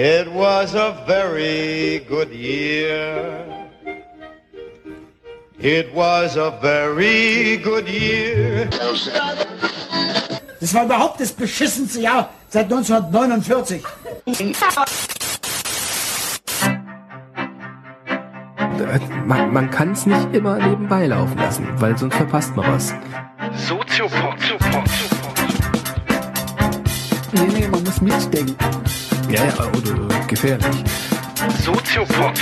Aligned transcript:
It 0.00 0.32
was 0.32 0.76
a 0.76 0.94
very 1.08 2.06
good 2.08 2.30
year. 2.30 3.44
It 5.58 5.92
was 5.92 6.36
a 6.36 6.52
very 6.62 7.56
good 7.56 7.88
year. 7.88 8.68
Das 10.60 10.72
war 10.72 10.84
überhaupt 10.84 11.20
das 11.20 11.32
beschissenste 11.32 12.00
Jahr 12.00 12.30
seit 12.48 12.66
1949. 12.66 13.82
Man, 19.26 19.52
man 19.52 19.68
kann 19.72 19.90
es 19.94 20.06
nicht 20.06 20.32
immer 20.32 20.58
nebenbei 20.58 21.08
laufen 21.08 21.38
lassen, 21.38 21.66
weil 21.80 21.98
sonst 21.98 22.14
verpasst 22.14 22.54
man 22.54 22.72
was. 22.72 22.94
Soziopod, 23.66 24.36
Nee, 27.32 27.48
nee, 27.52 27.66
man 27.66 27.82
muss 27.82 28.00
mitdenken. 28.00 28.56
Ja, 29.30 29.44
ja, 29.44 29.72
oder 29.72 30.26
gefährlich. 30.26 30.84
Soziopod, 31.60 32.38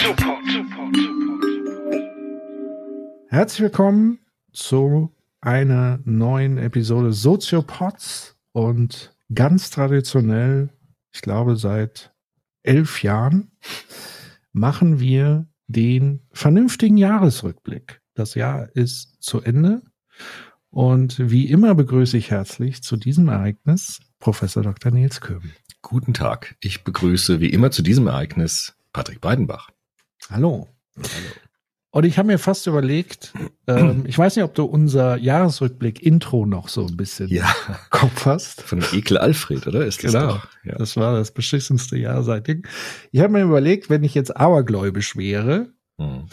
Herzlich 3.29 3.61
willkommen 3.61 4.21
zu 4.53 5.13
einer 5.41 5.99
neuen 6.05 6.59
Episode 6.59 7.13
Soziopods 7.13 8.37
und 8.53 9.17
ganz 9.35 9.71
traditionell, 9.71 10.71
ich 11.13 11.23
glaube 11.23 11.57
seit 11.57 12.15
elf 12.63 13.03
Jahren, 13.03 13.51
machen 14.53 15.01
wir 15.01 15.49
den 15.67 16.23
vernünftigen 16.33 16.99
Jahresrückblick. 16.99 18.01
Das 18.15 18.37
Jahr 18.37 18.69
ist 18.77 19.21
zu 19.21 19.41
Ende 19.43 19.83
und 20.71 21.19
wie 21.19 21.49
immer 21.49 21.75
begrüße 21.75 22.17
ich 22.17 22.31
herzlich 22.31 22.85
zu 22.85 22.97
diesem 22.97 23.29
Ereignis 23.29 23.99
Professor 24.21 24.63
Dr. 24.63 24.93
Nils 24.93 25.21
Köben. 25.21 25.53
Guten 25.89 26.15
Tag. 26.15 26.57
Ich 26.59 26.83
begrüße 26.83 27.39
wie 27.39 27.51
immer 27.51 27.71
zu 27.71 27.81
diesem 27.81 28.09
Ereignis 28.09 28.75
Patrick 28.93 29.21
Breidenbach. 29.21 29.71
Hallo. 30.29 30.67
Und 31.91 32.05
ich 32.05 32.19
habe 32.19 32.27
mir 32.27 32.41
fast 32.41 32.67
überlegt, 32.67 33.33
ähm, 33.69 34.03
ich 34.05 34.19
weiß 34.19 34.35
nicht, 34.35 34.45
ob 34.45 34.53
du 34.57 34.65
unser 34.65 35.17
Jahresrückblick-Intro 35.17 36.45
noch 36.45 36.69
so 36.71 36.85
ein 36.87 36.97
bisschen 36.97 37.29
Ja, 37.29 37.49
Kopf 37.91 38.27
hast. 38.27 38.63
von 38.63 38.81
dem 38.81 38.99
Ekel 38.99 39.17
Alfred, 39.17 39.65
oder? 39.69 39.87
Ist 39.87 40.03
das 40.03 40.11
Genau. 40.13 40.27
doch? 40.35 40.49
Ja. 40.65 40.75
Das 40.77 40.97
war 40.97 41.15
das 41.15 41.31
beschissenste 41.31 41.97
Jahr 41.97 42.25
seitdem. 42.25 42.65
Ich 43.13 43.21
habe 43.21 43.35
mir 43.35 43.43
überlegt, 43.43 43.89
wenn 43.89 44.03
ich 44.03 44.15
jetzt 44.15 44.37
abergläubisch 44.37 45.15
wäre, 45.17 45.73
Hm. 46.01 46.27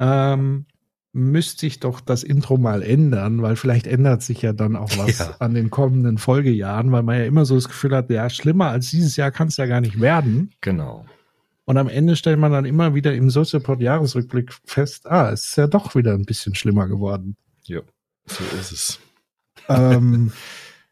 ähm, 0.00 0.66
müsste 1.14 1.66
ich 1.66 1.78
doch 1.80 2.00
das 2.00 2.22
Intro 2.22 2.56
mal 2.56 2.82
ändern, 2.82 3.42
weil 3.42 3.56
vielleicht 3.56 3.86
ändert 3.86 4.22
sich 4.22 4.40
ja 4.42 4.52
dann 4.52 4.76
auch 4.76 4.96
was 4.96 5.18
Ja. 5.18 5.36
an 5.40 5.52
den 5.54 5.68
kommenden 5.70 6.16
Folgejahren, 6.18 6.90
weil 6.90 7.02
man 7.02 7.18
ja 7.18 7.24
immer 7.26 7.44
so 7.44 7.54
das 7.54 7.68
Gefühl 7.68 7.94
hat, 7.94 8.08
ja, 8.10 8.30
schlimmer 8.30 8.68
als 8.68 8.90
dieses 8.90 9.16
Jahr 9.16 9.30
kann 9.30 9.48
es 9.48 9.56
ja 9.58 9.66
gar 9.66 9.80
nicht 9.82 10.00
werden. 10.00 10.52
Genau. 10.62 11.04
Und 11.64 11.76
am 11.76 11.88
Ende 11.88 12.16
stellt 12.16 12.38
man 12.38 12.50
dann 12.50 12.64
immer 12.64 12.94
wieder 12.94 13.14
im 13.14 13.30
Soziopod-Jahresrückblick 13.30 14.52
fest, 14.64 15.06
ah, 15.10 15.30
es 15.30 15.46
ist 15.46 15.56
ja 15.56 15.66
doch 15.66 15.94
wieder 15.94 16.12
ein 16.14 16.24
bisschen 16.24 16.54
schlimmer 16.54 16.88
geworden. 16.88 17.36
Ja, 17.64 17.80
so 18.26 18.42
ist 18.58 18.72
es. 18.72 19.00
ähm, 19.68 20.32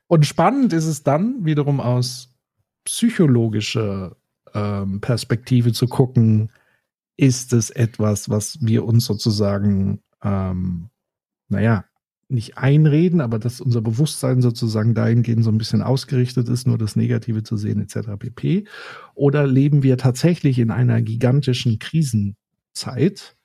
und 0.07 0.27
spannend 0.27 0.73
ist 0.73 0.87
es 0.87 1.03
dann 1.03 1.45
wiederum 1.45 1.81
aus 1.81 2.29
psychologischer 2.85 4.17
ähm, 4.55 5.01
Perspektive 5.01 5.73
zu 5.73 5.87
gucken, 5.89 6.53
ist 7.17 7.53
es 7.53 7.71
etwas, 7.71 8.29
was 8.31 8.59
wir 8.61 8.85
uns 8.85 9.05
sozusagen, 9.07 10.01
ähm, 10.23 10.91
naja, 11.49 11.85
nicht 12.31 12.59
einreden, 12.59 13.21
aber 13.21 13.39
dass 13.39 13.61
unser 13.61 13.81
Bewusstsein 13.81 14.41
sozusagen 14.41 14.95
dahingehend 14.95 15.45
so 15.45 15.51
ein 15.51 15.59
bisschen 15.59 15.83
ausgerichtet 15.83 16.49
ist, 16.49 16.67
nur 16.67 16.79
das 16.79 16.95
Negative 16.95 17.43
zu 17.43 17.57
sehen, 17.57 17.81
etc. 17.81 18.11
pp. 18.19 18.65
Oder 19.15 19.47
leben 19.47 19.83
wir 19.83 19.99
tatsächlich 19.99 20.59
in 20.59 20.71
einer 20.71 21.03
gigantischen 21.03 21.79
Krisenzeit? 21.79 23.37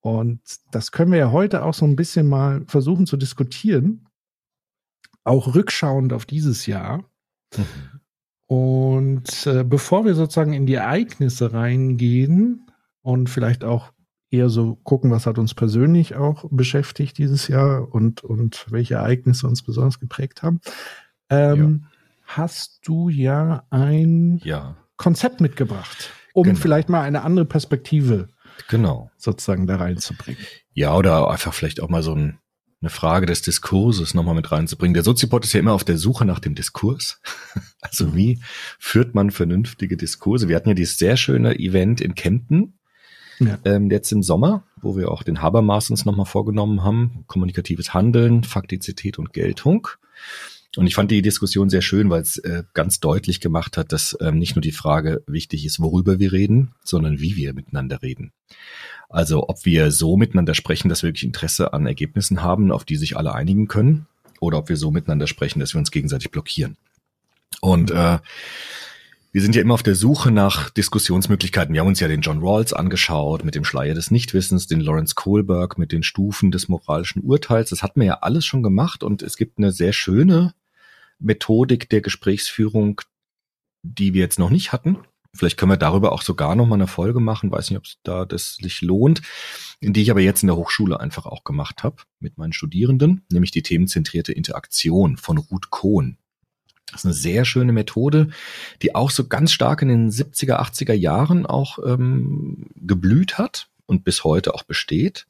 Und 0.00 0.40
das 0.70 0.92
können 0.92 1.10
wir 1.10 1.18
ja 1.18 1.32
heute 1.32 1.64
auch 1.64 1.74
so 1.74 1.84
ein 1.84 1.96
bisschen 1.96 2.28
mal 2.28 2.64
versuchen 2.66 3.06
zu 3.06 3.16
diskutieren, 3.16 4.06
auch 5.24 5.54
rückschauend 5.54 6.12
auf 6.12 6.24
dieses 6.24 6.66
Jahr. 6.66 7.04
Und 8.46 9.46
äh, 9.46 9.64
bevor 9.64 10.04
wir 10.04 10.14
sozusagen 10.14 10.52
in 10.52 10.66
die 10.66 10.74
Ereignisse 10.74 11.52
reingehen 11.52 12.70
und 13.02 13.28
vielleicht 13.28 13.64
auch 13.64 13.92
eher 14.30 14.48
so 14.48 14.76
gucken, 14.82 15.10
was 15.10 15.26
hat 15.26 15.38
uns 15.38 15.54
persönlich 15.54 16.16
auch 16.16 16.44
beschäftigt 16.50 17.18
dieses 17.18 17.48
Jahr 17.48 17.92
und, 17.92 18.22
und 18.22 18.66
welche 18.70 18.94
Ereignisse 18.94 19.46
uns 19.46 19.62
besonders 19.62 20.00
geprägt 20.00 20.42
haben, 20.42 20.60
ähm, 21.30 21.86
hast 22.24 22.80
du 22.84 23.08
ja 23.08 23.64
ein 23.70 24.40
Ja, 24.44 24.76
Konzept 24.96 25.40
mitgebracht, 25.40 26.10
um 26.34 26.44
Genau. 26.44 26.58
vielleicht 26.58 26.88
mal 26.88 27.02
eine 27.02 27.22
andere 27.22 27.46
Perspektive 27.46 28.28
genau. 28.68 29.10
sozusagen 29.16 29.66
da 29.66 29.76
reinzubringen. 29.76 30.40
Ja, 30.74 30.94
oder 30.94 31.30
einfach 31.30 31.54
vielleicht 31.54 31.80
auch 31.80 31.88
mal 31.88 32.02
so 32.02 32.14
ein, 32.14 32.38
eine 32.80 32.90
Frage 32.90 33.26
des 33.26 33.42
Diskurses 33.42 34.14
nochmal 34.14 34.34
mit 34.34 34.52
reinzubringen. 34.52 34.94
Der 34.94 35.02
Soziopod 35.02 35.44
ist 35.44 35.52
ja 35.52 35.60
immer 35.60 35.72
auf 35.72 35.84
der 35.84 35.98
Suche 35.98 36.24
nach 36.24 36.38
dem 36.38 36.54
Diskurs. 36.54 37.20
Also 37.80 38.12
wie 38.16 38.42
führt 38.80 39.14
man 39.14 39.30
vernünftige 39.30 39.96
Diskurse? 39.96 40.48
Wir 40.48 40.56
hatten 40.56 40.68
ja 40.68 40.74
dieses 40.74 40.98
sehr 40.98 41.16
schöne 41.16 41.60
Event 41.60 42.00
in 42.00 42.16
Kempten, 42.16 42.77
Ja. 43.38 43.58
ähm, 43.64 43.90
jetzt 43.90 44.10
im 44.12 44.22
Sommer, 44.22 44.64
wo 44.80 44.96
wir 44.96 45.10
auch 45.10 45.22
den 45.22 45.42
Habermas 45.42 45.90
uns 45.90 46.04
nochmal 46.04 46.26
vorgenommen 46.26 46.82
haben. 46.82 47.24
Kommunikatives 47.26 47.94
Handeln, 47.94 48.44
Faktizität 48.44 49.18
und 49.18 49.32
Geltung. 49.32 49.88
Und 50.76 50.86
ich 50.86 50.94
fand 50.94 51.10
die 51.10 51.22
Diskussion 51.22 51.70
sehr 51.70 51.82
schön, 51.82 52.10
weil 52.10 52.20
es 52.22 52.36
äh, 52.38 52.62
ganz 52.74 53.00
deutlich 53.00 53.40
gemacht 53.40 53.76
hat, 53.76 53.92
dass 53.92 54.16
ähm, 54.20 54.38
nicht 54.38 54.54
nur 54.54 54.60
die 54.60 54.72
Frage 54.72 55.22
wichtig 55.26 55.64
ist, 55.64 55.80
worüber 55.80 56.18
wir 56.18 56.32
reden, 56.32 56.72
sondern 56.84 57.20
wie 57.20 57.36
wir 57.36 57.54
miteinander 57.54 58.02
reden. 58.02 58.32
Also 59.08 59.48
ob 59.48 59.64
wir 59.64 59.90
so 59.90 60.16
miteinander 60.16 60.54
sprechen, 60.54 60.88
dass 60.88 61.02
wir 61.02 61.08
wirklich 61.08 61.24
Interesse 61.24 61.72
an 61.72 61.86
Ergebnissen 61.86 62.42
haben, 62.42 62.70
auf 62.70 62.84
die 62.84 62.96
sich 62.96 63.16
alle 63.16 63.34
einigen 63.34 63.66
können, 63.66 64.06
oder 64.40 64.58
ob 64.58 64.68
wir 64.68 64.76
so 64.76 64.90
miteinander 64.90 65.26
sprechen, 65.26 65.60
dass 65.60 65.74
wir 65.74 65.78
uns 65.78 65.90
gegenseitig 65.90 66.30
blockieren. 66.30 66.76
Und 67.60 67.90
äh, 67.90 68.18
wir 69.30 69.42
sind 69.42 69.54
ja 69.54 69.62
immer 69.62 69.74
auf 69.74 69.82
der 69.82 69.94
Suche 69.94 70.30
nach 70.30 70.70
Diskussionsmöglichkeiten. 70.70 71.74
Wir 71.74 71.80
haben 71.80 71.88
uns 71.88 72.00
ja 72.00 72.08
den 72.08 72.22
John 72.22 72.40
Rawls 72.40 72.72
angeschaut 72.72 73.44
mit 73.44 73.54
dem 73.54 73.64
Schleier 73.64 73.94
des 73.94 74.10
Nichtwissens, 74.10 74.66
den 74.66 74.80
Lawrence 74.80 75.14
Kohlberg 75.14 75.76
mit 75.76 75.92
den 75.92 76.02
Stufen 76.02 76.50
des 76.50 76.68
moralischen 76.68 77.22
Urteils. 77.22 77.70
Das 77.70 77.82
hatten 77.82 78.00
wir 78.00 78.06
ja 78.06 78.18
alles 78.20 78.46
schon 78.46 78.62
gemacht 78.62 79.02
und 79.02 79.22
es 79.22 79.36
gibt 79.36 79.58
eine 79.58 79.70
sehr 79.70 79.92
schöne 79.92 80.54
Methodik 81.18 81.90
der 81.90 82.00
Gesprächsführung, 82.00 83.02
die 83.82 84.14
wir 84.14 84.22
jetzt 84.22 84.38
noch 84.38 84.50
nicht 84.50 84.72
hatten. 84.72 84.98
Vielleicht 85.34 85.58
können 85.58 85.72
wir 85.72 85.76
darüber 85.76 86.12
auch 86.12 86.22
sogar 86.22 86.56
noch 86.56 86.66
mal 86.66 86.76
eine 86.76 86.86
Folge 86.86 87.20
machen. 87.20 87.50
Weiß 87.50 87.68
nicht, 87.68 87.78
ob 87.78 87.84
es 87.84 87.98
da 88.02 88.24
das 88.24 88.56
sich 88.56 88.80
lohnt, 88.80 89.20
die 89.82 90.00
ich 90.00 90.10
aber 90.10 90.20
jetzt 90.20 90.42
in 90.42 90.46
der 90.46 90.56
Hochschule 90.56 91.00
einfach 91.00 91.26
auch 91.26 91.44
gemacht 91.44 91.82
habe 91.82 91.96
mit 92.18 92.38
meinen 92.38 92.54
Studierenden, 92.54 93.26
nämlich 93.30 93.50
die 93.50 93.62
themenzentrierte 93.62 94.32
Interaktion 94.32 95.18
von 95.18 95.36
Ruth 95.36 95.68
Kohn. 95.68 96.16
Das 96.90 97.00
ist 97.00 97.04
eine 97.04 97.14
sehr 97.14 97.44
schöne 97.44 97.72
Methode, 97.72 98.28
die 98.82 98.94
auch 98.94 99.10
so 99.10 99.26
ganz 99.26 99.52
stark 99.52 99.82
in 99.82 99.88
den 99.88 100.10
70er, 100.10 100.60
80er 100.60 100.94
Jahren 100.94 101.44
auch 101.44 101.78
ähm, 101.84 102.66
geblüht 102.76 103.38
hat 103.38 103.68
und 103.86 104.04
bis 104.04 104.24
heute 104.24 104.54
auch 104.54 104.62
besteht. 104.62 105.26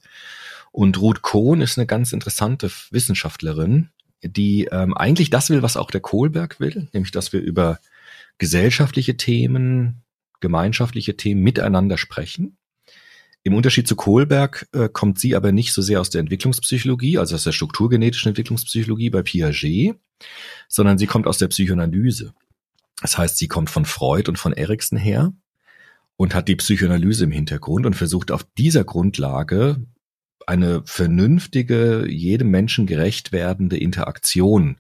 Und 0.71 1.01
Ruth 1.01 1.23
Kohn 1.23 1.61
ist 1.61 1.79
eine 1.79 1.87
ganz 1.87 2.13
interessante 2.13 2.71
Wissenschaftlerin, 2.91 3.89
die 4.23 4.69
ähm, 4.71 4.97
eigentlich 4.97 5.31
das 5.31 5.51
will, 5.51 5.63
was 5.63 5.77
auch 5.77 5.91
der 5.91 6.01
Kohlberg 6.01 6.61
will, 6.61 6.89
nämlich 6.93 7.11
dass 7.13 7.33
wir 7.33 7.41
über 7.41 7.79
gesellschaftliche 8.39 9.17
Themen, 9.17 10.03
gemeinschaftliche 10.41 11.17
Themen 11.17 11.43
miteinander 11.43 11.99
sprechen. 11.99 12.58
Im 13.45 13.55
Unterschied 13.55 13.87
zu 13.87 13.97
Kohlberg 13.97 14.69
äh, 14.73 14.89
kommt 14.93 15.19
sie 15.19 15.37
aber 15.37 15.53
nicht 15.53 15.73
so 15.73 15.81
sehr 15.81 16.01
aus 16.01 16.11
der 16.11 16.21
Entwicklungspsychologie, 16.21 17.19
also 17.19 17.35
aus 17.35 17.45
der 17.45 17.53
strukturgenetischen 17.53 18.31
Entwicklungspsychologie 18.31 19.11
bei 19.11 19.23
Piaget, 19.23 19.95
sondern 20.69 20.99
sie 20.99 21.07
kommt 21.07 21.27
aus 21.27 21.39
der 21.39 21.49
Psychoanalyse. 21.49 22.35
Das 23.01 23.17
heißt, 23.17 23.39
sie 23.39 23.49
kommt 23.49 23.71
von 23.71 23.85
Freud 23.85 24.29
und 24.29 24.39
von 24.39 24.53
Erikson 24.53 24.99
her 24.99 25.33
und 26.17 26.35
hat 26.35 26.49
die 26.49 26.57
Psychoanalyse 26.57 27.25
im 27.25 27.31
Hintergrund 27.31 27.87
und 27.87 27.95
versucht 27.95 28.33
auf 28.33 28.45
dieser 28.59 28.85
Grundlage 28.85 29.87
eine 30.47 30.83
vernünftige, 30.85 32.07
jedem 32.09 32.51
Menschen 32.51 32.87
gerecht 32.87 33.33
werdende 33.33 33.79
Interaktion 33.79 34.79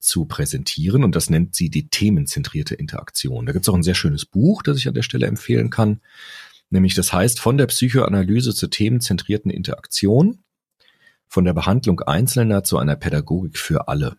zu 0.00 0.24
präsentieren. 0.24 1.04
Und 1.04 1.14
das 1.14 1.30
nennt 1.30 1.54
sie 1.54 1.70
die 1.70 1.88
themenzentrierte 1.88 2.74
Interaktion. 2.74 3.46
Da 3.46 3.52
gibt 3.52 3.64
es 3.64 3.68
auch 3.68 3.74
ein 3.74 3.84
sehr 3.84 3.94
schönes 3.94 4.24
Buch, 4.26 4.62
das 4.62 4.78
ich 4.78 4.88
an 4.88 4.94
der 4.94 5.02
Stelle 5.02 5.26
empfehlen 5.26 5.70
kann. 5.70 6.00
Nämlich 6.72 6.94
das 6.94 7.12
heißt 7.12 7.38
von 7.38 7.58
der 7.58 7.66
Psychoanalyse 7.66 8.54
zur 8.54 8.70
themenzentrierten 8.70 9.50
Interaktion, 9.50 10.38
von 11.28 11.44
der 11.44 11.52
Behandlung 11.52 12.00
Einzelner 12.00 12.64
zu 12.64 12.78
einer 12.78 12.96
Pädagogik 12.96 13.58
für 13.58 13.88
alle. 13.88 14.16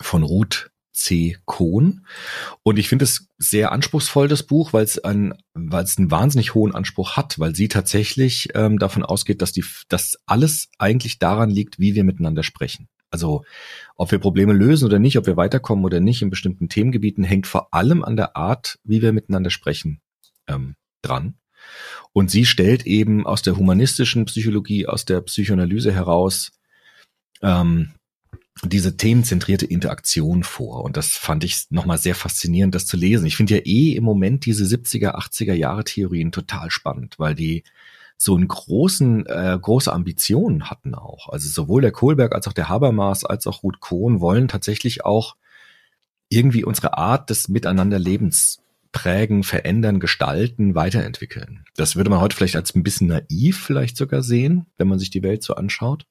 Von 0.00 0.22
Ruth 0.22 0.70
C. 0.92 1.38
Kohn. 1.46 2.04
Und 2.62 2.78
ich 2.78 2.88
finde 2.90 3.04
es 3.04 3.28
sehr 3.38 3.72
anspruchsvoll, 3.72 4.28
das 4.28 4.42
Buch, 4.42 4.74
weil 4.74 4.84
es 4.84 5.02
ein, 5.02 5.32
weil 5.54 5.84
es 5.84 5.96
einen 5.96 6.10
wahnsinnig 6.10 6.54
hohen 6.54 6.74
Anspruch 6.74 7.16
hat, 7.16 7.38
weil 7.38 7.54
sie 7.54 7.68
tatsächlich 7.68 8.50
ähm, 8.54 8.78
davon 8.78 9.02
ausgeht, 9.02 9.40
dass 9.40 9.52
die, 9.52 9.64
dass 9.88 10.18
alles 10.26 10.68
eigentlich 10.78 11.18
daran 11.18 11.48
liegt, 11.48 11.78
wie 11.78 11.94
wir 11.94 12.04
miteinander 12.04 12.42
sprechen. 12.42 12.88
Also 13.10 13.44
ob 13.94 14.10
wir 14.10 14.18
Probleme 14.18 14.52
lösen 14.52 14.84
oder 14.84 14.98
nicht, 14.98 15.16
ob 15.16 15.26
wir 15.26 15.38
weiterkommen 15.38 15.86
oder 15.86 16.00
nicht 16.00 16.20
in 16.20 16.28
bestimmten 16.28 16.68
Themengebieten, 16.68 17.24
hängt 17.24 17.46
vor 17.46 17.72
allem 17.72 18.04
an 18.04 18.16
der 18.16 18.36
Art, 18.36 18.78
wie 18.84 19.00
wir 19.00 19.12
miteinander 19.12 19.50
sprechen, 19.50 20.02
ähm, 20.48 20.74
dran. 21.00 21.38
Und 22.16 22.30
sie 22.30 22.46
stellt 22.46 22.86
eben 22.86 23.26
aus 23.26 23.42
der 23.42 23.58
humanistischen 23.58 24.24
Psychologie, 24.24 24.86
aus 24.86 25.04
der 25.04 25.20
Psychoanalyse 25.20 25.92
heraus 25.92 26.52
ähm, 27.42 27.90
diese 28.64 28.96
themenzentrierte 28.96 29.66
Interaktion 29.66 30.42
vor. 30.42 30.82
Und 30.82 30.96
das 30.96 31.08
fand 31.08 31.44
ich 31.44 31.66
nochmal 31.68 31.98
sehr 31.98 32.14
faszinierend, 32.14 32.74
das 32.74 32.86
zu 32.86 32.96
lesen. 32.96 33.26
Ich 33.26 33.36
finde 33.36 33.56
ja 33.56 33.60
eh 33.66 33.92
im 33.96 34.04
Moment 34.04 34.46
diese 34.46 34.64
70er, 34.64 35.14
80er 35.14 35.52
Jahre 35.52 35.84
Theorien 35.84 36.32
total 36.32 36.70
spannend, 36.70 37.18
weil 37.18 37.34
die 37.34 37.64
so 38.16 38.34
einen 38.34 38.48
großen, 38.48 39.26
äh, 39.26 39.58
große 39.60 39.92
Ambitionen 39.92 40.70
hatten 40.70 40.94
auch. 40.94 41.28
Also 41.28 41.50
sowohl 41.50 41.82
der 41.82 41.92
Kohlberg 41.92 42.34
als 42.34 42.48
auch 42.48 42.54
der 42.54 42.70
Habermas 42.70 43.26
als 43.26 43.46
auch 43.46 43.62
Ruth 43.62 43.80
Kohn 43.80 44.22
wollen 44.22 44.48
tatsächlich 44.48 45.04
auch 45.04 45.36
irgendwie 46.30 46.64
unsere 46.64 46.96
Art 46.96 47.28
des 47.28 47.48
Miteinanderlebens 47.50 48.62
prägen, 48.96 49.42
verändern, 49.42 50.00
gestalten, 50.00 50.74
weiterentwickeln. 50.74 51.64
Das 51.76 51.96
würde 51.96 52.10
man 52.10 52.20
heute 52.20 52.34
vielleicht 52.36 52.56
als 52.56 52.74
ein 52.74 52.82
bisschen 52.82 53.08
naiv 53.08 53.58
vielleicht 53.58 53.96
sogar 53.96 54.22
sehen, 54.22 54.66
wenn 54.78 54.88
man 54.88 54.98
sich 54.98 55.10
die 55.10 55.22
Welt 55.22 55.42
so 55.42 55.54
anschaut. 55.54 56.06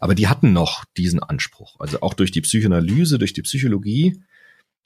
Aber 0.00 0.14
die 0.14 0.28
hatten 0.28 0.52
noch 0.52 0.84
diesen 0.96 1.20
Anspruch. 1.22 1.80
Also 1.80 2.00
auch 2.02 2.14
durch 2.14 2.30
die 2.30 2.40
Psychoanalyse, 2.42 3.18
durch 3.18 3.32
die 3.32 3.42
Psychologie, 3.42 4.22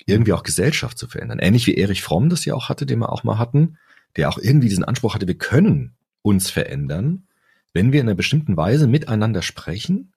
irgendwie 0.06 0.32
auch 0.32 0.42
Gesellschaft 0.42 0.98
zu 0.98 1.06
verändern. 1.08 1.38
Ähnlich 1.38 1.66
wie 1.66 1.74
Erich 1.74 2.02
Fromm 2.02 2.28
das 2.28 2.44
ja 2.44 2.54
auch 2.54 2.68
hatte, 2.68 2.86
den 2.86 3.00
wir 3.00 3.12
auch 3.12 3.24
mal 3.24 3.38
hatten, 3.38 3.76
der 4.16 4.28
auch 4.28 4.38
irgendwie 4.38 4.68
diesen 4.68 4.84
Anspruch 4.84 5.14
hatte, 5.14 5.28
wir 5.28 5.38
können 5.38 5.96
uns 6.22 6.50
verändern, 6.50 7.26
wenn 7.72 7.92
wir 7.92 8.00
in 8.00 8.08
einer 8.08 8.16
bestimmten 8.16 8.56
Weise 8.56 8.86
miteinander 8.86 9.42
sprechen 9.42 10.12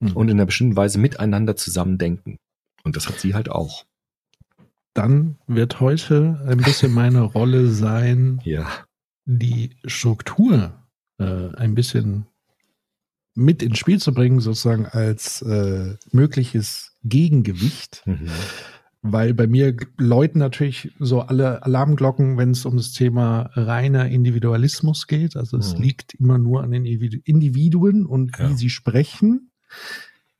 Mhm. 0.00 0.12
und 0.12 0.28
in 0.28 0.36
einer 0.36 0.46
bestimmten 0.46 0.76
Weise 0.76 0.98
miteinander 0.98 1.56
zusammen 1.56 1.98
denken. 1.98 2.36
Und 2.84 2.96
das 2.96 3.08
hat 3.08 3.18
sie 3.20 3.34
halt 3.34 3.48
auch. 3.50 3.86
Dann 4.96 5.36
wird 5.46 5.80
heute 5.80 6.40
ein 6.46 6.58
bisschen 6.58 6.92
meine 6.92 7.20
Rolle 7.20 7.68
sein, 7.68 8.40
Ja. 8.44 8.66
die 9.26 9.76
Struktur 9.84 10.72
äh, 11.18 11.54
ein 11.56 11.74
bisschen 11.74 12.26
mit 13.34 13.62
ins 13.62 13.78
Spiel 13.78 14.00
zu 14.00 14.12
bringen, 14.14 14.40
sozusagen 14.40 14.86
als 14.86 15.42
äh, 15.42 15.96
mögliches 16.12 16.96
Gegengewicht. 17.04 18.02
Mhm. 18.06 18.28
Weil 19.02 19.34
bei 19.34 19.46
mir 19.46 19.76
läuten 19.98 20.38
natürlich 20.38 20.90
so 20.98 21.20
alle 21.20 21.62
Alarmglocken, 21.62 22.38
wenn 22.38 22.50
es 22.52 22.64
um 22.64 22.76
das 22.76 22.92
Thema 22.92 23.50
reiner 23.52 24.08
Individualismus 24.08 25.06
geht. 25.06 25.36
Also 25.36 25.58
es 25.58 25.74
Mhm. 25.76 25.82
liegt 25.82 26.14
immer 26.14 26.38
nur 26.38 26.62
an 26.62 26.70
den 26.70 26.84
Individu- 26.86 27.20
Individuen 27.24 28.06
und 28.06 28.38
Ja. 28.38 28.48
wie 28.50 28.54
sie 28.54 28.70
sprechen. 28.70 29.50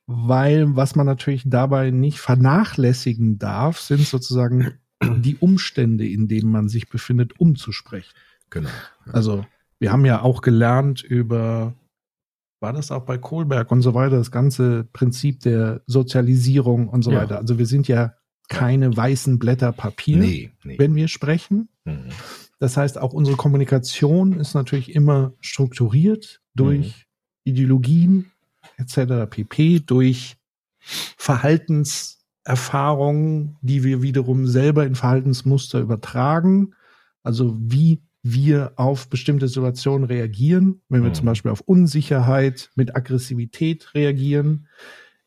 Weil 0.07 0.75
was 0.75 0.95
man 0.95 1.05
natürlich 1.05 1.43
dabei 1.45 1.91
nicht 1.91 2.19
vernachlässigen 2.19 3.37
darf, 3.37 3.79
sind 3.79 4.01
sozusagen 4.07 4.71
die 5.03 5.35
Umstände, 5.35 6.07
in 6.07 6.27
denen 6.27 6.49
man 6.49 6.69
sich 6.69 6.87
befindet, 6.89 7.39
umzusprechen. 7.39 8.13
Genau. 8.49 8.69
Also 9.11 9.45
wir 9.79 9.91
haben 9.91 10.05
ja 10.05 10.21
auch 10.21 10.41
gelernt 10.41 11.03
über, 11.03 11.73
war 12.61 12.71
das 12.73 12.89
auch 12.91 13.03
bei 13.05 13.17
Kohlberg 13.17 13.69
und 13.71 13.81
so 13.81 13.93
weiter, 13.93 14.15
das 14.17 14.31
ganze 14.31 14.85
Prinzip 14.93 15.41
der 15.41 15.81
Sozialisierung 15.87 16.87
und 16.87 17.03
so 17.03 17.11
Ja. 17.11 17.21
weiter. 17.21 17.37
Also 17.37 17.59
wir 17.59 17.65
sind 17.65 17.87
ja 17.89 18.13
keine 18.49 18.95
weißen 18.95 19.39
Blätter 19.39 19.73
Papier, 19.73 20.17
Nee, 20.19 20.51
nee. 20.63 20.79
wenn 20.79 20.95
wir 20.95 21.09
sprechen. 21.09 21.67
Mhm. 21.83 22.05
Das 22.59 22.77
heißt, 22.77 22.97
auch 22.97 23.11
unsere 23.13 23.35
Kommunikation 23.35 24.39
ist 24.39 24.53
natürlich 24.55 24.95
immer 24.95 25.33
strukturiert 25.41 26.41
durch 26.55 27.05
Ideologien 27.43 28.31
etc. 28.77 29.29
pp, 29.29 29.81
durch 29.81 30.37
Verhaltenserfahrungen, 30.79 33.57
die 33.61 33.83
wir 33.83 34.01
wiederum 34.01 34.47
selber 34.47 34.85
in 34.85 34.95
Verhaltensmuster 34.95 35.79
übertragen. 35.79 36.73
Also 37.23 37.55
wie 37.59 38.01
wir 38.23 38.73
auf 38.75 39.09
bestimmte 39.09 39.47
Situationen 39.47 40.05
reagieren, 40.05 40.81
wenn 40.89 41.03
wir 41.03 41.09
Mhm. 41.09 41.15
zum 41.15 41.25
Beispiel 41.27 41.51
auf 41.51 41.61
Unsicherheit 41.61 42.69
mit 42.75 42.95
Aggressivität 42.95 43.93
reagieren. 43.93 44.67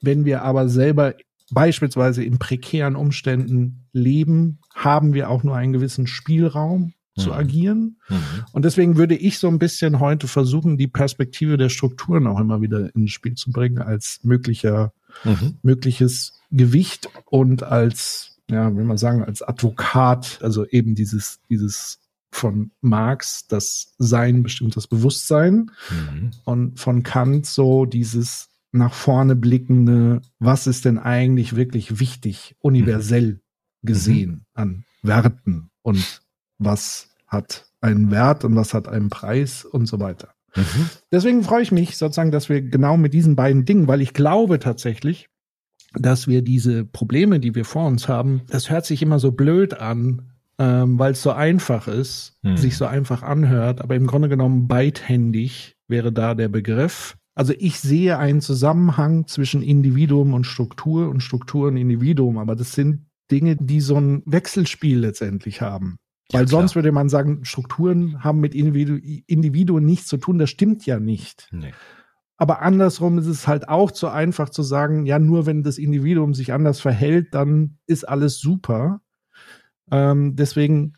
Wenn 0.01 0.25
wir 0.25 0.43
aber 0.43 0.69
selber 0.69 1.15
beispielsweise 1.51 2.25
in 2.25 2.39
prekären 2.39 2.97
Umständen 2.97 3.87
leben, 3.93 4.59
haben 4.75 5.15
wir 5.15 5.31
auch 5.31 5.43
nur 5.43 5.57
einen 5.57 5.73
gewissen 5.73 6.07
Spielraum 6.07 6.93
zu 7.21 7.29
Mhm. 7.31 7.35
agieren. 7.35 7.97
Mhm. 8.09 8.17
Und 8.53 8.65
deswegen 8.65 8.97
würde 8.97 9.15
ich 9.17 9.39
so 9.39 9.49
ein 9.49 9.59
bisschen 9.59 10.01
heute 10.01 10.27
versuchen, 10.29 10.77
die 10.79 10.89
Perspektive 10.89 11.57
der 11.57 11.69
Strukturen 11.69 12.27
auch 12.27 12.41
immer 12.41 12.61
wieder 12.61 12.95
ins 12.95 13.13
Spiel 13.13 13.35
zu 13.35 13.53
bringen 13.53 13.79
als 13.79 14.21
möglicher, 14.23 14.93
Mhm. 15.25 15.59
mögliches 15.63 16.41
Gewicht 16.51 17.09
und 17.27 17.63
als, 17.63 18.39
ja, 18.51 18.77
wie 18.77 18.83
man 18.83 18.97
sagen, 18.99 19.23
als 19.25 19.43
Advokat, 19.43 20.39
also 20.43 20.67
eben 20.67 20.95
dieses, 20.95 21.41
dieses 21.49 21.99
von 22.33 22.71
Marx, 22.81 23.47
das 23.49 23.95
Sein 23.99 24.43
bestimmt 24.45 24.77
das 24.77 24.87
Bewusstsein 24.87 25.71
Mhm. 25.91 26.31
und 26.45 26.81
von 26.81 27.03
Kant 27.03 27.47
so 27.47 27.87
dieses 27.87 28.49
nach 28.73 28.95
vorne 28.95 29.35
blickende, 29.35 30.21
was 30.39 30.69
ist 30.69 30.85
denn 30.85 30.99
eigentlich 30.99 31.57
wirklich 31.57 31.99
wichtig, 31.99 32.55
universell 32.61 33.41
gesehen 33.83 34.47
an 34.55 34.85
Werten 35.03 35.71
und 35.83 36.23
was 36.59 37.09
hat 37.31 37.67
einen 37.81 38.11
Wert 38.11 38.45
und 38.45 38.57
was 38.57 38.75
hat 38.75 38.89
einen 38.89 39.09
Preis 39.09 39.65
und 39.65 39.87
so 39.87 40.01
weiter. 40.01 40.35
Mhm. 40.57 40.91
Deswegen 41.13 41.43
freue 41.43 41.63
ich 41.63 41.73
mich 41.73 41.97
sozusagen, 41.97 42.33
dass 42.33 42.49
wir 42.49 42.61
genau 42.61 42.97
mit 42.97 43.15
diesen 43.15 43.37
beiden 43.37 43.65
Dingen, 43.65 43.89
weil 43.89 44.01
ich 44.01 44.13
glaube 44.13 44.59
tatsächlich, 44.59 45.29
dass 45.95 46.29
wir 46.29 46.43
diese 46.43 46.85
Probleme, 46.85 47.41
die 47.41 47.55
wir 47.55 47.65
vor 47.65 47.87
uns 47.87 48.09
haben, 48.09 48.43
das 48.49 48.71
hört 48.71 48.85
sich 48.85 49.03
immer 49.03 49.19
so 49.19 49.33
blöd 49.33 49.75
an, 49.75 50.33
ähm, 50.59 50.99
weil 50.99 51.13
es 51.13 51.23
so 51.23 51.33
einfach 51.33 51.89
ist, 51.89 52.37
Hm. 52.43 52.57
sich 52.57 52.77
so 52.77 52.87
einfach 52.87 53.23
anhört, 53.23 53.81
aber 53.81 53.97
im 53.97 54.07
Grunde 54.07 54.29
genommen 54.29 54.69
beidhändig 54.69 55.77
wäre 55.89 56.13
da 56.13 56.35
der 56.35 56.49
Begriff. 56.49 57.17
Also 57.35 57.55
ich 57.59 57.81
sehe 57.81 58.19
einen 58.19 58.41
Zusammenhang 58.41 59.27
zwischen 59.27 59.63
Individuum 59.63 60.35
und 60.35 60.45
Struktur 60.45 61.09
und 61.09 61.23
Struktur 61.23 61.69
und 61.69 61.77
Individuum, 61.77 62.39
aber 62.39 62.57
das 62.57 62.73
sind 62.73 63.07
Dinge, 63.31 63.57
die 63.57 63.81
so 63.81 63.97
ein 63.97 64.23
Wechselspiel 64.27 64.99
letztendlich 64.99 65.61
haben. 65.61 65.97
Ja, 66.33 66.39
Weil 66.41 66.47
klar. 66.47 66.61
sonst 66.61 66.75
würde 66.77 66.93
man 66.93 67.09
sagen, 67.09 67.45
Strukturen 67.45 68.23
haben 68.23 68.41
mit 68.41 68.55
Individu 68.55 68.97
Individuen 69.27 69.85
nichts 69.85 70.07
zu 70.07 70.17
tun. 70.17 70.39
Das 70.39 70.51
stimmt 70.51 70.87
ja 70.87 71.01
nicht. 71.01 71.49
Nee. 71.51 71.73
Aber 72.37 72.63
andersrum 72.63 73.19
ist 73.19 73.27
es 73.27 73.47
halt 73.47 73.69
auch 73.69 73.91
zu 73.91 74.09
einfach 74.09 74.49
zu 74.49 74.63
sagen, 74.63 75.05
ja, 75.07 75.19
nur 75.19 75.45
wenn 75.47 75.63
das 75.63 75.77
Individuum 75.77 76.33
sich 76.35 76.53
anders 76.53 76.81
verhält, 76.81 77.35
dann 77.35 77.79
ist 77.87 78.09
alles 78.09 78.39
super. 78.39 79.03
Ähm, 79.91 80.37
deswegen 80.37 80.95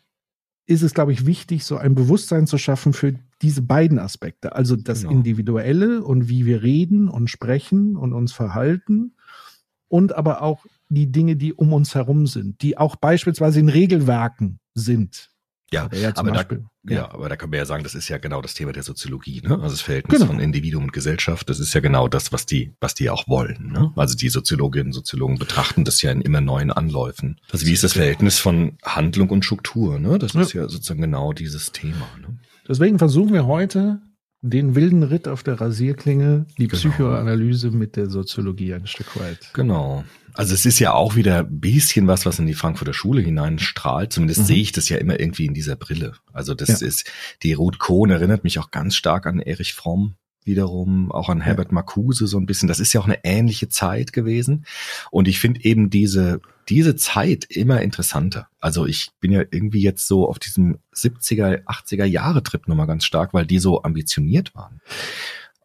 ist 0.65 0.83
es, 0.83 0.93
glaube 0.93 1.11
ich, 1.11 1.25
wichtig, 1.25 1.65
so 1.65 1.75
ein 1.75 1.95
Bewusstsein 1.95 2.47
zu 2.47 2.57
schaffen 2.57 2.93
für 2.93 3.15
diese 3.41 3.61
beiden 3.61 3.99
Aspekte. 3.99 4.55
Also 4.55 4.77
das 4.77 5.01
Genau. 5.01 5.11
Individuelle 5.13 6.03
und 6.03 6.29
wie 6.29 6.45
wir 6.45 6.63
reden 6.63 7.09
und 7.09 7.29
sprechen 7.29 7.97
und 7.97 8.13
uns 8.13 8.31
verhalten 8.31 9.15
und 9.89 10.15
aber 10.15 10.41
auch 10.41 10.65
die 10.87 11.11
Dinge, 11.11 11.35
die 11.35 11.53
um 11.53 11.73
uns 11.73 11.93
herum 11.95 12.25
sind, 12.27 12.61
die 12.61 12.77
auch 12.77 12.95
beispielsweise 12.95 13.59
in 13.59 13.67
Regelwerken 13.67 14.59
sind. 14.75 15.29
Ja, 15.71 15.89
ja, 15.91 16.11
aber 16.15 16.29
da, 16.29 16.35
Beispiel. 16.43 16.65
ja. 16.87 17.09
aber 17.11 17.29
da 17.29 17.35
können 17.35 17.51
wir 17.51 17.57
ja 17.57 17.65
sagen, 17.65 17.83
das 17.83 17.95
ist 17.95 18.07
ja 18.07 18.19
genau 18.19 18.43
das 18.43 18.53
Thema 18.53 18.73
der 18.73 18.83
Soziologie, 18.83 19.41
ne? 19.41 19.55
Also 19.55 19.69
das 19.69 19.81
Verhältnis 19.81 20.19
Genau. 20.19 20.31
von 20.31 20.39
Individuum 20.39 20.83
und 20.83 20.93
Gesellschaft, 20.93 21.49
das 21.49 21.59
ist 21.59 21.73
ja 21.73 21.79
genau 21.81 22.07
das, 22.07 22.31
was 22.31 22.45
die, 22.45 22.73
was 22.79 22.93
die 22.93 23.09
auch 23.09 23.27
wollen, 23.27 23.71
ne? 23.71 23.91
Also 23.95 24.15
die 24.15 24.29
Soziologinnen 24.29 24.87
und 24.89 24.93
Soziologen 24.93 25.39
betrachten 25.39 25.83
das 25.83 26.03
ja 26.03 26.11
in 26.11 26.21
immer 26.21 26.41
neuen 26.41 26.69
Anläufen. 26.71 27.39
Also 27.51 27.65
wie 27.65 27.71
ist 27.73 27.83
das 27.83 27.93
Verhältnis 27.93 28.37
von 28.37 28.77
Handlung 28.83 29.29
und 29.31 29.45
Struktur, 29.45 29.97
ne? 29.99 30.19
Das 30.19 30.33
Ja. 30.33 30.41
ist 30.41 30.53
ja 30.53 30.69
sozusagen 30.69 31.01
genau 31.01 31.33
dieses 31.33 31.71
Thema, 31.71 32.07
ne? 32.21 32.37
Deswegen 32.67 32.99
versuchen 32.99 33.33
wir 33.33 33.47
heute 33.47 33.99
den 34.45 34.75
wilden 34.75 35.03
Ritt 35.03 35.27
auf 35.29 35.41
der 35.41 35.59
Rasierklinge, 35.61 36.45
die 36.57 36.67
Genau. 36.67 36.77
Psychoanalyse 36.79 37.71
mit 37.71 37.95
der 37.95 38.09
Soziologie 38.09 38.73
ein 38.73 38.87
Stück 38.87 39.17
weit. 39.19 39.39
Genau. 39.53 40.03
Also 40.33 40.53
es 40.53 40.65
ist 40.65 40.79
ja 40.79 40.93
auch 40.93 41.15
wieder 41.15 41.39
ein 41.39 41.59
bisschen 41.61 42.07
was, 42.07 42.25
was 42.25 42.39
in 42.39 42.45
die 42.47 42.53
Frankfurter 42.53 42.93
Schule 42.93 43.21
hineinstrahlt. 43.21 44.11
Zumindest 44.11 44.41
Mhm. 44.41 44.45
sehe 44.45 44.61
ich 44.61 44.73
das 44.73 44.89
ja 44.89 44.97
immer 44.97 45.17
irgendwie 45.19 45.45
in 45.45 45.53
dieser 45.53 45.77
Brille. 45.77 46.13
Also 46.33 46.53
das 46.55 46.81
Ja. 46.81 46.87
ist, 46.87 47.09
die 47.41 47.53
Ruth 47.53 47.79
Kohn 47.79 48.09
erinnert 48.09 48.43
mich 48.43 48.59
auch 48.59 48.69
ganz 48.69 48.95
stark 48.95 49.25
an 49.27 49.39
Erich 49.39 49.73
Fromm 49.73 50.15
wiederum, 50.43 51.09
auch 51.11 51.29
an 51.29 51.39
Herbert 51.39 51.71
Marcuse 51.71 52.27
so 52.27 52.37
ein 52.37 52.45
bisschen. 52.45 52.67
Das 52.67 52.81
ist 52.81 52.91
ja 52.91 52.99
auch 52.99 53.05
eine 53.05 53.23
ähnliche 53.23 53.69
Zeit 53.69 54.11
gewesen. 54.11 54.65
Und 55.09 55.29
ich 55.29 55.39
finde 55.39 55.63
eben 55.63 55.89
diese, 55.89 56.41
diese 56.69 56.95
Zeit 56.95 57.45
immer 57.49 57.81
interessanter. 57.81 58.47
Also 58.59 58.85
ich 58.85 59.09
bin 59.19 59.31
ja 59.31 59.41
irgendwie 59.51 59.81
jetzt 59.81 60.07
so 60.07 60.27
auf 60.27 60.39
diesem 60.39 60.77
70er, 60.95 61.63
80er 61.65 62.05
Jahre 62.05 62.43
Trip 62.43 62.67
nochmal 62.67 62.87
ganz 62.87 63.05
stark, 63.05 63.33
weil 63.33 63.45
die 63.45 63.59
so 63.59 63.83
ambitioniert 63.83 64.53
waren. 64.55 64.81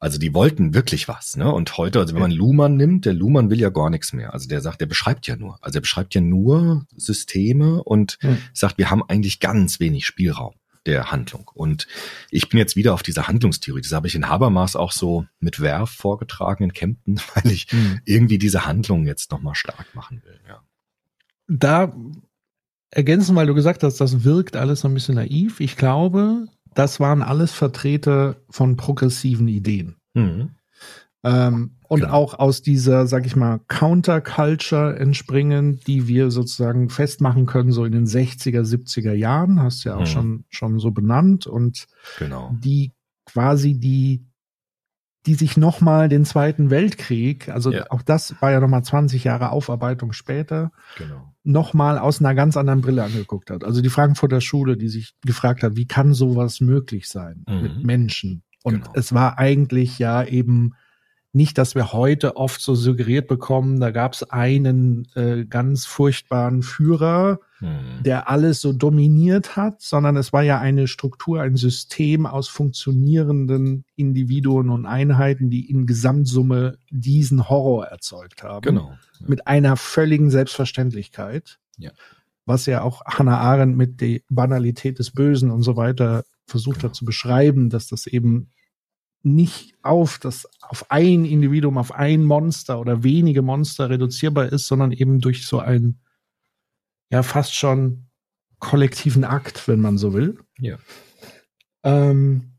Also 0.01 0.19
die 0.19 0.33
wollten 0.33 0.75
wirklich 0.75 1.09
was, 1.09 1.37
ne? 1.37 1.51
Und 1.53 1.77
heute, 1.77 1.99
also 1.99 2.15
wenn 2.15 2.21
man 2.23 2.31
Luhmann 2.31 2.77
nimmt, 2.77 3.05
der 3.05 3.15
Luhmann 3.15 3.51
will 3.51 3.59
ja 3.61 3.69
gar 3.71 3.91
nichts 3.91 4.13
mehr. 4.13 4.33
Also 4.33 4.49
der 4.49 4.61
sagt, 4.61 4.81
der 4.81 4.87
beschreibt 4.87 5.27
ja 5.27 5.35
nur. 5.35 5.59
Also 5.61 5.79
er 5.79 5.83
beschreibt 5.83 6.15
ja 6.15 6.21
nur 6.21 6.87
Systeme 6.97 7.83
und 7.83 8.17
Hm. 8.21 8.39
sagt, 8.53 8.79
wir 8.79 8.91
haben 8.91 9.03
eigentlich 9.09 9.41
ganz 9.41 9.81
wenig 9.81 10.07
Spielraum. 10.07 10.55
der 10.87 11.11
Handlung. 11.13 11.51
Und 11.53 11.87
ich 12.31 12.49
bin 12.49 12.57
jetzt 12.59 12.75
wieder 12.75 12.95
auf 12.95 13.03
dieser 13.03 13.29
Handlungstheorie. 13.29 13.83
Das 13.83 13.93
habe 13.93 14.07
ich 14.07 14.15
in 14.15 14.27
Habermas 14.29 14.75
auch 14.75 14.93
so 14.93 15.27
mit 15.39 15.61
Werf 15.61 15.91
vorgetragen 15.91 16.65
in 16.65 16.73
Kempten, 16.73 17.21
weil 17.35 17.53
ich 17.53 17.67
Hm. 17.71 18.01
irgendwie 18.07 18.39
diese 18.39 18.65
Handlung 18.65 19.05
jetzt 19.05 19.31
nochmal 19.31 19.55
stark 19.57 19.95
machen 19.95 20.23
will. 20.25 20.41
Ja. 20.49 20.63
Da 21.49 21.93
ergänzen, 22.91 23.37
weil 23.37 23.47
du 23.47 23.55
gesagt 23.55 23.83
hast, 23.83 24.01
das 24.01 24.25
wirkt 24.25 24.57
alles 24.57 24.81
so 24.81 24.89
ein 24.89 24.95
bisschen 24.95 25.17
naiv. 25.17 25.61
Ich 25.61 25.77
glaube, 25.77 26.47
das 26.75 27.01
waren 27.01 27.23
alles 27.23 27.53
Vertreter 27.53 28.37
von 28.51 28.77
progressiven 28.77 29.49
Ideen. 29.49 29.97
Mhm. 30.15 30.51
Ähm, 31.25 31.73
und 31.89 32.01
Genau. 32.03 32.13
auch 32.13 32.39
aus 32.39 32.63
dieser, 32.63 33.07
sag 33.07 33.27
ich 33.27 33.35
mal, 33.35 33.61
Counterculture 33.67 34.99
entspringen, 34.99 35.81
die 35.87 36.07
wir 36.07 36.31
sozusagen 36.31 36.91
festmachen 36.91 37.47
können, 37.47 37.73
so 37.73 37.85
in 37.85 37.93
den 37.93 38.07
60er, 38.07 38.63
70er 38.65 39.15
Jahren, 39.15 39.61
hast 39.61 39.85
du 39.85 39.89
ja 39.91 39.97
auch 39.97 40.01
Mhm. 40.03 40.07
schon, 40.07 40.45
schon 40.49 40.79
so 40.79 40.91
benannt, 40.93 41.47
und 41.47 41.87
Genau. 42.19 42.55
die 42.63 42.93
quasi 43.27 43.75
die, 43.75 44.25
die 45.29 45.35
sich 45.35 45.59
nochmal 45.59 46.09
den 46.09 46.25
Zweiten 46.25 46.71
Weltkrieg, 46.71 47.51
also 47.51 47.71
Ja. 47.71 47.85
auch 47.91 48.01
das 48.01 48.35
war 48.41 48.51
ja 48.51 48.61
nochmal 48.61 48.83
20 48.83 49.25
Jahre 49.25 49.51
Aufarbeitung 49.51 50.15
später, 50.15 50.73
Genau. 50.97 51.35
nochmal 51.45 51.99
aus 51.99 52.21
einer 52.21 52.35
ganz 52.35 52.57
anderen 52.57 52.81
Brille 52.81 53.05
angeguckt 53.05 53.51
hat. 53.51 53.63
Also 53.63 53.83
die 53.83 53.91
Frankfurter 53.91 54.41
Schule, 54.41 54.79
die 54.79 54.89
sich 54.89 55.15
gefragt 55.27 55.63
hat, 55.63 55.77
wie 55.77 55.87
kann 55.87 56.15
sowas 56.15 56.61
möglich 56.63 57.09
sein 57.09 57.45
Mhm. 57.47 57.61
mit 57.63 57.85
Menschen? 57.85 58.43
Und 58.65 58.75
Genau. 58.85 58.93
es 58.95 59.13
war 59.13 59.39
eigentlich 59.39 59.99
ja 59.99 60.25
eben 60.25 60.73
nicht, 61.33 61.59
dass 61.59 61.75
wir 61.75 61.93
heute 61.93 62.37
oft 62.37 62.61
so 62.61 62.75
suggeriert 62.75 63.29
bekommen, 63.29 63.81
da 63.81 63.91
gab 63.91 64.15
es 64.15 64.23
einen 64.25 65.07
äh, 65.15 65.45
ganz 65.45 65.85
furchtbaren 65.87 66.63
Führer, 66.63 67.41
Mhm. 67.61 68.05
der 68.05 68.31
alles 68.31 68.61
so 68.61 68.73
dominiert 68.73 69.57
hat, 69.57 69.83
sondern 69.83 70.17
es 70.17 70.33
war 70.33 70.45
ja 70.45 70.61
eine 70.61 70.87
Struktur, 70.87 71.41
ein 71.43 71.57
System 71.57 72.25
aus 72.25 72.47
funktionierenden 72.49 73.85
Individuen 73.97 74.71
und 74.71 74.87
Einheiten, 74.87 75.51
die 75.51 75.69
in 75.69 75.85
Gesamtsumme 75.85 76.79
diesen 76.91 77.49
Horror 77.49 77.87
erzeugt 77.87 78.45
haben 78.45 78.63
Genau. 78.63 78.93
mit 79.27 79.49
einer 79.49 79.77
völligen 79.77 80.31
Selbstverständlichkeit. 80.31 81.59
Ja. 81.79 81.91
Was 82.47 82.67
ja 82.67 82.83
auch 82.83 83.05
Hannah 83.05 83.39
Arendt 83.39 83.77
mit 83.77 84.01
der 84.01 84.21
Banalität 84.31 84.99
des 85.01 85.11
Bösen 85.11 85.51
und 85.51 85.63
so 85.65 85.77
weiter 85.77 86.23
versucht 86.47 86.77
Genau. 86.79 86.91
hat 86.91 86.95
zu 86.95 87.05
beschreiben, 87.05 87.71
dass 87.71 87.89
das 87.89 88.07
eben 88.07 88.51
nicht 89.23 89.75
auf 89.83 90.19
das, 90.19 90.49
auf 90.61 90.91
ein 90.91 91.25
Individuum, 91.25 91.79
auf 91.79 91.93
ein 91.93 92.25
Monster 92.25 92.81
oder 92.81 93.03
wenige 93.03 93.43
Monster 93.43 93.91
reduzierbar 93.91 94.53
ist, 94.53 94.67
sondern 94.67 94.93
eben 94.93 95.21
durch 95.21 95.47
so 95.47 95.59
einen, 95.59 96.01
ja, 97.11 97.23
fast 97.23 97.55
schon 97.55 98.07
kollektiven 98.59 99.25
Akt, 99.25 99.69
wenn 99.69 99.81
man 99.81 99.99
so 99.99 100.13
will. 100.13 100.39
Ja. 100.59 100.79
Ähm, 101.85 102.58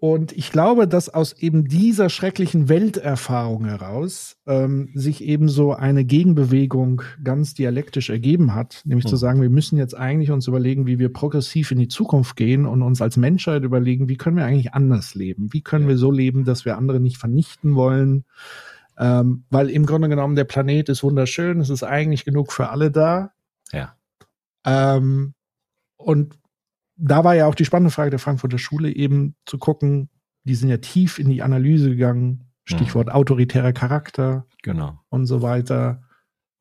und 0.00 0.30
ich 0.32 0.52
glaube, 0.52 0.86
dass 0.86 1.08
aus 1.08 1.32
eben 1.32 1.64
dieser 1.66 2.08
schrecklichen 2.08 2.68
Welterfahrung 2.68 3.64
heraus 3.64 4.36
ähm, 4.46 4.90
sich 4.94 5.24
eben 5.24 5.48
so 5.48 5.72
eine 5.72 6.04
Gegenbewegung 6.04 7.02
ganz 7.24 7.54
dialektisch 7.54 8.08
ergeben 8.08 8.54
hat, 8.54 8.82
nämlich 8.84 9.06
zu 9.06 9.16
Mhm. 9.16 9.18
sagen, 9.18 9.40
wir 9.42 9.50
müssen 9.50 9.76
jetzt 9.76 9.96
eigentlich 9.96 10.30
uns 10.30 10.46
überlegen, 10.46 10.86
wie 10.86 11.00
wir 11.00 11.12
progressiv 11.12 11.72
in 11.72 11.78
die 11.78 11.88
Zukunft 11.88 12.36
gehen 12.36 12.64
und 12.64 12.82
uns 12.82 13.02
als 13.02 13.16
Menschheit 13.16 13.64
überlegen, 13.64 14.08
wie 14.08 14.16
können 14.16 14.36
wir 14.36 14.44
eigentlich 14.44 14.72
anders 14.72 15.16
leben? 15.16 15.52
Wie 15.52 15.62
können 15.62 15.84
Ja. 15.84 15.88
wir 15.90 15.98
so 15.98 16.12
leben, 16.12 16.44
dass 16.44 16.64
wir 16.64 16.76
andere 16.78 17.00
nicht 17.00 17.16
vernichten 17.18 17.74
wollen? 17.74 18.24
Ähm, 18.98 19.44
weil 19.50 19.68
im 19.68 19.84
Grunde 19.84 20.08
genommen 20.08 20.36
der 20.36 20.44
Planet 20.44 20.88
ist 20.90 21.02
wunderschön, 21.02 21.58
es 21.60 21.70
ist 21.70 21.82
eigentlich 21.82 22.24
genug 22.24 22.52
für 22.52 22.70
alle 22.70 22.92
da. 22.92 23.32
Ja. 23.72 23.94
Ähm, 24.64 25.34
und 25.96 26.37
da 26.98 27.24
war 27.24 27.34
ja 27.34 27.46
auch 27.46 27.54
die 27.54 27.64
spannende 27.64 27.90
Frage 27.92 28.10
der 28.10 28.18
Frankfurter 28.18 28.58
Schule 28.58 28.94
eben 28.94 29.34
zu 29.46 29.56
gucken, 29.58 30.10
die 30.44 30.54
sind 30.54 30.68
ja 30.68 30.78
tief 30.78 31.18
in 31.18 31.28
die 31.30 31.42
Analyse 31.42 31.90
gegangen, 31.90 32.50
Stichwort 32.64 33.10
autoritärer 33.10 33.72
Charakter 33.72 34.46
Genau. 34.62 34.98
und 35.08 35.24
so 35.26 35.40
weiter. 35.40 36.02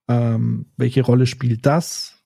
Ähm, 0.08 0.72
welche 0.78 1.02
Rolle 1.04 1.26
spielt 1.26 1.66
das? 1.66 2.24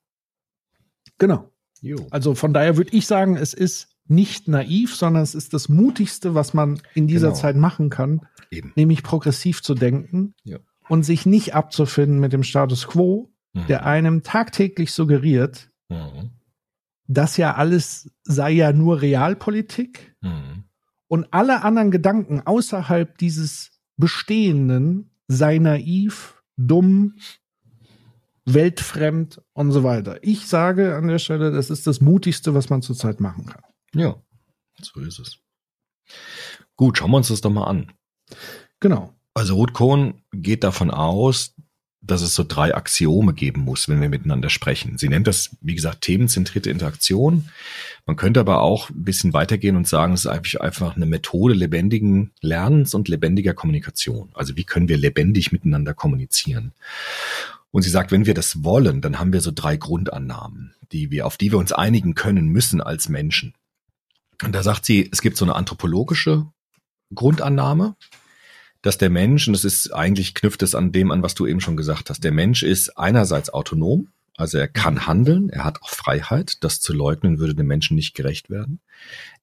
Genau. 1.17 1.49
Jo. 1.81 2.05
Also 2.11 2.35
von 2.35 2.53
daher 2.53 2.77
würde 2.77 2.95
ich 2.95 3.07
sagen, 3.07 3.37
es 3.37 3.53
ist 3.53 3.95
nicht 4.07 4.47
naiv, 4.47 4.95
sondern 4.95 5.23
es 5.23 5.33
ist 5.33 5.53
das 5.53 5.69
Mutigste, 5.69 6.35
was 6.35 6.53
man 6.53 6.79
in 6.93 7.07
dieser 7.07 7.29
Genau. 7.29 7.39
Zeit 7.39 7.55
machen 7.55 7.89
kann, 7.89 8.21
Eben. 8.51 8.71
nämlich 8.75 9.01
progressiv 9.03 9.63
zu 9.63 9.73
denken 9.73 10.35
Ja. 10.43 10.59
und 10.89 11.03
sich 11.03 11.25
nicht 11.25 11.55
abzufinden 11.55 12.19
mit 12.19 12.33
dem 12.33 12.43
Status 12.43 12.87
quo, 12.87 13.31
Mhm. 13.53 13.67
der 13.67 13.85
einem 13.85 14.21
tagtäglich 14.23 14.91
suggeriert, 14.91 15.71
Mhm. 15.89 16.31
Das 17.13 17.37
ja 17.37 17.55
alles 17.55 18.09
sei 18.23 18.51
ja 18.51 18.73
nur 18.73 19.01
Realpolitik 19.01 20.15
Mhm. 20.21 20.65
und 21.07 21.27
alle 21.33 21.63
anderen 21.63 21.91
Gedanken 21.91 22.41
außerhalb 22.41 23.17
dieses 23.17 23.71
Bestehenden 23.97 25.11
sei 25.27 25.57
naiv, 25.57 26.41
dumm, 26.57 27.15
weltfremd 28.45 29.41
und 29.53 29.71
so 29.71 29.83
weiter. 29.83 30.23
Ich 30.23 30.47
sage 30.47 30.95
an 30.95 31.07
der 31.07 31.19
Stelle, 31.19 31.51
das 31.51 31.69
ist 31.69 31.87
das 31.87 32.01
Mutigste, 32.01 32.53
was 32.53 32.69
man 32.69 32.81
zurzeit 32.81 33.19
machen 33.19 33.45
kann. 33.45 33.63
Ja, 33.93 34.15
so 34.81 34.99
ist 35.01 35.19
es. 35.19 35.37
Gut, 36.75 36.97
schauen 36.97 37.11
wir 37.11 37.17
uns 37.17 37.27
das 37.27 37.41
doch 37.41 37.51
mal 37.51 37.65
an. 37.65 37.91
Genau. 38.79 39.13
Also 39.33 39.55
Ruth 39.55 39.73
Kohn 39.73 40.21
geht 40.33 40.63
davon 40.63 40.91
aus, 40.91 41.55
dass 42.01 42.21
es 42.23 42.33
so 42.33 42.43
drei 42.47 42.75
Axiome 42.75 43.33
geben 43.33 43.61
muss, 43.61 43.87
wenn 43.87 44.01
wir 44.01 44.09
miteinander 44.09 44.49
sprechen. 44.49 44.97
Sie 44.97 45.07
nennt 45.07 45.27
das, 45.27 45.55
wie 45.61 45.75
gesagt, 45.75 46.01
themenzentrierte 46.01 46.71
Interaktion. 46.71 47.49
Man 48.07 48.15
könnte 48.15 48.39
aber 48.39 48.61
auch 48.61 48.89
ein 48.89 49.03
bisschen 49.03 49.33
weitergehen 49.33 49.75
und 49.75 49.87
sagen, 49.87 50.13
es 50.13 50.21
ist 50.21 50.31
eigentlich 50.31 50.59
einfach 50.59 50.95
eine 50.95 51.05
Methode 51.05 51.53
lebendigen 51.53 52.31
Lernens 52.41 52.95
und 52.95 53.07
lebendiger 53.07 53.53
Kommunikation. 53.53 54.29
Also 54.33 54.57
wie 54.57 54.63
können 54.63 54.89
wir 54.89 54.97
lebendig 54.97 55.51
miteinander 55.51 55.93
kommunizieren? 55.93 56.73
Und 57.69 57.83
sie 57.83 57.91
sagt, 57.91 58.11
wenn 58.11 58.25
wir 58.25 58.33
das 58.33 58.63
wollen, 58.63 59.01
dann 59.01 59.19
haben 59.19 59.31
wir 59.31 59.41
so 59.41 59.51
drei 59.53 59.77
Grundannahmen, 59.77 60.73
die 60.91 61.11
wir, 61.11 61.27
auf 61.27 61.37
die 61.37 61.51
wir 61.51 61.59
uns 61.59 61.71
einigen 61.71 62.15
können 62.15 62.47
müssen 62.47 62.81
als 62.81 63.09
Menschen. 63.09 63.53
Und 64.43 64.53
da 64.53 64.63
sagt 64.63 64.85
sie, 64.85 65.07
es 65.11 65.21
gibt 65.21 65.37
so 65.37 65.45
eine 65.45 65.55
anthropologische 65.55 66.47
Grundannahme, 67.13 67.95
dass 68.81 68.97
der 68.97 69.09
Mensch, 69.09 69.47
und 69.47 69.53
das 69.53 69.65
ist 69.65 69.93
eigentlich 69.93 70.33
knüpft 70.33 70.63
es 70.63 70.75
an 70.75 70.91
dem 70.91 71.11
an, 71.11 71.23
was 71.23 71.35
du 71.35 71.45
eben 71.45 71.61
schon 71.61 71.77
gesagt 71.77 72.09
hast, 72.09 72.23
der 72.23 72.31
Mensch 72.31 72.63
ist 72.63 72.97
einerseits 72.97 73.51
autonom, 73.51 74.09
also 74.37 74.57
er 74.57 74.67
kann 74.67 75.05
handeln, 75.05 75.49
er 75.49 75.63
hat 75.63 75.81
auch 75.81 75.89
Freiheit, 75.89 76.63
das 76.63 76.79
zu 76.79 76.93
leugnen 76.93 77.37
würde 77.37 77.53
dem 77.53 77.67
Menschen 77.67 77.95
nicht 77.95 78.15
gerecht 78.15 78.49
werden. 78.49 78.79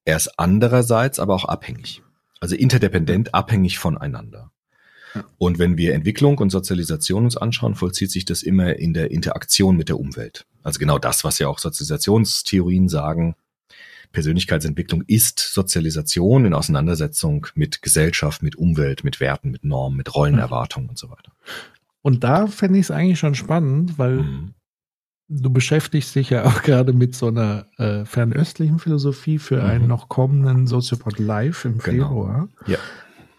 Er 0.03 0.17
ist 0.17 0.39
andererseits 0.39 1.19
aber 1.19 1.35
auch 1.35 1.45
abhängig, 1.45 2.01
also 2.41 2.55
interdependent, 2.55 3.33
abhängig 3.33 3.79
voneinander. 3.79 4.51
Und 5.37 5.57
wenn 5.57 5.77
wir 5.77 5.93
Entwicklung 5.93 6.37
und 6.37 6.49
Sozialisation 6.49 7.23
uns 7.23 7.37
anschauen, 7.37 7.75
vollzieht 7.75 8.11
sich 8.11 8.25
das 8.25 8.43
immer 8.43 8.75
in 8.75 8.93
der 8.93 9.09
Interaktion 9.11 9.75
mit 9.75 9.89
der 9.89 9.99
Umwelt. 9.99 10.45
Also 10.61 10.79
genau 10.79 10.99
das, 10.99 11.23
was 11.23 11.39
ja 11.39 11.47
auch 11.47 11.59
Sozialisationstheorien 11.59 12.89
sagen, 12.89 13.35
Persönlichkeitsentwicklung 14.11 15.03
ist 15.07 15.39
Sozialisation 15.39 16.45
in 16.45 16.53
Auseinandersetzung 16.53 17.47
mit 17.55 17.81
Gesellschaft, 17.81 18.41
mit 18.43 18.55
Umwelt, 18.55 19.03
mit 19.03 19.19
Werten, 19.19 19.51
mit 19.51 19.63
Normen, 19.63 19.97
mit 19.97 20.13
Rollenerwartungen 20.15 20.89
und 20.89 20.97
so 20.97 21.09
weiter. 21.09 21.31
Und 22.01 22.23
da 22.23 22.47
fände 22.47 22.79
ich 22.79 22.85
es 22.85 22.91
eigentlich 22.91 23.19
schon 23.19 23.35
spannend, 23.35 23.97
weil 23.99 24.17
Mhm. 24.23 24.53
du 25.27 25.49
beschäftigst 25.51 26.15
dich 26.15 26.29
ja 26.31 26.43
auch 26.45 26.63
gerade 26.63 26.93
mit 26.93 27.15
so 27.15 27.27
einer 27.27 27.67
äh, 27.77 28.05
fernöstlichen 28.05 28.79
Philosophie 28.79 29.37
für 29.37 29.63
einen 29.63 29.83
Mhm. 29.83 29.89
noch 29.89 30.09
kommenden 30.09 30.65
Soziopod 30.67 31.19
Live 31.19 31.65
im 31.65 31.77
Genau. 31.77 32.07
Februar. 32.07 32.49
Ja. 32.67 32.77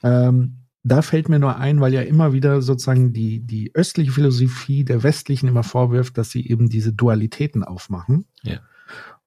Ähm, 0.03 0.57
da 0.83 1.03
fällt 1.03 1.29
mir 1.29 1.39
nur 1.39 1.57
ein, 1.57 1.81
weil 1.81 1.93
ja 1.93 2.01
immer 2.01 2.33
wieder 2.33 2.63
sozusagen 2.63 3.13
die, 3.13 3.41
die 3.47 3.71
östliche 3.75 4.13
Philosophie 4.13 4.83
der 4.85 5.03
westlichen 5.03 5.47
immer 5.49 5.63
vorwirft, 5.63 6.17
dass 6.17 6.31
sie 6.31 6.47
eben 6.49 6.71
diese 6.71 6.93
Dualitäten 6.95 7.65
aufmachen. 7.65 8.25
Ja. 8.43 8.61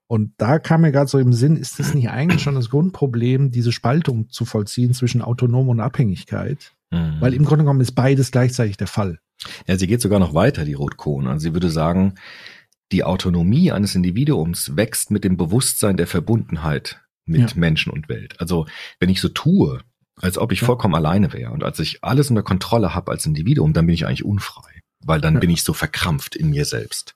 Und 0.08 0.34
da 0.38 0.60
kam 0.60 0.82
mir 0.82 0.92
gerade 0.92 1.08
so 1.10 1.18
im 1.18 1.34
Sinn, 1.34 1.56
ist 1.58 1.80
das 1.80 1.94
nicht 1.94 2.10
eigentlich 2.10 2.42
schon 2.44 2.56
das 2.56 2.70
Grundproblem, 2.70 3.52
diese 3.52 3.72
Spaltung 3.72 4.30
zu 4.30 4.46
vollziehen 4.46 4.94
zwischen 4.94 5.22
Autonom 5.22 5.70
und 5.70 5.80
Abhängigkeit? 5.80 6.74
Mhm. 6.92 7.18
Weil 7.20 7.34
im 7.34 7.46
Grunde 7.46 7.64
genommen 7.64 7.82
ist 7.82 7.94
beides 7.94 8.32
gleichzeitig 8.32 8.78
der 8.78 8.88
Fall. 8.88 9.20
Ja, 9.68 9.78
sie 9.78 9.88
geht 9.88 10.02
sogar 10.02 10.20
noch 10.20 10.34
weiter, 10.34 10.66
die 10.66 10.74
Rotkohn. 10.74 11.28
Also 11.28 11.44
sie 11.44 11.54
würde 11.54 11.70
sagen, 11.70 12.16
die 12.92 13.04
Autonomie 13.04 13.72
eines 13.72 13.96
Individuums 13.96 14.76
wächst 14.76 15.10
mit 15.10 15.24
dem 15.24 15.38
Bewusstsein 15.38 15.98
der 15.98 16.06
Verbundenheit 16.08 17.02
mit 17.26 17.52
Ja. 17.52 17.58
Menschen 17.58 17.92
und 17.92 18.10
Welt. 18.10 18.40
Also 18.40 18.68
wenn 19.00 19.10
ich 19.10 19.22
so 19.22 19.30
tue, 19.30 19.80
als 20.22 20.38
ob 20.38 20.52
ich 20.52 20.60
Ja. 20.62 20.68
vollkommen 20.68 20.94
alleine 20.94 21.34
wäre 21.34 21.52
und 21.52 21.64
als 21.64 21.80
ich 21.80 22.04
alles 22.04 22.30
unter 22.30 22.44
Kontrolle 22.44 22.94
habe 22.94 23.12
als 23.12 23.26
Individuum, 23.26 23.74
dann 23.74 23.88
bin 23.88 23.96
ich 23.96 24.06
eigentlich 24.06 24.26
unfrei, 24.26 24.82
weil 25.04 25.22
dann 25.22 25.36
Ja. 25.36 25.40
bin 25.40 25.50
ich 25.50 25.64
so 25.64 25.74
verkrampft 25.74 26.36
in 26.36 26.52
mir 26.52 26.66
selbst. 26.66 27.16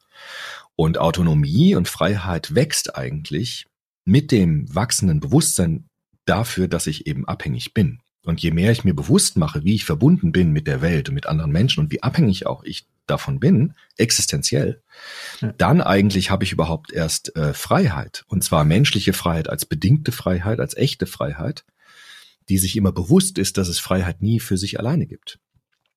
Und 0.78 1.00
Autonomie 1.00 1.74
und 1.74 1.88
Freiheit 1.88 2.54
wächst 2.54 2.96
eigentlich 2.96 3.66
mit 4.06 4.32
dem 4.32 4.74
wachsenden 4.74 5.20
Bewusstsein 5.20 5.90
dafür, 6.26 6.68
dass 6.68 6.86
ich 6.86 7.08
eben 7.08 7.28
abhängig 7.28 7.74
bin. 7.74 8.00
Und 8.24 8.42
je 8.42 8.52
mehr 8.52 8.72
ich 8.72 8.84
mir 8.84 8.94
bewusst 8.94 9.38
mache, 9.38 9.64
wie 9.64 9.74
ich 9.74 9.86
verbunden 9.86 10.32
bin 10.32 10.52
mit 10.52 10.68
der 10.68 10.82
Welt 10.82 11.10
und 11.10 11.16
mit 11.16 11.26
anderen 11.26 11.52
Menschen 11.52 11.80
und 11.84 11.92
wie 11.92 12.04
abhängig 12.04 12.46
auch 12.46 12.64
ich 12.64 12.86
davon 13.08 13.40
bin, 13.40 13.74
existenziell, 13.98 14.82
Ja. 15.42 15.52
dann 15.58 15.82
eigentlich 15.82 16.30
habe 16.30 16.44
ich 16.44 16.52
überhaupt 16.52 16.94
erst 16.94 17.36
äh, 17.36 17.54
Freiheit. 17.54 18.24
Und 18.28 18.44
zwar 18.44 18.64
menschliche 18.64 19.14
Freiheit 19.14 19.50
als 19.50 19.66
bedingte 19.66 20.12
Freiheit, 20.12 20.60
als 20.60 20.78
echte 20.78 21.08
Freiheit, 21.08 21.66
die 22.50 22.60
sich 22.60 22.76
immer 22.76 22.92
bewusst 22.92 23.40
ist, 23.40 23.58
dass 23.58 23.68
es 23.68 23.80
Freiheit 23.80 24.22
nie 24.22 24.40
für 24.40 24.58
sich 24.58 24.80
alleine 24.80 25.08
gibt. 25.08 25.40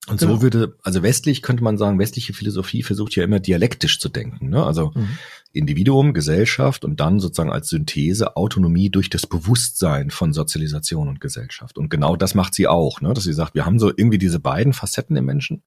Und 0.09 0.19
Genau. 0.21 0.37
so 0.37 0.43
würde, 0.43 0.77
also 0.83 1.03
westlich 1.03 1.43
könnte 1.43 1.63
man 1.63 1.77
sagen, 1.77 1.99
westliche 1.99 2.33
Philosophie 2.33 2.83
versucht 2.83 3.15
ja 3.17 3.23
immer 3.25 3.39
dialektisch 3.39 4.01
zu 4.01 4.09
denken. 4.09 4.49
Ne? 4.49 4.65
Also 4.65 4.93
Mhm. 4.95 5.19
Individuum, 5.53 6.15
Gesellschaft 6.15 6.85
und 6.85 7.01
dann 7.01 7.19
sozusagen 7.21 7.51
als 7.53 7.69
Synthese 7.69 8.37
Autonomie 8.37 8.89
durch 8.89 9.11
das 9.11 9.27
Bewusstsein 9.27 10.11
von 10.11 10.33
Sozialisation 10.33 11.09
und 11.09 11.21
Gesellschaft. 11.21 11.77
Und 11.77 11.91
genau 11.91 12.15
das 12.17 12.35
macht 12.35 12.55
sie 12.55 12.67
auch, 12.69 13.01
ne? 13.01 13.13
dass 13.13 13.25
sie 13.25 13.33
sagt, 13.33 13.55
wir 13.55 13.67
haben 13.67 13.79
so 13.79 13.89
irgendwie 13.89 14.19
diese 14.19 14.39
beiden 14.41 14.73
Facetten 14.73 15.17
im 15.17 15.25
Menschen, 15.27 15.63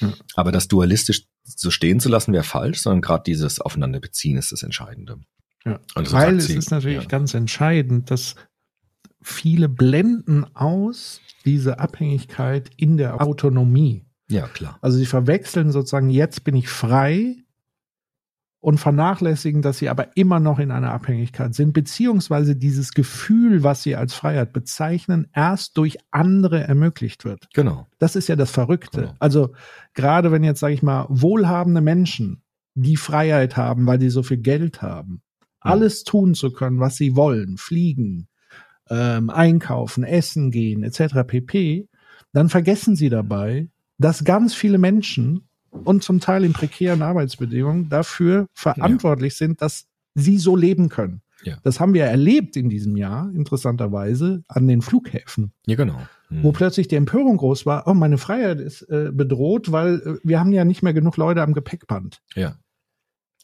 Ja. 0.00 0.12
aber 0.34 0.52
das 0.52 0.68
dualistisch 0.68 1.22
so 1.44 1.70
stehen 1.70 1.98
zu 2.00 2.08
lassen 2.08 2.32
wäre 2.32 2.44
falsch, 2.44 2.80
sondern 2.80 3.00
gerade 3.00 3.22
dieses 3.24 3.60
Aufeinanderbeziehen 3.60 4.36
ist 4.38 4.52
das 4.52 4.62
Entscheidende. 4.64 5.18
Ja. 5.64 5.78
Und 5.94 6.12
Weil 6.12 6.38
es 6.38 6.48
sie, 6.48 6.56
ist 6.56 6.70
natürlich 6.72 7.02
ja. 7.02 7.08
ganz 7.08 7.32
entscheidend, 7.34 8.10
dass 8.10 8.34
viele 9.22 9.68
blenden 9.68 10.44
aus 10.54 11.20
diese 11.42 11.78
Abhängigkeit 11.78 12.70
in 12.76 12.96
der 12.96 13.20
Autonomie. 13.20 14.04
Ja, 14.28 14.46
klar. 14.46 14.78
Also 14.80 14.98
sie 14.98 15.06
verwechseln 15.06 15.72
sozusagen, 15.72 16.10
jetzt 16.10 16.44
bin 16.44 16.56
ich 16.56 16.68
frei 16.68 17.36
und 18.60 18.78
vernachlässigen, 18.78 19.60
dass 19.60 19.78
sie 19.78 19.88
aber 19.88 20.16
immer 20.16 20.38
noch 20.38 20.60
in 20.60 20.70
einer 20.70 20.92
Abhängigkeit 20.92 21.52
sind, 21.54 21.72
beziehungsweise 21.72 22.54
dieses 22.54 22.92
Gefühl, 22.92 23.64
was 23.64 23.82
sie 23.82 23.96
als 23.96 24.14
Freiheit 24.14 24.52
bezeichnen, 24.52 25.26
erst 25.34 25.76
durch 25.76 25.98
andere 26.12 26.62
ermöglicht 26.62 27.24
wird. 27.24 27.48
Genau. 27.54 27.88
Das 27.98 28.14
ist 28.14 28.28
ja 28.28 28.36
das 28.36 28.52
Verrückte. 28.52 29.00
Genau. 29.00 29.14
Also 29.18 29.52
gerade 29.94 30.30
wenn 30.30 30.44
jetzt, 30.44 30.60
sage 30.60 30.74
ich 30.74 30.82
mal, 30.82 31.06
wohlhabende 31.08 31.80
Menschen 31.80 32.42
die 32.74 32.96
Freiheit 32.96 33.56
haben, 33.56 33.86
weil 33.86 33.98
die 33.98 34.10
so 34.10 34.22
viel 34.22 34.38
Geld 34.38 34.80
haben, 34.80 35.22
alles 35.58 36.04
tun 36.04 36.34
zu 36.34 36.52
können, 36.52 36.78
was 36.78 36.96
sie 36.96 37.16
wollen, 37.16 37.56
fliegen, 37.58 38.28
ähm, 38.90 39.30
einkaufen, 39.30 40.04
essen 40.04 40.50
gehen, 40.50 40.82
etc. 40.82 41.26
pp., 41.26 41.88
dann 42.32 42.48
vergessen 42.48 42.96
sie 42.96 43.10
dabei, 43.10 43.68
dass 43.98 44.24
ganz 44.24 44.54
viele 44.54 44.78
Menschen 44.78 45.48
und 45.70 46.02
zum 46.02 46.20
Teil 46.20 46.44
in 46.44 46.52
prekären 46.52 47.02
Arbeitsbedingungen 47.02 47.88
dafür 47.88 48.46
verantwortlich 48.54 49.34
sind, 49.36 49.62
dass 49.62 49.86
sie 50.14 50.38
so 50.38 50.56
leben 50.56 50.88
können. 50.88 51.22
Ja. 51.44 51.58
Das 51.62 51.80
haben 51.80 51.94
wir 51.94 52.04
erlebt 52.04 52.56
in 52.56 52.68
diesem 52.68 52.96
Jahr, 52.96 53.30
interessanterweise, 53.34 54.44
an 54.48 54.68
den 54.68 54.80
Flughäfen 54.82 55.52
Ja, 55.66 55.76
genau. 55.76 55.98
Hm. 56.28 56.44
wo 56.44 56.52
plötzlich 56.52 56.88
die 56.88 56.96
Empörung 56.96 57.36
groß 57.36 57.66
war, 57.66 57.86
oh, 57.86 57.94
meine 57.94 58.18
Freiheit 58.18 58.60
ist 58.60 58.82
äh, 58.82 59.10
bedroht, 59.12 59.72
weil 59.72 59.94
äh, 60.00 60.14
wir 60.22 60.38
haben 60.38 60.52
ja 60.52 60.64
nicht 60.64 60.82
mehr 60.82 60.94
genug 60.94 61.16
Leute 61.16 61.42
am 61.42 61.52
Gepäckband. 61.52 62.22
Ja. 62.34 62.56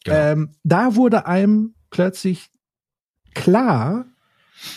Genau. 0.05 0.17
Ähm, 0.17 0.55
da 0.63 0.95
wurde 0.95 1.25
einem 1.25 1.73
plötzlich 1.89 2.49
klar, 3.33 4.05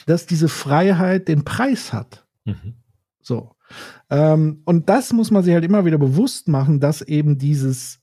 dass 0.07 0.27
diese 0.27 0.49
Freiheit 0.49 1.29
den 1.29 1.45
Preis 1.45 1.93
hat. 1.93 2.27
Mhm. 2.45 2.75
So. 3.21 3.55
Ähm, 4.11 4.63
und 4.65 4.89
das 4.89 5.13
muss 5.13 5.31
man 5.31 5.43
sich 5.43 5.55
halt 5.55 5.65
immer 5.65 5.85
wieder 5.85 5.99
bewusst 5.99 6.49
machen, 6.49 6.81
dass 6.81 7.03
eben 7.03 7.39
dieses 7.39 8.01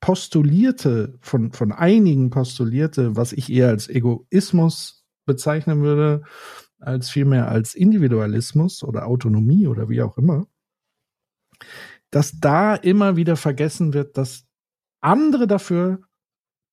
postulierte, 0.00 1.18
von, 1.20 1.52
von 1.52 1.72
einigen 1.72 2.30
postulierte, 2.30 3.16
was 3.16 3.32
ich 3.32 3.50
eher 3.50 3.68
als 3.68 3.88
Egoismus 3.88 5.04
bezeichnen 5.24 5.82
würde, 5.82 6.22
als 6.80 7.10
vielmehr 7.10 7.48
als 7.48 7.74
Individualismus 7.74 8.82
oder 8.82 9.06
Autonomie 9.06 9.66
oder 9.66 9.88
wie 9.88 10.02
auch 10.02 10.18
immer, 10.18 10.46
dass 12.10 12.38
da 12.38 12.74
immer 12.74 13.16
wieder 13.16 13.36
vergessen 13.36 13.94
wird, 13.94 14.16
dass 14.16 14.44
andere 15.00 15.46
dafür 15.46 16.00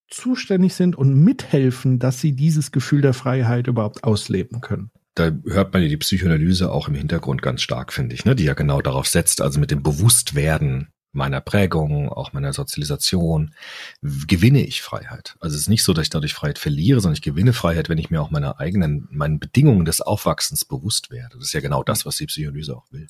zuständig 0.10 0.74
sind 0.74 0.96
und 0.96 1.24
mithelfen, 1.24 2.00
dass 2.00 2.20
sie 2.20 2.34
dieses 2.34 2.72
Gefühl 2.72 3.02
der 3.02 3.14
Freiheit 3.14 3.68
überhaupt 3.68 4.04
ausleben 4.04 4.62
können. 4.62 4.92
da 5.16 5.32
hört 5.46 5.74
man 5.74 5.82
ja 5.84 5.90
die 5.90 5.98
Psychoanalyse 5.98 6.72
auch 6.72 6.88
im 6.88 6.96
Hintergrund 6.96 7.42
ganz 7.42 7.62
stark, 7.62 7.94
finde 7.94 8.16
ich, 8.16 8.26
ne? 8.26 8.36
die 8.36 8.46
ja 8.46 8.54
genau 8.54 8.82
darauf 8.82 9.08
setzt, 9.08 9.42
also 9.42 9.60
mit 9.60 9.72
dem 9.72 9.84
Bewusstwerden 9.84 10.90
meiner 11.14 11.42
Prägung, 11.42 12.10
auch 12.10 12.34
meiner 12.34 12.54
Sozialisation, 12.54 13.54
gewinne 14.02 14.66
ich 14.66 14.82
Freiheit. 14.82 15.36
Also 15.40 15.56
es 15.56 15.64
ist 15.64 15.70
nicht 15.70 15.84
so, 15.84 15.94
dass 15.94 16.04
ich 16.04 16.10
dadurch 16.10 16.34
Freiheit 16.34 16.58
verliere, 16.58 17.00
sondern 17.00 17.16
ich 17.16 17.22
gewinne 17.22 17.54
Freiheit, 17.54 17.88
wenn 17.88 18.00
ich 18.00 18.10
mir 18.10 18.22
auch 18.22 18.32
meiner 18.32 18.60
eigenen, 18.60 19.08
meinen 19.12 19.40
Bedingungen 19.40 19.86
des 19.86 20.02
Aufwachsens 20.02 20.66
bewusst 20.66 21.12
werde. 21.12 21.38
Das 21.38 21.46
ist 21.46 21.54
ja 21.54 21.62
genau 21.62 21.84
das, 21.84 22.06
was 22.06 22.18
die 22.18 22.26
Psychoanalyse 22.26 22.76
auch 22.76 22.92
will. 22.92 23.08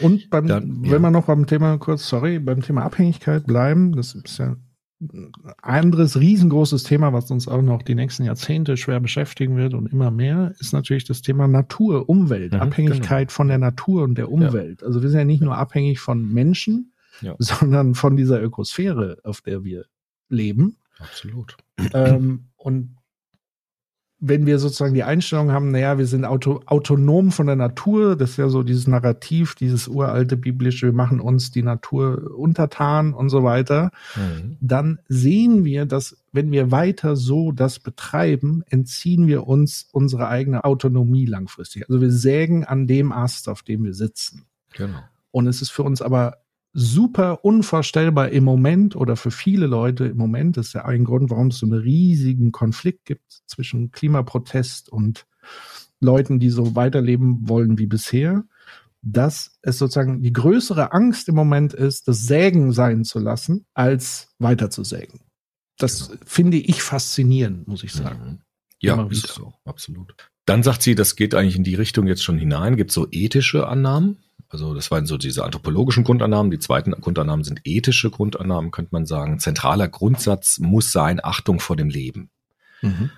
Und 0.00 0.28
beim, 0.28 0.46
Dann, 0.46 0.84
ja. 0.84 0.92
wenn 0.92 1.02
wir 1.02 1.10
noch 1.10 1.26
beim 1.26 1.46
Thema 1.46 1.78
kurz, 1.78 2.06
sorry, 2.06 2.38
beim 2.38 2.62
Thema 2.62 2.82
Abhängigkeit 2.82 3.46
bleiben, 3.46 3.96
das 3.96 4.14
ist 4.14 4.38
ja 4.38 4.56
anderes 5.60 6.18
riesengroßes 6.18 6.82
Thema, 6.84 7.12
was 7.12 7.30
uns 7.30 7.48
auch 7.48 7.62
noch 7.62 7.82
die 7.82 7.94
nächsten 7.94 8.24
Jahrzehnte 8.24 8.76
schwer 8.76 9.00
beschäftigen 9.00 9.56
wird 9.56 9.74
und 9.74 9.92
immer 9.92 10.10
mehr, 10.10 10.54
ist 10.60 10.72
natürlich 10.72 11.04
das 11.04 11.20
Thema 11.20 11.46
Natur, 11.48 12.08
Umwelt, 12.08 12.52
Mhm, 12.54 12.60
Abhängigkeit 12.60 13.32
von 13.32 13.48
der 13.48 13.58
Natur 13.58 14.04
und 14.04 14.16
der 14.16 14.30
Umwelt. 14.30 14.82
Also 14.82 15.02
wir 15.02 15.10
sind 15.10 15.18
ja 15.18 15.24
nicht 15.24 15.42
nur 15.42 15.56
abhängig 15.56 16.00
von 16.00 16.32
Menschen, 16.32 16.92
Ja. 17.20 17.34
sondern 17.38 17.94
von 17.94 18.16
dieser 18.16 18.42
Ökosphäre, 18.42 19.18
auf 19.24 19.40
der 19.40 19.64
wir 19.64 19.84
leben. 20.28 20.76
Absolut. 20.98 21.56
ähm, 21.92 22.46
und 22.56 22.96
wenn 24.20 24.46
wir 24.46 24.58
sozusagen 24.58 24.94
die 24.94 25.02
Einstellung 25.02 25.50
haben, 25.50 25.70
naja, 25.70 25.98
wir 25.98 26.06
sind 26.06 26.24
auto, 26.24 26.60
autonom 26.66 27.30
von 27.30 27.46
der 27.46 27.56
Natur, 27.56 28.16
das 28.16 28.30
ist 28.30 28.36
ja 28.38 28.48
so 28.48 28.62
dieses 28.62 28.86
Narrativ, 28.86 29.54
dieses 29.54 29.88
uralte 29.88 30.36
biblische, 30.36 30.86
wir 30.86 30.92
machen 30.92 31.20
uns 31.20 31.50
die 31.50 31.62
Natur 31.62 32.34
untertan 32.36 33.12
und 33.12 33.28
so 33.28 33.42
weiter, 33.44 33.90
Mhm. 34.16 34.56
dann 34.60 34.98
sehen 35.08 35.64
wir, 35.64 35.84
dass 35.84 36.16
wenn 36.32 36.52
wir 36.52 36.70
weiter 36.70 37.16
so 37.16 37.52
das 37.52 37.80
betreiben, 37.80 38.62
entziehen 38.68 39.26
wir 39.26 39.46
uns 39.46 39.88
unsere 39.92 40.28
eigene 40.28 40.64
Autonomie 40.64 41.26
langfristig. 41.26 41.88
Also 41.88 42.00
wir 42.00 42.10
sägen 42.10 42.64
an 42.64 42.86
dem 42.86 43.12
Ast, 43.12 43.48
auf 43.48 43.62
dem 43.62 43.84
wir 43.84 43.94
sitzen. 43.94 44.46
Genau. 44.76 45.00
Und 45.32 45.48
es 45.48 45.60
ist 45.60 45.70
für 45.70 45.82
uns 45.82 46.00
aber 46.00 46.43
super 46.74 47.44
unvorstellbar 47.44 48.30
im 48.30 48.44
Moment 48.44 48.96
oder 48.96 49.16
für 49.16 49.30
viele 49.30 49.66
Leute 49.66 50.06
im 50.06 50.16
Moment, 50.16 50.56
das 50.56 50.66
ist 50.66 50.72
ja 50.74 50.84
ein 50.84 51.04
Grund, 51.04 51.30
warum 51.30 51.48
es 51.48 51.58
so 51.58 51.66
einen 51.66 51.78
riesigen 51.78 52.50
Konflikt 52.50 53.04
gibt 53.04 53.42
zwischen 53.46 53.92
Klimaprotest 53.92 54.90
und 54.90 55.26
Leuten, 56.00 56.40
die 56.40 56.50
so 56.50 56.74
weiterleben 56.74 57.48
wollen 57.48 57.78
wie 57.78 57.86
bisher, 57.86 58.44
dass 59.02 59.58
es 59.62 59.78
sozusagen 59.78 60.20
die 60.20 60.32
größere 60.32 60.92
Angst 60.92 61.28
im 61.28 61.36
Moment 61.36 61.74
ist, 61.74 62.08
das 62.08 62.24
Sägen 62.24 62.72
sein 62.72 63.04
zu 63.04 63.20
lassen, 63.20 63.66
als 63.74 64.34
weiter 64.38 64.68
zu 64.68 64.82
sägen. 64.82 65.20
Das 65.78 66.12
finde 66.24 66.56
ich 66.56 66.82
faszinierend, 66.82 67.68
muss 67.68 67.84
ich 67.84 67.92
sagen. 67.92 68.24
Mhm. 68.24 68.38
Ja, 68.80 69.08
so, 69.12 69.54
absolut. 69.64 70.14
Dann 70.46 70.62
sagt 70.62 70.82
sie, 70.82 70.94
das 70.94 71.16
geht 71.16 71.34
eigentlich 71.34 71.56
in 71.56 71.64
die 71.64 71.74
Richtung 71.74 72.06
jetzt 72.06 72.22
schon 72.22 72.38
hinein, 72.38 72.76
gibt 72.76 72.92
so 72.92 73.06
ethische 73.10 73.66
Annahmen. 73.66 74.18
Also 74.48 74.74
das 74.74 74.90
waren 74.90 75.06
so 75.06 75.16
diese 75.16 75.44
anthropologischen 75.44 76.04
Grundannahmen. 76.04 76.50
Die 76.50 76.58
zweiten 76.58 76.92
Grundannahmen 76.92 77.44
sind 77.44 77.62
ethische 77.64 78.10
Grundannahmen, 78.10 78.70
könnte 78.70 78.90
man 78.92 79.06
sagen. 79.06 79.38
Zentraler 79.40 79.88
Grundsatz 79.88 80.58
muss 80.58 80.92
sein 80.92 81.18
Achtung 81.22 81.60
vor 81.60 81.76
dem 81.76 81.88
Leben. 81.88 82.30
Mhm. 82.82 83.10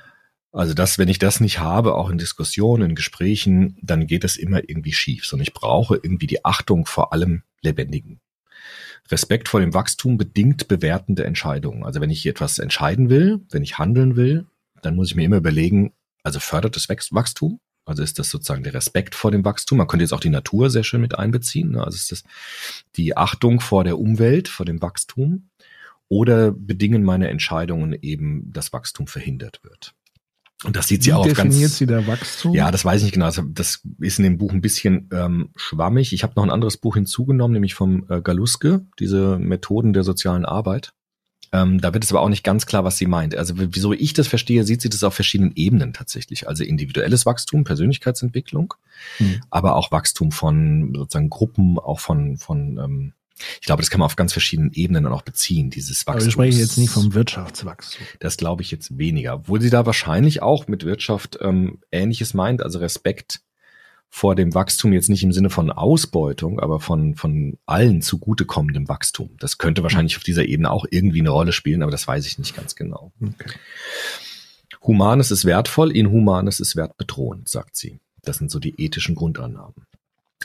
Also 0.53 0.73
das, 0.73 0.99
wenn 0.99 1.09
ich 1.09 1.19
das 1.19 1.41
nicht 1.41 1.59
habe, 1.59 1.95
auch 1.97 2.09
in 2.09 2.17
Diskussionen, 2.17 2.91
in 2.91 2.95
Gesprächen, 2.95 3.77
dann 3.83 4.07
geht 4.07 4.25
das 4.25 4.37
immer 4.37 4.67
irgendwie 4.67 4.95
schief. 4.95 5.27
Sondern 5.27 5.43
ich 5.43 5.53
brauche 5.53 5.97
irgendwie 5.97 6.27
die 6.27 6.45
Achtung 6.45 6.87
vor 6.87 7.13
allem 7.13 7.43
Lebendigen. 7.61 8.21
Respekt 9.11 9.49
vor 9.49 9.61
dem 9.61 9.75
Wachstum 9.75 10.17
bedingt 10.17 10.69
bewertende 10.69 11.25
Entscheidungen. 11.25 11.85
Also 11.85 12.01
wenn 12.01 12.11
ich 12.11 12.27
etwas 12.27 12.59
entscheiden 12.59 13.11
will, 13.11 13.41
wenn 13.51 13.63
ich 13.63 13.79
handeln 13.79 14.17
will, 14.17 14.47
dann 14.81 14.97
muss 14.97 15.09
ich 15.09 15.17
mir 15.17 15.25
immer 15.25 15.37
überlegen, 15.37 15.93
also 16.27 16.41
fördert 16.41 16.75
das 16.77 16.89
Wachs- 16.89 17.13
Wachstum? 17.13 17.61
Also 17.85 18.03
ist 18.03 18.19
das 18.19 18.31
sozusagen 18.31 18.65
der 18.65 18.75
Respekt 18.75 19.15
vor 19.15 19.31
dem 19.31 19.45
Wachstum? 19.45 19.79
Man 19.79 19.87
könnte 19.87 20.03
jetzt 20.03 20.13
auch 20.13 20.19
die 20.21 20.29
Natur 20.29 20.71
sehr 20.71 20.83
schön 20.83 21.01
mit 21.01 21.17
einbeziehen. 21.17 21.71
ne? 21.71 21.85
Also 21.85 21.95
ist 21.95 22.11
das 22.11 22.25
die 22.97 23.17
Achtung 23.17 23.61
vor 23.61 23.85
der 23.85 23.97
Umwelt, 23.99 24.49
vor 24.49 24.67
dem 24.67 24.83
Wachstum? 24.83 25.51
Oder 26.09 26.51
bedingen 26.51 27.05
meine 27.05 27.29
Entscheidungen 27.29 27.93
eben, 28.03 28.53
dass 28.53 28.73
Wachstum 28.73 29.07
verhindert 29.07 29.61
wird? 29.63 29.95
Und 30.65 30.75
das 30.75 30.89
sieht 30.89 31.05
sie 31.05 31.11
Wie 31.11 31.15
auch 31.15 31.27
definiert 31.27 31.61
ganz, 31.63 31.79
sie 31.79 31.87
der 31.87 32.07
Wachstum? 32.09 32.55
ja, 32.55 32.73
das 32.73 32.85
weiß 32.85 33.03
ich 33.03 33.05
nicht 33.05 33.15
genau. 33.15 33.27
Also 33.27 33.43
Das 33.43 33.83
ist 34.01 34.19
in 34.19 34.25
dem 34.25 34.39
Buch 34.39 34.53
ein 34.53 34.63
bisschen 34.63 35.09
ähm, 35.13 35.51
schwammig. 35.55 36.13
Ich 36.13 36.25
habe 36.25 36.33
noch 36.35 36.43
ein 36.43 36.51
anderes 36.51 36.79
Buch 36.79 36.95
hinzugenommen, 36.97 37.53
nämlich 37.53 37.75
vom 37.75 38.05
äh, 38.09 38.21
Galuske, 38.21 38.85
diese 38.99 39.39
Methoden 39.39 39.93
der 39.93 40.03
sozialen 40.03 40.45
Arbeit. 40.45 40.93
Ähm, 41.53 41.81
da 41.81 41.95
wird 41.95 42.05
es 42.05 42.11
aber 42.13 42.21
auch 42.21 42.29
nicht 42.29 42.45
ganz 42.45 42.67
klar, 42.67 42.85
was 42.85 42.99
sie 42.99 43.07
meint. 43.07 43.35
Also 43.37 43.55
wieso 43.57 43.93
ich 43.93 44.13
das 44.13 44.27
verstehe, 44.29 44.65
sieht 44.65 44.83
sie 44.83 44.89
das 44.89 45.05
auf 45.05 45.15
verschiedenen 45.15 45.53
Ebenen 45.55 45.93
tatsächlich. 45.93 46.49
Also 46.49 46.65
individuelles 46.65 47.27
Wachstum, 47.27 47.65
Persönlichkeitsentwicklung, 47.65 48.75
Hm. 49.19 49.43
aber 49.51 49.77
auch 49.77 49.93
Wachstum 49.93 50.33
von 50.33 50.93
sozusagen 50.95 51.31
Gruppen, 51.31 51.79
auch 51.79 52.01
von, 52.01 52.37
von 52.39 52.79
ähm, 52.79 53.13
ich 53.61 53.67
glaube, 53.67 53.83
das 53.83 53.91
kann 53.91 54.01
man 54.01 54.07
auf 54.07 54.17
ganz 54.17 54.33
verschiedenen 54.33 54.73
Ebenen 54.73 55.05
dann 55.05 55.13
auch 55.13 55.21
beziehen, 55.21 55.69
dieses 55.69 56.07
Aber 56.07 56.15
Wachstum. 56.15 56.29
wir 56.29 56.33
sprechen 56.33 56.59
jetzt 56.59 56.79
nicht 56.79 56.91
vom 56.91 57.13
Wirtschaftswachstum. 57.13 58.07
Das 58.19 58.39
glaube 58.39 58.63
ich 58.63 58.71
jetzt 58.71 58.97
weniger. 58.97 59.35
Obwohl 59.35 59.61
sie 59.61 59.69
da 59.69 59.85
wahrscheinlich 59.85 60.41
auch 60.41 60.69
mit 60.69 60.85
Wirtschaft 60.85 61.39
ähm, 61.43 61.81
Ähnliches 61.93 62.33
meint, 62.33 62.63
also 62.63 62.79
Respekt 62.79 63.41
vor 64.17 64.35
dem 64.35 64.55
Wachstum 64.55 64.95
jetzt 64.95 65.11
nicht 65.11 65.25
im 65.25 65.33
Sinne 65.33 65.51
von 65.51 65.71
Ausbeutung, 65.71 66.59
aber 66.59 66.81
von, 66.81 67.17
von 67.17 67.59
allen 67.67 68.01
zugutekommendem 68.01 68.89
Wachstum. 68.89 69.37
Das 69.41 69.59
könnte 69.59 69.83
wahrscheinlich 69.83 70.17
auf 70.17 70.23
dieser 70.23 70.47
Ebene 70.47 70.71
auch 70.71 70.87
irgendwie 70.91 71.21
eine 71.21 71.29
Rolle 71.29 71.53
spielen, 71.53 71.83
aber 71.83 71.91
das 71.91 72.09
weiß 72.09 72.25
ich 72.27 72.39
nicht 72.39 72.57
ganz 72.57 72.77
genau. 72.77 73.13
Okay. 73.23 73.51
Humanes 74.81 75.31
ist 75.31 75.45
wertvoll, 75.45 75.95
Inhumanes 75.95 76.61
ist 76.61 76.77
wertbedrohend, 76.77 77.47
sagt 77.51 77.77
sie. 77.77 78.01
Das 78.23 78.39
sind 78.39 78.51
so 78.51 78.59
die 78.59 78.81
ethischen 78.83 79.17
Grundannahmen. 79.17 79.85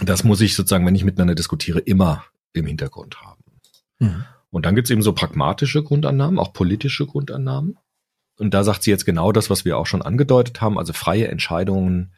Das 0.01 0.25
muss 0.25 0.41
ich 0.41 0.53
sozusagen, 0.53 0.85
wenn 0.85 0.95
ich 0.95 1.05
miteinander 1.05 1.35
diskutiere, 1.35 1.79
immer 1.79 2.25
im 2.51 2.65
Hintergrund 2.65 3.21
haben. 3.21 3.41
Mhm. 3.99 4.25
Und 4.49 4.65
dann 4.65 4.75
gibt 4.75 4.87
es 4.87 4.91
eben 4.91 5.01
so 5.01 5.13
pragmatische 5.13 5.81
Grundannahmen, 5.81 6.39
auch 6.39 6.51
politische 6.51 7.05
Grundannahmen. 7.05 7.77
Und 8.37 8.53
da 8.53 8.65
sagt 8.65 8.83
sie 8.83 8.91
jetzt 8.91 9.05
genau 9.05 9.31
das, 9.31 9.49
was 9.49 9.63
wir 9.63 9.77
auch 9.77 9.87
schon 9.87 10.01
angedeutet 10.01 10.59
haben, 10.59 10.77
also 10.77 10.91
freie 10.91 11.29
Entscheidungen 11.29 12.11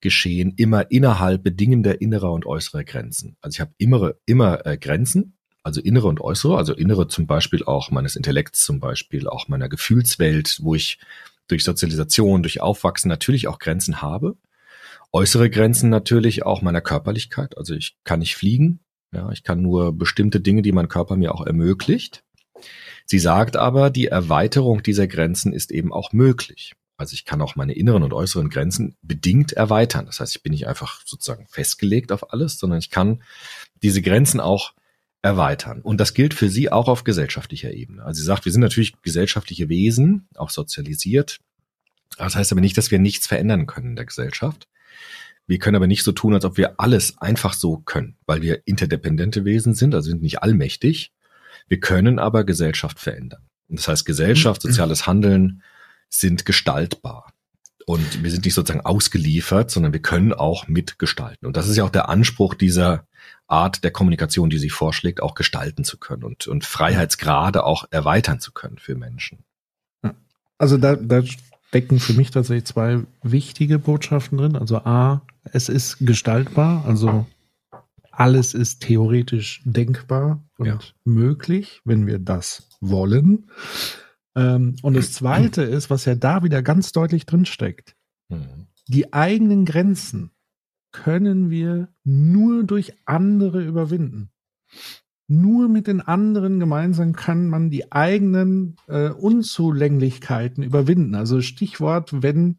geschehen 0.00 0.54
immer 0.56 0.90
innerhalb 0.90 1.42
bedingender 1.42 2.00
innerer 2.00 2.32
und 2.32 2.46
äußerer 2.46 2.84
Grenzen. 2.84 3.36
Also 3.40 3.56
ich 3.56 3.60
habe 3.60 3.72
immer, 3.78 4.14
immer 4.26 4.64
äh, 4.66 4.76
Grenzen, 4.76 5.36
also 5.62 5.80
innere 5.80 6.06
und 6.06 6.20
äußere, 6.20 6.56
also 6.56 6.74
innere 6.74 7.08
zum 7.08 7.26
Beispiel 7.26 7.64
auch 7.64 7.90
meines 7.90 8.16
Intellekts, 8.16 8.64
zum 8.64 8.78
Beispiel 8.78 9.28
auch 9.28 9.48
meiner 9.48 9.68
Gefühlswelt, 9.68 10.58
wo 10.62 10.74
ich 10.74 10.98
durch 11.48 11.64
Sozialisation, 11.64 12.42
durch 12.42 12.60
Aufwachsen 12.60 13.08
natürlich 13.08 13.48
auch 13.48 13.58
Grenzen 13.58 14.02
habe. 14.02 14.36
Äußere 15.12 15.50
Grenzen 15.50 15.90
natürlich 15.90 16.44
auch 16.44 16.62
meiner 16.62 16.80
Körperlichkeit. 16.80 17.56
Also 17.56 17.74
ich 17.74 17.96
kann 18.04 18.20
nicht 18.20 18.36
fliegen. 18.36 18.80
Ja, 19.12 19.30
ich 19.30 19.44
kann 19.44 19.62
nur 19.62 19.96
bestimmte 19.96 20.40
Dinge, 20.40 20.62
die 20.62 20.72
mein 20.72 20.88
Körper 20.88 21.16
mir 21.16 21.34
auch 21.34 21.46
ermöglicht. 21.46 22.22
Sie 23.06 23.18
sagt 23.18 23.56
aber, 23.56 23.90
die 23.90 24.06
Erweiterung 24.06 24.82
dieser 24.82 25.06
Grenzen 25.06 25.52
ist 25.52 25.70
eben 25.70 25.92
auch 25.92 26.12
möglich. 26.12 26.74
Also 26.96 27.14
ich 27.14 27.24
kann 27.24 27.42
auch 27.42 27.56
meine 27.56 27.74
inneren 27.74 28.02
und 28.02 28.12
äußeren 28.12 28.48
Grenzen 28.48 28.96
bedingt 29.02 29.52
erweitern. 29.52 30.06
Das 30.06 30.20
heißt, 30.20 30.36
ich 30.36 30.42
bin 30.42 30.52
nicht 30.52 30.66
einfach 30.66 31.02
sozusagen 31.04 31.46
festgelegt 31.46 32.10
auf 32.10 32.32
alles, 32.32 32.58
sondern 32.58 32.78
ich 32.78 32.90
kann 32.90 33.22
diese 33.82 34.00
Grenzen 34.00 34.40
auch 34.40 34.72
erweitern. 35.22 35.80
Und 35.82 35.98
das 36.00 36.14
gilt 36.14 36.34
für 36.34 36.48
sie 36.48 36.70
auch 36.70 36.88
auf 36.88 37.04
gesellschaftlicher 37.04 37.72
Ebene. 37.72 38.04
Also 38.04 38.20
sie 38.20 38.26
sagt, 38.26 38.44
wir 38.44 38.52
sind 38.52 38.60
natürlich 38.60 39.00
gesellschaftliche 39.02 39.68
Wesen, 39.68 40.28
auch 40.36 40.50
sozialisiert. 40.50 41.38
Das 42.16 42.36
heißt 42.36 42.52
aber 42.52 42.60
nicht, 42.60 42.78
dass 42.78 42.90
wir 42.90 42.98
nichts 42.98 43.26
verändern 43.26 43.66
können 43.66 43.90
in 43.90 43.96
der 43.96 44.06
Gesellschaft. 44.06 44.68
Wir 45.46 45.58
können 45.58 45.76
aber 45.76 45.86
nicht 45.86 46.02
so 46.02 46.12
tun, 46.12 46.34
als 46.34 46.44
ob 46.44 46.56
wir 46.56 46.80
alles 46.80 47.18
einfach 47.18 47.54
so 47.54 47.78
können, 47.78 48.16
weil 48.26 48.42
wir 48.42 48.62
interdependente 48.66 49.44
Wesen 49.44 49.74
sind, 49.74 49.94
also 49.94 50.10
sind 50.10 50.22
nicht 50.22 50.42
allmächtig. 50.42 51.12
Wir 51.68 51.80
können 51.80 52.18
aber 52.18 52.44
Gesellschaft 52.44 52.98
verändern. 52.98 53.42
Das 53.68 53.88
heißt, 53.88 54.06
Gesellschaft, 54.06 54.62
soziales 54.62 55.06
Handeln 55.06 55.62
sind 56.08 56.44
gestaltbar. 56.46 57.32
Und 57.86 58.24
wir 58.24 58.30
sind 58.32 58.44
nicht 58.44 58.54
sozusagen 58.54 58.84
ausgeliefert, 58.84 59.70
sondern 59.70 59.92
wir 59.92 60.02
können 60.02 60.32
auch 60.32 60.66
mitgestalten. 60.66 61.46
Und 61.46 61.56
das 61.56 61.68
ist 61.68 61.76
ja 61.76 61.84
auch 61.84 61.90
der 61.90 62.08
Anspruch 62.08 62.54
dieser 62.54 63.06
Art 63.46 63.84
der 63.84 63.92
Kommunikation, 63.92 64.50
die 64.50 64.58
sie 64.58 64.70
vorschlägt, 64.70 65.22
auch 65.22 65.34
gestalten 65.34 65.84
zu 65.84 65.96
können 65.98 66.24
und, 66.24 66.48
und 66.48 66.64
Freiheitsgrade 66.64 67.62
auch 67.64 67.84
erweitern 67.90 68.40
zu 68.40 68.50
können 68.52 68.78
für 68.78 68.96
Menschen. 68.96 69.44
Also 70.58 70.78
da, 70.78 70.96
da 70.96 71.22
stecken 71.68 72.00
für 72.00 72.14
mich 72.14 72.30
tatsächlich 72.32 72.64
zwei 72.64 73.02
wichtige 73.22 73.78
Botschaften 73.78 74.38
drin. 74.38 74.56
Also 74.56 74.78
A, 74.78 75.22
es 75.44 75.68
ist 75.68 75.98
gestaltbar, 76.00 76.84
also 76.86 77.26
alles 78.10 78.54
ist 78.54 78.80
theoretisch 78.80 79.60
denkbar 79.64 80.42
und 80.56 80.66
Ja. 80.66 80.78
möglich, 81.04 81.82
wenn 81.84 82.06
wir 82.06 82.18
das 82.18 82.66
wollen. 82.80 83.50
Ähm, 84.36 84.76
und 84.82 84.94
das 84.94 85.12
Zweite 85.12 85.62
ist, 85.62 85.90
was 85.90 86.04
ja 86.04 86.14
da 86.14 86.42
wieder 86.42 86.62
ganz 86.62 86.92
deutlich 86.92 87.26
drinsteckt, 87.26 87.96
Mhm. 88.28 88.66
die 88.88 89.12
eigenen 89.12 89.64
Grenzen 89.64 90.32
können 90.90 91.50
wir 91.50 91.88
nur 92.04 92.64
durch 92.64 92.94
andere 93.04 93.62
überwinden. 93.62 94.30
Nur 95.28 95.68
mit 95.68 95.86
den 95.86 96.00
anderen 96.00 96.60
gemeinsam 96.60 97.12
kann 97.14 97.48
man 97.48 97.70
die 97.70 97.90
eigenen 97.92 98.76
äh, 98.86 99.10
Unzulänglichkeiten 99.10 100.62
überwinden. 100.62 101.14
Also 101.14 101.40
Stichwort, 101.40 102.22
wenn 102.22 102.58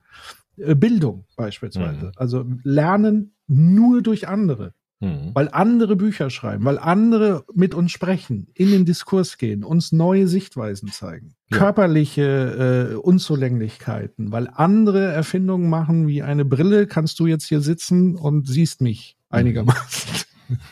äh, 0.58 0.76
Bildung 0.76 1.26
beispielsweise. 1.36 2.08
Mhm. 2.08 2.12
Also 2.16 2.46
Lernen 2.64 3.36
nur 3.48 4.02
durch 4.02 4.28
andere, 4.28 4.74
Mhm. 5.00 5.30
weil 5.36 5.50
andere 5.52 5.96
Bücher 5.96 6.32
schreiben, 6.32 6.66
weil 6.66 6.80
andere 6.80 7.46
mit 7.54 7.76
uns 7.76 7.92
sprechen, 7.92 8.48
in 8.56 8.72
den 8.72 8.84
Diskurs 8.86 9.38
gehen, 9.38 9.64
uns 9.64 9.92
neue 9.92 10.28
Sichtweisen 10.28 10.92
zeigen, 10.92 11.36
Ja. 11.52 11.58
körperliche 11.60 12.94
äh, 12.94 12.96
Unzulänglichkeiten, 12.96 14.32
weil 14.32 14.50
andere 14.52 15.06
Erfindungen 15.12 15.70
machen 15.70 16.08
wie 16.08 16.24
eine 16.24 16.46
Brille, 16.46 16.88
kannst 16.88 17.20
du 17.20 17.28
jetzt 17.28 17.46
hier 17.48 17.62
sitzen 17.62 18.16
und 18.16 18.48
siehst 18.48 18.82
mich 18.82 19.18
einigermaßen. 19.30 20.26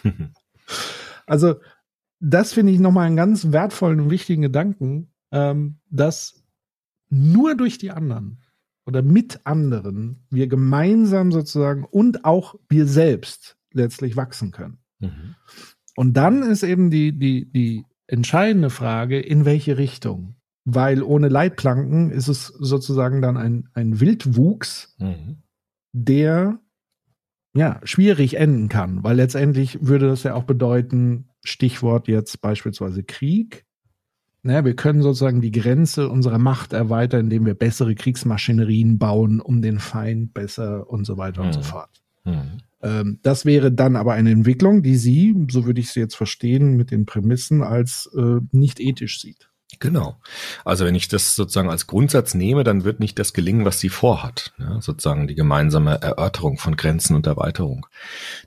Also 1.27 1.55
das 2.19 2.53
finde 2.53 2.71
ich 2.71 2.79
nochmal 2.79 3.07
einen 3.07 3.15
ganz 3.15 3.51
wertvollen 3.51 3.99
und 3.99 4.09
wichtigen 4.09 4.41
Gedanken, 4.41 5.11
ähm, 5.31 5.77
dass 5.89 6.43
nur 7.09 7.55
durch 7.55 7.77
die 7.77 7.91
anderen 7.91 8.39
oder 8.85 9.01
mit 9.01 9.41
anderen 9.43 10.25
wir 10.29 10.47
gemeinsam 10.47 11.31
sozusagen 11.31 11.83
und 11.83 12.25
auch 12.25 12.55
wir 12.69 12.88
selbst 12.88 13.57
letztlich 13.75 14.15
wachsen 14.15 14.51
können. 14.51 14.79
Mhm. 14.99 15.35
Und 15.95 16.13
dann 16.17 16.43
ist 16.43 16.63
eben 16.63 16.89
die, 16.91 17.17
die, 17.17 17.51
die 17.51 17.85
entscheidende 18.07 18.69
Frage, 18.69 19.19
in 19.19 19.45
welche 19.45 19.77
Richtung? 19.77 20.35
Weil 20.65 21.03
ohne 21.03 21.27
Leitplanken 21.29 22.09
ist 22.11 22.27
es 22.27 22.47
sozusagen 22.47 23.21
dann 23.21 23.38
ein, 23.38 23.69
ein 23.73 23.99
Wildwuchs, 23.99 24.95
Mhm. 24.99 25.38
der 25.93 26.59
ja 27.53 27.79
schwierig 27.83 28.35
enden 28.38 28.67
kann, 28.67 29.03
weil 29.03 29.15
letztendlich 29.15 29.77
würde 29.88 30.07
das 30.07 30.23
ja 30.23 30.33
auch 30.33 30.43
bedeuten, 30.43 31.29
Stichwort 31.43 32.07
jetzt 32.07 32.41
beispielsweise 32.41 33.03
Krieg. 33.03 33.65
Naja, 34.41 34.65
wir 34.65 34.75
können 34.75 35.01
sozusagen 35.01 35.41
die 35.41 35.51
Grenze 35.51 36.09
unserer 36.09 36.38
Macht 36.39 36.73
erweitern, 36.73 37.21
indem 37.21 37.45
wir 37.45 37.53
bessere 37.55 37.95
Kriegsmaschinerien 37.95 38.97
bauen, 38.99 39.39
um 39.39 39.61
den 39.61 39.79
Feind 39.79 40.33
besser 40.33 40.89
und 40.89 41.05
so 41.05 41.17
weiter 41.17 41.41
und 41.43 41.53
so 41.53 41.59
Mhm. 41.61 41.63
fort. 41.63 42.01
Mhm. 42.25 42.57
Ähm, 42.85 43.19
das 43.23 43.45
wäre 43.45 43.71
dann 43.71 43.95
aber 43.95 44.13
eine 44.13 44.31
Entwicklung, 44.31 44.83
die 44.83 44.95
sie, 44.95 45.35
so 45.49 45.65
würde 45.65 45.81
ich 45.81 45.89
sie 45.89 45.99
jetzt 45.99 46.15
verstehen, 46.15 46.77
mit 46.77 46.91
den 46.91 47.05
Prämissen 47.05 47.63
als 47.63 48.09
äh, 48.15 48.39
nicht 48.51 48.79
ethisch 48.79 49.19
sieht. 49.19 49.49
Genau. 49.79 50.21
Also 50.63 50.85
wenn 50.85 50.95
ich 50.95 51.07
das 51.07 51.35
sozusagen 51.35 51.69
als 51.69 51.87
Grundsatz 51.87 52.35
nehme, 52.35 52.63
dann 52.63 52.83
wird 52.83 52.99
nicht 52.99 53.17
das 53.17 53.33
gelingen, 53.33 53.65
was 53.65 53.79
sie 53.79 53.89
vorhat. 53.89 54.53
Ja, 54.59 54.79
sozusagen 54.79 55.27
die 55.27 55.35
gemeinsame 55.35 56.01
Erörterung 56.01 56.59
von 56.59 56.77
Grenzen 56.77 57.15
und 57.15 57.27
Erweiterung. 57.27 57.87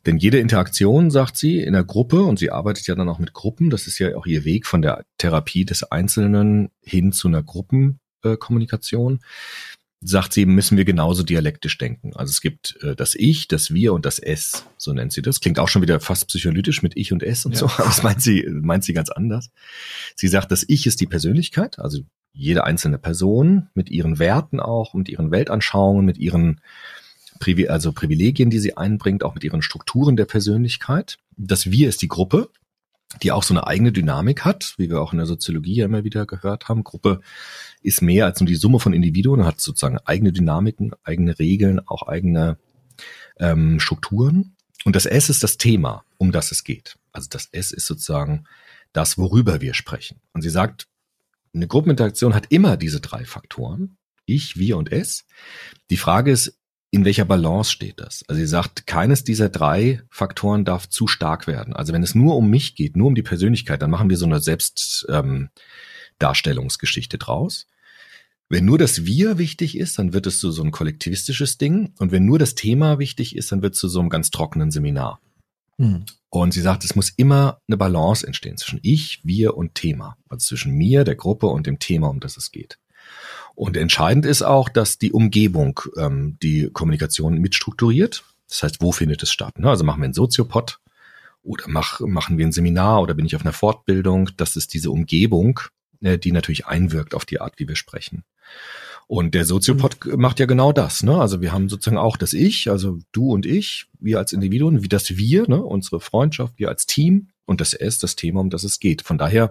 Denn 0.07 0.17
jede 0.17 0.39
Interaktion, 0.39 1.11
sagt 1.11 1.37
sie, 1.37 1.61
in 1.61 1.73
der 1.73 1.85
Gruppe, 1.85 2.23
und 2.23 2.39
sie 2.39 2.51
arbeitet 2.51 2.87
ja 2.87 2.95
dann 2.95 3.09
auch 3.09 3.19
mit 3.19 3.35
Gruppen, 3.35 3.69
das 3.69 3.89
ist 3.89 3.99
ja 3.99 4.17
auch 4.17 4.27
ihr 4.27 4.45
Weg 4.45 4.67
von 4.67 4.81
der 4.81 5.05
Therapie 5.19 5.65
des 5.65 5.83
Einzelnen 5.83 6.71
hin 6.81 7.13
zu 7.13 7.29
einer 7.29 7.43
Gruppenkommunikation, 7.43 9.21
sagt 10.01 10.33
sie, 10.33 10.47
müssen 10.47 10.77
wir 10.77 10.85
genauso 10.85 11.23
dialektisch 11.23 11.77
denken. 11.77 12.13
Also 12.15 12.31
es 12.31 12.41
gibt 12.41 12.79
äh, 12.83 12.95
das 12.95 13.15
Ich, 13.15 13.49
das 13.49 13.73
Wir 13.73 13.93
und 13.93 14.07
das 14.07 14.19
Es, 14.19 14.65
so 14.77 14.93
nennt 14.93 15.13
sie 15.13 15.23
das. 15.23 15.41
Klingt 15.41 15.59
auch 15.59 15.69
schon 15.69 15.83
wieder 15.83 15.99
fast 16.01 16.29
psycholytisch 16.29 16.83
mit 16.83 16.97
Ich 16.97 17.13
und 17.13 17.23
Es 17.23 17.45
und 17.45 17.53
Ja. 17.53 17.59
so, 17.59 17.67
aber 17.77 17.85
das 17.85 18.03
meint 18.03 18.23
sie, 18.23 18.47
meint 18.49 18.85
sie 18.85 18.93
ganz 18.93 19.11
anders. 19.11 19.51
Sie 20.15 20.29
sagt, 20.29 20.53
das 20.53 20.65
Ich 20.69 20.87
ist 20.87 21.01
die 21.01 21.07
Persönlichkeit, 21.07 21.79
also 21.79 22.01
jede 22.33 22.65
einzelne 22.65 22.99
Person 22.99 23.69
mit 23.75 23.91
ihren 23.91 24.19
Werten 24.19 24.61
auch, 24.61 24.95
mit 24.95 25.09
ihren 25.09 25.31
Weltanschauungen, 25.33 26.05
mit 26.05 26.19
ihren 26.19 26.61
Privi 27.41 27.69
also 27.69 27.93
Privilegien, 27.93 28.51
die 28.51 28.59
sie 28.59 28.77
einbringt, 28.77 29.25
auch 29.25 29.35
mit 29.35 29.45
ihren 29.45 29.63
Strukturen 29.63 30.17
der 30.17 30.27
Persönlichkeit. 30.27 31.19
Das 31.37 31.71
Wir 31.71 31.89
ist 31.89 32.03
die 32.03 32.09
Gruppe, 32.09 32.51
die 33.23 33.33
auch 33.33 33.43
so 33.43 33.55
eine 33.55 33.67
eigene 33.67 33.93
Dynamik 33.93 34.45
hat, 34.45 34.75
wie 34.77 34.91
wir 34.91 35.01
auch 35.01 35.13
in 35.13 35.19
der 35.19 35.27
Soziologie 35.27 35.77
ja 35.77 35.87
immer 35.87 36.05
wieder 36.05 36.27
gehört 36.27 36.69
haben. 36.69 36.85
Gruppe 36.85 37.21
ist 37.83 38.03
mehr 38.03 38.27
als 38.27 38.41
nur 38.41 38.47
die 38.47 38.55
Summe 38.55 38.81
von 38.81 38.93
Individuen, 38.93 39.45
hat 39.45 39.61
sozusagen 39.61 39.99
eigene 40.05 40.33
Dynamiken, 40.33 40.93
eigene 41.05 41.39
Regeln, 41.39 41.81
auch 41.87 42.03
eigene 42.03 42.59
ähm, 43.39 43.81
Strukturen. 43.81 44.55
Und 44.85 44.95
das 44.95 45.07
S 45.07 45.31
ist 45.31 45.43
das 45.43 45.57
Thema, 45.57 46.05
um 46.19 46.33
das 46.33 46.53
es 46.53 46.65
geht. 46.65 46.99
Also 47.13 47.29
das 47.31 47.49
S 47.51 47.73
ist 47.73 47.87
sozusagen 47.87 48.45
das, 48.93 49.19
worüber 49.19 49.61
wir 49.61 49.75
sprechen. 49.75 50.21
Und 50.33 50.43
sie 50.43 50.51
sagt, 50.51 50.87
eine 51.55 51.67
Gruppeninteraktion 51.67 52.35
hat 52.35 52.47
immer 52.51 52.77
diese 52.77 53.01
drei 53.01 53.25
Faktoren. 53.25 53.97
Ich, 54.27 54.59
wir 54.59 54.77
und 54.77 54.93
es. 54.93 55.25
Die 55.91 55.97
Frage 55.97 56.31
ist, 56.31 56.58
in 56.91 57.05
welcher 57.05 57.27
Balance 57.27 57.71
steht 57.71 58.01
das? 58.01 58.25
Also 58.29 58.41
sie 58.41 58.47
sagt, 58.47 58.87
keines 58.87 59.23
dieser 59.23 59.51
drei 59.51 60.01
Faktoren 60.11 60.65
darf 60.65 60.89
zu 60.89 61.07
stark 61.07 61.47
werden. 61.47 61.75
Also 61.75 61.93
wenn 61.93 62.03
es 62.03 62.15
nur 62.15 62.35
um 62.37 62.49
mich 62.49 62.75
geht, 62.75 62.97
nur 62.97 63.09
um 63.09 63.15
die 63.15 63.23
Persönlichkeit, 63.23 63.83
dann 63.83 63.91
machen 63.91 64.09
wir 64.09 64.17
so 64.17 64.25
eine 64.25 64.41
Selbstdarstellungsgeschichte 64.41 67.17
ähm, 67.17 67.21
draus. 67.21 67.67
Wenn 68.49 68.65
nur 68.65 68.79
das 68.79 69.05
Wir 69.05 69.37
wichtig 69.37 69.77
ist, 69.77 69.99
dann 69.99 70.15
wird 70.15 70.27
es 70.27 70.41
zu 70.41 70.51
so 70.51 70.63
ein 70.63 70.71
kollektivistisches 70.71 71.59
Ding. 71.59 71.93
Und 71.99 72.13
wenn 72.13 72.25
nur 72.25 72.39
das 72.39 72.55
Thema 72.55 72.99
wichtig 72.99 73.37
ist, 73.37 73.53
dann 73.53 73.61
wird 73.61 73.75
es 73.75 73.81
zu 73.81 73.89
so 73.89 74.01
einem 74.01 74.09
ganz 74.09 74.31
trockenen 74.31 74.71
Seminar. 74.71 75.21
Und 76.31 76.55
sie 76.55 76.63
sagt, 76.63 76.85
es 76.85 76.97
muss 76.97 77.11
immer 77.11 77.61
eine 77.69 77.77
Balance 77.77 78.27
entstehen 78.27 78.57
zwischen 78.57 78.81
ich, 78.83 79.21
wir 79.25 79.55
und 79.57 79.75
Thema. 79.75 80.17
Also 80.31 80.47
zwischen 80.49 80.73
mir, 80.73 81.05
der 81.05 81.17
Gruppe 81.17 81.49
und 81.49 81.67
dem 81.67 81.79
Thema, 81.79 82.09
um 82.09 82.21
das 82.21 82.39
es 82.39 82.51
geht. 82.51 82.79
Und 83.59 83.77
entscheidend 83.77 84.25
ist 84.25 84.43
auch, 84.43 84.69
dass 84.69 84.99
die 84.99 85.11
Umgebung 85.11 85.81
ähm, 85.97 86.39
die 86.41 86.71
Kommunikation 86.73 87.39
mitstrukturiert. 87.39 88.23
Das 88.49 88.63
heißt, 88.63 88.81
wo 88.81 88.93
findet 88.93 89.21
es 89.25 89.33
statt? 89.33 89.59
Ne? 89.59 89.69
Also 89.69 89.83
machen 89.83 90.01
wir 90.01 90.05
einen 90.05 90.15
Soziopod 90.15 90.79
oder 91.43 91.65
mach, 91.67 91.99
machen 91.99 92.39
wir 92.39 92.47
ein 92.47 92.53
Seminar 92.53 93.03
oder 93.03 93.15
bin 93.15 93.27
ich 93.27 93.35
auf 93.35 93.43
einer 93.43 93.53
Fortbildung? 93.53 94.31
Das 94.37 94.55
ist 94.55 94.75
diese 94.75 94.93
Umgebung, 94.93 95.59
äh, 96.01 96.19
die 96.19 96.31
natürlich 96.31 96.67
einwirkt 96.69 97.17
auf 97.17 97.25
die 97.25 97.41
Art, 97.41 97.55
wie 97.57 97.67
wir 97.67 97.75
sprechen. 97.75 98.23
Und 99.09 99.35
der 99.35 99.45
Soziopod 99.45 100.07
macht 100.17 100.39
ja 100.39 100.47
genau 100.47 100.71
das. 100.71 101.03
Ne? 101.03 101.21
Also 101.21 101.41
wir 101.41 101.51
haben 101.51 101.69
sozusagen 101.69 101.99
auch 101.99 102.17
das 102.17 102.35
Ich, 102.35 102.71
also 102.71 103.01
du 103.11 103.33
und 103.33 103.45
ich, 103.45 103.87
wir 103.99 104.19
als 104.19 104.33
Individuen, 104.33 104.85
wie 104.85 104.89
das 104.89 105.17
Wir, 105.17 105.49
ne? 105.49 105.61
unsere 105.61 105.99
Freundschaft, 105.99 106.55
wir 106.59 106.69
als 106.69 106.87
Team 106.87 107.31
und 107.45 107.61
das 107.61 107.75
S, 107.75 107.99
das 107.99 108.15
Thema, 108.15 108.39
um 108.39 108.51
das 108.51 108.63
es 108.63 108.79
geht. 108.79 109.03
Von 109.03 109.19
daher 109.19 109.51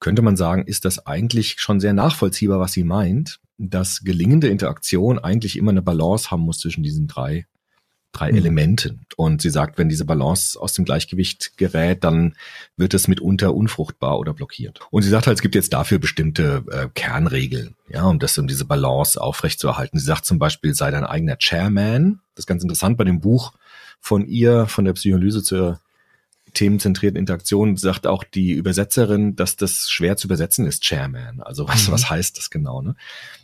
könnte 0.00 0.22
man 0.22 0.36
sagen, 0.36 0.64
ist 0.66 0.84
das 0.84 1.06
eigentlich 1.06 1.56
schon 1.58 1.80
sehr 1.80 1.92
nachvollziehbar, 1.92 2.60
was 2.60 2.72
sie 2.72 2.84
meint, 2.84 3.40
dass 3.58 4.04
gelingende 4.04 4.48
Interaktion 4.48 5.18
eigentlich 5.18 5.56
immer 5.56 5.70
eine 5.70 5.82
Balance 5.82 6.30
haben 6.30 6.42
muss 6.42 6.58
zwischen 6.58 6.82
diesen 6.82 7.06
drei 7.06 7.46
drei 8.16 8.32
mhm. 8.32 8.38
Elementen. 8.38 9.06
Und 9.16 9.42
sie 9.42 9.50
sagt, 9.50 9.78
wenn 9.78 9.88
diese 9.88 10.04
Balance 10.04 10.60
aus 10.60 10.72
dem 10.72 10.84
Gleichgewicht 10.84 11.56
gerät, 11.56 12.02
dann 12.04 12.34
wird 12.76 12.94
es 12.94 13.08
mitunter 13.08 13.54
unfruchtbar 13.54 14.18
oder 14.18 14.32
blockiert. 14.32 14.80
Und 14.90 15.02
sie 15.02 15.10
sagt 15.10 15.26
halt, 15.26 15.36
es 15.36 15.42
gibt 15.42 15.54
jetzt 15.54 15.72
dafür 15.72 15.98
bestimmte 15.98 16.64
äh, 16.70 16.88
Kernregeln, 16.94 17.74
ja, 17.88 18.04
um 18.04 18.18
das, 18.18 18.38
um 18.38 18.46
diese 18.46 18.64
Balance 18.64 19.20
aufrechtzuerhalten. 19.20 19.98
Sie 19.98 20.06
sagt 20.06 20.24
zum 20.24 20.38
Beispiel, 20.38 20.74
sei 20.74 20.90
dein 20.90 21.04
eigener 21.04 21.36
Chairman. 21.38 22.20
Das 22.34 22.44
ist 22.44 22.46
ganz 22.46 22.62
interessant 22.62 22.96
bei 22.96 23.04
dem 23.04 23.20
Buch 23.20 23.52
von 24.00 24.26
ihr, 24.26 24.66
von 24.66 24.84
der 24.84 24.92
Psycholyse 24.94 25.42
zur 25.42 25.80
themenzentrierten 26.56 27.18
Interaktion 27.18 27.76
sagt 27.76 28.06
auch 28.06 28.24
die 28.24 28.52
Übersetzerin, 28.52 29.36
dass 29.36 29.56
das 29.56 29.88
schwer 29.88 30.16
zu 30.16 30.26
übersetzen 30.26 30.66
ist, 30.66 30.82
Chairman. 30.82 31.40
Also 31.40 31.68
was, 31.68 31.86
mhm. 31.86 31.92
was 31.92 32.10
heißt 32.10 32.36
das 32.38 32.50
genau? 32.50 32.82
Ne? 32.82 32.96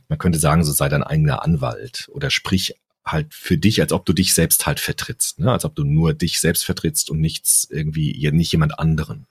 Man 0.09 0.19
könnte 0.19 0.39
sagen, 0.39 0.65
so 0.65 0.73
sei 0.73 0.89
dein 0.89 1.03
eigener 1.03 1.45
Anwalt 1.45 2.09
oder 2.13 2.31
sprich 2.31 2.75
halt 3.05 3.35
für 3.35 3.59
dich, 3.59 3.81
als 3.81 3.93
ob 3.93 4.07
du 4.07 4.13
dich 4.13 4.33
selbst 4.33 4.67
halt 4.67 4.81
vertrittst, 4.81 5.41
ne? 5.41 5.53
als 5.53 5.65
ob 5.65 5.75
du 5.75 5.85
nur 5.85 6.15
dich 6.15 6.41
selbst 6.41 6.65
vertrittst 6.65 7.11
und 7.11 7.21
nichts 7.21 7.69
irgendwie, 7.71 8.31
nicht 8.33 8.53
jemand 8.53 8.79
anderen. 8.79 9.27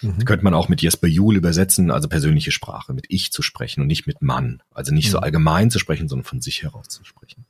Mhm. 0.00 0.24
Könnte 0.24 0.44
man 0.44 0.54
auch 0.54 0.68
mit 0.68 0.80
Jesper 0.80 1.08
Juhl 1.08 1.36
übersetzen, 1.36 1.90
also 1.90 2.08
persönliche 2.08 2.52
Sprache, 2.52 2.94
mit 2.94 3.06
ich 3.08 3.32
zu 3.32 3.42
sprechen 3.42 3.82
und 3.82 3.88
nicht 3.88 4.06
mit 4.06 4.22
Mann. 4.22 4.62
Also 4.72 4.94
nicht 4.94 5.08
mhm. 5.08 5.12
so 5.12 5.18
allgemein 5.18 5.70
zu 5.70 5.78
sprechen, 5.78 6.08
sondern 6.08 6.24
von 6.24 6.40
sich 6.40 6.62
heraus 6.62 6.88
zu 6.88 7.04
sprechen. 7.04 7.44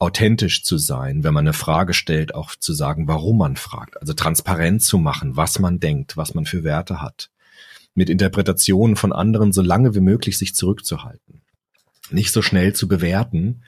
Authentisch 0.00 0.64
zu 0.64 0.78
sein, 0.78 1.24
wenn 1.24 1.34
man 1.34 1.44
eine 1.44 1.52
Frage 1.52 1.92
stellt, 1.92 2.34
auch 2.34 2.56
zu 2.56 2.72
sagen, 2.72 3.06
warum 3.06 3.36
man 3.36 3.56
fragt. 3.56 4.00
Also 4.00 4.14
transparent 4.14 4.82
zu 4.82 4.96
machen, 4.96 5.36
was 5.36 5.58
man 5.58 5.78
denkt, 5.78 6.16
was 6.16 6.32
man 6.34 6.46
für 6.46 6.64
Werte 6.64 7.02
hat. 7.02 7.30
Mit 7.94 8.08
Interpretationen 8.08 8.96
von 8.96 9.12
anderen 9.12 9.52
so 9.52 9.60
lange 9.60 9.94
wie 9.94 10.00
möglich 10.00 10.38
sich 10.38 10.54
zurückzuhalten. 10.54 11.42
Nicht 12.10 12.32
so 12.32 12.40
schnell 12.40 12.72
zu 12.72 12.88
bewerten, 12.88 13.62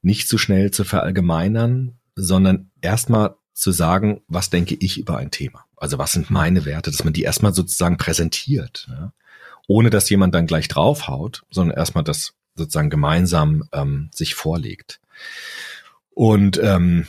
nicht 0.00 0.28
zu 0.28 0.38
schnell 0.38 0.70
zu 0.70 0.84
verallgemeinern, 0.84 1.98
sondern 2.14 2.70
erstmal 2.80 3.36
zu 3.52 3.70
sagen, 3.70 4.22
was 4.28 4.48
denke 4.48 4.76
ich 4.80 4.98
über 4.98 5.18
ein 5.18 5.30
Thema? 5.30 5.66
Also 5.76 5.98
was 5.98 6.12
sind 6.12 6.30
meine 6.30 6.64
Werte, 6.64 6.90
dass 6.90 7.04
man 7.04 7.12
die 7.12 7.22
erstmal 7.22 7.52
sozusagen 7.52 7.98
präsentiert, 7.98 8.88
ja? 8.88 9.12
ohne 9.68 9.90
dass 9.90 10.08
jemand 10.08 10.34
dann 10.34 10.46
gleich 10.46 10.68
draufhaut, 10.68 11.42
sondern 11.50 11.76
erstmal 11.76 12.04
das 12.04 12.32
sozusagen 12.54 12.88
gemeinsam 12.88 13.64
ähm, 13.72 14.08
sich 14.14 14.34
vorlegt. 14.34 15.00
Und 16.10 16.58
ähm, 16.62 17.06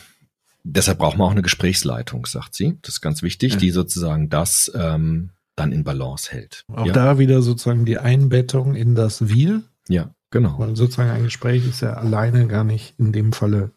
deshalb 0.64 1.00
braucht 1.00 1.18
man 1.18 1.28
auch 1.28 1.32
eine 1.32 1.42
Gesprächsleitung, 1.42 2.26
sagt 2.26 2.56
sie. 2.56 2.78
Das 2.82 2.96
ist 2.96 3.02
ganz 3.02 3.24
wichtig, 3.24 3.54
ja. 3.54 3.60
die 3.60 3.72
sozusagen 3.72 4.30
das 4.30 4.72
ähm, 4.76 5.32
dann 5.56 5.72
in 5.72 5.84
Balance 5.84 6.32
hält. 6.32 6.66
Auch 6.74 6.86
ja? 6.86 6.94
da 6.94 7.20
wieder 7.20 7.42
sozusagen 7.42 7.86
die 7.86 7.98
Einbettung 7.98 8.76
in 8.76 8.96
das 8.96 9.28
Wir. 9.30 9.64
Ja. 9.88 10.14
Genau. 10.30 10.60
Weil 10.60 10.76
sozusagen 10.76 11.10
ein 11.10 11.24
Gespräch 11.24 11.66
ist 11.68 11.82
ja 11.82 11.94
alleine 11.94 12.48
gar 12.48 12.64
nicht 12.64 12.96
in 12.98 13.14
dem 13.14 13.32
Falle 13.32 13.72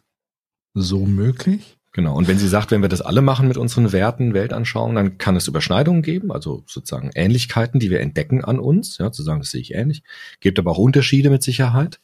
so 0.73 1.05
möglich. 1.05 1.77
Genau. 1.93 2.15
Und 2.15 2.27
wenn 2.27 2.37
sie 2.37 2.47
sagt, 2.47 2.71
wenn 2.71 2.81
wir 2.81 2.89
das 2.89 3.01
alle 3.01 3.21
machen 3.21 3.47
mit 3.47 3.57
unseren 3.57 3.91
Werten, 3.91 4.33
Weltanschauungen, 4.33 4.95
dann 4.95 5.17
kann 5.17 5.35
es 5.35 5.47
Überschneidungen 5.47 6.01
geben, 6.01 6.31
also 6.31 6.63
sozusagen 6.65 7.11
Ähnlichkeiten, 7.15 7.79
die 7.79 7.89
wir 7.89 7.99
entdecken 7.99 8.45
an 8.45 8.59
uns, 8.59 8.97
ja, 8.97 9.11
zu 9.11 9.23
sagen, 9.23 9.41
das 9.41 9.51
sehe 9.51 9.61
ich 9.61 9.73
ähnlich. 9.73 10.03
Gibt 10.39 10.57
aber 10.57 10.71
auch 10.71 10.77
Unterschiede 10.77 11.29
mit 11.29 11.43
Sicherheit. 11.43 11.99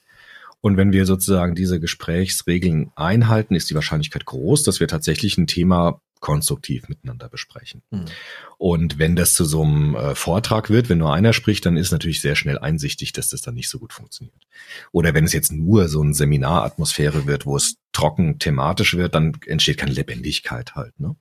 Und 0.62 0.78
wenn 0.78 0.92
wir 0.92 1.06
sozusagen 1.06 1.56
diese 1.56 1.80
Gesprächsregeln 1.80 2.92
einhalten, 2.96 3.56
ist 3.56 3.70
die 3.70 3.76
Wahrscheinlichkeit 3.76 4.26
groß, 4.26 4.64
dass 4.64 4.80
wir 4.80 4.88
tatsächlich 4.88 5.38
ein 5.38 5.48
Thema 5.48 6.02
konstruktiv 6.20 6.90
miteinander 6.90 7.30
besprechen. 7.30 7.84
Mhm. 7.92 8.06
Und 8.58 8.98
wenn 8.98 9.16
das 9.16 9.36
zu 9.36 9.46
so 9.46 9.64
einem 9.64 9.96
äh, 9.96 10.16
Vortrag 10.16 10.70
wird, 10.70 10.90
wenn 10.90 10.98
nur 10.98 11.14
einer 11.14 11.34
spricht, 11.34 11.66
dann 11.66 11.78
ist 11.78 11.92
natürlich 11.92 12.22
sehr 12.22 12.36
schnell 12.36 12.58
einsichtig, 12.58 13.14
dass 13.14 13.30
das 13.30 13.42
dann 13.42 13.54
nicht 13.54 13.70
so 13.70 13.80
gut 13.80 13.94
funktioniert. 13.94 14.48
Oder 14.92 15.14
wenn 15.14 15.26
es 15.26 15.34
jetzt 15.34 15.52
nur 15.52 15.88
so 15.90 16.02
eine 16.02 16.14
Seminaratmosphäre 16.14 17.28
wird, 17.28 17.46
wo 17.46 17.56
es 17.56 17.76
trocken 17.92 18.40
thematisch 18.40 18.96
wird, 18.96 19.16
dann 19.16 19.38
entsteht 19.46 19.78
keine 19.78 19.94
Lebendigkeit 19.94 20.76
halt. 20.76 21.00
Ne? 21.00 21.16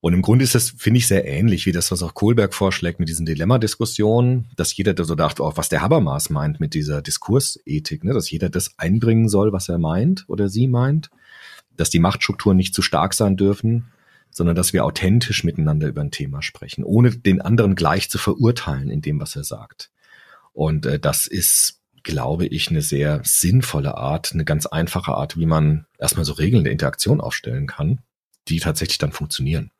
Und 0.00 0.12
im 0.12 0.22
Grunde 0.22 0.44
ist 0.44 0.54
das, 0.54 0.70
finde 0.70 0.98
ich, 0.98 1.08
sehr 1.08 1.26
ähnlich 1.26 1.66
wie 1.66 1.72
das, 1.72 1.90
was 1.90 2.02
auch 2.02 2.14
Kohlberg 2.14 2.54
vorschlägt 2.54 3.00
mit 3.00 3.08
diesen 3.08 3.26
Dilemma-Diskussionen, 3.26 4.48
dass 4.56 4.76
jeder 4.76 4.94
da 4.94 5.02
so 5.02 5.16
dachte, 5.16 5.42
oh, 5.42 5.52
was 5.56 5.68
der 5.68 5.82
Habermas 5.82 6.30
meint 6.30 6.60
mit 6.60 6.74
dieser 6.74 7.02
Diskursethik, 7.02 8.04
ne? 8.04 8.14
dass 8.14 8.30
jeder 8.30 8.48
das 8.48 8.78
einbringen 8.78 9.28
soll, 9.28 9.52
was 9.52 9.68
er 9.68 9.78
meint 9.78 10.24
oder 10.28 10.48
sie 10.48 10.68
meint, 10.68 11.10
dass 11.76 11.90
die 11.90 11.98
Machtstrukturen 11.98 12.56
nicht 12.56 12.74
zu 12.74 12.82
stark 12.82 13.12
sein 13.12 13.36
dürfen, 13.36 13.88
sondern 14.30 14.54
dass 14.54 14.72
wir 14.72 14.84
authentisch 14.84 15.42
miteinander 15.42 15.88
über 15.88 16.00
ein 16.00 16.12
Thema 16.12 16.42
sprechen, 16.42 16.84
ohne 16.84 17.10
den 17.10 17.40
anderen 17.40 17.74
gleich 17.74 18.08
zu 18.08 18.18
verurteilen 18.18 18.90
in 18.90 19.00
dem, 19.00 19.20
was 19.20 19.34
er 19.34 19.44
sagt. 19.44 19.90
Und 20.52 20.86
äh, 20.86 21.00
das 21.00 21.26
ist, 21.26 21.80
glaube 22.04 22.46
ich, 22.46 22.70
eine 22.70 22.82
sehr 22.82 23.20
sinnvolle 23.24 23.96
Art, 23.96 24.32
eine 24.32 24.44
ganz 24.44 24.66
einfache 24.66 25.14
Art, 25.14 25.36
wie 25.36 25.46
man 25.46 25.86
erstmal 25.98 26.24
so 26.24 26.34
Regeln 26.34 26.62
der 26.62 26.72
Interaktion 26.72 27.20
aufstellen 27.20 27.66
kann, 27.66 28.00
die 28.48 28.60
tatsächlich 28.60 28.98
dann 28.98 29.12
funktionieren. 29.12 29.70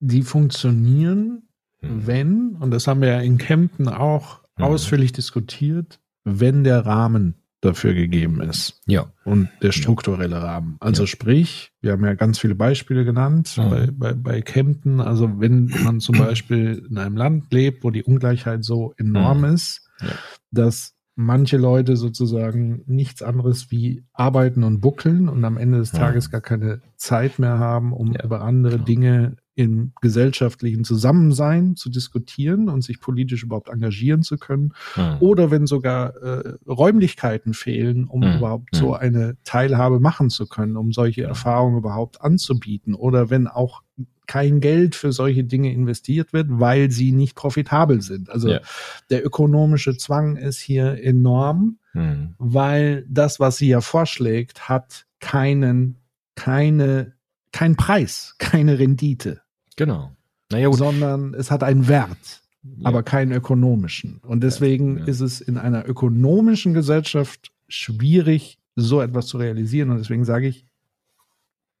Die 0.00 0.22
funktionieren, 0.22 1.48
hm. 1.80 2.06
wenn, 2.06 2.56
und 2.56 2.70
das 2.70 2.86
haben 2.86 3.00
wir 3.00 3.08
ja 3.08 3.20
in 3.20 3.38
Kempten 3.38 3.88
auch 3.88 4.40
hm. 4.56 4.64
ausführlich 4.64 5.12
diskutiert, 5.12 6.00
wenn 6.24 6.64
der 6.64 6.84
Rahmen 6.84 7.36
dafür 7.60 7.94
gegeben 7.94 8.40
ist. 8.40 8.80
Ja. 8.86 9.12
Und 9.24 9.48
der 9.62 9.72
strukturelle 9.72 10.42
Rahmen. 10.42 10.76
Also 10.80 11.04
ja. 11.04 11.06
sprich, 11.06 11.72
wir 11.80 11.92
haben 11.92 12.04
ja 12.04 12.14
ganz 12.14 12.38
viele 12.38 12.54
Beispiele 12.54 13.04
genannt 13.04 13.56
mhm. 13.56 13.70
bei, 13.70 13.88
bei, 13.92 14.12
bei 14.14 14.42
Kempten. 14.42 15.00
Also 15.00 15.40
wenn 15.40 15.66
man 15.84 16.00
zum 16.00 16.18
Beispiel 16.18 16.86
in 16.88 16.98
einem 16.98 17.16
Land 17.16 17.52
lebt, 17.52 17.82
wo 17.82 17.90
die 17.90 18.02
Ungleichheit 18.02 18.64
so 18.64 18.94
enorm 18.96 19.38
mhm. 19.38 19.54
ist, 19.54 19.88
ja. 20.00 20.08
dass 20.50 20.95
manche 21.16 21.56
Leute 21.56 21.96
sozusagen 21.96 22.82
nichts 22.86 23.22
anderes 23.22 23.70
wie 23.70 24.04
arbeiten 24.12 24.62
und 24.62 24.80
buckeln 24.80 25.28
und 25.28 25.44
am 25.44 25.56
Ende 25.56 25.78
des 25.78 25.90
Tages 25.90 26.30
gar 26.30 26.42
keine 26.42 26.82
Zeit 26.96 27.38
mehr 27.38 27.58
haben, 27.58 27.92
um 27.92 28.12
ja, 28.12 28.22
über 28.22 28.42
andere 28.42 28.74
genau. 28.74 28.84
Dinge 28.84 29.36
im 29.56 29.92
gesellschaftlichen 30.02 30.84
Zusammensein 30.84 31.76
zu 31.76 31.88
diskutieren 31.88 32.68
und 32.68 32.82
sich 32.82 33.00
politisch 33.00 33.42
überhaupt 33.42 33.70
engagieren 33.70 34.22
zu 34.22 34.36
können. 34.36 34.74
Mhm. 34.94 35.16
Oder 35.20 35.50
wenn 35.50 35.66
sogar 35.66 36.14
äh, 36.16 36.54
Räumlichkeiten 36.68 37.54
fehlen, 37.54 38.04
um 38.04 38.20
mhm. 38.20 38.36
überhaupt 38.36 38.76
so 38.76 38.92
eine 38.94 39.38
Teilhabe 39.44 39.98
machen 39.98 40.28
zu 40.28 40.46
können, 40.46 40.76
um 40.76 40.92
solche 40.92 41.22
Erfahrungen 41.22 41.78
überhaupt 41.78 42.20
anzubieten. 42.20 42.94
Oder 42.94 43.30
wenn 43.30 43.46
auch 43.46 43.82
kein 44.26 44.60
Geld 44.60 44.94
für 44.94 45.10
solche 45.10 45.44
Dinge 45.44 45.72
investiert 45.72 46.34
wird, 46.34 46.48
weil 46.50 46.90
sie 46.90 47.12
nicht 47.12 47.34
profitabel 47.34 48.02
sind. 48.02 48.28
Also 48.28 48.50
ja. 48.50 48.60
der 49.08 49.24
ökonomische 49.24 49.96
Zwang 49.96 50.36
ist 50.36 50.58
hier 50.58 51.02
enorm, 51.02 51.78
mhm. 51.94 52.34
weil 52.38 53.06
das, 53.08 53.40
was 53.40 53.56
sie 53.56 53.68
ja 53.68 53.80
vorschlägt, 53.80 54.68
hat 54.68 55.06
keinen, 55.20 55.96
keine, 56.34 57.14
kein 57.52 57.76
Preis, 57.76 58.34
keine 58.38 58.78
Rendite. 58.78 59.45
Genau. 59.76 60.10
Naja. 60.50 60.72
Sondern 60.72 61.34
es 61.34 61.50
hat 61.50 61.62
einen 61.62 61.88
Wert, 61.88 62.42
ja. 62.62 62.88
aber 62.88 63.02
keinen 63.02 63.32
ökonomischen. 63.32 64.18
Und 64.22 64.42
deswegen 64.42 64.98
ja. 64.98 65.04
ist 65.04 65.20
es 65.20 65.40
in 65.40 65.58
einer 65.58 65.88
ökonomischen 65.88 66.74
Gesellschaft 66.74 67.52
schwierig, 67.68 68.58
so 68.76 69.00
etwas 69.00 69.26
zu 69.26 69.38
realisieren. 69.38 69.90
Und 69.90 69.98
deswegen 69.98 70.24
sage 70.24 70.48
ich, 70.48 70.66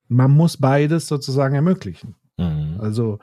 man 0.08 0.30
muss 0.30 0.56
beides 0.56 1.08
sozusagen 1.08 1.54
ermöglichen. 1.54 2.14
Mhm. 2.38 2.76
Also 2.78 3.18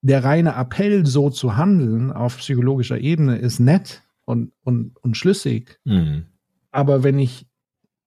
der 0.00 0.24
reine 0.24 0.54
Appell, 0.54 1.06
so 1.06 1.30
zu 1.30 1.56
handeln 1.56 2.12
auf 2.12 2.38
psychologischer 2.38 2.98
Ebene, 2.98 3.38
ist 3.38 3.58
nett 3.58 4.02
und, 4.24 4.52
und, 4.62 4.96
und 5.02 5.16
schlüssig. 5.16 5.78
Mhm. 5.84 6.26
Aber 6.70 7.02
wenn 7.02 7.18
ich 7.18 7.46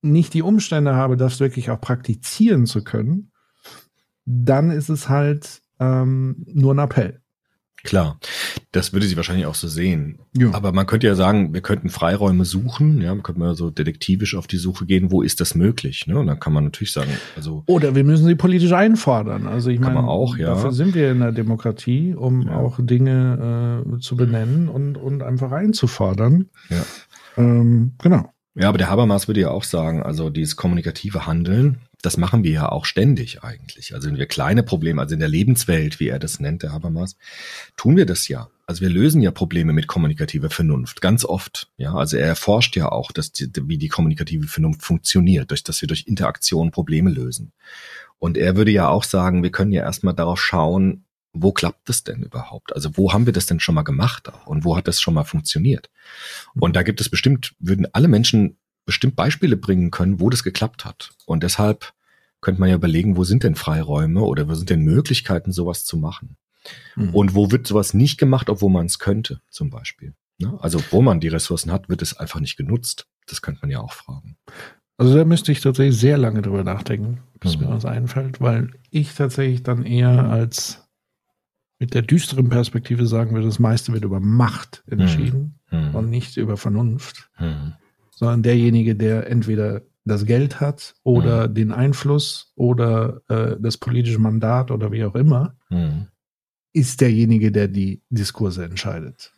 nicht 0.01 0.33
die 0.33 0.41
Umstände 0.41 0.95
habe, 0.95 1.17
das 1.17 1.39
wirklich 1.39 1.69
auch 1.69 1.81
praktizieren 1.81 2.65
zu 2.65 2.83
können, 2.83 3.31
dann 4.25 4.71
ist 4.71 4.89
es 4.89 5.09
halt 5.09 5.60
ähm, 5.81 6.45
nur 6.45 6.73
ein 6.73 6.79
Appell. 6.79 7.21
Klar, 7.83 8.19
das 8.71 8.93
würde 8.93 9.07
sie 9.07 9.15
wahrscheinlich 9.17 9.47
auch 9.47 9.55
so 9.55 9.67
sehen. 9.67 10.19
Ja. 10.37 10.53
Aber 10.53 10.71
man 10.71 10.85
könnte 10.85 11.07
ja 11.07 11.15
sagen, 11.15 11.53
wir 11.53 11.61
könnten 11.61 11.89
Freiräume 11.89 12.45
suchen, 12.45 13.01
ja, 13.01 13.13
man 13.13 13.23
könnte 13.23 13.39
mal 13.39 13.55
so 13.55 13.71
detektivisch 13.71 14.35
auf 14.35 14.45
die 14.45 14.57
Suche 14.57 14.85
gehen, 14.85 15.11
wo 15.11 15.23
ist 15.23 15.41
das 15.41 15.55
möglich? 15.55 16.05
Ne? 16.05 16.19
Und 16.19 16.27
dann 16.27 16.39
kann 16.39 16.53
man 16.53 16.65
natürlich 16.65 16.93
sagen, 16.93 17.09
also. 17.35 17.63
Oder 17.65 17.95
wir 17.95 18.03
müssen 18.03 18.27
sie 18.27 18.35
politisch 18.35 18.71
einfordern. 18.71 19.47
Also 19.47 19.71
ich 19.71 19.79
meine, 19.79 19.99
auch, 19.99 20.37
ja. 20.37 20.47
dafür 20.47 20.71
sind 20.71 20.93
wir 20.93 21.11
in 21.11 21.19
der 21.19 21.31
Demokratie, 21.31 22.13
um 22.13 22.43
ja. 22.43 22.55
auch 22.55 22.77
Dinge 22.79 23.83
äh, 23.87 23.99
zu 23.99 24.15
benennen 24.15 24.69
und, 24.69 24.97
und 24.97 25.23
einfach 25.23 25.51
einzufordern. 25.51 26.49
Ja. 26.69 26.85
Ähm, 27.37 27.93
genau. 27.97 28.29
Ja, 28.53 28.69
aber 28.69 28.77
der 28.77 28.89
Habermas 28.89 29.27
würde 29.27 29.39
ja 29.39 29.49
auch 29.49 29.63
sagen, 29.63 30.03
also 30.03 30.29
dieses 30.29 30.55
kommunikative 30.55 31.25
Handeln, 31.25 31.77
das 32.01 32.17
machen 32.17 32.43
wir 32.43 32.51
ja 32.51 32.69
auch 32.69 32.85
ständig 32.85 33.43
eigentlich. 33.43 33.93
Also 33.93 34.09
wenn 34.09 34.17
wir 34.17 34.25
kleine 34.25 34.63
Probleme, 34.63 35.01
also 35.01 35.13
in 35.13 35.19
der 35.19 35.29
Lebenswelt, 35.29 35.99
wie 35.99 36.09
er 36.09 36.19
das 36.19 36.39
nennt, 36.39 36.63
der 36.63 36.71
Habermas, 36.71 37.17
tun 37.77 37.97
wir 37.97 38.05
das 38.05 38.27
ja. 38.27 38.49
Also 38.65 38.81
wir 38.81 38.89
lösen 38.89 39.21
ja 39.21 39.31
Probleme 39.31 39.73
mit 39.73 39.87
kommunikativer 39.87 40.49
Vernunft, 40.49 41.01
ganz 41.01 41.25
oft. 41.25 41.69
Ja, 41.77 41.93
also 41.93 42.17
er 42.17 42.27
erforscht 42.27 42.75
ja 42.75 42.89
auch, 42.91 43.11
dass 43.11 43.31
die, 43.31 43.51
wie 43.63 43.77
die 43.77 43.89
kommunikative 43.89 44.47
Vernunft 44.47 44.83
funktioniert, 44.83 45.51
durch 45.51 45.63
dass 45.63 45.81
wir 45.81 45.87
durch 45.87 46.07
Interaktion 46.07 46.71
Probleme 46.71 47.09
lösen. 47.09 47.51
Und 48.17 48.37
er 48.37 48.55
würde 48.55 48.71
ja 48.71 48.87
auch 48.87 49.03
sagen, 49.03 49.43
wir 49.43 49.51
können 49.51 49.71
ja 49.71 49.83
erstmal 49.83 50.13
darauf 50.13 50.41
schauen, 50.41 51.05
wo 51.33 51.51
klappt 51.51 51.87
das 51.87 52.03
denn 52.03 52.23
überhaupt? 52.23 52.73
Also 52.75 52.97
wo 52.97 53.13
haben 53.13 53.25
wir 53.25 53.33
das 53.33 53.45
denn 53.45 53.59
schon 53.59 53.75
mal 53.75 53.83
gemacht 53.83 54.31
und 54.45 54.65
wo 54.65 54.75
hat 54.75 54.87
das 54.87 54.99
schon 54.99 55.13
mal 55.13 55.23
funktioniert? 55.23 55.89
Und 56.53 56.75
da 56.75 56.83
gibt 56.83 57.01
es 57.01 57.09
bestimmt, 57.09 57.55
würden 57.59 57.87
alle 57.93 58.07
Menschen 58.07 58.57
bestimmt 58.85 59.15
Beispiele 59.15 59.57
bringen 59.57 59.91
können, 59.91 60.19
wo 60.19 60.29
das 60.29 60.43
geklappt 60.43 60.85
hat. 60.85 61.11
Und 61.25 61.43
deshalb 61.43 61.93
könnte 62.41 62.59
man 62.59 62.69
ja 62.69 62.75
überlegen, 62.75 63.17
wo 63.17 63.23
sind 63.23 63.43
denn 63.43 63.55
Freiräume 63.55 64.21
oder 64.21 64.49
wo 64.49 64.53
sind 64.55 64.69
denn 64.69 64.81
Möglichkeiten, 64.81 65.51
sowas 65.51 65.85
zu 65.85 65.97
machen? 65.97 66.37
Mhm. 66.95 67.13
Und 67.13 67.35
wo 67.35 67.51
wird 67.51 67.67
sowas 67.67 67.93
nicht 67.93 68.17
gemacht, 68.17 68.49
obwohl 68.49 68.71
man 68.71 68.87
es 68.87 68.99
könnte, 68.99 69.41
zum 69.49 69.69
Beispiel? 69.69 70.13
Ne? 70.39 70.57
Also 70.59 70.81
wo 70.89 71.01
man 71.01 71.19
die 71.19 71.27
Ressourcen 71.27 71.71
hat, 71.71 71.89
wird 71.89 72.01
es 72.01 72.17
einfach 72.17 72.39
nicht 72.39 72.57
genutzt. 72.57 73.07
Das 73.27 73.41
könnte 73.41 73.61
man 73.61 73.69
ja 73.69 73.79
auch 73.79 73.93
fragen. 73.93 74.37
Also 74.97 75.15
da 75.15 75.25
müsste 75.25 75.51
ich 75.51 75.61
tatsächlich 75.61 75.97
sehr 75.97 76.17
lange 76.17 76.41
drüber 76.41 76.63
nachdenken, 76.63 77.21
bis 77.39 77.57
mhm. 77.57 77.65
mir 77.65 77.71
was 77.71 77.85
einfällt, 77.85 78.41
weil 78.41 78.71
ich 78.89 79.13
tatsächlich 79.13 79.63
dann 79.63 79.83
eher 79.83 80.29
als 80.29 80.87
mit 81.79 81.95
der 81.95 82.03
düsteren 82.03 82.49
Perspektive 82.49 83.07
sagen 83.07 83.33
würde, 83.33 83.47
das 83.47 83.57
meiste 83.57 83.93
wird 83.93 84.03
über 84.03 84.19
Macht 84.19 84.83
entschieden 84.85 85.59
mhm. 85.71 85.95
und 85.95 86.09
nicht 86.11 86.37
über 86.37 86.55
Vernunft. 86.55 87.31
Sondern 88.21 88.43
derjenige, 88.43 88.95
der 88.95 89.27
entweder 89.31 89.81
das 90.05 90.25
Geld 90.25 90.61
hat 90.61 90.93
oder 91.01 91.49
mhm. 91.49 91.55
den 91.55 91.71
Einfluss 91.71 92.53
oder 92.55 93.23
äh, 93.29 93.55
das 93.59 93.77
politische 93.77 94.19
Mandat 94.19 94.69
oder 94.69 94.91
wie 94.91 95.03
auch 95.03 95.15
immer, 95.15 95.57
mhm. 95.71 96.05
ist 96.71 97.01
derjenige, 97.01 97.51
der 97.51 97.67
die 97.67 98.03
Diskurse 98.11 98.63
entscheidet. 98.63 99.33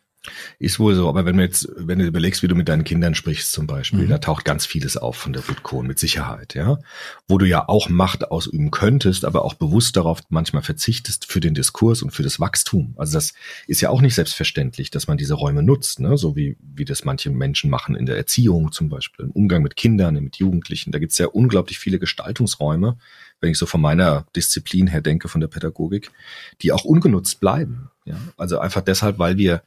Ist 0.58 0.80
wohl 0.80 0.96
so, 0.96 1.10
aber 1.10 1.26
wenn 1.26 1.36
du 1.36 1.44
jetzt, 1.44 1.68
wenn 1.76 2.00
du 2.00 2.06
überlegst, 2.06 2.44
wie 2.44 2.48
du 2.48 2.56
mit 2.56 2.70
deinen 2.70 2.86
Kindern 2.86 3.14
sprichst 3.14 3.52
zum 3.52 3.68
Beispiel, 3.68 4.06
mhm. 4.06 4.10
da 4.10 4.20
taucht 4.20 4.46
ganz 4.46 4.66
vieles 4.66 4.96
auf 4.96 5.18
von 5.18 5.34
der 5.34 5.42
Bitcoin 5.42 5.86
mit 5.86 6.00
Sicherheit, 6.00 6.56
ja. 6.56 6.80
Wo 7.28 7.38
du 7.38 7.46
ja 7.46 7.68
auch 7.68 7.90
Macht 7.90 8.32
ausüben 8.32 8.72
könntest, 8.72 9.26
aber 9.26 9.44
auch 9.44 9.54
bewusst 9.56 9.98
darauf 9.98 10.22
manchmal 10.30 10.64
verzichtest 10.64 11.30
für 11.30 11.42
den 11.42 11.54
Diskurs 11.54 12.02
und 12.02 12.12
für 12.12 12.24
das 12.24 12.40
Wachstum. 12.40 12.94
Also 12.98 13.16
das 13.16 13.34
ist 13.68 13.82
ja 13.82 13.90
auch 13.90 14.00
nicht 14.00 14.16
selbstverständlich, 14.16 14.92
dass 14.92 15.08
man 15.08 15.18
diese 15.18 15.34
Räume 15.34 15.62
nutzt, 15.62 16.00
ne? 16.00 16.18
so 16.18 16.38
wie, 16.38 16.56
wie 16.62 16.86
das 16.86 17.04
manche 17.04 17.30
Menschen 17.30 17.70
machen 17.70 17.96
in 17.96 18.06
der 18.06 18.16
Erziehung 18.16 18.72
zum 18.72 18.88
Beispiel, 18.88 19.26
im 19.26 19.32
Umgang 19.32 19.62
mit 19.62 19.76
Kindern, 19.76 20.16
mit 20.16 20.38
Jugendlichen. 20.38 20.92
Da 20.92 21.00
gibt 21.00 21.12
es 21.12 21.18
ja 21.18 21.28
unglaublich 21.28 21.80
viele 21.80 22.00
Gestaltungsräume, 22.00 22.98
wenn 23.42 23.52
ich 23.52 23.58
so 23.58 23.66
von 23.66 23.82
meiner 23.82 24.26
Disziplin 24.38 24.88
her 24.88 25.02
denke, 25.02 25.28
von 25.28 25.42
der 25.42 25.50
Pädagogik, 25.50 26.12
die 26.62 26.72
auch 26.72 26.86
ungenutzt 26.86 27.42
bleiben. 27.42 27.90
Ja? 28.06 28.16
Also 28.38 28.60
einfach 28.60 28.82
deshalb, 28.82 29.20
weil 29.20 29.38
wir 29.38 29.64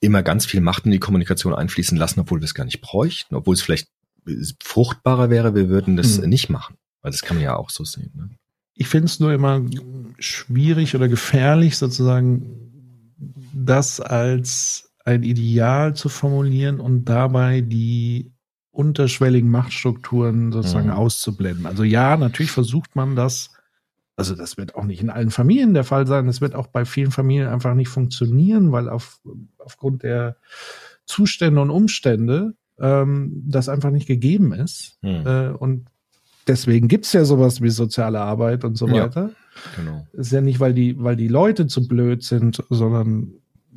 immer 0.00 0.22
ganz 0.22 0.46
viel 0.46 0.60
Macht 0.60 0.84
in 0.84 0.90
die 0.90 0.98
Kommunikation 0.98 1.54
einfließen 1.54 1.96
lassen, 1.96 2.20
obwohl 2.20 2.40
wir 2.40 2.44
es 2.44 2.54
gar 2.54 2.64
nicht 2.64 2.80
bräuchten, 2.80 3.34
obwohl 3.34 3.54
es 3.54 3.62
vielleicht 3.62 3.88
fruchtbarer 4.62 5.30
wäre, 5.30 5.54
wir 5.54 5.68
würden 5.68 5.96
das 5.96 6.18
hm. 6.18 6.28
nicht 6.28 6.48
machen. 6.48 6.76
Weil 7.02 7.10
das 7.10 7.22
kann 7.22 7.36
man 7.36 7.44
ja 7.44 7.56
auch 7.56 7.70
so 7.70 7.84
sehen. 7.84 8.12
Ne? 8.14 8.30
Ich 8.74 8.88
finde 8.88 9.06
es 9.06 9.20
nur 9.20 9.32
immer 9.32 9.62
schwierig 10.18 10.94
oder 10.94 11.08
gefährlich, 11.08 11.76
sozusagen 11.76 12.72
das 13.52 14.00
als 14.00 14.92
ein 15.04 15.22
Ideal 15.24 15.94
zu 15.94 16.08
formulieren 16.08 16.80
und 16.80 17.04
dabei 17.04 17.60
die 17.60 18.32
unterschwelligen 18.70 19.50
Machtstrukturen 19.50 20.52
sozusagen 20.52 20.86
mhm. 20.86 20.94
auszublenden. 20.94 21.66
Also 21.66 21.84
ja, 21.84 22.16
natürlich 22.16 22.52
versucht 22.52 22.96
man 22.96 23.16
das 23.16 23.50
also 24.16 24.34
das 24.34 24.56
wird 24.56 24.74
auch 24.74 24.84
nicht 24.84 25.00
in 25.00 25.10
allen 25.10 25.30
Familien 25.30 25.74
der 25.74 25.84
Fall 25.84 26.06
sein. 26.06 26.26
Das 26.26 26.40
wird 26.40 26.54
auch 26.54 26.66
bei 26.66 26.84
vielen 26.84 27.10
Familien 27.10 27.48
einfach 27.48 27.74
nicht 27.74 27.88
funktionieren, 27.88 28.72
weil 28.72 28.88
auf, 28.88 29.20
aufgrund 29.58 30.02
der 30.02 30.36
Zustände 31.06 31.60
und 31.60 31.70
Umstände 31.70 32.54
ähm, 32.78 33.42
das 33.46 33.68
einfach 33.68 33.90
nicht 33.90 34.06
gegeben 34.06 34.52
ist. 34.52 34.98
Hm. 35.02 35.26
Äh, 35.26 35.48
und 35.50 35.86
deswegen 36.46 36.88
gibt's 36.88 37.12
ja 37.12 37.24
sowas 37.24 37.62
wie 37.62 37.70
soziale 37.70 38.20
Arbeit 38.20 38.64
und 38.64 38.76
so 38.76 38.90
weiter. 38.90 39.30
Ja, 39.30 39.82
genau. 39.82 40.06
Ist 40.12 40.32
ja 40.32 40.40
nicht, 40.40 40.60
weil 40.60 40.74
die, 40.74 41.02
weil 41.02 41.16
die 41.16 41.28
Leute 41.28 41.66
zu 41.66 41.88
blöd 41.88 42.22
sind, 42.22 42.62
sondern 42.68 43.32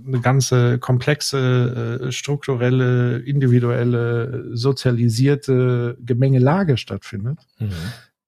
eine 0.05 0.19
ganze 0.19 0.77
komplexe, 0.79 2.01
äh, 2.01 2.11
strukturelle, 2.11 3.19
individuelle, 3.19 4.49
sozialisierte 4.53 5.97
Gemengelage 6.01 6.77
stattfindet. 6.77 7.39
Mhm. 7.59 7.71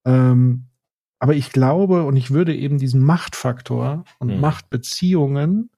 Ähm, 0.06 0.67
aber 1.20 1.36
ich 1.36 1.52
glaube 1.52 2.04
und 2.04 2.16
ich 2.16 2.32
würde 2.32 2.56
eben 2.56 2.78
diesen 2.78 3.02
Machtfaktor 3.02 4.04
und 4.20 4.32
hm. 4.32 4.40
Machtbeziehungen 4.40 5.72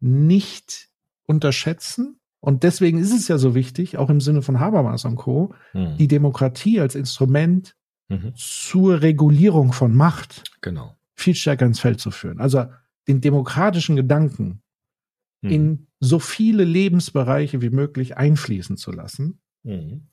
nicht 0.00 0.88
unterschätzen. 1.26 2.18
Und 2.40 2.62
deswegen 2.62 2.98
ist 2.98 3.12
es 3.12 3.28
ja 3.28 3.38
so 3.38 3.54
wichtig, 3.54 3.96
auch 3.96 4.10
im 4.10 4.20
Sinne 4.20 4.42
von 4.42 4.60
Habermas 4.60 5.04
und 5.04 5.16
Co., 5.16 5.54
hm. 5.72 5.96
die 5.96 6.08
Demokratie 6.08 6.80
als 6.80 6.94
Instrument 6.94 7.76
mhm. 8.08 8.32
zur 8.36 9.02
Regulierung 9.02 9.72
von 9.72 9.94
Macht 9.94 10.44
genau. 10.60 10.96
viel 11.14 11.34
stärker 11.34 11.66
ins 11.66 11.80
Feld 11.80 12.00
zu 12.00 12.10
führen. 12.10 12.40
Also 12.40 12.66
den 13.08 13.20
demokratischen 13.20 13.96
Gedanken 13.96 14.62
hm. 15.42 15.50
in 15.50 15.86
so 16.00 16.18
viele 16.18 16.64
Lebensbereiche 16.64 17.62
wie 17.62 17.70
möglich 17.70 18.16
einfließen 18.16 18.76
zu 18.76 18.92
lassen. 18.92 19.40
Mhm. 19.62 20.08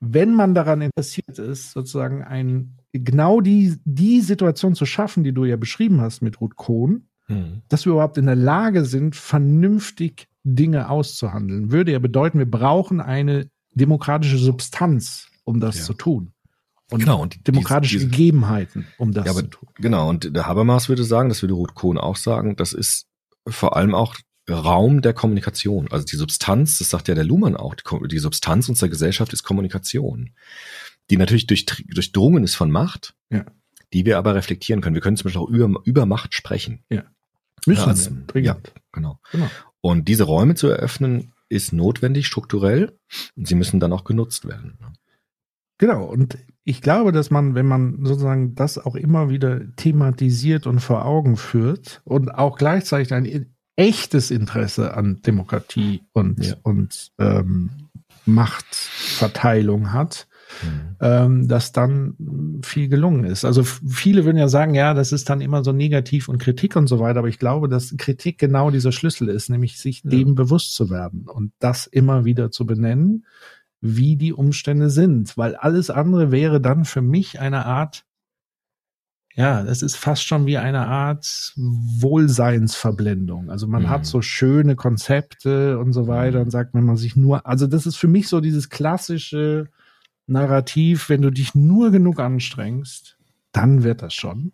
Wenn 0.00 0.34
man 0.34 0.54
daran 0.54 0.80
interessiert 0.80 1.38
ist, 1.38 1.72
sozusagen 1.72 2.22
ein 2.22 2.78
genau 2.92 3.40
die, 3.40 3.76
die 3.84 4.20
Situation 4.20 4.74
zu 4.74 4.86
schaffen, 4.86 5.24
die 5.24 5.32
du 5.32 5.44
ja 5.44 5.56
beschrieben 5.56 6.00
hast 6.00 6.22
mit 6.22 6.40
Ruth 6.40 6.56
Kohn, 6.56 7.08
mhm. 7.28 7.62
dass 7.68 7.84
wir 7.84 7.92
überhaupt 7.92 8.18
in 8.18 8.26
der 8.26 8.36
Lage 8.36 8.84
sind, 8.84 9.16
vernünftig 9.16 10.28
Dinge 10.44 10.88
auszuhandeln, 10.88 11.70
würde 11.70 11.92
ja 11.92 11.98
bedeuten, 11.98 12.38
wir 12.38 12.50
brauchen 12.50 13.00
eine 13.00 13.50
demokratische 13.74 14.38
Substanz, 14.38 15.28
um 15.44 15.60
das 15.60 15.78
ja. 15.78 15.84
zu 15.84 15.94
tun. 15.94 16.32
Und, 16.90 17.00
genau, 17.00 17.20
und 17.20 17.46
demokratische 17.46 17.96
diese, 17.96 18.06
diese, 18.06 18.16
Gegebenheiten, 18.16 18.86
um 18.96 19.12
das 19.12 19.26
ja, 19.26 19.32
aber, 19.32 19.40
zu 19.42 19.48
tun. 19.48 19.68
Genau, 19.76 20.08
und 20.08 20.34
der 20.34 20.46
Habermas 20.46 20.88
würde 20.88 21.04
sagen, 21.04 21.28
das 21.28 21.42
würde 21.42 21.54
Ruth 21.54 21.74
Kohn 21.74 21.98
auch 21.98 22.16
sagen, 22.16 22.56
das 22.56 22.72
ist 22.72 23.06
vor 23.46 23.76
allem 23.76 23.94
auch 23.94 24.16
Raum 24.48 25.02
der 25.02 25.12
Kommunikation. 25.12 25.88
Also 25.90 26.06
die 26.06 26.16
Substanz, 26.16 26.78
das 26.78 26.88
sagt 26.88 27.08
ja 27.08 27.14
der 27.14 27.24
Luhmann 27.24 27.56
auch, 27.56 27.74
die, 27.74 28.08
die 28.08 28.18
Substanz 28.18 28.70
unserer 28.70 28.88
Gesellschaft 28.88 29.34
ist 29.34 29.42
Kommunikation 29.42 30.30
die 31.10 31.16
natürlich 31.16 31.46
durch, 31.46 31.66
durchdrungen 31.66 32.44
ist 32.44 32.54
von 32.54 32.70
Macht, 32.70 33.14
ja. 33.30 33.44
die 33.92 34.04
wir 34.04 34.18
aber 34.18 34.34
reflektieren 34.34 34.80
können. 34.80 34.94
Wir 34.94 35.02
können 35.02 35.16
zum 35.16 35.24
Beispiel 35.24 35.42
auch 35.42 35.48
über, 35.48 35.80
über 35.84 36.06
Macht 36.06 36.34
sprechen. 36.34 36.84
Ja. 36.90 37.04
Müssen 37.66 37.80
ja, 37.80 37.86
also, 37.86 38.10
wir, 38.32 38.42
ja, 38.42 38.56
genau. 38.92 39.18
genau. 39.32 39.50
Und 39.80 40.08
diese 40.08 40.24
Räume 40.24 40.54
zu 40.54 40.68
eröffnen, 40.68 41.32
ist 41.48 41.72
notwendig, 41.72 42.26
strukturell, 42.26 42.98
und 43.36 43.48
sie 43.48 43.54
müssen 43.54 43.80
dann 43.80 43.92
auch 43.92 44.04
genutzt 44.04 44.46
werden. 44.46 44.78
Genau, 45.78 46.04
und 46.04 46.36
ich 46.64 46.82
glaube, 46.82 47.12
dass 47.12 47.30
man, 47.30 47.54
wenn 47.54 47.66
man 47.66 48.04
sozusagen 48.04 48.54
das 48.54 48.78
auch 48.78 48.96
immer 48.96 49.30
wieder 49.30 49.74
thematisiert 49.76 50.66
und 50.66 50.80
vor 50.80 51.04
Augen 51.04 51.36
führt 51.36 52.02
und 52.04 52.34
auch 52.34 52.58
gleichzeitig 52.58 53.14
ein 53.14 53.54
echtes 53.76 54.30
Interesse 54.30 54.94
an 54.94 55.22
Demokratie 55.22 56.02
und, 56.12 56.44
ja. 56.44 56.56
und 56.62 57.12
ähm, 57.18 57.70
Machtverteilung 58.26 59.92
hat, 59.92 60.26
mhm. 60.62 60.96
ähm, 61.00 61.48
dass 61.48 61.72
dann 61.72 62.60
viel 62.62 62.88
gelungen 62.88 63.24
ist. 63.24 63.44
Also 63.44 63.62
viele 63.64 64.24
würden 64.24 64.38
ja 64.38 64.48
sagen, 64.48 64.74
ja, 64.74 64.94
das 64.94 65.12
ist 65.12 65.28
dann 65.30 65.40
immer 65.40 65.64
so 65.64 65.72
negativ 65.72 66.28
und 66.28 66.38
Kritik 66.38 66.76
und 66.76 66.86
so 66.86 66.98
weiter, 66.98 67.20
aber 67.20 67.28
ich 67.28 67.38
glaube, 67.38 67.68
dass 67.68 67.96
Kritik 67.96 68.38
genau 68.38 68.70
dieser 68.70 68.92
Schlüssel 68.92 69.28
ist, 69.28 69.50
nämlich 69.50 69.78
sich 69.78 70.02
ja. 70.04 70.10
dem 70.10 70.34
bewusst 70.34 70.74
zu 70.74 70.90
werden 70.90 71.26
und 71.28 71.52
das 71.58 71.86
immer 71.86 72.24
wieder 72.24 72.50
zu 72.50 72.66
benennen, 72.66 73.26
wie 73.80 74.16
die 74.16 74.32
Umstände 74.32 74.90
sind, 74.90 75.36
weil 75.36 75.54
alles 75.54 75.90
andere 75.90 76.32
wäre 76.32 76.60
dann 76.60 76.84
für 76.84 77.02
mich 77.02 77.40
eine 77.40 77.64
Art 77.66 78.04
ja, 79.38 79.62
das 79.62 79.82
ist 79.82 79.94
fast 79.94 80.24
schon 80.24 80.46
wie 80.46 80.58
eine 80.58 80.88
Art 80.88 81.52
Wohlseinsverblendung. 81.56 83.50
Also 83.50 83.68
man 83.68 83.84
mhm. 83.84 83.88
hat 83.88 84.04
so 84.04 84.20
schöne 84.20 84.74
Konzepte 84.74 85.78
und 85.78 85.92
so 85.92 86.08
weiter 86.08 86.38
mhm. 86.38 86.46
und 86.46 86.50
sagt, 86.50 86.74
wenn 86.74 86.82
man 86.82 86.96
sich 86.96 87.14
nur, 87.14 87.46
also 87.46 87.68
das 87.68 87.86
ist 87.86 87.94
für 87.94 88.08
mich 88.08 88.26
so 88.26 88.40
dieses 88.40 88.68
klassische, 88.68 89.68
Narrativ, 90.28 91.08
wenn 91.08 91.22
du 91.22 91.30
dich 91.30 91.54
nur 91.54 91.90
genug 91.90 92.20
anstrengst, 92.20 93.18
dann 93.52 93.82
wird 93.82 94.02
das 94.02 94.14
schon. 94.14 94.52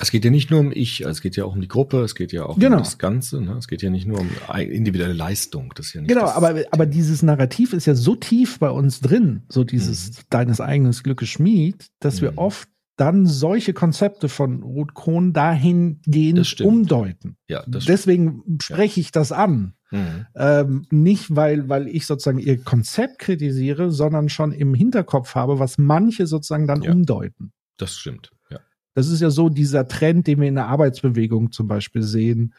Es 0.00 0.10
geht 0.10 0.24
ja 0.24 0.30
nicht 0.30 0.50
nur 0.50 0.60
um 0.60 0.72
ich, 0.72 1.02
es 1.02 1.20
geht 1.20 1.36
ja 1.36 1.44
auch 1.44 1.54
um 1.54 1.60
die 1.60 1.68
Gruppe, 1.68 2.02
es 2.02 2.16
geht 2.16 2.32
ja 2.32 2.44
auch 2.44 2.58
genau. 2.58 2.78
um 2.78 2.82
das 2.82 2.98
Ganze. 2.98 3.40
Ne? 3.40 3.56
Es 3.58 3.68
geht 3.68 3.80
ja 3.80 3.90
nicht 3.90 4.06
nur 4.06 4.18
um 4.20 4.28
individuelle 4.58 5.12
Leistung. 5.12 5.72
Das 5.76 5.92
ja 5.92 6.00
nicht 6.00 6.08
genau, 6.08 6.26
aber, 6.26 6.64
aber 6.72 6.86
dieses 6.86 7.22
Narrativ 7.22 7.72
ist 7.72 7.86
ja 7.86 7.94
so 7.94 8.16
tief 8.16 8.58
bei 8.58 8.70
uns 8.70 9.00
drin, 9.00 9.42
so 9.48 9.62
dieses 9.62 10.10
mhm. 10.10 10.22
deines 10.30 10.60
eigenen 10.60 10.92
Glückes 10.92 11.28
Schmied, 11.28 11.86
dass 12.00 12.16
mhm. 12.16 12.22
wir 12.22 12.38
oft 12.38 12.68
dann 12.96 13.26
solche 13.26 13.72
Konzepte 13.72 14.28
von 14.28 14.62
Ruth 14.64 14.94
Krohn 14.94 15.32
dahingehend 15.32 16.60
umdeuten. 16.60 17.36
Ja, 17.48 17.62
Deswegen 17.66 18.58
spreche 18.60 18.98
ich 18.98 19.12
das 19.12 19.30
an. 19.30 19.74
Mhm. 19.90 20.26
Ähm, 20.36 20.86
nicht, 20.90 21.34
weil, 21.34 21.68
weil 21.68 21.88
ich 21.88 22.06
sozusagen 22.06 22.38
ihr 22.38 22.62
Konzept 22.62 23.18
kritisiere, 23.18 23.90
sondern 23.90 24.28
schon 24.28 24.52
im 24.52 24.74
Hinterkopf 24.74 25.34
habe, 25.34 25.58
was 25.58 25.78
manche 25.78 26.26
sozusagen 26.26 26.66
dann 26.66 26.82
Ja. 26.82 26.92
umdeuten. 26.92 27.52
Das 27.78 27.96
stimmt. 27.96 28.30
Ja. 28.50 28.58
Das 28.94 29.08
ist 29.08 29.20
ja 29.20 29.30
so 29.30 29.48
dieser 29.48 29.88
Trend, 29.88 30.26
den 30.26 30.40
wir 30.40 30.48
in 30.48 30.56
der 30.56 30.66
Arbeitsbewegung 30.66 31.52
zum 31.52 31.68
Beispiel 31.68 32.02
sehen, 32.02 32.54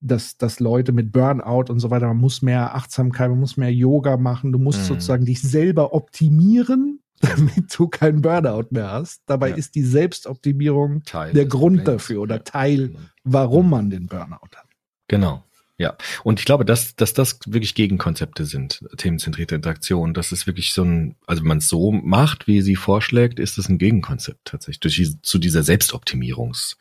dass, 0.00 0.36
dass 0.36 0.60
Leute 0.60 0.92
mit 0.92 1.10
Burnout 1.12 1.70
und 1.72 1.80
so 1.80 1.90
weiter, 1.90 2.06
man 2.08 2.18
muss 2.18 2.42
mehr 2.42 2.74
Achtsamkeit, 2.74 3.30
man 3.30 3.40
muss 3.40 3.56
mehr 3.56 3.72
Yoga 3.72 4.16
machen, 4.18 4.52
du 4.52 4.58
musst 4.58 4.80
Mhm. 4.80 4.84
sozusagen 4.84 5.24
dich 5.24 5.40
selber 5.40 5.94
optimieren, 5.94 7.00
damit 7.20 7.78
du 7.78 7.88
keinen 7.88 8.20
Burnout 8.20 8.66
mehr 8.70 8.90
hast. 8.92 9.22
Dabei 9.26 9.50
Ja. 9.50 9.56
ist 9.56 9.74
die 9.74 9.82
Selbstoptimierung 9.82 11.02
Teil 11.04 11.32
der 11.32 11.46
Grund 11.46 11.78
Problems. 11.78 12.02
dafür 12.02 12.20
oder. 12.20 12.44
Teil, 12.44 12.94
warum 13.24 13.70
man 13.70 13.88
den 13.88 14.06
Burnout 14.06 14.50
hat. 14.54 14.66
Genau. 15.08 15.42
Ja, 15.78 15.94
und 16.24 16.38
ich 16.38 16.46
glaube, 16.46 16.64
dass, 16.64 16.96
dass 16.96 17.12
das 17.12 17.38
wirklich 17.46 17.74
Gegenkonzepte 17.74 18.46
sind, 18.46 18.82
themenzentrierte 18.96 19.56
Interaktion. 19.56 20.14
Das 20.14 20.32
ist 20.32 20.46
wirklich 20.46 20.72
so 20.72 20.82
ein, 20.82 21.16
also 21.26 21.42
wenn 21.42 21.48
man 21.48 21.58
es 21.58 21.68
so 21.68 21.92
macht, 21.92 22.46
wie 22.46 22.62
sie 22.62 22.76
vorschlägt, 22.76 23.38
ist 23.38 23.58
es 23.58 23.68
ein 23.68 23.76
Gegenkonzept 23.76 24.46
tatsächlich 24.46 24.80
durch 24.80 25.16
zu 25.20 25.38
dieser 25.38 25.62
Selbstoptimierungsgeschichte. 25.62 26.78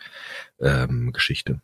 Ähm, 0.61 1.11
Geschichte. 1.11 1.61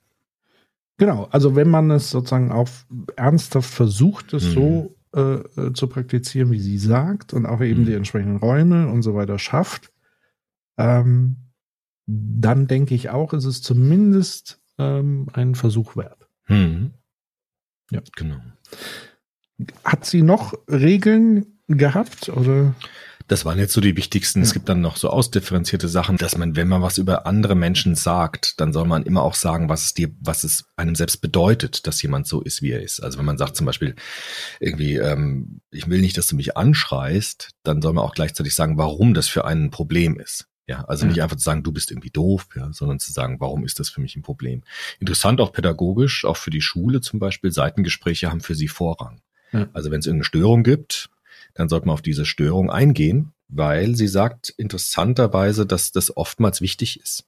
Genau, 0.98 1.30
also 1.32 1.56
wenn 1.56 1.70
man 1.70 1.90
es 1.90 2.10
sozusagen 2.12 2.52
auch 2.52 2.68
ernsthaft 3.16 3.70
versucht, 3.70 4.34
es 4.34 4.44
Mhm. 4.50 4.54
so 4.54 4.96
äh, 5.14 5.22
äh, 5.22 5.74
zu 5.74 5.88
praktizieren, 5.88 6.52
wie 6.52 6.60
sie 6.60 6.78
sagt, 6.78 7.34
und 7.34 7.46
auch 7.46 7.62
eben 7.62 7.82
Mhm. 7.82 7.86
die 7.86 7.94
entsprechenden 7.94 8.38
Räume 8.38 8.88
und 8.88 9.02
so 9.04 9.16
weiter 9.16 9.40
schafft, 9.40 9.92
ähm, 10.78 11.38
dann 12.06 12.68
denke 12.68 12.94
ich 12.94 13.10
auch, 13.10 13.34
ist 13.34 13.46
es 13.46 13.62
zumindest 13.62 14.60
ähm, 14.78 15.28
einen 15.34 15.56
Versuch 15.56 15.96
wert. 15.96 16.28
Hm. 16.46 16.92
Ja. 17.92 18.02
Genau. 18.16 18.38
Hat 19.84 20.06
sie 20.06 20.24
noch 20.24 20.54
Regeln 20.68 21.60
gehabt 21.68 22.30
oder? 22.30 22.74
Das 23.28 23.46
waren 23.46 23.60
jetzt 23.60 23.72
so 23.72 23.80
die 23.80 23.96
wichtigsten. 23.96 24.42
Es 24.42 24.50
Ja. 24.50 24.54
gibt 24.56 24.68
dann 24.68 24.82
noch 24.82 24.98
so 24.98 25.10
ausdifferenzierte 25.10 25.88
Sachen, 25.88 26.18
dass 26.18 26.38
man, 26.38 26.58
wenn 26.58 26.68
man 26.68 26.82
was 26.82 26.98
über 26.98 27.26
andere 27.26 27.56
Menschen 27.56 27.96
sagt, 27.96 28.60
dann 28.60 28.74
soll 28.74 28.86
man 28.86 29.04
immer 29.04 29.22
auch 29.22 29.36
sagen, 29.36 29.70
was 29.70 29.86
es 29.86 29.94
dir, 29.94 30.10
was 30.20 30.44
es 30.44 30.66
einem 30.76 30.96
selbst 30.96 31.22
bedeutet, 31.22 31.88
dass 31.88 32.02
jemand 32.02 32.28
so 32.28 32.42
ist, 32.42 32.62
wie 32.62 32.72
er 32.72 32.82
ist. 32.82 33.00
Also 33.02 33.20
wenn 33.20 33.26
man 33.26 33.38
sagt 33.38 33.56
zum 33.56 33.66
Beispiel 33.66 33.96
irgendwie, 34.60 34.96
ähm, 34.96 35.62
ich 35.70 35.90
will 35.90 36.02
nicht, 36.02 36.18
dass 36.18 36.28
du 36.28 36.36
mich 36.36 36.58
anschreist, 36.58 37.52
dann 37.64 37.82
soll 37.82 37.94
man 37.94 38.04
auch 38.04 38.16
gleichzeitig 38.16 38.54
sagen, 38.54 38.78
warum 38.78 39.14
das 39.14 39.30
für 39.30 39.46
einen 39.46 39.66
ein 39.66 39.72
Problem 39.72 40.20
ist. 40.20 40.48
Ja, 40.68 40.84
also 40.86 41.06
Ja. 41.06 41.10
nicht 41.12 41.22
einfach 41.24 41.36
zu 41.38 41.44
sagen, 41.44 41.64
du 41.64 41.72
bist 41.72 41.92
irgendwie 41.92 42.12
doof, 42.12 42.48
ja, 42.56 42.72
sondern 42.72 43.00
zu 43.00 43.12
sagen, 43.12 43.40
warum 43.40 43.66
ist 43.66 43.80
das 43.80 43.90
für 43.90 44.00
mich 44.02 44.16
ein 44.16 44.22
Problem? 44.22 44.64
Interessant 45.00 45.42
auch 45.42 45.52
pädagogisch, 45.52 46.24
auch 46.26 46.38
für 46.38 46.52
die 46.52 46.62
Schule 46.62 47.02
zum 47.02 47.20
Beispiel, 47.20 47.52
Seitengespräche 47.52 48.30
haben 48.30 48.42
für 48.42 48.56
sie 48.56 48.68
Vorrang. 48.68 49.22
Ja. 49.52 49.68
Also 49.74 49.92
wenn 49.92 50.00
es 50.00 50.06
irgendeine 50.06 50.26
Störung 50.26 50.64
gibt, 50.64 51.10
dann 51.56 51.68
sollte 51.68 51.88
man 51.88 51.94
auf 51.96 52.02
diese 52.02 52.26
Störung 52.26 52.70
eingehen, 52.70 53.34
weil 53.50 53.96
sie 53.96 54.08
sagt 54.08 54.50
interessanterweise, 54.56 55.66
dass 55.66 55.92
das 55.92 56.16
oftmals 56.16 56.62
wichtig 56.62 57.00
ist, 57.02 57.26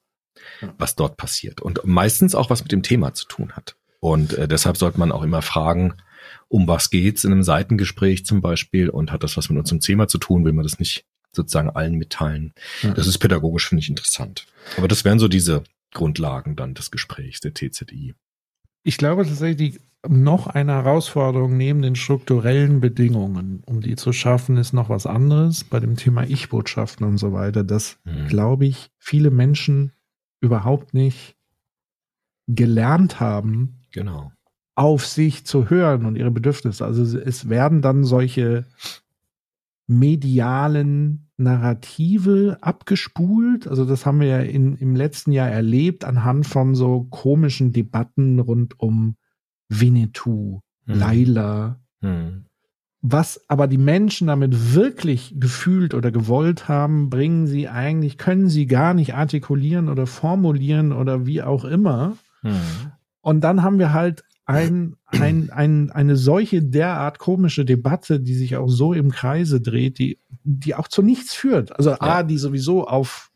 Ja. 0.62 0.74
was 0.78 0.96
dort 0.96 1.18
passiert 1.18 1.60
und 1.62 1.84
meistens 1.86 2.36
auch 2.36 2.50
was 2.50 2.62
mit 2.64 2.72
dem 2.72 2.84
Thema 2.84 3.14
zu 3.14 3.26
tun 3.26 3.52
hat. 3.54 3.76
Und 4.00 4.34
äh, 4.34 4.48
deshalb 4.48 4.78
sollte 4.78 5.00
man 5.00 5.12
auch 5.12 5.24
immer 5.24 5.42
fragen, 5.42 5.96
um 6.50 6.68
was 6.68 6.90
geht's 6.90 7.24
in 7.24 7.32
einem 7.32 7.44
Seitengespräch 7.44 8.26
zum 8.26 8.42
Beispiel 8.42 8.90
und 8.90 9.12
hat 9.12 9.24
das 9.24 9.36
was 9.38 9.50
mit 9.50 9.58
unserem 9.60 9.80
Thema 9.80 10.08
zu 10.08 10.18
tun, 10.18 10.46
will 10.46 10.54
man 10.54 10.64
das 10.64 10.80
nicht 10.80 11.06
sozusagen 11.36 11.70
allen 11.70 11.96
mitteilen. 11.96 12.54
Ja. 12.82 12.94
Das 12.94 13.08
ist 13.08 13.18
pädagogisch, 13.20 13.68
finde 13.70 13.82
ich, 13.82 13.90
interessant. 13.90 14.46
Aber 14.78 14.88
das 14.88 15.04
wären 15.06 15.20
so 15.20 15.28
diese 15.28 15.64
Grundlagen 15.94 16.56
dann 16.56 16.74
des 16.74 16.92
Gesprächs 16.92 17.40
der 17.42 17.54
TZI. 17.54 18.14
Ich 18.84 18.98
glaube 18.98 19.26
tatsächlich, 19.26 19.80
noch 20.06 20.48
eine 20.48 20.74
Herausforderung 20.74 21.56
neben 21.56 21.82
den 21.82 21.96
strukturellen 21.96 22.82
Bedingungen, 22.82 23.64
um 23.66 23.80
die 23.80 23.96
zu 23.96 24.12
schaffen, 24.12 24.58
ist 24.58 24.74
noch 24.74 24.90
was 24.90 25.06
anderes 25.06 25.64
bei 25.64 25.80
dem 25.80 25.96
Thema 25.96 26.24
Ich-Botschaften 26.28 27.06
und 27.08 27.18
so 27.18 27.32
weiter, 27.32 27.64
dass, 27.64 27.98
Mhm. 28.04 28.28
glaube 28.28 28.66
ich, 28.66 28.90
viele 29.00 29.32
Menschen 29.32 29.94
überhaupt 30.42 30.94
nicht 30.94 31.38
gelernt 32.48 33.20
haben, 33.22 33.80
Genau. 33.92 34.32
auf 34.76 35.06
sich 35.06 35.46
zu 35.46 35.70
hören 35.70 36.06
und 36.06 36.18
ihre 36.18 36.32
Bedürfnisse. 36.32 36.84
Also 36.84 37.18
es 37.18 37.48
werden 37.48 37.82
dann 37.82 38.04
solche 38.04 38.66
medialen 39.88 41.30
Narrative 41.38 42.58
abgespult. 42.62 43.68
Also 43.68 43.86
das 43.86 44.06
haben 44.06 44.20
wir 44.20 44.28
ja 44.28 44.40
in, 44.40 44.76
im 44.76 44.96
letzten 44.96 45.32
Jahr 45.32 45.50
erlebt 45.50 46.06
anhand 46.06 46.48
von 46.48 46.76
so 46.76 47.04
komischen 47.06 47.72
Debatten 47.74 48.40
rund 48.40 48.80
um 48.80 49.16
Winnetou, 49.70 50.62
Mhm. 50.86 50.96
Laila. 50.96 51.80
Mhm. 52.02 52.46
Was 53.02 53.42
aber 53.50 53.68
die 53.68 53.78
Menschen 53.78 54.28
damit 54.28 54.74
wirklich 54.74 55.36
gefühlt 55.38 55.94
oder 55.94 56.12
gewollt 56.12 56.70
haben, 56.70 57.10
bringen 57.10 57.48
sie 57.48 57.68
eigentlich, 57.68 58.18
können 58.18 58.48
sie 58.48 58.66
gar 58.66 58.94
nicht 58.94 59.14
artikulieren 59.14 59.90
oder 59.90 60.08
formulieren 60.08 60.94
oder 60.94 61.26
wie 61.26 61.42
auch 61.42 61.66
immer. 61.66 62.18
Mhm. 62.44 62.92
Und 63.22 63.42
dann 63.42 63.62
haben 63.62 63.80
wir 63.80 63.92
halt 63.94 64.24
ein, 64.46 64.96
ein, 65.06 65.50
ein, 65.52 65.90
eine 65.92 66.16
solche 66.18 66.62
derart 66.62 67.18
komische 67.18 67.66
Debatte, 67.66 68.20
die 68.20 68.36
sich 68.36 68.58
auch 68.58 68.70
so 68.70 68.94
im 68.94 69.12
Kreise 69.12 69.62
dreht, 69.62 70.00
die, 70.00 70.20
die 70.44 70.76
auch 70.76 70.88
zu 70.88 71.02
nichts 71.02 71.34
führt. 71.34 71.78
Also 71.78 71.94
A, 72.00 72.24
die 72.24 72.38
sowieso 72.38 72.88
auf 72.88 73.32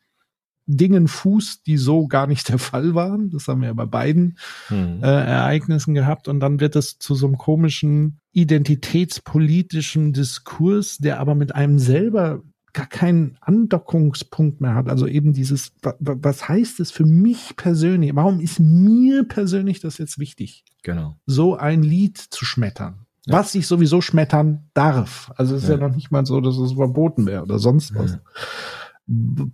Dingen 0.69 1.07
fußt, 1.07 1.65
die 1.65 1.77
so 1.77 2.07
gar 2.07 2.27
nicht 2.27 2.49
der 2.49 2.59
Fall 2.59 2.93
waren. 2.93 3.29
Das 3.29 3.47
haben 3.47 3.61
wir 3.61 3.69
ja 3.69 3.73
bei 3.73 3.85
beiden 3.85 4.37
Mhm. 4.69 5.01
äh, 5.01 5.07
Ereignissen 5.07 5.93
gehabt. 5.93 6.27
Und 6.27 6.41
dann 6.41 6.59
wird 6.59 6.75
es 6.75 6.99
zu 6.99 7.15
so 7.15 7.25
einem 7.27 7.37
komischen 7.37 8.19
identitätspolitischen 8.33 10.11
Diskurs, 10.11 10.97
der 10.97 11.19
aber 11.21 11.35
mit 11.35 11.55
einem 11.55 11.79
selber 11.79 12.41
gar 12.77 12.85
keinen 12.87 13.37
Andockungspunkt 13.41 14.61
mehr 14.61 14.75
hat. 14.75 14.87
Also 14.87 15.07
eben 15.07 15.33
dieses, 15.33 15.71
wa- 15.81 15.95
wa- 15.99 16.15
was 16.19 16.47
heißt 16.47 16.79
es 16.79 16.91
für 16.91 17.05
mich 17.05 17.55
persönlich? 17.57 18.15
Warum 18.15 18.39
ist 18.39 18.59
mir 18.59 19.23
persönlich 19.27 19.79
das 19.79 19.97
jetzt 19.97 20.19
wichtig, 20.19 20.63
Genau. 20.83 21.17
so 21.25 21.55
ein 21.55 21.81
Lied 21.83 22.17
zu 22.17 22.45
schmettern? 22.45 23.05
Ja. 23.25 23.33
Was 23.39 23.55
ich 23.55 23.67
sowieso 23.67 23.99
schmettern 24.01 24.69
darf. 24.73 25.31
Also 25.35 25.55
es 25.55 25.63
ist 25.63 25.69
ja. 25.69 25.75
Ja. 25.77 25.87
noch 25.87 25.95
nicht 25.95 26.11
mal 26.11 26.25
so, 26.25 26.39
dass 26.39 26.55
es 26.57 26.73
verboten 26.73 27.25
wäre 27.25 27.41
oder 27.43 27.59
sonst 27.59 27.93
was. 27.95 28.11
Ja. 28.13 28.19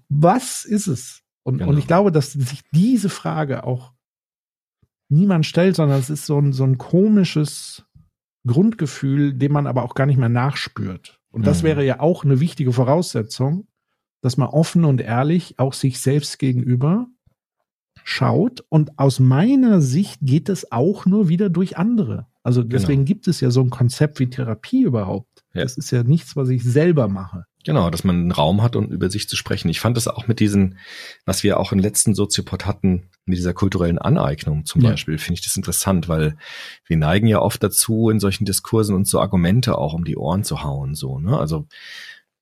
Was 0.10 0.66
ist 0.66 0.88
es? 0.88 1.22
Und, 1.44 1.58
Genau. 1.60 1.72
und 1.72 1.78
ich 1.78 1.88
glaube, 1.88 2.12
dass 2.12 2.34
sich 2.34 2.62
diese 2.72 3.10
Frage 3.10 3.64
auch 3.64 3.94
niemand 5.10 5.46
stellt, 5.46 5.76
sondern 5.76 6.00
es 6.00 6.10
ist 6.10 6.26
so 6.26 6.40
ein, 6.40 6.54
so 6.54 6.64
ein 6.64 6.78
komisches 6.78 7.84
Grundgefühl, 8.46 9.34
dem 9.34 9.52
man 9.54 9.68
aber 9.68 9.84
auch 9.84 9.96
gar 9.96 10.06
nicht 10.06 10.18
mehr 10.18 10.30
nachspürt. 10.30 11.20
Und 11.34 11.46
das 11.48 11.62
Mhm. 11.64 11.68
wäre 11.68 11.86
ja 11.86 12.00
auch 12.00 12.24
eine 12.24 12.40
wichtige 12.40 12.72
Voraussetzung, 12.72 13.68
dass 14.22 14.38
man 14.38 14.48
offen 14.48 14.86
und 14.86 15.02
ehrlich 15.02 15.56
auch 15.58 15.74
sich 15.74 16.00
selbst 16.00 16.40
gegenüber 16.40 17.08
schaut. 18.04 18.64
Und 18.70 18.98
aus 19.00 19.20
meiner 19.20 19.82
Sicht 19.82 20.20
geht 20.22 20.48
es 20.48 20.72
auch 20.72 21.06
nur 21.06 21.28
wieder 21.30 21.50
durch 21.50 21.78
andere. 21.78 22.28
Also 22.44 22.62
deswegen 22.64 23.06
gibt 23.06 23.28
es 23.28 23.40
ja 23.42 23.52
so 23.52 23.62
ein 23.62 23.70
Konzept 23.70 24.20
wie 24.20 24.30
Therapie 24.30 24.84
überhaupt. 24.84 25.33
Ja. 25.54 25.62
Das 25.62 25.78
ist 25.78 25.92
ja 25.92 26.04
nichts, 26.04 26.36
was 26.36 26.50
ich 26.50 26.64
selber 26.64 27.08
mache. 27.08 27.46
Genau, 27.66 27.90
dass 27.90 28.04
man 28.04 28.16
einen 28.18 28.32
Raum 28.32 28.62
hat, 28.62 28.76
um 28.76 28.88
über 28.88 29.10
sich 29.10 29.30
zu 29.30 29.36
sprechen. 29.38 29.70
Ich 29.70 29.80
fand 29.80 29.96
das 29.96 30.08
auch 30.08 30.28
mit 30.28 30.40
diesen, 30.40 30.78
was 31.26 31.44
wir 31.44 31.60
auch 31.60 31.72
im 31.72 31.80
letzten 31.80 32.14
Soziopod 32.14 32.66
hatten, 32.66 33.10
mit 33.26 33.38
dieser 33.38 33.54
kulturellen 33.54 34.00
Aneignung 34.00 34.66
zum 34.66 34.82
Ja. 34.82 34.90
Beispiel, 34.92 35.18
finde 35.18 35.40
ich 35.40 35.46
das 35.46 35.56
interessant, 35.56 36.10
weil 36.10 36.36
wir 36.88 36.98
neigen 36.98 37.28
ja 37.28 37.40
oft 37.40 37.64
dazu, 37.64 38.10
in 38.10 38.20
solchen 38.20 38.46
Diskursen 38.46 38.96
uns 38.96 39.10
so 39.10 39.22
Argumente 39.22 39.78
auch 39.78 39.94
um 39.94 40.04
die 40.04 40.18
Ohren 40.18 40.44
zu 40.44 40.64
hauen, 40.64 40.96
so, 40.96 41.20
ne? 41.20 41.38
Also, 41.38 41.68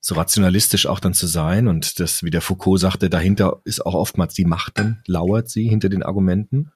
so 0.04 0.16
rationalistisch 0.16 0.88
auch 0.88 1.00
dann 1.00 1.14
zu 1.14 1.28
sein 1.28 1.68
und 1.68 2.00
das, 2.00 2.24
wie 2.24 2.32
der 2.32 2.42
Foucault 2.42 2.80
sagte, 2.80 3.08
dahinter 3.08 3.62
ist 3.66 3.86
auch 3.86 3.94
oftmals 3.94 4.34
die 4.34 4.46
Macht 4.46 4.80
dann, 4.80 5.04
lauert 5.06 5.48
sie 5.48 5.70
hinter 5.70 5.90
den 5.90 6.02
Argumenten. 6.02 6.72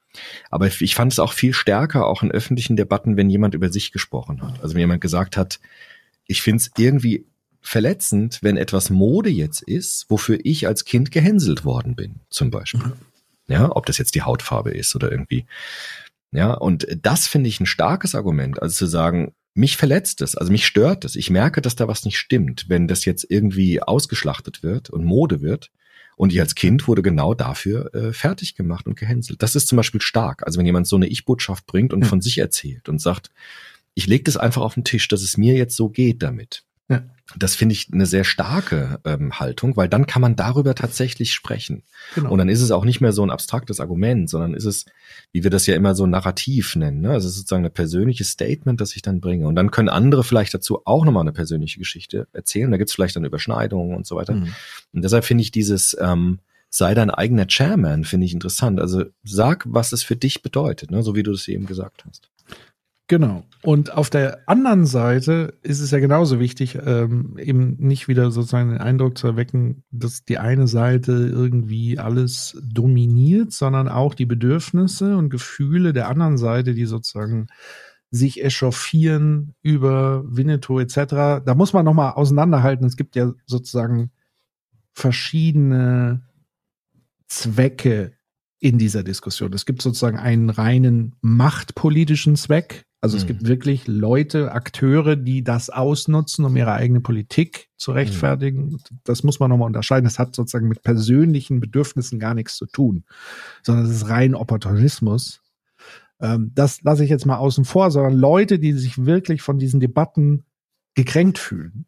Aber 0.51 0.67
ich 0.67 0.93
fand 0.93 1.11
es 1.11 1.17
auch 1.17 1.33
viel 1.33 1.53
stärker, 1.53 2.05
auch 2.05 2.21
in 2.21 2.29
öffentlichen 2.31 2.75
Debatten, 2.75 3.17
wenn 3.17 3.31
jemand 3.31 3.55
über 3.55 3.69
sich 3.69 3.91
gesprochen 3.91 4.43
hat. 4.43 4.61
Also 4.61 4.75
wenn 4.75 4.81
jemand 4.81 5.01
gesagt 5.01 5.37
hat, 5.37 5.59
ich 6.27 6.41
finde 6.41 6.61
es 6.61 6.71
irgendwie 6.77 7.25
verletzend, 7.61 8.39
wenn 8.41 8.57
etwas 8.57 8.89
Mode 8.89 9.29
jetzt 9.29 9.61
ist, 9.63 10.05
wofür 10.09 10.39
ich 10.43 10.67
als 10.67 10.85
Kind 10.85 11.11
gehänselt 11.11 11.65
worden 11.65 11.95
bin, 11.95 12.19
zum 12.29 12.51
Beispiel. 12.51 12.93
Ja, 13.47 13.75
ob 13.75 13.85
das 13.85 13.97
jetzt 13.97 14.15
die 14.15 14.21
Hautfarbe 14.21 14.71
ist 14.71 14.95
oder 14.95 15.11
irgendwie. 15.11 15.45
Ja, 16.31 16.53
und 16.53 16.87
das 17.01 17.27
finde 17.27 17.49
ich 17.49 17.59
ein 17.59 17.65
starkes 17.65 18.13
Argument, 18.15 18.61
also 18.61 18.75
zu 18.75 18.85
sagen, 18.87 19.33
mich 19.53 19.77
verletzt 19.77 20.21
es, 20.21 20.35
also 20.35 20.51
mich 20.51 20.65
stört 20.65 21.05
es. 21.05 21.15
Ich 21.15 21.29
merke, 21.29 21.61
dass 21.61 21.75
da 21.75 21.87
was 21.87 22.03
nicht 22.05 22.17
stimmt, 22.17 22.65
wenn 22.67 22.87
das 22.87 23.05
jetzt 23.05 23.25
irgendwie 23.29 23.81
ausgeschlachtet 23.81 24.63
wird 24.63 24.89
und 24.89 25.05
Mode 25.05 25.41
wird. 25.41 25.71
Und 26.17 26.31
ich 26.33 26.39
als 26.39 26.55
Kind 26.55 26.87
wurde 26.87 27.01
genau 27.01 27.33
dafür 27.33 27.93
äh, 27.93 28.13
fertig 28.13 28.55
gemacht 28.55 28.85
und 28.85 28.95
gehänselt. 28.97 29.41
Das 29.43 29.55
ist 29.55 29.67
zum 29.67 29.75
Beispiel 29.77 30.01
stark. 30.01 30.43
Also 30.45 30.59
wenn 30.59 30.65
jemand 30.65 30.87
so 30.87 30.95
eine 30.97 31.07
Ich-Botschaft 31.07 31.65
bringt 31.65 31.93
und 31.93 32.01
Ja. 32.03 32.07
von 32.07 32.21
sich 32.21 32.37
erzählt 32.37 32.87
und 32.89 32.99
sagt, 32.99 33.31
ich 33.95 34.07
lege 34.07 34.23
das 34.23 34.37
einfach 34.37 34.61
auf 34.61 34.75
den 34.75 34.83
Tisch, 34.83 35.07
dass 35.07 35.23
es 35.23 35.37
mir 35.37 35.55
jetzt 35.55 35.75
so 35.75 35.89
geht 35.89 36.21
damit. 36.21 36.63
Ja. 36.89 37.03
Das 37.37 37.55
finde 37.55 37.73
ich 37.73 37.91
eine 37.91 38.05
sehr 38.05 38.23
starke 38.23 38.99
ähm, 39.03 39.39
Haltung, 39.39 39.75
weil 39.75 39.89
dann 39.89 40.05
kann 40.05 40.21
man 40.21 40.35
darüber 40.35 40.75
tatsächlich 40.75 41.33
sprechen. 41.33 41.81
Genau. 42.13 42.29
Und 42.29 42.37
dann 42.37 42.49
ist 42.49 42.61
es 42.61 42.69
auch 42.69 42.85
nicht 42.85 43.01
mehr 43.01 43.13
so 43.13 43.23
ein 43.23 43.31
abstraktes 43.31 43.79
Argument, 43.79 44.29
sondern 44.29 44.53
ist 44.53 44.65
es, 44.65 44.85
wie 45.31 45.41
wir 45.41 45.49
das 45.49 45.65
ja 45.65 45.75
immer 45.75 45.95
so 45.95 46.05
narrativ 46.05 46.75
nennen. 46.75 47.01
Ne? 47.01 47.09
Also 47.09 47.27
es 47.27 47.33
ist 47.33 47.39
sozusagen 47.39 47.65
ein 47.65 47.71
persönliches 47.71 48.29
Statement, 48.29 48.79
das 48.79 48.95
ich 48.95 49.01
dann 49.01 49.21
bringe. 49.21 49.47
Und 49.47 49.55
dann 49.55 49.71
können 49.71 49.89
andere 49.89 50.23
vielleicht 50.23 50.53
dazu 50.53 50.81
auch 50.85 51.03
nochmal 51.03 51.21
eine 51.21 51.31
persönliche 51.31 51.79
Geschichte 51.79 52.27
erzählen. 52.31 52.69
Da 52.69 52.77
gibt 52.77 52.91
es 52.91 52.95
vielleicht 52.95 53.15
dann 53.15 53.25
Überschneidungen 53.25 53.95
und 53.95 54.05
so 54.05 54.15
weiter. 54.15 54.33
Mhm. 54.33 54.53
Und 54.93 55.03
deshalb 55.03 55.25
finde 55.25 55.41
ich 55.41 55.49
dieses 55.49 55.97
ähm, 55.99 56.39
sei 56.69 56.93
dein 56.93 57.09
eigener 57.09 57.47
Chairman, 57.47 58.03
finde 58.03 58.25
ich 58.25 58.33
interessant. 58.33 58.79
Also 58.79 59.05
sag, 59.23 59.65
was 59.67 59.93
es 59.93 60.03
für 60.03 60.15
dich 60.15 60.43
bedeutet, 60.43 60.91
ne? 60.91 61.01
so 61.01 61.15
wie 61.15 61.23
du 61.23 61.31
das 61.31 61.47
eben 61.47 61.65
gesagt 61.65 62.05
hast. 62.05 62.29
Genau. 63.07 63.43
Und 63.61 63.93
auf 63.93 64.09
der 64.09 64.47
anderen 64.47 64.87
Seite 64.87 65.59
ist 65.61 65.79
es 65.79 65.91
ja 65.91 65.99
genauso 65.99 66.39
wichtig, 66.39 66.79
ähm, 66.83 67.37
eben 67.37 67.75
nicht 67.77 68.07
wieder 68.07 68.31
sozusagen 68.31 68.71
den 68.71 68.81
Eindruck 68.81 69.17
zu 69.17 69.27
erwecken, 69.27 69.83
dass 69.91 70.25
die 70.25 70.39
eine 70.39 70.67
Seite 70.67 71.11
irgendwie 71.11 71.99
alles 71.99 72.57
dominiert, 72.63 73.51
sondern 73.51 73.87
auch 73.89 74.15
die 74.15 74.25
Bedürfnisse 74.25 75.17
und 75.17 75.29
Gefühle 75.29 75.93
der 75.93 76.09
anderen 76.09 76.37
Seite, 76.37 76.73
die 76.73 76.85
sozusagen 76.85 77.47
sich 78.09 78.43
echauffieren 78.43 79.53
über 79.61 80.23
Winnetou 80.25 80.79
etc. 80.79 81.43
Da 81.45 81.53
muss 81.55 81.73
man 81.73 81.85
nochmal 81.85 82.13
auseinanderhalten. 82.13 82.87
Es 82.87 82.97
gibt 82.97 83.15
ja 83.15 83.33
sozusagen 83.45 84.11
verschiedene 84.93 86.23
Zwecke 87.27 88.13
in 88.59 88.77
dieser 88.77 89.03
Diskussion. 89.03 89.53
Es 89.53 89.65
gibt 89.65 89.81
sozusagen 89.81 90.17
einen 90.17 90.49
reinen 90.49 91.15
machtpolitischen 91.21 92.35
Zweck. 92.35 92.84
Also 93.01 93.17
es 93.17 93.23
Mhm. 93.23 93.27
gibt 93.27 93.47
wirklich 93.47 93.87
Leute, 93.87 94.51
Akteure, 94.51 95.15
die 95.15 95.43
das 95.43 95.69
ausnutzen, 95.69 96.43
um 96.45 96.55
ihre 96.55 96.73
eigene 96.73 97.01
Politik 97.01 97.69
zu 97.77 97.91
Mhm. 97.91 97.97
rechtfertigen. 97.97 98.77
Das 99.03 99.23
muss 99.23 99.39
man 99.39 99.49
nochmal 99.51 99.67
unterscheiden. 99.67 100.05
Das 100.05 100.17
hat 100.17 100.35
sozusagen 100.35 100.67
mit 100.67 100.81
persönlichen 100.81 101.59
Bedürfnissen 101.59 102.19
gar 102.19 102.33
nichts 102.33 102.55
zu 102.57 102.65
tun, 102.65 103.03
sondern 103.63 103.85
es 103.85 103.91
ist 103.91 104.09
rein 104.09 104.33
Opportunismus. 104.33 105.41
Ähm, 106.19 106.51
das 106.55 106.81
lasse 106.81 107.03
ich 107.03 107.09
jetzt 107.09 107.25
mal 107.25 107.37
außen 107.37 107.65
vor, 107.65 107.91
sondern 107.91 108.13
Leute, 108.15 108.57
die 108.57 108.73
sich 108.73 109.05
wirklich 109.05 109.41
von 109.41 109.59
diesen 109.59 109.79
Debatten 109.79 110.45
gekränkt 110.95 111.37
fühlen. 111.37 111.85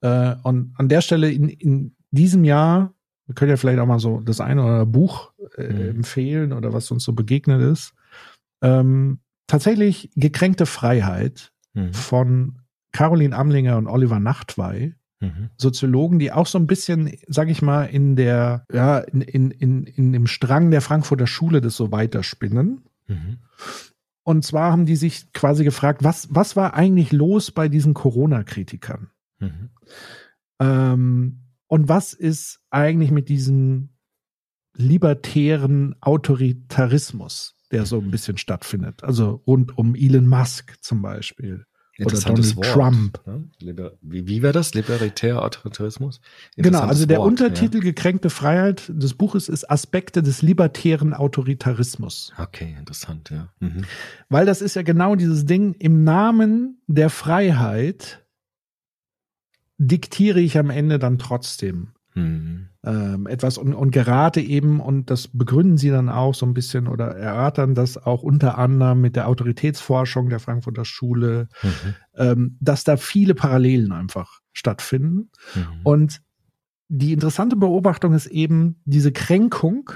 Äh, 0.00 0.34
und 0.42 0.74
an 0.76 0.88
der 0.88 1.00
Stelle 1.00 1.30
in, 1.30 1.48
in 1.48 1.94
diesem 2.10 2.44
Jahr, 2.44 2.94
wir 3.26 3.34
können 3.34 3.50
ja 3.50 3.56
vielleicht 3.56 3.78
auch 3.78 3.86
mal 3.86 3.98
so 4.00 4.20
das 4.20 4.40
eine 4.40 4.60
oder 4.62 4.70
andere 4.70 4.86
Buch 4.86 5.32
äh, 5.56 5.72
Mhm. 5.72 5.96
empfehlen 5.98 6.52
oder 6.52 6.72
was 6.72 6.90
uns 6.90 7.04
so 7.04 7.12
begegnet 7.12 7.60
ist. 7.62 7.94
Ähm, 8.60 9.20
tatsächlich 9.48 10.10
gekränkte 10.14 10.66
Freiheit 10.66 11.52
Mhm. 11.74 11.92
von 11.92 12.58
Caroline 12.92 13.36
Amlinger 13.36 13.76
und 13.76 13.88
Oliver 13.88 14.20
Nachtwey, 14.20 14.94
Mhm. 15.20 15.50
Soziologen, 15.56 16.20
die 16.20 16.30
auch 16.30 16.46
so 16.46 16.58
ein 16.58 16.68
bisschen, 16.68 17.12
sag 17.26 17.48
ich 17.48 17.60
mal, 17.60 17.84
in 17.86 18.14
der, 18.14 18.64
ja, 18.72 18.98
in, 18.98 19.20
in, 19.20 19.50
in, 19.50 19.84
in 19.84 20.12
dem 20.12 20.28
Strang 20.28 20.70
der 20.70 20.80
Frankfurter 20.80 21.26
Schule 21.26 21.60
das 21.60 21.76
so 21.76 21.90
weiterspinnen. 21.90 22.82
Mhm. 23.08 23.38
Und 24.22 24.44
zwar 24.44 24.70
haben 24.70 24.86
die 24.86 24.94
sich 24.94 25.32
quasi 25.32 25.64
gefragt, 25.64 26.04
was, 26.04 26.28
was 26.30 26.54
war 26.54 26.74
eigentlich 26.74 27.10
los 27.12 27.50
bei 27.50 27.68
diesen 27.68 27.94
Corona-Kritikern? 27.94 29.10
Mhm. 29.40 29.70
Ähm, 30.60 31.40
und 31.66 31.88
was 31.88 32.12
ist 32.12 32.60
eigentlich 32.70 33.10
mit 33.10 33.28
diesem 33.28 33.88
libertären 34.76 35.96
Autoritarismus, 36.00 37.56
der 37.70 37.86
so 37.86 37.98
ein 37.98 38.10
bisschen 38.10 38.38
stattfindet? 38.38 39.04
Also 39.04 39.42
rund 39.46 39.76
um 39.76 39.94
Elon 39.94 40.26
Musk 40.26 40.76
zum 40.80 41.02
Beispiel. 41.02 41.64
Oder 42.04 42.20
Donald 42.20 42.62
Trump. 42.62 43.20
Ne? 43.26 43.92
Wie, 44.02 44.28
wie 44.28 44.42
wäre 44.42 44.52
das? 44.52 44.72
Libertär 44.74 45.42
Autoritarismus? 45.42 46.20
Genau, 46.56 46.82
also 46.82 47.06
der 47.06 47.18
Wort, 47.18 47.26
Untertitel 47.26 47.80
Gekränkte 47.80 48.30
Freiheit 48.30 48.84
des 48.88 49.14
Buches 49.14 49.48
ist 49.48 49.68
Aspekte 49.68 50.22
des 50.22 50.40
libertären 50.40 51.12
Autoritarismus. 51.12 52.32
Ja. 52.38 52.44
Okay, 52.44 52.76
interessant, 52.78 53.30
ja. 53.30 53.48
Mhm. 53.58 53.84
Weil 54.28 54.46
das 54.46 54.62
ist 54.62 54.76
ja 54.76 54.82
genau 54.82 55.16
dieses 55.16 55.44
Ding, 55.44 55.74
im 55.74 56.04
Namen 56.04 56.80
der 56.86 57.10
Freiheit 57.10 58.24
diktiere 59.78 60.40
ich 60.40 60.56
am 60.56 60.70
Ende 60.70 61.00
dann 61.00 61.18
trotzdem 61.18 61.94
Mhm. 62.18 62.68
ähm, 62.84 63.26
etwas 63.26 63.58
und, 63.58 63.74
und 63.74 63.90
gerate 63.90 64.40
eben, 64.40 64.80
und 64.80 65.10
das 65.10 65.28
begründen 65.28 65.78
sie 65.78 65.90
dann 65.90 66.08
auch 66.08 66.34
so 66.34 66.46
ein 66.46 66.54
bisschen 66.54 66.86
oder 66.86 67.16
erörtern 67.16 67.74
das 67.74 67.96
auch 67.96 68.22
unter 68.22 68.58
anderem 68.58 69.00
mit 69.00 69.16
der 69.16 69.28
Autoritätsforschung 69.28 70.28
der 70.28 70.40
Frankfurter 70.40 70.84
Schule, 70.84 71.48
Mhm. 71.62 71.94
ähm, 72.16 72.56
dass 72.60 72.84
da 72.84 72.96
viele 72.96 73.34
Parallelen 73.34 73.92
einfach 73.92 74.40
stattfinden. 74.52 75.30
Mhm. 75.54 75.80
Und 75.84 76.20
die 76.88 77.12
interessante 77.12 77.56
Beobachtung 77.56 78.14
ist 78.14 78.26
eben 78.26 78.80
diese 78.84 79.12
Kränkung, 79.12 79.90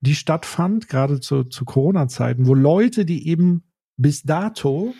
die 0.00 0.14
stattfand, 0.14 0.88
gerade 0.88 1.20
zu, 1.20 1.44
zu 1.44 1.64
Corona-Zeiten, 1.64 2.46
wo 2.46 2.54
Leute, 2.54 3.04
die 3.04 3.28
eben 3.28 3.64
bis 3.96 4.22
dato 4.22 4.94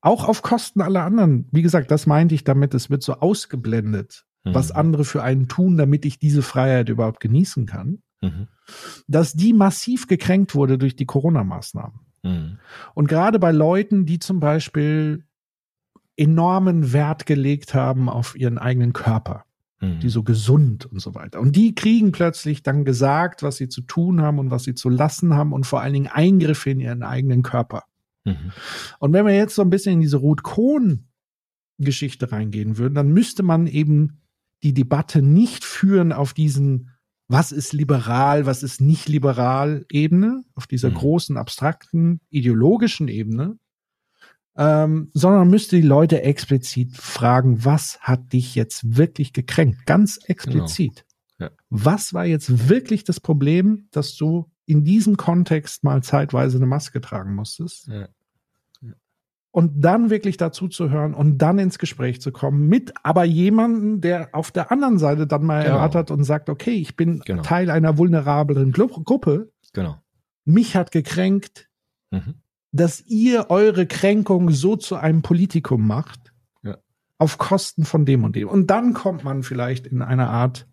auch 0.00 0.28
auf 0.28 0.42
Kosten 0.42 0.80
aller 0.80 1.04
anderen, 1.04 1.48
wie 1.52 1.62
gesagt, 1.62 1.90
das 1.90 2.06
meinte 2.06 2.34
ich 2.34 2.42
damit, 2.42 2.74
es 2.74 2.90
wird 2.90 3.04
so 3.04 3.14
ausgeblendet, 3.14 4.24
was 4.44 4.70
Mhm. 4.70 4.76
andere 4.76 5.04
für 5.04 5.22
einen 5.22 5.48
tun, 5.48 5.76
damit 5.76 6.04
ich 6.04 6.18
diese 6.18 6.42
Freiheit 6.42 6.88
überhaupt 6.88 7.20
genießen 7.20 7.66
kann, 7.66 8.02
Mhm. 8.22 8.48
dass 9.06 9.34
die 9.34 9.52
massiv 9.52 10.08
gekränkt 10.08 10.54
wurde 10.54 10.78
durch 10.78 10.96
die 10.96 11.06
Corona-Maßnahmen. 11.06 12.00
Mhm. 12.22 12.58
Und 12.94 13.08
gerade 13.08 13.38
bei 13.38 13.52
Leuten, 13.52 14.06
die 14.06 14.18
zum 14.18 14.40
Beispiel 14.40 15.24
enormen 16.16 16.92
Wert 16.92 17.26
gelegt 17.26 17.74
haben 17.74 18.08
auf 18.08 18.36
ihren 18.36 18.58
eigenen 18.58 18.92
Körper, 18.92 19.44
Mhm. 19.80 20.00
die 20.00 20.08
so 20.08 20.22
gesund 20.22 20.86
und 20.86 21.00
so 21.00 21.14
weiter. 21.14 21.40
Und 21.40 21.56
die 21.56 21.74
kriegen 21.74 22.12
plötzlich 22.12 22.62
dann 22.62 22.84
gesagt, 22.84 23.42
was 23.42 23.56
sie 23.56 23.68
zu 23.68 23.82
tun 23.82 24.22
haben 24.22 24.38
und 24.38 24.50
was 24.50 24.64
sie 24.64 24.74
zu 24.74 24.88
lassen 24.88 25.34
haben 25.34 25.52
und 25.52 25.66
vor 25.66 25.80
allen 25.80 25.94
Dingen 25.94 26.08
Eingriffe 26.08 26.70
in 26.70 26.80
ihren 26.80 27.02
eigenen 27.02 27.42
Körper. 27.42 27.84
Mhm. 28.24 28.52
Und 29.00 29.12
wenn 29.12 29.26
wir 29.26 29.34
jetzt 29.34 29.56
so 29.56 29.62
ein 29.62 29.70
bisschen 29.70 29.94
in 29.94 30.00
diese 30.00 30.18
Ruth-Kohn-Geschichte 30.18 32.30
reingehen 32.30 32.78
würden, 32.78 32.94
dann 32.94 33.10
müsste 33.12 33.42
man 33.42 33.66
eben 33.66 34.20
die 34.62 34.74
Debatte 34.74 35.22
nicht 35.22 35.64
führen 35.64 36.12
auf 36.12 36.34
diesen, 36.34 36.90
was 37.28 37.52
ist 37.52 37.72
liberal, 37.72 38.46
was 38.46 38.62
ist 38.62 38.80
nicht 38.80 39.08
liberal 39.08 39.84
Ebene, 39.90 40.44
auf 40.54 40.66
dieser 40.66 40.90
Mhm. 40.90 40.94
großen, 40.94 41.36
abstrakten, 41.36 42.20
ideologischen 42.30 43.08
Ebene, 43.08 43.58
ähm, 44.56 45.10
sondern 45.14 45.48
müsste 45.48 45.76
die 45.76 45.82
Leute 45.86 46.22
explizit 46.22 46.96
fragen, 46.96 47.64
was 47.64 47.98
hat 48.00 48.32
dich 48.32 48.54
jetzt 48.54 48.96
wirklich 48.96 49.32
gekränkt? 49.32 49.86
Ganz 49.86 50.18
explizit. 50.26 51.04
Ja. 51.38 51.50
Was 51.70 52.12
war 52.12 52.26
jetzt 52.26 52.68
wirklich 52.68 53.02
das 53.04 53.18
Problem, 53.18 53.88
dass 53.90 54.14
du 54.16 54.50
in 54.66 54.84
diesem 54.84 55.16
Kontext 55.16 55.82
mal 55.84 56.02
zeitweise 56.02 56.58
eine 56.58 56.66
Maske 56.66 57.00
tragen 57.00 57.34
musstest? 57.34 57.88
Ja. 57.88 58.08
Und 59.52 59.82
dann 59.84 60.10
wirklich 60.10 60.36
dazu 60.38 60.66
zu 60.66 60.90
hören 60.90 61.14
und 61.14 61.38
dann 61.38 61.58
ins 61.58 61.78
Gespräch 61.78 62.20
zu 62.20 62.32
kommen 62.32 62.66
mit 62.68 62.92
aber 63.04 63.24
jemanden, 63.24 64.00
der 64.00 64.30
auf 64.32 64.50
der 64.50 64.72
anderen 64.72 64.98
Seite 64.98 65.26
dann 65.26 65.44
mal 65.44 65.62
Genau. 65.62 65.76
erörtert 65.76 66.10
und 66.10 66.24
sagt, 66.24 66.48
okay, 66.50 66.72
ich 66.72 66.96
bin 66.96 67.20
Genau. 67.24 67.42
Teil 67.42 67.70
einer 67.70 67.96
vulnerablen 67.98 68.72
Gru 68.72 68.88
Gruppe, 68.88 69.52
Genau. 69.72 69.96
mich 70.44 70.74
hat 70.74 70.90
gekränkt, 70.90 71.68
Mhm. 72.10 72.34
dass 72.72 73.02
ihr 73.06 73.50
eure 73.50 73.86
Kränkung 73.86 74.50
so 74.50 74.76
zu 74.76 74.96
einem 74.96 75.20
Politikum 75.22 75.86
macht, 75.86 76.32
Ja. 76.62 76.78
auf 77.18 77.36
Kosten 77.38 77.84
von 77.84 78.06
dem 78.06 78.24
und 78.24 78.34
dem. 78.36 78.48
Und 78.48 78.68
dann 78.70 78.94
kommt 78.94 79.22
man 79.22 79.42
vielleicht 79.42 79.86
in 79.86 80.00
eine 80.02 80.28
Art 80.28 80.66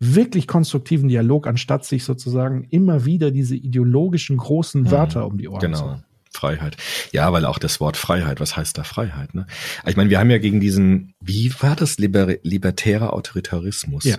wirklich 0.00 0.48
konstruktiven 0.48 1.08
Dialog, 1.08 1.46
anstatt 1.46 1.84
sich 1.84 2.02
sozusagen 2.02 2.64
immer 2.64 3.04
wieder 3.04 3.30
diese 3.30 3.54
ideologischen 3.54 4.36
großen 4.38 4.82
Mhm. 4.82 4.90
Wörter 4.90 5.26
um 5.28 5.38
die 5.38 5.48
Ohren 5.48 5.74
zu 5.74 5.84
Genau. 5.84 6.00
Freiheit. 6.32 6.76
Ja, 7.12 7.32
weil 7.32 7.44
auch 7.44 7.58
das 7.58 7.80
Wort 7.80 7.96
Freiheit, 7.96 8.40
was 8.40 8.56
heißt 8.56 8.76
da 8.78 8.84
Freiheit? 8.84 9.34
Ne? 9.34 9.46
Ich 9.86 9.96
meine, 9.96 10.10
wir 10.10 10.18
haben 10.18 10.30
ja 10.30 10.38
gegen 10.38 10.60
diesen, 10.60 11.14
wie 11.20 11.52
war 11.60 11.76
das, 11.76 11.98
Liber 11.98 12.34
libertärer 12.42 13.12
Autoritarismus? 13.12 14.04
Ja. 14.04 14.18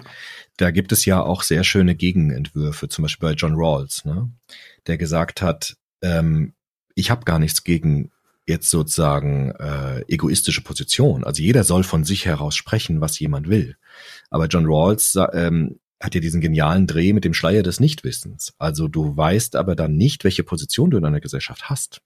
Da 0.57 0.71
gibt 0.71 0.91
es 0.91 1.05
ja 1.05 1.21
auch 1.21 1.41
sehr 1.41 1.63
schöne 1.63 1.95
Gegenentwürfe, 1.95 2.87
zum 2.87 3.03
Beispiel 3.03 3.29
bei 3.29 3.35
John 3.35 3.55
Rawls, 3.55 4.05
ne? 4.05 4.29
der 4.87 4.97
gesagt 4.97 5.41
hat, 5.41 5.75
ähm, 6.01 6.53
ich 6.95 7.09
habe 7.09 7.25
gar 7.25 7.39
nichts 7.39 7.63
gegen 7.63 8.11
jetzt 8.45 8.69
sozusagen 8.69 9.51
äh, 9.51 10.01
egoistische 10.07 10.61
Position. 10.61 11.23
Also 11.23 11.41
jeder 11.41 11.63
soll 11.63 11.83
von 11.83 12.03
sich 12.03 12.25
heraus 12.25 12.55
sprechen, 12.55 13.01
was 13.01 13.19
jemand 13.19 13.47
will. 13.47 13.77
Aber 14.29 14.47
John 14.47 14.65
Rawls 14.65 15.17
ähm, 15.33 15.79
hat 16.03 16.15
ja 16.15 16.21
diesen 16.21 16.41
genialen 16.41 16.85
Dreh 16.85 17.13
mit 17.13 17.23
dem 17.23 17.33
Schleier 17.33 17.63
des 17.63 17.79
Nichtwissens. 17.79 18.53
Also 18.57 18.89
du 18.89 19.15
weißt 19.15 19.55
aber 19.55 19.75
dann 19.75 19.95
nicht, 19.95 20.25
welche 20.25 20.43
Position 20.43 20.91
du 20.91 20.97
in 20.97 21.05
einer 21.05 21.21
Gesellschaft 21.21 21.69
hast. 21.69 22.01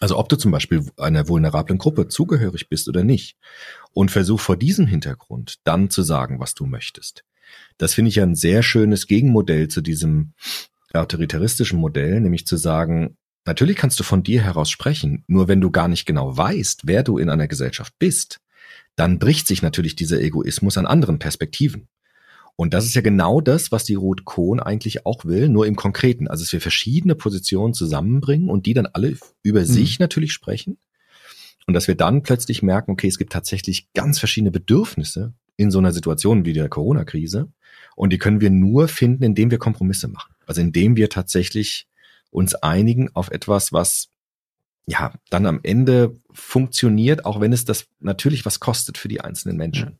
Also 0.00 0.18
ob 0.18 0.28
du 0.28 0.36
zum 0.36 0.52
Beispiel 0.52 0.86
einer 0.96 1.28
vulnerablen 1.28 1.78
Gruppe 1.78 2.06
zugehörig 2.06 2.68
bist 2.68 2.88
oder 2.88 3.02
nicht. 3.02 3.36
Und 3.92 4.12
versuch 4.12 4.40
vor 4.40 4.56
diesem 4.56 4.86
Hintergrund 4.86 5.56
dann 5.64 5.90
zu 5.90 6.02
sagen, 6.02 6.38
was 6.38 6.54
du 6.54 6.64
möchtest. 6.66 7.24
Das 7.76 7.94
finde 7.94 8.10
ich 8.10 8.16
ja 8.16 8.22
ein 8.22 8.36
sehr 8.36 8.62
schönes 8.62 9.08
Gegenmodell 9.08 9.66
zu 9.66 9.80
diesem 9.80 10.34
autoritaristischen 10.92 11.78
Modell, 11.80 12.20
nämlich 12.20 12.46
zu 12.46 12.56
sagen, 12.56 13.16
natürlich 13.44 13.76
kannst 13.76 13.98
du 13.98 14.04
von 14.04 14.22
dir 14.22 14.42
heraus 14.42 14.70
sprechen, 14.70 15.24
nur 15.26 15.48
wenn 15.48 15.60
du 15.60 15.72
gar 15.72 15.88
nicht 15.88 16.06
genau 16.06 16.36
weißt, 16.36 16.82
wer 16.84 17.02
du 17.02 17.18
in 17.18 17.30
einer 17.30 17.48
Gesellschaft 17.48 17.94
bist, 17.98 18.40
dann 18.94 19.18
bricht 19.18 19.48
sich 19.48 19.60
natürlich 19.60 19.96
dieser 19.96 20.20
Egoismus 20.20 20.78
an 20.78 20.86
anderen 20.86 21.18
Perspektiven. 21.18 21.88
Und 22.56 22.72
das 22.72 22.84
ist 22.84 22.94
ja 22.94 23.00
genau 23.00 23.40
das, 23.40 23.72
was 23.72 23.84
die 23.84 23.94
Ruth 23.94 24.24
Kohn 24.24 24.60
eigentlich 24.60 25.06
auch 25.06 25.24
will, 25.24 25.48
nur 25.48 25.66
im 25.66 25.74
Konkreten. 25.74 26.28
Also, 26.28 26.44
dass 26.44 26.52
wir 26.52 26.60
verschiedene 26.60 27.14
Positionen 27.16 27.74
zusammenbringen 27.74 28.48
und 28.48 28.66
die 28.66 28.74
dann 28.74 28.86
alle 28.86 29.16
über 29.42 29.60
Mhm. 29.60 29.64
sich 29.64 29.98
natürlich 29.98 30.32
sprechen. 30.32 30.78
Und 31.66 31.74
dass 31.74 31.88
wir 31.88 31.94
dann 31.96 32.22
plötzlich 32.22 32.62
merken, 32.62 32.92
okay, 32.92 33.08
es 33.08 33.18
gibt 33.18 33.32
tatsächlich 33.32 33.92
ganz 33.94 34.18
verschiedene 34.18 34.50
Bedürfnisse 34.50 35.32
in 35.56 35.70
so 35.70 35.78
einer 35.78 35.92
Situation 35.92 36.44
wie 36.44 36.52
der 36.52 36.68
Corona-Krise. 36.68 37.48
Und 37.96 38.12
die 38.12 38.18
können 38.18 38.40
wir 38.40 38.50
nur 38.50 38.86
finden, 38.88 39.24
indem 39.24 39.50
wir 39.50 39.58
Kompromisse 39.58 40.08
machen. 40.08 40.34
Also 40.46 40.60
indem 40.60 40.96
wir 40.96 41.08
tatsächlich 41.08 41.88
uns 42.30 42.54
einigen 42.54 43.08
auf 43.14 43.30
etwas, 43.30 43.72
was 43.72 44.08
ja 44.86 45.12
dann 45.30 45.46
am 45.46 45.60
Ende 45.62 46.20
funktioniert, 46.32 47.24
auch 47.24 47.40
wenn 47.40 47.52
es 47.52 47.64
das 47.64 47.86
natürlich 48.00 48.44
was 48.44 48.60
kostet 48.60 48.98
für 48.98 49.08
die 49.08 49.22
einzelnen 49.22 49.56
Menschen. 49.56 49.98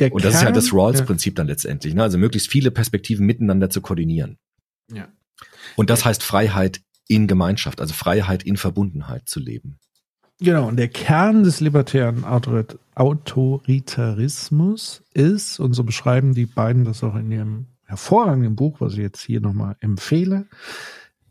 Der 0.00 0.12
Und 0.12 0.24
das 0.24 0.34
ist 0.34 0.40
Kern- 0.40 0.46
halt 0.46 0.56
das 0.56 0.70
Ja. 0.70 0.76
Rawls-Prinzip 0.78 1.34
dann 1.36 1.46
letztendlich. 1.48 1.94
Ne? 1.94 2.02
Also 2.02 2.18
möglichst 2.18 2.50
viele 2.50 2.70
Perspektiven 2.70 3.26
miteinander 3.26 3.70
zu 3.70 3.80
koordinieren. 3.80 4.38
Ja. 4.92 5.08
Und 5.76 5.90
das 5.90 6.04
heißt 6.04 6.22
Freiheit 6.22 6.80
in 7.08 7.26
Gemeinschaft, 7.26 7.80
also 7.80 7.94
Freiheit 7.94 8.42
in 8.42 8.56
Verbundenheit 8.56 9.28
zu 9.28 9.40
leben. 9.40 9.78
Genau, 10.40 10.68
und 10.68 10.76
der 10.76 10.88
Kern 10.88 11.42
des 11.42 11.60
libertären 11.60 12.24
Autorit 12.24 12.78
Autoritarismus 12.94 15.02
ist, 15.14 15.60
und 15.60 15.72
so 15.74 15.84
beschreiben 15.84 16.34
die 16.34 16.46
beiden 16.46 16.84
das 16.84 17.02
auch 17.02 17.16
in 17.16 17.30
ihrem 17.30 17.66
hervorragenden 17.84 18.54
Buch, 18.54 18.80
was 18.80 18.92
ich 18.94 19.00
jetzt 19.00 19.22
hier 19.22 19.40
nochmal 19.40 19.76
empfehle, 19.80 20.46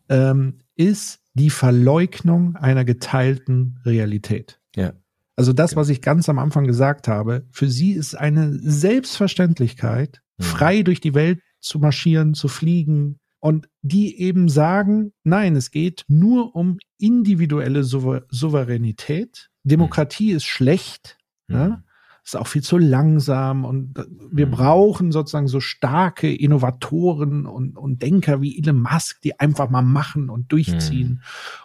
ähm, 0.10 0.60
ist 0.76 1.20
die 1.34 1.50
Verleugnung 1.50 2.56
einer 2.56 2.84
geteilten 2.84 3.80
Realität. 3.86 4.60
Ja. 4.76 4.94
Also 5.38 5.54
das, 5.54 5.76
was 5.76 5.88
ich 5.90 6.02
ganz 6.02 6.28
am 6.30 6.40
Anfang 6.40 6.66
gesagt 6.66 7.08
habe, 7.08 7.46
für 7.52 7.70
sie 7.70 7.92
ist 7.94 8.16
eine 8.16 8.52
Selbstverständlichkeit, 8.60 10.22
Mhm. 10.40 10.44
frei 10.44 10.82
durch 10.84 11.00
die 11.02 11.14
Welt 11.16 11.40
zu 11.60 11.80
marschieren, 11.80 12.34
zu 12.36 12.48
fliegen 12.48 13.20
und 13.40 13.70
die 13.82 14.20
eben 14.20 14.50
sagen, 14.50 15.14
nein, 15.24 15.56
es 15.56 15.72
geht 15.72 16.04
nur 16.08 16.56
um 16.56 16.78
individuelle 17.00 17.84
Souver 17.84 18.24
Souveränität. 18.30 19.50
Demokratie 19.64 20.32
ist 20.32 20.46
schlecht, 20.46 21.18
ne? 21.48 21.84
ist 22.24 22.36
auch 22.36 22.48
viel 22.48 22.62
zu 22.62 22.78
langsam 22.78 23.64
und 23.66 23.98
wir 24.32 24.48
Mhm. 24.48 24.52
brauchen 24.52 25.12
sozusagen 25.12 25.48
so 25.48 25.60
starke 25.62 26.34
Innovatoren 26.34 27.46
und, 27.46 27.78
und 27.78 28.02
Denker 28.02 28.42
wie 28.42 28.58
Elon 28.60 28.82
Musk, 28.82 29.22
die 29.22 29.40
einfach 29.40 29.70
mal 29.70 29.82
machen 29.82 30.30
und 30.30 30.52
durchziehen. 30.52 31.22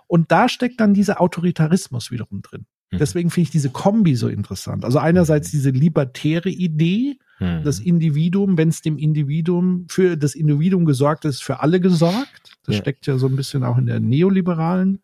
Und 0.07 0.31
da 0.31 0.49
steckt 0.49 0.81
dann 0.81 0.95
dieser 0.95 1.21
Autoritarismus 1.21 2.11
wiederum 2.13 2.43
drin. 2.43 2.67
Mhm. 2.93 2.99
Deswegen 2.99 3.31
finde 3.31 3.45
ich 3.47 3.51
diese 3.51 3.71
Kombi 3.71 4.15
so 4.15 4.29
interessant. 4.29 4.85
Also 4.85 4.99
einerseits 4.99 5.51
diese 5.51 5.71
libertäre 5.71 6.51
Idee, 6.51 7.19
Mhm. 7.41 7.65
das 7.65 7.81
Individuum, 7.81 8.57
wenn 8.57 8.69
es 8.69 8.83
dem 8.83 8.99
Individuum 8.99 9.87
für 9.89 10.17
das 10.17 10.35
Individuum 10.37 10.85
gesorgt 10.85 11.25
ist, 11.25 11.43
für 11.43 11.61
alle 11.61 11.81
gesorgt. 11.81 12.53
Das 12.67 12.77
Ja. 12.77 12.81
steckt 12.83 13.07
ja 13.07 13.19
so 13.19 13.27
ein 13.27 13.35
bisschen 13.37 13.65
auch 13.65 13.79
in 13.79 13.87
der 13.87 13.99
neoliberalen 14.01 15.01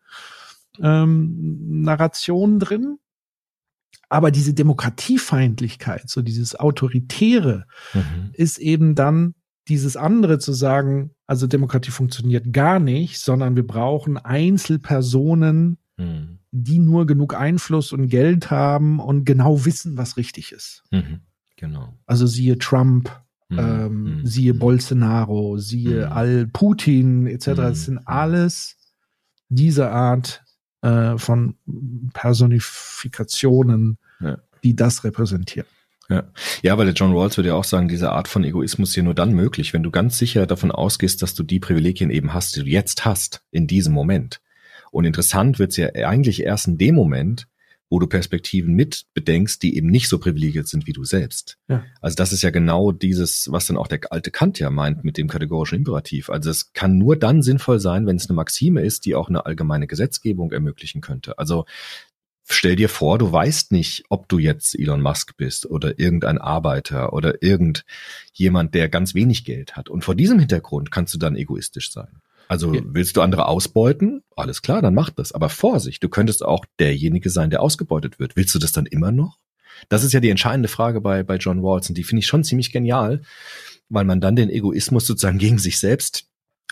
ähm, 0.81 1.81
Narration 1.83 2.59
drin. 2.59 2.97
Aber 4.07 4.31
diese 4.31 4.53
Demokratiefeindlichkeit, 4.53 6.09
so 6.09 6.21
dieses 6.21 6.55
Autoritäre, 6.57 7.65
Mhm. 7.93 8.29
ist 8.33 8.57
eben 8.59 8.95
dann 8.95 9.33
dieses 9.67 9.97
andere 9.97 10.39
zu 10.39 10.53
sagen, 10.53 11.11
also 11.27 11.45
Demokratie 11.47 11.91
funktioniert 11.91 12.51
gar 12.53 12.79
nicht, 12.79 13.19
sondern 13.19 13.55
wir 13.55 13.67
brauchen 13.67 14.17
Einzelpersonen, 14.17 15.77
Mhm. 15.97 16.38
Die 16.51 16.79
nur 16.79 17.05
genug 17.05 17.35
Einfluss 17.35 17.91
und 17.93 18.07
Geld 18.09 18.49
haben 18.51 18.99
und 18.99 19.25
genau 19.25 19.65
wissen, 19.65 19.97
was 19.97 20.17
richtig 20.17 20.51
ist. 20.51 20.83
Mhm. 20.91 21.21
Genau. 21.57 21.93
Also 22.05 22.25
siehe 22.27 22.57
Trump, 22.57 23.09
Mhm. 23.49 23.59
ähm, 23.59 24.03
Mhm. 24.19 24.25
siehe 24.25 24.53
Bolsonaro, 24.53 25.57
siehe 25.57 26.05
Mhm. 26.07 26.11
all 26.11 26.47
Putin 26.47 27.27
etc. 27.27 27.47
Mhm. 27.47 27.55
Das 27.55 27.85
sind 27.85 27.97
alles 28.07 28.77
diese 29.49 29.89
Art 29.91 30.43
äh, 30.81 31.17
von 31.17 31.55
Personifikationen, 32.13 33.97
Ja. 34.19 34.37
die 34.63 34.75
das 34.75 35.03
repräsentieren. 35.03 35.67
Ja. 36.09 36.23
ja, 36.63 36.75
weil 36.77 36.85
der 36.87 36.95
John 36.95 37.11
Rawls 37.13 37.37
würde 37.37 37.49
ja 37.49 37.55
auch 37.55 37.63
sagen, 37.63 37.87
diese 37.87 38.11
Art 38.11 38.27
von 38.27 38.43
Egoismus 38.43 38.89
ist 38.89 38.95
hier 38.95 39.03
nur 39.03 39.13
dann 39.13 39.31
möglich, 39.33 39.73
wenn 39.73 39.83
du 39.83 39.91
ganz 39.91 40.17
sicher 40.17 40.47
davon 40.47 40.71
ausgehst, 40.71 41.21
dass 41.21 41.35
du 41.35 41.43
die 41.43 41.59
Privilegien 41.59 42.09
eben 42.09 42.33
hast, 42.33 42.55
die 42.55 42.61
du 42.61 42.65
jetzt 42.65 43.05
hast, 43.05 43.41
in 43.51 43.67
diesem 43.67 43.93
Moment. 43.93 44.41
Und 44.91 45.05
interessant 45.05 45.59
wird's 45.59 45.77
ja 45.77 45.89
eigentlich 45.93 46.43
erst 46.43 46.67
in 46.67 46.77
dem 46.77 46.95
Moment, 46.95 47.47
wo 47.89 47.99
du 47.99 48.07
Perspektiven 48.07 48.75
mit 48.75 49.05
bedenkst, 49.13 49.63
die 49.63 49.75
eben 49.75 49.87
nicht 49.87 50.09
so 50.09 50.19
privilegiert 50.19 50.67
sind 50.67 50.85
wie 50.85 50.93
du 50.93 51.03
selbst. 51.03 51.57
Ja. 51.67 51.83
Also 52.01 52.15
das 52.15 52.31
ist 52.31 52.43
ja 52.43 52.51
genau 52.51 52.91
dieses, 52.91 53.51
was 53.51 53.65
dann 53.65 53.77
auch 53.77 53.87
der 53.87 53.99
alte 54.11 54.29
Kant 54.29 54.59
ja 54.59 54.69
meint 54.69 55.03
mit 55.03 55.17
dem 55.17 55.27
kategorischen 55.27 55.79
Imperativ. 55.79 56.29
Also 56.29 56.51
es 56.51 56.71
kann 56.73 56.97
nur 56.97 57.15
dann 57.15 57.41
sinnvoll 57.41 57.79
sein, 57.79 58.05
wenn 58.05 58.17
es 58.17 58.29
eine 58.29 58.35
Maxime 58.35 58.81
ist, 58.81 59.05
die 59.05 59.15
auch 59.15 59.27
eine 59.27 59.45
allgemeine 59.45 59.87
Gesetzgebung 59.87 60.51
ermöglichen 60.51 61.01
könnte. 61.01 61.39
Also 61.39 61.65
stell 62.45 62.75
dir 62.75 62.89
vor, 62.89 63.17
du 63.17 63.31
weißt 63.31 63.71
nicht, 63.71 64.03
ob 64.09 64.29
du 64.29 64.37
jetzt 64.37 64.77
Elon 64.77 65.01
Musk 65.01 65.35
bist 65.35 65.65
oder 65.65 65.97
irgendein 65.97 66.37
Arbeiter 66.37 67.11
oder 67.13 67.41
irgendjemand, 67.41 68.75
der 68.75 68.87
ganz 68.87 69.15
wenig 69.15 69.45
Geld 69.45 69.75
hat. 69.75 69.89
Und 69.89 70.03
vor 70.03 70.13
diesem 70.13 70.37
Hintergrund 70.37 70.91
kannst 70.91 71.15
du 71.15 71.17
dann 71.17 71.35
egoistisch 71.35 71.91
sein. 71.91 72.21
Also 72.49 72.73
Ja. 72.73 72.81
willst 72.83 73.15
du 73.15 73.21
andere 73.21 73.47
ausbeuten? 73.47 74.23
Alles 74.35 74.61
klar, 74.61 74.81
dann 74.81 74.95
mach 74.95 75.11
das. 75.11 75.31
Aber 75.31 75.47
Vorsicht, 75.49 76.03
du 76.03 76.09
könntest 76.09 76.43
auch 76.43 76.65
derjenige 76.79 77.29
sein, 77.29 77.49
der 77.51 77.61
ausgebeutet 77.61 78.19
wird. 78.19 78.35
Willst 78.35 78.53
du 78.55 78.59
das 78.59 78.71
dann 78.73 78.85
immer 78.87 79.11
noch? 79.11 79.37
Das 79.87 80.03
ist 80.03 80.11
ja 80.11 80.19
die 80.19 80.29
entscheidende 80.31 80.67
Frage 80.67 80.99
bei, 80.99 81.23
bei 81.23 81.37
John 81.37 81.59
Rawls 81.63 81.87
und 81.87 81.97
die 81.97 82.03
finde 82.03 82.19
ich 82.19 82.27
schon 82.27 82.43
ziemlich 82.43 82.71
genial, 82.73 83.21
weil 83.87 84.03
man 84.03 84.19
dann 84.19 84.35
den 84.35 84.49
Egoismus 84.49 85.05
sozusagen 85.05 85.37
gegen 85.37 85.59
sich 85.59 85.79
selbst 85.79 86.27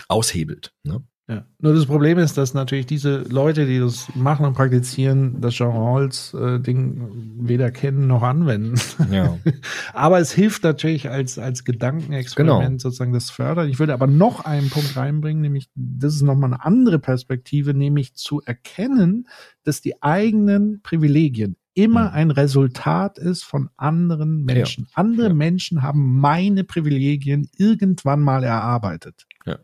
aushebelt. 0.10 0.74
Ne? 0.84 1.04
Ja. 1.30 1.44
Nur 1.60 1.74
das 1.74 1.86
Problem 1.86 2.18
ist, 2.20 2.38
dass 2.38 2.54
natürlich 2.54 2.86
diese 2.86 3.18
Leute, 3.24 3.66
die 3.66 3.80
das 3.80 4.08
machen 4.16 4.46
und 4.46 4.54
praktizieren, 4.54 5.42
das 5.42 5.56
Jean 5.56 5.72
Rawls 5.72 6.34
äh, 6.34 6.60
Ding 6.62 7.02
weder 7.42 7.70
kennen 7.70 8.08
noch 8.08 8.24
anwenden. 8.24 8.80
Ja. 9.12 9.38
Aber 9.94 10.20
es 10.20 10.32
hilft 10.32 10.64
natürlich 10.64 11.10
als, 11.10 11.38
als 11.38 11.66
Gedankenexperiment 11.66 12.68
Genau. 12.68 12.80
sozusagen 12.80 13.12
das 13.12 13.30
fördern. 13.30 13.68
Ich 13.68 13.78
würde 13.78 13.94
aber 13.94 14.08
noch 14.08 14.46
einen 14.46 14.70
Punkt 14.70 14.96
reinbringen, 14.96 15.42
nämlich, 15.42 15.70
das 15.76 16.16
ist 16.16 16.22
nochmal 16.22 16.54
eine 16.54 16.64
andere 16.64 16.98
Perspektive, 16.98 17.74
nämlich 17.74 18.14
zu 18.16 18.42
erkennen, 18.46 19.28
dass 19.66 19.82
die 19.82 20.02
eigenen 20.02 20.82
Privilegien 20.82 21.58
immer 21.74 22.04
Mhm. 22.10 22.16
ein 22.16 22.32
Resultat 22.32 23.18
ist 23.20 23.44
von 23.44 23.70
anderen 23.76 24.46
Menschen. 24.46 24.88
Andere 24.94 25.28
Ja. 25.28 25.34
Menschen 25.34 25.82
haben 25.84 26.20
meine 26.22 26.64
Privilegien 26.64 27.50
irgendwann 27.58 28.22
mal 28.22 28.44
erarbeitet. 28.46 29.26
Ja. 29.46 29.60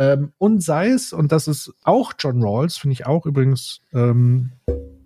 Ähm, 0.00 0.32
und 0.38 0.62
sei 0.62 0.88
es, 0.88 1.12
und 1.12 1.30
das 1.30 1.46
ist 1.46 1.72
auch 1.84 2.14
John 2.18 2.42
Rawls, 2.42 2.78
finde 2.78 2.94
ich 2.94 3.06
auch 3.06 3.26
übrigens 3.26 3.82
ähm, 3.92 4.52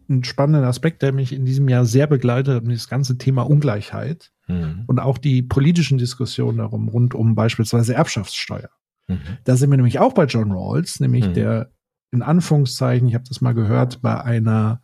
ein 0.09 0.23
spannender 0.23 0.69
Aspekt, 0.69 1.03
der 1.03 1.11
mich 1.13 1.33
in 1.33 1.45
diesem 1.45 1.69
Jahr 1.69 1.85
sehr 1.85 2.07
begleitet 2.07 2.55
hat, 2.55 2.63
das 2.73 2.89
ganze 2.89 3.19
Thema 3.19 3.43
Ungleichheit 3.43 4.31
Mhm. 4.47 4.85
und 4.87 5.01
auch 5.01 5.17
die 5.17 5.41
politischen 5.43 5.97
Diskussionen 5.97 6.59
darum, 6.59 6.89
rund 6.89 7.15
um 7.15 7.35
beispielsweise 7.35 7.95
Erbschaftssteuer. 7.95 8.69
Mhm. 9.09 9.19
Da 9.45 9.57
sind 9.57 9.71
wir 9.71 9.79
nämlich 9.79 9.99
auch 9.99 10.13
bei 10.13 10.27
John 10.27 10.53
Rawls, 10.53 11.01
nämlich 11.01 11.27
Mhm. 11.29 11.35
der 11.35 11.71
in 12.13 12.21
Anführungszeichen, 12.23 13.09
ich 13.09 13.15
habe 13.15 13.25
das 13.27 13.41
mal 13.41 13.55
gehört, 13.55 14.03
bei 14.03 14.23
einer 14.23 14.83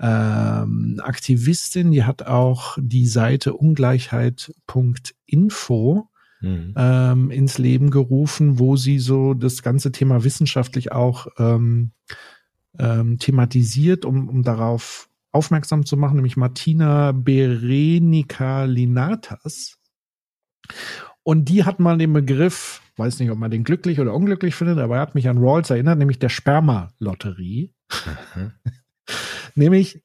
ähm, 0.00 1.00
Aktivistin, 1.04 1.90
die 1.92 2.04
hat 2.04 2.26
auch 2.26 2.78
die 2.80 3.06
Seite 3.06 3.52
ungleichheit.info 3.54 6.08
Mhm. 6.40 6.74
ähm, 6.76 7.30
ins 7.30 7.58
Leben 7.58 7.90
gerufen, 7.90 8.58
wo 8.58 8.76
sie 8.76 8.98
so 8.98 9.34
das 9.34 9.62
ganze 9.62 9.92
Thema 9.92 10.24
wissenschaftlich 10.24 10.92
auch 10.92 11.26
ähm, 11.38 11.92
ähm, 12.78 13.18
thematisiert, 13.18 14.04
um, 14.04 14.28
um 14.28 14.42
darauf 14.42 15.08
aufmerksam 15.32 15.84
zu 15.84 15.96
machen, 15.96 16.16
nämlich 16.16 16.36
Martina 16.36 17.12
Berenica 17.12 18.64
Linatas. 18.64 19.78
Und 21.22 21.48
die 21.48 21.64
hat 21.64 21.80
mal 21.80 21.98
den 21.98 22.12
Begriff, 22.12 22.80
weiß 22.96 23.20
nicht, 23.20 23.30
ob 23.30 23.38
man 23.38 23.50
den 23.50 23.64
glücklich 23.64 24.00
oder 24.00 24.14
unglücklich 24.14 24.54
findet, 24.54 24.78
aber 24.78 24.96
er 24.96 25.02
hat 25.02 25.14
mich 25.14 25.28
an 25.28 25.38
Rawls 25.38 25.70
erinnert, 25.70 25.98
nämlich 25.98 26.18
der 26.18 26.30
Sperma-Lotterie. 26.30 27.72
Mhm. 28.34 28.52
Nämlich, 29.54 30.02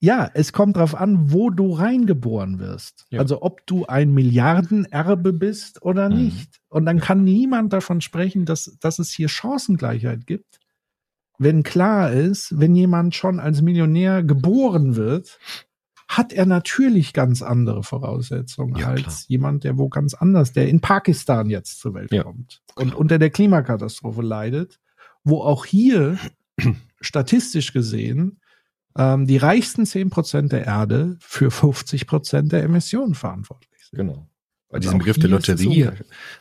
ja, 0.00 0.30
es 0.34 0.52
kommt 0.52 0.76
drauf 0.76 0.94
an, 0.94 1.32
wo 1.32 1.50
du 1.50 1.72
reingeboren 1.72 2.58
wirst. 2.60 3.06
Ja. 3.10 3.18
Also 3.20 3.42
ob 3.42 3.66
du 3.66 3.86
ein 3.86 4.12
Milliardenerbe 4.12 5.32
bist 5.32 5.82
oder 5.82 6.08
Mhm. 6.08 6.16
nicht. 6.16 6.60
Und 6.68 6.86
dann 6.86 7.00
kann 7.00 7.24
niemand 7.24 7.72
davon 7.72 8.00
sprechen, 8.00 8.44
dass, 8.44 8.76
dass 8.80 8.98
es 9.00 9.10
hier 9.10 9.28
Chancengleichheit 9.28 10.26
gibt. 10.26 10.60
Wenn 11.38 11.62
klar 11.62 12.12
ist, 12.12 12.58
wenn 12.58 12.74
jemand 12.74 13.14
schon 13.14 13.40
als 13.40 13.62
Millionär 13.62 14.22
geboren 14.22 14.96
wird, 14.96 15.38
hat 16.08 16.32
er 16.32 16.46
natürlich 16.46 17.12
ganz 17.12 17.42
andere 17.42 17.82
Voraussetzungen 17.82 18.76
Ja, 18.76 18.88
als 18.88 19.02
klar. 19.02 19.14
jemand, 19.28 19.64
der 19.64 19.78
wo 19.78 19.88
ganz 19.88 20.14
anders, 20.14 20.52
der 20.52 20.68
in 20.68 20.80
Pakistan 20.80 21.50
jetzt 21.50 21.80
zur 21.80 21.94
Welt 21.94 22.10
Ja, 22.12 22.22
kommt 22.22 22.62
und 22.76 22.94
unter 22.94 23.18
der 23.18 23.30
Klimakatastrophe 23.30 24.22
leidet, 24.22 24.78
wo 25.22 25.42
auch 25.42 25.64
hier 25.66 26.18
statistisch 27.00 27.72
gesehen 27.72 28.40
ähm, 28.96 29.26
die 29.26 29.36
reichsten 29.36 29.84
10% 29.84 30.48
der 30.48 30.64
Erde 30.66 31.16
für 31.20 31.48
50% 31.48 32.48
der 32.48 32.62
Emissionen 32.62 33.14
verantwortlich 33.14 33.70
sind. 33.90 33.98
Genau. 33.98 34.26
Bei 34.70 34.78
diesem 34.78 34.98
Begriff 34.98 35.18
der 35.18 35.30
Lotterie. 35.30 35.88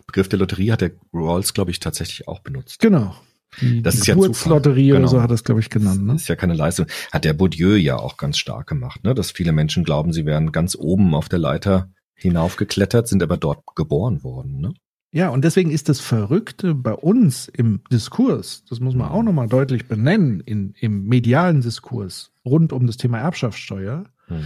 Begriff 0.06 0.28
der 0.28 0.40
Lotterie 0.40 0.72
hat 0.72 0.82
der 0.82 0.92
Rawls, 1.14 1.54
glaube 1.54 1.72
ich, 1.72 1.80
tatsächlich 1.80 2.28
auch 2.28 2.40
benutzt. 2.40 2.80
Genau. 2.80 3.16
Die 3.62 3.82
Das 3.82 3.96
ist 3.96 4.08
ja 4.08 4.14
Geburtslotterie 4.16 4.90
Zufall. 4.90 5.00
oder 5.00 5.08
so 5.08 5.16
Genau. 5.16 5.24
hat 5.24 5.32
das, 5.32 5.44
glaube 5.46 5.62
ich, 5.62 5.70
genannt. 5.70 6.06
Ne? 6.06 6.14
Das 6.14 6.24
ist 6.24 6.28
ja 6.28 6.36
keine 6.36 6.54
Leistung. 6.54 6.88
Hat 7.14 7.24
der 7.24 7.34
Bourdieu 7.34 7.76
ja 7.76 7.96
auch 7.98 8.18
ganz 8.18 8.38
stark 8.38 8.68
gemacht, 8.68 9.04
ne? 9.06 9.16
dass 9.16 9.32
viele 9.32 9.54
Menschen 9.54 9.86
glauben, 9.86 10.12
sie 10.12 10.26
wären 10.26 10.52
ganz 10.52 10.76
oben 10.76 11.16
auf 11.16 11.30
der 11.30 11.40
Leiter 11.40 11.90
hinaufgeklettert, 12.16 13.08
sind 13.08 13.24
aber 13.24 13.38
dort 13.38 13.64
geboren 13.76 14.24
worden. 14.24 14.60
Ne? 14.60 14.74
Ja, 15.12 15.30
und 15.30 15.44
deswegen 15.44 15.72
ist 15.72 15.90
das 15.90 16.00
Verrückte 16.00 16.76
bei 16.76 16.94
uns 16.94 17.48
im 17.48 17.82
Diskurs, 17.92 18.66
das 18.66 18.80
muss 18.80 18.94
man 18.94 19.10
auch 19.10 19.24
nochmal 19.24 19.48
deutlich 19.48 19.88
benennen, 19.88 20.42
in, 20.42 20.74
im 20.80 21.06
medialen 21.06 21.62
Diskurs 21.62 22.32
rund 22.46 22.74
um 22.74 22.88
das 22.88 22.98
Thema 22.98 23.20
Erbschaftssteuer. 23.20 24.06
Mhm. 24.28 24.46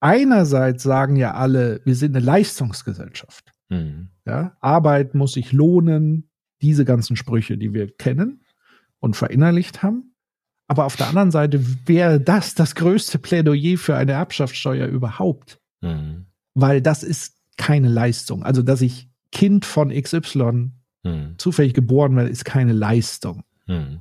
Einerseits 0.00 0.82
sagen 0.82 1.16
ja 1.16 1.34
alle, 1.34 1.80
wir 1.84 1.94
sind 1.94 2.16
eine 2.16 2.24
Leistungsgesellschaft. 2.24 3.52
Mhm. 3.68 4.08
Ja? 4.26 4.56
Arbeit 4.60 5.14
muss 5.14 5.32
sich 5.32 5.52
lohnen, 5.52 6.30
diese 6.62 6.84
ganzen 6.84 7.16
Sprüche, 7.16 7.56
die 7.56 7.72
wir 7.72 7.90
kennen 7.90 8.42
und 8.98 9.16
verinnerlicht 9.16 9.82
haben. 9.82 10.14
Aber 10.68 10.84
auf 10.84 10.96
der 10.96 11.08
anderen 11.08 11.30
Seite 11.30 11.60
wäre 11.86 12.20
das 12.20 12.54
das 12.54 12.74
größte 12.74 13.18
Plädoyer 13.18 13.78
für 13.78 13.94
eine 13.96 14.12
Erbschaftssteuer 14.12 14.88
überhaupt, 14.88 15.60
Mhm. 15.80 16.26
weil 16.54 16.82
das 16.82 17.02
ist 17.02 17.36
keine 17.56 17.88
Leistung. 17.88 18.42
Also, 18.42 18.62
dass 18.62 18.80
ich 18.80 19.08
Kind 19.32 19.64
von 19.64 19.90
XY 19.90 20.70
Mhm. 21.06 21.34
zufällig 21.38 21.72
geboren 21.72 22.16
werde, 22.16 22.30
ist 22.30 22.44
keine 22.44 22.72
Leistung. 22.72 23.44
Mhm. 23.66 24.00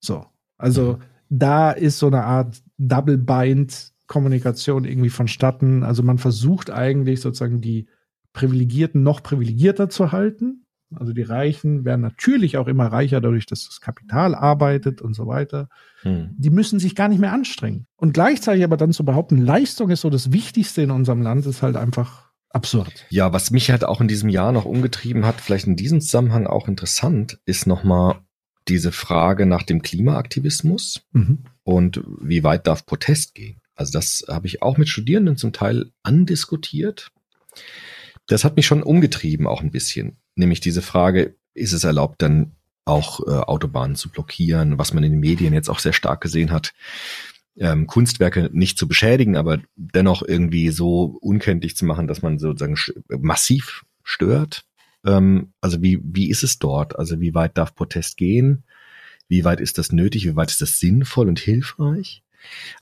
So. 0.00 0.24
Also, 0.58 0.98
da 1.28 1.72
ist 1.72 1.98
so 1.98 2.06
eine 2.06 2.24
Art 2.24 2.62
Double-Bind-Kommunikation 2.78 4.84
irgendwie 4.84 5.10
vonstatten. 5.10 5.82
Also, 5.82 6.02
man 6.02 6.16
versucht 6.18 6.70
eigentlich 6.70 7.20
sozusagen 7.20 7.60
die 7.60 7.88
Privilegierten 8.32 9.02
noch 9.02 9.22
privilegierter 9.22 9.90
zu 9.90 10.12
halten. 10.12 10.64
Also, 10.94 11.12
die 11.12 11.22
Reichen 11.22 11.84
werden 11.84 12.00
natürlich 12.00 12.56
auch 12.56 12.68
immer 12.68 12.86
reicher 12.86 13.20
dadurch, 13.20 13.46
dass 13.46 13.66
das 13.66 13.80
Kapital 13.80 14.34
arbeitet 14.34 15.02
und 15.02 15.14
so 15.14 15.26
weiter. 15.26 15.68
Mhm. 16.04 16.30
Die 16.38 16.50
müssen 16.50 16.78
sich 16.78 16.94
gar 16.94 17.08
nicht 17.08 17.18
mehr 17.18 17.32
anstrengen. 17.32 17.86
Und 17.96 18.14
gleichzeitig 18.14 18.64
aber 18.64 18.78
dann 18.78 18.92
zu 18.92 19.04
behaupten, 19.04 19.38
Leistung 19.38 19.90
ist 19.90 20.02
so 20.02 20.10
das 20.10 20.32
Wichtigste 20.32 20.82
in 20.82 20.90
unserem 20.90 21.22
Land, 21.22 21.44
ist 21.44 21.62
halt 21.62 21.76
einfach 21.76 22.26
absurd. 22.50 23.06
Ja, 23.10 23.32
was 23.32 23.50
mich 23.50 23.70
halt 23.70 23.84
auch 23.84 24.00
in 24.00 24.08
diesem 24.08 24.28
Jahr 24.28 24.52
noch 24.52 24.64
umgetrieben 24.64 25.26
hat, 25.26 25.40
vielleicht 25.40 25.66
in 25.66 25.76
diesem 25.76 26.00
Zusammenhang 26.00 26.46
auch 26.46 26.68
interessant, 26.68 27.38
ist 27.44 27.66
nochmal 27.66 28.20
diese 28.68 28.92
Frage 28.92 29.46
nach 29.46 29.62
dem 29.62 29.82
Klimaaktivismus 29.82 31.02
Mhm. 31.12 31.44
und 31.62 32.02
wie 32.20 32.42
weit 32.42 32.66
darf 32.66 32.86
Protest 32.86 33.34
gehen. 33.34 33.60
Also 33.74 33.92
das 33.92 34.24
habe 34.28 34.46
ich 34.46 34.62
auch 34.62 34.78
mit 34.78 34.88
Studierenden 34.88 35.36
zum 35.36 35.52
Teil 35.52 35.92
andiskutiert. 36.02 37.12
Das 38.26 38.42
hat 38.44 38.56
mich 38.56 38.66
schon 38.66 38.82
umgetrieben 38.82 39.46
auch 39.46 39.62
ein 39.62 39.70
bisschen. 39.70 40.16
Nämlich 40.34 40.60
diese 40.60 40.82
Frage, 40.82 41.36
ist 41.54 41.72
es 41.72 41.84
erlaubt, 41.84 42.22
dann 42.22 42.52
auch 42.84 43.20
äh, 43.26 43.30
Autobahnen 43.30 43.96
zu 43.96 44.10
blockieren, 44.10 44.78
was 44.78 44.94
man 44.94 45.02
in 45.04 45.12
den 45.12 45.20
Medien 45.20 45.52
jetzt 45.52 45.68
auch 45.68 45.80
sehr 45.80 45.92
stark 45.92 46.20
gesehen 46.20 46.52
hat, 46.52 46.72
ähm, 47.58 47.86
Kunstwerke 47.86 48.50
nicht 48.52 48.78
zu 48.78 48.86
beschädigen, 48.86 49.36
aber 49.36 49.58
dennoch 49.76 50.22
irgendwie 50.22 50.70
so 50.70 51.16
unkenntlich 51.20 51.76
zu 51.76 51.84
machen, 51.84 52.06
dass 52.06 52.22
man 52.22 52.38
sozusagen 52.38 52.76
massiv 53.08 53.84
stört. 54.02 54.64
Ähm, 55.04 55.52
also 55.60 55.82
wie, 55.82 56.00
wie 56.02 56.30
ist 56.30 56.42
es 56.42 56.58
dort? 56.58 56.98
Also 56.98 57.20
wie 57.20 57.34
weit 57.34 57.56
darf 57.56 57.74
Protest 57.74 58.16
gehen? 58.16 58.64
Wie 59.28 59.44
weit 59.44 59.60
ist 59.60 59.78
das 59.78 59.92
nötig? 59.92 60.26
Wie 60.26 60.36
weit 60.36 60.50
ist 60.50 60.60
das 60.60 60.78
sinnvoll 60.78 61.28
und 61.28 61.38
hilfreich? 61.38 62.22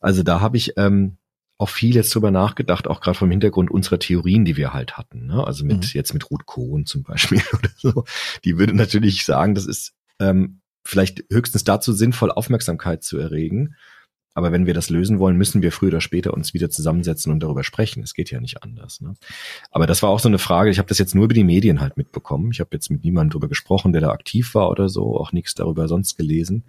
Also 0.01 0.23
da 0.23 0.41
habe 0.41 0.57
ich 0.57 0.75
ähm, 0.77 1.17
auch 1.57 1.69
viel 1.69 1.95
jetzt 1.95 2.15
drüber 2.15 2.31
nachgedacht, 2.31 2.89
auch 2.89 3.01
gerade 3.01 3.17
vom 3.17 3.31
Hintergrund 3.31 3.71
unserer 3.71 3.99
Theorien, 3.99 4.45
die 4.45 4.57
wir 4.57 4.73
halt 4.75 4.97
hatten. 4.97 5.27
Ne? 5.27 5.47
Also 5.47 5.65
mit 5.65 5.79
Mhm. 5.79 5.91
jetzt 5.93 6.13
mit 6.13 6.31
Ruth 6.31 6.47
Kohn 6.47 6.85
zum 6.85 7.03
Beispiel 7.03 7.41
oder 7.53 7.71
so. 7.77 8.05
Die 8.45 8.59
würde 8.59 8.75
natürlich 8.75 9.25
sagen, 9.25 9.55
das 9.55 9.67
ist 9.67 9.95
ähm, 10.19 10.61
vielleicht 10.85 11.25
höchstens 11.31 11.65
dazu 11.65 11.93
sinnvoll, 11.93 12.31
Aufmerksamkeit 12.31 13.03
zu 13.03 13.19
erregen. 13.19 13.77
Aber 14.35 14.51
wenn 14.51 14.67
wir 14.67 14.75
das 14.75 14.91
lösen 14.91 15.21
wollen, 15.21 15.37
müssen 15.37 15.63
wir 15.63 15.71
früher 15.71 15.91
oder 15.91 16.01
später 16.01 16.35
uns 16.35 16.55
wieder 16.55 16.69
zusammensetzen 16.69 17.33
und 17.33 17.41
darüber 17.41 17.63
sprechen. 17.63 18.03
Es 18.03 18.15
geht 18.15 18.33
ja 18.33 18.41
nicht 18.41 18.65
anders. 18.65 19.01
Ne? 19.01 19.15
Aber 19.71 19.87
das 19.87 20.03
war 20.03 20.11
auch 20.11 20.19
so 20.19 20.29
eine 20.29 20.41
Frage. 20.41 20.71
Ich 20.71 20.79
habe 20.79 20.89
das 20.89 20.99
jetzt 20.99 21.15
nur 21.15 21.27
über 21.27 21.35
die 21.35 21.45
Medien 21.45 21.81
halt 21.81 21.97
mitbekommen. 21.97 22.51
Ich 22.51 22.59
habe 22.59 22.71
jetzt 22.73 22.91
mit 22.91 23.05
niemandem 23.05 23.31
darüber 23.31 23.49
gesprochen, 23.49 23.93
der 23.93 24.01
da 24.01 24.11
aktiv 24.11 24.55
war 24.55 24.71
oder 24.71 24.89
so, 24.89 25.17
auch 25.17 25.33
nichts 25.33 25.55
darüber 25.55 25.87
sonst 25.87 26.17
gelesen. 26.17 26.65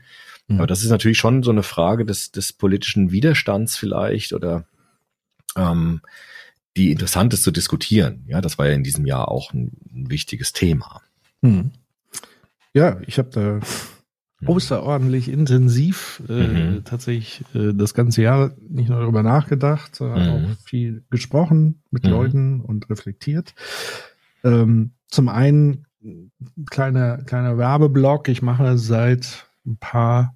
Mhm. 0.48 0.58
Aber 0.58 0.68
das 0.68 0.84
ist 0.84 0.92
natürlich 0.92 1.18
schon 1.18 1.42
so 1.42 1.50
eine 1.50 1.64
Frage 1.64 2.06
des, 2.06 2.32
des 2.32 2.54
politischen 2.54 3.12
Widerstands 3.12 3.76
vielleicht 3.76 4.34
oder 4.34 4.66
ähm, 5.58 6.02
die 6.78 6.92
interessant 6.92 7.34
ist 7.34 7.44
zu 7.44 7.52
diskutieren. 7.52 8.26
Ja, 8.28 8.42
das 8.42 8.60
war 8.60 8.68
ja 8.68 8.74
in 8.74 8.84
diesem 8.84 9.08
Jahr 9.08 9.30
auch 9.30 9.54
ein, 9.54 9.72
ein 9.92 10.12
wichtiges 10.12 10.54
Thema. 10.54 11.02
Hm. 11.42 11.72
Ja, 12.74 13.00
ich 13.08 13.18
habe 13.18 13.30
da 13.30 13.60
außerordentlich 14.48 15.30
intensiv 15.30 16.22
äh, 16.30 16.34
Mhm. 16.34 16.84
tatsächlich 16.86 17.44
äh, 17.54 17.74
das 17.74 17.94
ganze 17.94 18.22
Jahr 18.22 18.52
nicht 18.68 18.90
nur 18.90 19.00
darüber 19.00 19.24
nachgedacht, 19.24 19.96
sondern 19.96 20.24
Mhm. 20.24 20.30
auch 20.30 20.50
viel 20.64 21.04
gesprochen 21.10 21.82
mit 21.92 22.04
Mhm. 22.06 22.10
Leuten 22.10 22.62
und 22.62 22.90
reflektiert. 22.90 23.54
Ähm, 24.44 24.92
zum 25.08 25.30
einen 25.30 25.86
kleiner 26.70 27.18
kleiner 27.20 27.58
Werbeblock. 27.58 28.28
Ich 28.30 28.42
mache 28.42 28.78
seit 28.78 29.48
ein 29.66 29.78
paar 29.78 30.36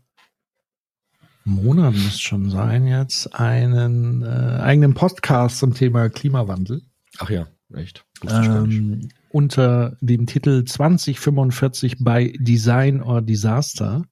Monaten 1.45 2.03
muss 2.03 2.19
schon 2.19 2.49
sein 2.49 2.85
jetzt 2.85 3.33
einen 3.33 4.21
äh, 4.23 4.59
eigenen 4.61 4.93
Podcast 4.93 5.59
zum 5.59 5.73
Thema 5.73 6.09
Klimawandel 6.09 6.81
Ach 7.17 7.29
ja, 7.29 7.47
echt. 7.73 8.05
Ähm, 8.27 9.09
unter 9.29 9.97
dem 10.01 10.25
Titel 10.25 10.63
2045 10.65 11.97
bei 12.03 12.33
Design 12.39 13.01
or 13.01 13.21
Disaster. 13.21 14.03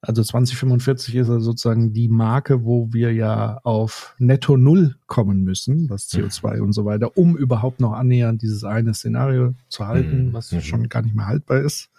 Also 0.00 0.22
2045 0.22 1.14
ist 1.16 1.28
also 1.28 1.40
sozusagen 1.40 1.92
die 1.92 2.08
Marke, 2.08 2.64
wo 2.64 2.92
wir 2.92 3.12
ja 3.12 3.58
auf 3.64 4.14
Netto 4.18 4.56
Null 4.56 4.96
kommen 5.06 5.42
müssen, 5.42 5.90
was 5.90 6.08
CO2 6.08 6.60
und 6.60 6.72
so 6.72 6.84
weiter, 6.86 7.16
um 7.18 7.36
überhaupt 7.36 7.80
noch 7.80 7.92
annähernd 7.92 8.40
dieses 8.40 8.64
eine 8.64 8.94
Szenario 8.94 9.54
zu 9.68 9.86
halten, 9.86 10.28
Mhm. 10.28 10.32
was 10.32 10.50
Mhm. 10.52 10.60
schon 10.62 10.88
gar 10.88 11.02
nicht 11.02 11.14
mehr 11.14 11.26
haltbar 11.26 11.60
ist. 11.60 11.90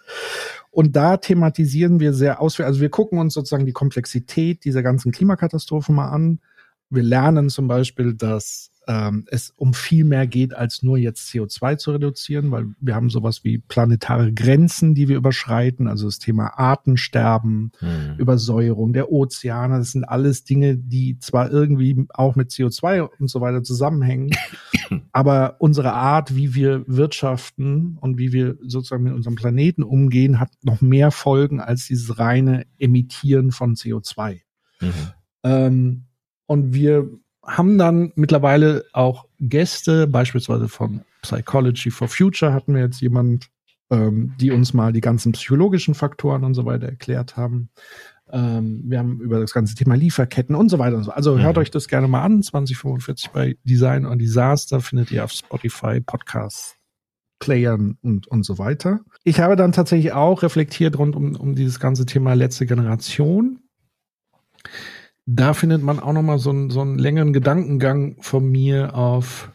Und 0.72 0.96
da 0.96 1.16
thematisieren 1.18 2.00
wir 2.00 2.12
sehr 2.12 2.40
ausführlich, 2.40 2.68
also 2.68 2.80
wir 2.80 2.90
gucken 2.90 3.18
uns 3.18 3.34
sozusagen 3.34 3.66
die 3.66 3.72
Komplexität 3.72 4.64
dieser 4.64 4.82
ganzen 4.82 5.12
Klimakatastrophe 5.12 5.92
mal 5.92 6.08
an. 6.08 6.40
Wir 6.90 7.04
lernen 7.04 7.50
zum 7.50 7.68
Beispiel, 7.68 8.14
dass 8.14 8.71
ähm, 8.88 9.24
es 9.30 9.50
um 9.50 9.74
viel 9.74 10.04
mehr 10.04 10.26
geht, 10.26 10.54
als 10.54 10.82
nur 10.82 10.98
jetzt 10.98 11.30
CO2 11.30 11.76
zu 11.76 11.92
reduzieren, 11.92 12.50
weil 12.50 12.74
wir 12.80 12.94
haben 12.94 13.10
sowas 13.10 13.44
wie 13.44 13.58
planetare 13.58 14.32
Grenzen, 14.32 14.94
die 14.94 15.08
wir 15.08 15.16
überschreiten, 15.16 15.88
also 15.88 16.06
das 16.06 16.18
Thema 16.18 16.58
Artensterben, 16.58 17.72
Hm. 17.78 18.16
Übersäuerung 18.18 18.92
der 18.92 19.10
Ozeane, 19.10 19.78
das 19.78 19.92
sind 19.92 20.04
alles 20.04 20.44
Dinge, 20.44 20.76
die 20.76 21.18
zwar 21.18 21.50
irgendwie 21.50 22.06
auch 22.14 22.36
mit 22.36 22.50
CO2 22.50 23.08
und 23.18 23.28
so 23.28 23.40
weiter 23.40 23.62
zusammenhängen, 23.62 24.30
aber 25.12 25.56
unsere 25.58 25.92
Art, 25.92 26.34
wie 26.34 26.54
wir 26.54 26.84
wirtschaften 26.86 27.98
und 28.00 28.18
wie 28.18 28.32
wir 28.32 28.56
sozusagen 28.62 29.04
mit 29.04 29.14
unserem 29.14 29.36
Planeten 29.36 29.82
umgehen, 29.82 30.40
hat 30.40 30.50
noch 30.62 30.80
mehr 30.80 31.10
Folgen 31.10 31.60
als 31.60 31.86
dieses 31.86 32.18
reine 32.18 32.66
Emittieren 32.78 33.52
von 33.52 33.74
CO2. 33.74 34.40
Mhm. 34.80 34.92
Ähm, 35.44 36.04
und 36.46 36.74
wir 36.74 37.08
haben 37.44 37.78
dann 37.78 38.12
mittlerweile 38.14 38.84
auch 38.92 39.26
Gäste, 39.40 40.06
beispielsweise 40.06 40.68
von 40.68 41.02
Psychology 41.22 41.90
for 41.90 42.08
Future 42.08 42.52
hatten 42.52 42.74
wir 42.74 42.82
jetzt 42.82 43.00
jemand, 43.00 43.48
ähm, 43.90 44.34
die 44.40 44.50
uns 44.50 44.72
mal 44.74 44.92
die 44.92 45.00
ganzen 45.00 45.32
psychologischen 45.32 45.94
Faktoren 45.94 46.44
und 46.44 46.54
so 46.54 46.64
weiter 46.64 46.86
erklärt 46.86 47.36
haben. 47.36 47.68
Ähm, 48.30 48.82
wir 48.86 48.98
haben 48.98 49.20
über 49.20 49.40
das 49.40 49.52
ganze 49.52 49.74
Thema 49.74 49.94
Lieferketten 49.94 50.54
und 50.54 50.68
so 50.68 50.78
weiter 50.78 50.96
und 50.96 51.04
so. 51.04 51.10
Also 51.10 51.38
hört 51.38 51.56
Mhm. 51.56 51.62
euch 51.62 51.70
das 51.70 51.88
gerne 51.88 52.08
mal 52.08 52.22
an. 52.22 52.42
2045 52.42 53.30
bei 53.30 53.56
Design 53.64 54.06
und 54.06 54.18
Disaster 54.20 54.80
findet 54.80 55.10
ihr 55.10 55.24
auf 55.24 55.32
Spotify, 55.32 56.00
Podcasts, 56.00 56.76
Playern 57.40 57.98
und, 58.02 58.28
und 58.28 58.44
so 58.44 58.58
weiter. 58.58 59.00
Ich 59.24 59.40
habe 59.40 59.56
dann 59.56 59.72
tatsächlich 59.72 60.12
auch 60.12 60.42
reflektiert 60.42 60.96
rund 60.98 61.14
um, 61.16 61.36
um 61.36 61.54
dieses 61.54 61.78
ganze 61.80 62.06
Thema 62.06 62.34
letzte 62.34 62.66
Generation. 62.66 63.58
Da 65.26 65.54
findet 65.54 65.82
man 65.82 66.00
auch 66.00 66.12
noch 66.12 66.22
mal 66.22 66.38
so 66.38 66.50
einen, 66.50 66.70
so 66.70 66.80
einen 66.80 66.98
längeren 66.98 67.32
Gedankengang 67.32 68.16
von 68.20 68.50
mir 68.50 68.94
auf 68.94 69.50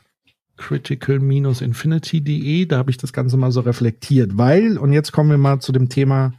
critical-infinity.de. 0.58 2.66
Da 2.66 2.78
habe 2.78 2.92
ich 2.92 2.98
das 2.98 3.14
Ganze 3.14 3.38
mal 3.38 3.52
so 3.52 3.62
reflektiert, 3.62 4.38
weil, 4.38 4.78
und 4.78 4.94
jetzt 4.94 5.12
kommen 5.12 5.30
wir 5.30 5.38
mal 5.38 5.60
zu 5.60 5.72
dem 5.72 5.90
Thema 5.90 6.34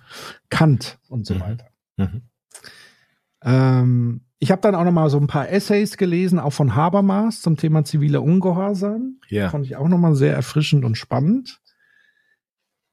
Kant 0.49 0.99
und 1.09 1.27
so 1.27 1.35
Mhm. 1.35 1.41
weiter. 1.41 1.67
Mhm. 1.97 2.23
Ähm, 3.43 4.21
ich 4.41 4.51
habe 4.51 4.63
dann 4.63 4.75
auch 4.75 4.85
noch 4.85 4.93
mal 4.93 5.11
so 5.11 5.19
ein 5.19 5.27
paar 5.27 5.49
Essays 5.49 5.97
gelesen, 5.97 6.39
auch 6.39 6.53
von 6.53 6.75
Habermas 6.75 7.43
zum 7.43 7.57
Thema 7.57 7.85
ziviler 7.85 8.23
Ungehorsam. 8.23 9.19
Ja. 9.29 9.51
Fand 9.51 9.67
ich 9.67 9.77
auch 9.77 9.89
noch 9.89 9.99
mal 9.99 10.15
sehr 10.15 10.35
erfrischend 10.35 10.85
und 10.85 10.97
spannend, 10.97 11.61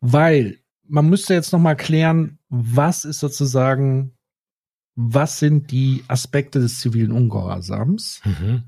weil 0.02 0.58
man 0.88 1.10
müsste 1.10 1.34
jetzt 1.34 1.52
noch 1.52 1.60
mal 1.60 1.76
klären, 1.76 2.38
was 2.50 3.06
ist 3.06 3.20
sozusagen 3.20 4.15
was 4.96 5.40
sind 5.40 5.72
die 5.72 6.04
Aspekte 6.08 6.60
des 6.60 6.80
zivilen 6.80 7.12
Ungehorsams, 7.12 8.22
Mhm. 8.24 8.64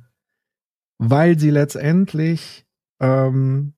weil 0.97 1.39
sie 1.39 1.49
letztendlich, 1.49 2.65
ähm, 2.99 3.73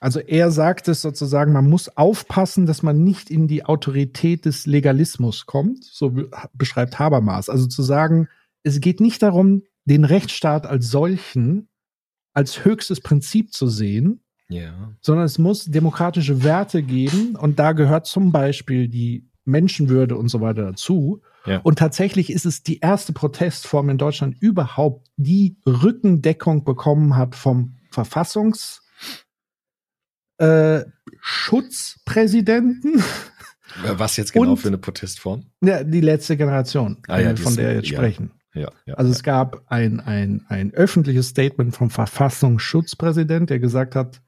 also 0.00 0.18
er 0.20 0.50
sagt 0.50 0.88
es 0.88 1.02
sozusagen, 1.02 1.52
man 1.52 1.68
muss 1.68 1.94
aufpassen, 1.96 2.66
dass 2.66 2.82
man 2.82 3.02
nicht 3.04 3.30
in 3.30 3.48
die 3.48 3.64
Autorität 3.64 4.44
des 4.44 4.66
Legalismus 4.66 5.46
kommt, 5.46 5.84
so 5.84 6.10
be- 6.10 6.30
beschreibt 6.54 6.98
Habermas. 6.98 7.48
Also 7.48 7.66
zu 7.66 7.82
sagen, 7.82 8.28
es 8.62 8.80
geht 8.80 9.00
nicht 9.00 9.22
darum, 9.22 9.62
den 9.84 10.04
Rechtsstaat 10.04 10.66
als 10.66 10.88
solchen 10.90 11.68
als 12.32 12.64
höchstes 12.64 13.00
Prinzip 13.00 13.52
zu 13.52 13.66
sehen, 13.66 14.22
Ja. 14.48 14.94
sondern 15.00 15.24
es 15.26 15.38
muss 15.38 15.64
demokratische 15.64 16.44
Werte 16.44 16.82
geben 16.82 17.34
und 17.36 17.58
da 17.58 17.72
gehört 17.72 18.06
zum 18.06 18.30
Beispiel 18.30 18.88
die 18.88 19.28
Menschenwürde 19.44 20.16
und 20.16 20.28
so 20.28 20.40
weiter 20.40 20.62
dazu. 20.62 21.22
Ja. 21.46 21.58
Und 21.58 21.78
tatsächlich 21.78 22.30
ist 22.30 22.44
es 22.46 22.62
die 22.62 22.80
erste 22.80 23.12
Protestform 23.12 23.88
in 23.90 23.98
Deutschland 23.98 24.36
überhaupt, 24.40 25.08
die 25.16 25.56
Rückendeckung 25.66 26.64
bekommen 26.64 27.16
hat 27.16 27.34
vom 27.34 27.76
Verfassungs 27.90 28.82
äh, 30.38 30.82
Was 33.96 34.16
jetzt 34.16 34.32
genau 34.32 34.52
Und- 34.52 34.56
für 34.58 34.68
eine 34.68 34.78
Protestform? 34.78 35.46
ja, 35.62 35.84
die 35.84 36.00
letzte 36.00 36.36
Generation, 36.36 37.02
Ah 37.08 37.18
ja, 37.20 37.30
äh, 37.30 37.36
von 37.36 37.54
der 37.56 37.68
wir 37.68 37.74
jetzt 37.76 37.88
ja. 37.90 37.98
sprechen. 37.98 38.32
Ja, 38.52 38.70
ja. 38.84 38.94
Also 38.94 39.12
es 39.12 39.22
gab 39.22 39.62
ein, 39.70 40.00
ein, 40.00 40.44
ein 40.48 40.72
öffentliches 40.74 41.28
Statement 41.28 41.74
vom 41.74 41.88
Verfassungsschutzpräsident, 41.88 43.48
der 43.48 43.60
gesagt 43.60 43.94
hat, 43.94 44.22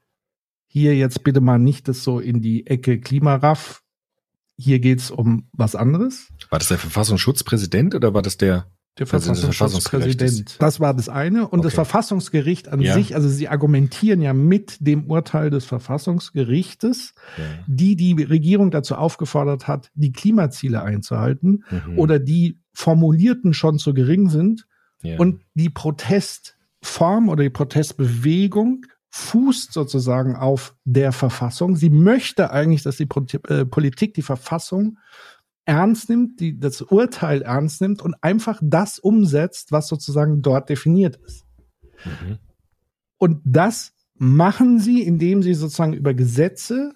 hier 0.65 0.95
jetzt 0.95 1.23
bitte 1.23 1.41
mal 1.41 1.59
nicht 1.59 1.87
das 1.89 2.03
so 2.03 2.19
in 2.19 2.41
die 2.41 2.65
Ecke 2.65 2.99
Klimaraff. 2.99 3.82
Hier 4.57 4.79
geht's 4.79 5.09
um 5.11 5.47
was 5.51 5.75
anderes. 5.75 6.27
war 6.49 6.59
das 6.59 6.67
der 6.67 6.77
Verfassungsschutzpräsident 6.77 7.95
oder 7.95 8.13
war 8.13 8.21
das 8.21 8.37
der? 8.37 8.67
Der 8.99 9.07
das 9.07 9.25
Verfassungsschutzpräsident. 9.25 10.57
Das 10.61 10.79
war 10.79 10.93
das 10.93 11.09
eine. 11.09 11.47
Und 11.47 11.61
das 11.65 11.73
Okay. 11.73 11.77
Verfassungsgericht 11.77 12.67
an 12.69 12.79
Ja. 12.79 12.93
sich, 12.93 13.15
also 13.15 13.27
sie 13.27 13.47
argumentieren 13.47 14.21
ja 14.21 14.33
mit 14.33 14.77
dem 14.85 15.09
Urteil 15.09 15.49
des 15.49 15.65
Verfassungsgerichtes, 15.65 17.13
Ja. 17.37 17.43
die 17.65 17.95
die 17.95 18.13
Regierung 18.21 18.69
dazu 18.69 18.93
aufgefordert 18.95 19.67
hat, 19.67 19.89
die 19.95 20.11
Klimaziele 20.11 20.83
einzuhalten 20.83 21.63
Mhm. 21.71 21.97
oder 21.97 22.19
die 22.19 22.59
formulierten 22.73 23.53
schon 23.55 23.79
zu 23.79 23.93
gering 23.95 24.29
sind. 24.29 24.67
ja. 25.01 25.17
Und 25.17 25.41
die 25.55 25.69
Protestform 25.69 27.27
oder 27.29 27.43
die 27.43 27.49
Protestbewegung 27.49 28.85
fußt 29.15 29.71
sozusagen 29.71 30.35
auf 30.35 30.75
der 30.85 31.11
Verfassung. 31.11 31.75
Sie 31.75 31.91
möchte 31.91 32.49
eigentlich, 32.49 32.81
dass 32.81 32.97
die 32.97 33.07
äh, 33.47 33.63
Politik 33.63 34.15
die 34.15 34.23
Verfassung 34.23 34.97
ernst 35.65 36.09
nimmt, 36.09 36.39
die 36.39 36.59
das 36.59 36.81
Urteil 36.81 37.43
ernst 37.43 37.79
nimmt 37.79 38.01
und 38.01 38.15
einfach 38.21 38.59
das 38.63 38.97
umsetzt, 38.97 39.71
was 39.71 39.87
sozusagen 39.87 40.41
dort 40.41 40.67
definiert 40.69 41.17
ist. 41.17 41.45
Mhm. 42.03 42.39
Und 43.19 43.39
das 43.45 43.93
machen 44.15 44.79
sie, 44.79 45.03
indem 45.03 45.43
sie 45.43 45.53
sozusagen 45.53 45.93
über 45.93 46.15
Gesetze 46.15 46.93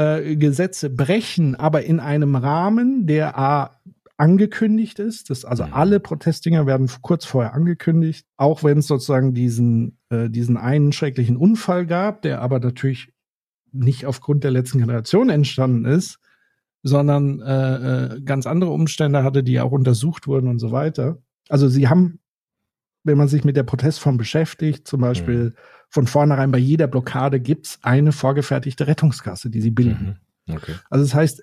äh, 0.00 0.34
Gesetze 0.34 0.90
brechen, 0.90 1.54
aber 1.54 1.84
in 1.84 2.00
einem 2.00 2.34
Rahmen, 2.34 3.06
der 3.06 3.38
A 3.38 3.79
angekündigt 4.20 4.98
ist. 4.98 5.30
Das, 5.30 5.44
also 5.44 5.64
Mhm. 5.64 5.72
alle 5.72 6.00
Protestdinger 6.00 6.66
werden 6.66 6.90
kurz 7.00 7.24
vorher 7.24 7.54
angekündigt, 7.54 8.26
auch 8.36 8.62
wenn 8.62 8.78
es 8.78 8.86
sozusagen 8.86 9.32
diesen, 9.34 9.98
äh, 10.10 10.28
diesen 10.28 10.56
einen 10.56 10.92
schrecklichen 10.92 11.36
Unfall 11.36 11.86
gab, 11.86 12.22
der 12.22 12.42
aber 12.42 12.60
natürlich 12.60 13.12
nicht 13.72 14.04
aufgrund 14.04 14.44
der 14.44 14.50
letzten 14.50 14.78
Generation 14.78 15.30
entstanden 15.30 15.86
ist, 15.86 16.18
sondern 16.82 17.40
äh, 17.40 18.16
äh, 18.16 18.20
ganz 18.20 18.46
andere 18.46 18.70
Umstände 18.70 19.24
hatte, 19.24 19.42
die 19.42 19.58
auch 19.60 19.72
untersucht 19.72 20.26
wurden 20.26 20.48
und 20.48 20.58
so 20.58 20.70
weiter. 20.70 21.18
Also 21.48 21.68
sie 21.68 21.88
haben, 21.88 22.20
wenn 23.04 23.16
man 23.16 23.28
sich 23.28 23.44
mit 23.44 23.56
der 23.56 23.62
Protestform 23.62 24.18
beschäftigt, 24.18 24.86
zum 24.86 25.00
Beispiel 25.00 25.54
von 25.88 26.06
vornherein 26.06 26.52
bei 26.52 26.58
jeder 26.58 26.86
Blockade 26.86 27.40
gibt's 27.40 27.78
eine 27.82 28.12
vorgefertigte 28.12 28.86
Rettungskasse, 28.86 29.50
die 29.50 29.60
sie 29.60 29.70
bilden. 29.70 30.18
Mhm. 30.46 30.54
Okay. 30.56 30.74
Also 30.90 31.04
das 31.04 31.14
heißt, 31.14 31.42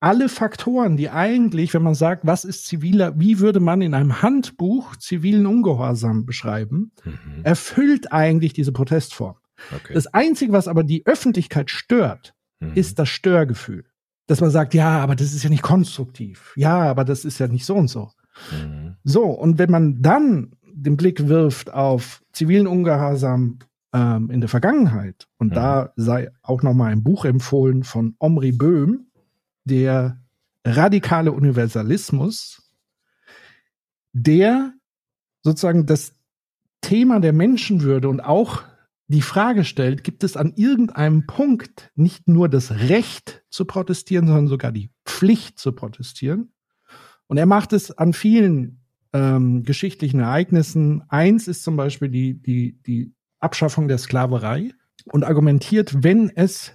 alle 0.00 0.28
Faktoren, 0.28 0.96
die 0.96 1.10
eigentlich, 1.10 1.74
wenn 1.74 1.82
man 1.82 1.94
sagt, 1.94 2.26
was 2.26 2.44
ist 2.44 2.66
ziviler, 2.66 3.18
wie 3.20 3.38
würde 3.38 3.60
man 3.60 3.82
in 3.82 3.92
einem 3.94 4.22
Handbuch 4.22 4.96
zivilen 4.96 5.46
Ungehorsam 5.46 6.24
beschreiben, 6.26 6.92
Mhm. 7.04 7.44
erfüllt 7.44 8.12
eigentlich 8.12 8.52
diese 8.54 8.72
Protestform. 8.72 9.36
okay. 9.76 9.92
Das 9.92 10.06
Einzige, 10.06 10.52
was 10.52 10.68
aber 10.68 10.84
die 10.84 11.04
Öffentlichkeit 11.06 11.70
stört, 11.70 12.34
Mhm. 12.60 12.72
ist 12.74 12.98
das 12.98 13.08
Störgefühl. 13.10 13.84
Dass 14.26 14.40
man 14.40 14.50
sagt, 14.50 14.72
ja, 14.74 15.00
aber 15.00 15.16
das 15.16 15.32
ist 15.34 15.42
ja 15.42 15.50
nicht 15.50 15.62
konstruktiv. 15.62 16.52
Ja, 16.56 16.78
aber 16.90 17.04
das 17.04 17.24
ist 17.26 17.38
ja 17.38 17.48
nicht 17.48 17.66
so 17.66 17.74
und 17.74 17.88
so. 17.88 18.10
Mhm. 18.52 18.96
So, 19.04 19.24
und 19.24 19.58
wenn 19.58 19.70
man 19.70 20.00
dann 20.00 20.52
den 20.72 20.96
Blick 20.96 21.26
wirft 21.28 21.72
auf 21.74 22.22
zivilen 22.32 22.66
Ungehorsam 22.66 23.58
ähm, 23.92 24.30
in 24.30 24.40
der 24.40 24.48
Vergangenheit, 24.48 25.26
und 25.38 25.48
Mhm. 25.48 25.54
da 25.54 25.92
sei 25.96 26.30
auch 26.42 26.62
noch 26.62 26.74
mal 26.74 26.92
ein 26.92 27.02
Buch 27.02 27.24
empfohlen 27.24 27.82
von 27.82 28.14
Omri 28.20 28.52
Böhm, 28.52 29.09
der 29.64 30.22
radikale 30.64 31.32
Universalismus, 31.32 32.62
der 34.12 34.72
sozusagen 35.42 35.86
das 35.86 36.14
Thema 36.80 37.20
der 37.20 37.32
Menschenwürde 37.32 38.08
und 38.08 38.20
auch 38.20 38.62
die 39.06 39.22
Frage 39.22 39.64
stellt, 39.64 40.04
gibt 40.04 40.22
es 40.22 40.36
an 40.36 40.52
irgendeinem 40.54 41.26
Punkt 41.26 41.90
nicht 41.94 42.28
nur 42.28 42.48
das 42.48 42.70
Recht 42.70 43.42
zu 43.50 43.64
protestieren, 43.64 44.26
sondern 44.26 44.46
sogar 44.46 44.70
die 44.72 44.90
Pflicht 45.04 45.58
zu 45.58 45.72
protestieren? 45.72 46.52
Und 47.26 47.36
er 47.36 47.46
macht 47.46 47.72
es 47.72 47.90
an 47.90 48.12
vielen 48.12 48.84
ähm, 49.12 49.64
geschichtlichen 49.64 50.20
Ereignissen. 50.20 51.02
Eins 51.08 51.48
ist 51.48 51.64
zum 51.64 51.76
Beispiel 51.76 52.08
die, 52.08 52.34
die, 52.34 52.80
die 52.82 53.12
Abschaffung 53.40 53.88
der 53.88 53.98
Sklaverei 53.98 54.72
und 55.06 55.24
argumentiert, 55.24 56.02
wenn 56.04 56.30
es 56.30 56.72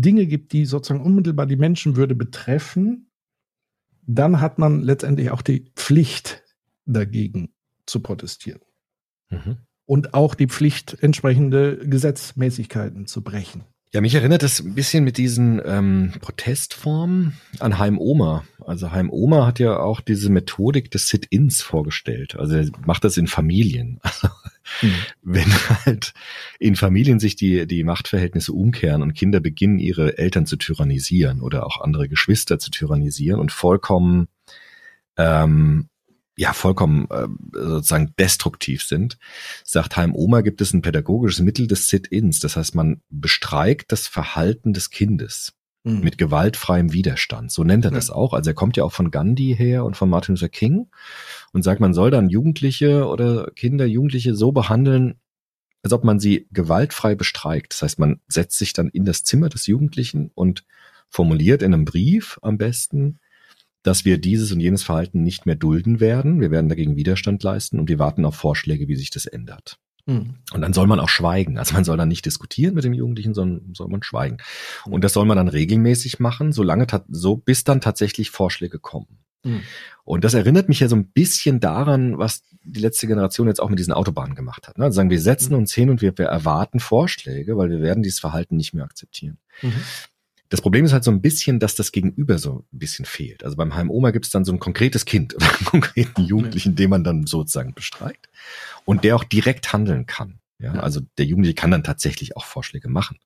Dinge 0.00 0.26
gibt, 0.26 0.52
die 0.52 0.66
sozusagen 0.66 1.04
unmittelbar 1.04 1.46
die 1.46 1.56
Menschenwürde 1.56 2.14
betreffen, 2.14 3.10
dann 4.06 4.40
hat 4.40 4.58
man 4.58 4.82
letztendlich 4.82 5.30
auch 5.30 5.42
die 5.42 5.72
Pflicht 5.74 6.44
dagegen 6.84 7.52
zu 7.86 8.00
protestieren 8.00 8.60
Mhm. 9.30 9.56
und 9.86 10.14
auch 10.14 10.34
die 10.36 10.46
Pflicht, 10.46 10.96
entsprechende 11.02 11.78
Gesetzmäßigkeiten 11.78 13.06
zu 13.06 13.22
brechen. 13.22 13.64
Ja, 13.92 14.00
mich 14.00 14.14
erinnert 14.14 14.42
das 14.42 14.60
ein 14.60 14.74
bisschen 14.74 15.04
mit 15.04 15.16
diesen 15.16 15.60
ähm, 15.64 16.12
Protestformen 16.20 17.38
an 17.60 17.78
Heim 17.78 17.98
Oma. 17.98 18.44
Also 18.64 18.90
Heim 18.90 19.10
Oma 19.10 19.46
hat 19.46 19.58
ja 19.58 19.78
auch 19.78 20.00
diese 20.00 20.28
Methodik 20.28 20.90
des 20.90 21.08
Sit-ins 21.08 21.62
vorgestellt. 21.62 22.36
Also 22.36 22.56
er 22.56 22.66
macht 22.84 23.04
das 23.04 23.16
in 23.16 23.26
Familien. 23.26 24.00
Also 24.16 24.28
Mhm. 24.82 24.94
wenn 25.22 25.52
halt 25.84 26.12
in 26.58 26.76
Familien 26.76 27.20
sich 27.20 27.36
die, 27.36 27.66
die 27.66 27.84
Machtverhältnisse 27.84 28.52
umkehren 28.52 29.02
und 29.02 29.14
Kinder 29.14 29.40
beginnen, 29.40 29.78
ihre 29.78 30.18
Eltern 30.18 30.46
zu 30.46 30.56
tyrannisieren 30.56 31.40
oder 31.40 31.66
auch 31.66 31.80
andere 31.80 32.08
Geschwister 32.08 32.58
zu 32.58 32.70
tyrannisieren 32.70 33.40
und 33.40 33.52
vollkommen, 33.52 34.28
ähm, 35.16 35.88
ja, 36.36 36.52
vollkommen 36.52 37.08
äh, 37.10 37.26
sozusagen 37.52 38.12
destruktiv 38.18 38.82
sind, 38.82 39.18
sagt 39.64 39.96
Heim 39.96 40.14
Oma, 40.14 40.42
gibt 40.42 40.60
es 40.60 40.72
ein 40.72 40.82
pädagogisches 40.82 41.40
Mittel 41.40 41.66
des 41.66 41.88
Sit-ins. 41.88 42.40
Das 42.40 42.56
heißt, 42.56 42.74
man 42.74 43.00
bestreikt 43.08 43.90
das 43.90 44.06
Verhalten 44.06 44.72
des 44.72 44.90
Kindes 44.90 45.56
Mhm. 45.86 46.00
mit 46.00 46.18
gewaltfreiem 46.18 46.92
Widerstand. 46.92 47.52
So 47.52 47.62
nennt 47.62 47.84
er 47.84 47.92
das 47.92 48.10
auch. 48.10 48.32
Also 48.32 48.50
er 48.50 48.54
kommt 48.54 48.76
ja 48.76 48.82
auch 48.82 48.92
von 48.92 49.12
Gandhi 49.12 49.54
her 49.56 49.84
und 49.84 49.96
von 49.96 50.10
Martin 50.10 50.34
Luther 50.34 50.48
King 50.48 50.88
und 51.52 51.62
sagt, 51.62 51.80
man 51.80 51.94
soll 51.94 52.10
dann 52.10 52.28
Jugendliche 52.28 53.06
oder 53.06 53.52
Kinder, 53.54 53.86
Jugendliche 53.86 54.34
so 54.34 54.50
behandeln, 54.50 55.14
als 55.84 55.92
ob 55.92 56.02
man 56.02 56.18
sie 56.18 56.48
gewaltfrei 56.50 57.14
bestreikt. 57.14 57.72
Das 57.72 57.82
heißt, 57.82 57.98
man 58.00 58.20
setzt 58.26 58.58
sich 58.58 58.72
dann 58.72 58.88
in 58.88 59.04
das 59.04 59.22
Zimmer 59.22 59.48
des 59.48 59.68
Jugendlichen 59.68 60.32
und 60.34 60.64
formuliert 61.08 61.62
in 61.62 61.72
einem 61.72 61.84
Brief 61.84 62.40
am 62.42 62.58
besten, 62.58 63.20
dass 63.86 64.04
wir 64.04 64.18
dieses 64.18 64.50
und 64.52 64.60
jenes 64.60 64.82
Verhalten 64.82 65.22
nicht 65.22 65.46
mehr 65.46 65.54
dulden 65.54 66.00
werden. 66.00 66.40
Wir 66.40 66.50
werden 66.50 66.68
dagegen 66.68 66.96
Widerstand 66.96 67.42
leisten 67.42 67.78
und 67.78 67.88
wir 67.88 67.98
warten 67.98 68.24
auf 68.24 68.34
Vorschläge, 68.34 68.88
wie 68.88 68.96
sich 68.96 69.10
das 69.10 69.26
ändert. 69.26 69.78
Mhm. 70.06 70.36
Und 70.52 70.60
dann 70.60 70.72
soll 70.72 70.86
man 70.86 70.98
auch 70.98 71.08
schweigen. 71.08 71.58
Also 71.58 71.74
man 71.74 71.84
soll 71.84 71.96
dann 71.96 72.08
nicht 72.08 72.26
diskutieren 72.26 72.74
mit 72.74 72.84
dem 72.84 72.94
Jugendlichen, 72.94 73.34
sondern 73.34 73.74
soll 73.74 73.88
man 73.88 74.02
schweigen. 74.02 74.38
Und 74.86 75.04
das 75.04 75.12
soll 75.12 75.24
man 75.24 75.36
dann 75.36 75.48
regelmäßig 75.48 76.18
machen, 76.18 76.52
solange 76.52 76.86
so 77.08 77.36
bis 77.36 77.64
dann 77.64 77.80
tatsächlich 77.80 78.30
Vorschläge 78.30 78.78
kommen. 78.80 79.18
Mhm. 79.44 79.62
Und 80.04 80.24
das 80.24 80.34
erinnert 80.34 80.68
mich 80.68 80.80
ja 80.80 80.88
so 80.88 80.96
ein 80.96 81.08
bisschen 81.08 81.60
daran, 81.60 82.18
was 82.18 82.42
die 82.64 82.80
letzte 82.80 83.06
Generation 83.06 83.46
jetzt 83.46 83.60
auch 83.60 83.70
mit 83.70 83.78
diesen 83.78 83.92
Autobahnen 83.92 84.34
gemacht 84.34 84.66
hat. 84.66 84.78
Ne? 84.78 84.84
Also 84.84 84.96
sagen, 84.96 85.10
wir 85.10 85.20
setzen 85.20 85.54
uns 85.54 85.72
hin 85.72 85.90
und 85.90 86.02
wir, 86.02 86.16
wir 86.18 86.26
erwarten 86.26 86.80
Vorschläge, 86.80 87.56
weil 87.56 87.70
wir 87.70 87.80
werden 87.80 88.02
dieses 88.02 88.18
Verhalten 88.18 88.56
nicht 88.56 88.74
mehr 88.74 88.84
akzeptieren. 88.84 89.38
Mhm. 89.62 89.74
Das 90.48 90.60
Problem 90.60 90.84
ist 90.84 90.92
halt 90.92 91.04
so 91.04 91.10
ein 91.10 91.20
bisschen, 91.20 91.58
dass 91.58 91.74
das 91.74 91.92
Gegenüber 91.92 92.38
so 92.38 92.64
ein 92.72 92.78
bisschen 92.78 93.04
fehlt. 93.04 93.44
Also 93.44 93.56
beim 93.56 93.74
HMOMA 93.74 94.10
gibt 94.12 94.26
es 94.26 94.30
dann 94.30 94.44
so 94.44 94.52
ein 94.52 94.60
konkretes 94.60 95.04
Kind 95.04 95.34
oder 95.34 95.46
einen 95.46 95.64
konkreten 95.64 96.22
Jugendlichen, 96.22 96.76
den 96.76 96.90
man 96.90 97.04
dann 97.04 97.26
sozusagen 97.26 97.74
bestreikt 97.74 98.28
und 98.84 99.04
der 99.04 99.16
auch 99.16 99.24
direkt 99.24 99.72
handeln 99.72 100.06
kann. 100.06 100.38
Ja, 100.58 100.72
also 100.74 101.00
der 101.18 101.26
Jugendliche 101.26 101.54
kann 101.54 101.70
dann 101.70 101.84
tatsächlich 101.84 102.36
auch 102.36 102.44
Vorschläge 102.44 102.88
machen. 102.88 103.18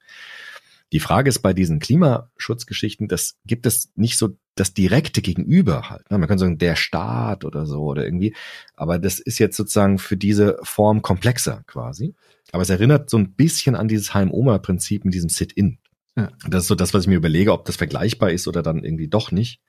Die 0.93 1.01
Frage 1.01 1.29
ist 1.29 1.39
bei 1.39 1.53
diesen 1.53 1.79
Klimaschutzgeschichten, 1.79 3.07
das 3.07 3.37
gibt 3.47 3.66
es 3.66 3.93
nicht 3.95 4.18
so 4.18 4.37
das 4.57 4.75
direkte 4.75 5.23
Gegenüber 5.23 5.89
halt. 5.89 6.11
Ne? 6.11 6.18
Man 6.18 6.29
kann 6.29 6.39
sagen, 6.39 6.59
der 6.59 6.75
Staat 6.75 7.45
oder 7.45 7.64
so 7.64 7.83
oder 7.85 8.05
irgendwie. 8.05 8.35
Aber 8.75 8.99
das 8.99 9.21
ist 9.21 9.39
jetzt 9.39 9.57
sozusagen 9.57 9.99
für 9.99 10.16
diese 10.16 10.59
Form 10.64 11.03
komplexer 11.03 11.62
quasi. 11.66 12.14
Aber 12.51 12.62
es 12.62 12.71
erinnert 12.71 13.09
so 13.09 13.16
ein 13.18 13.35
bisschen 13.35 13.77
an 13.77 13.87
dieses 13.87 14.12
Heim-Oma-Prinzip 14.14 15.05
mit 15.05 15.14
diesem 15.14 15.31
Sit-In. 15.31 15.79
Ja. 16.17 16.31
Das 16.49 16.63
ist 16.65 16.69
so 16.69 16.75
das, 16.75 16.93
was 16.93 17.03
ich 17.03 17.09
mir 17.09 17.17
überlege, 17.17 17.53
ob 17.53 17.65
das 17.65 17.77
vergleichbar 17.77 18.31
ist 18.31 18.49
oder 18.49 18.63
dann 18.63 18.85
irgendwie 18.85 19.09
doch 19.09 19.31
nicht. 19.31 19.61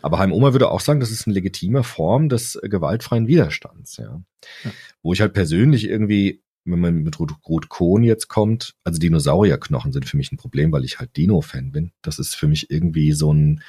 Aber 0.00 0.18
Heim-Oma 0.18 0.52
würde 0.52 0.70
auch 0.70 0.80
sagen, 0.80 1.00
das 1.00 1.10
ist 1.10 1.26
eine 1.26 1.34
legitime 1.34 1.84
Form 1.84 2.28
des 2.28 2.58
gewaltfreien 2.62 3.26
Widerstands, 3.26 3.96
ja. 3.96 4.22
Ja. 4.64 4.70
Wo 5.02 5.12
ich 5.12 5.20
halt 5.20 5.32
persönlich 5.32 5.88
irgendwie, 5.88 6.42
wenn 6.64 6.80
man 6.80 6.94
mit 7.02 7.18
Ruth, 7.18 7.68
Kohn 7.68 8.02
jetzt 8.02 8.28
kommt, 8.28 8.74
also 8.84 8.98
Dinosaurierknochen 8.98 9.92
sind 9.92 10.08
für 10.08 10.16
mich 10.16 10.32
ein 10.32 10.36
Problem, 10.36 10.72
weil 10.72 10.84
ich 10.84 10.98
halt 10.98 11.16
Dino-Fan 11.16 11.72
bin. 11.72 11.92
Das 12.02 12.18
ist 12.18 12.34
für 12.34 12.48
mich 12.48 12.70
irgendwie 12.70 13.12
so 13.12 13.32
ein, 13.32 13.62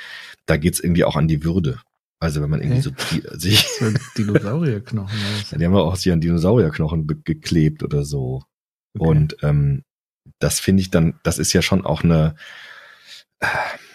da 0.46 0.58
geht's 0.58 0.80
irgendwie 0.80 1.04
auch 1.04 1.16
an 1.16 1.28
die 1.28 1.44
Würde. 1.44 1.80
Also 2.20 2.42
wenn 2.42 2.50
man 2.50 2.62
irgendwie 2.62 2.78
Hä? 2.78 3.22
so 3.32 3.38
sich, 3.38 3.60
So 3.80 3.86
ein 3.86 4.00
Dinosaurierknochen. 4.18 5.18
ja, 5.52 5.58
die 5.58 5.66
haben 5.66 5.74
ja 5.74 5.82
auch 5.82 5.96
sich 5.96 6.12
an 6.12 6.22
Dinosaurierknochen 6.22 7.06
geklebt 7.24 7.84
oder 7.84 8.06
so. 8.06 8.44
Und 8.98 9.36
ähm, 9.42 9.84
das 10.40 10.60
finde 10.60 10.82
ich 10.82 10.92
dann, 10.92 11.16
das 11.24 11.38
ist 11.40 11.54
ja 11.54 11.62
schon 11.62 11.86
auch 11.86 12.04
eine, 12.04 12.36
äh, 13.40 13.48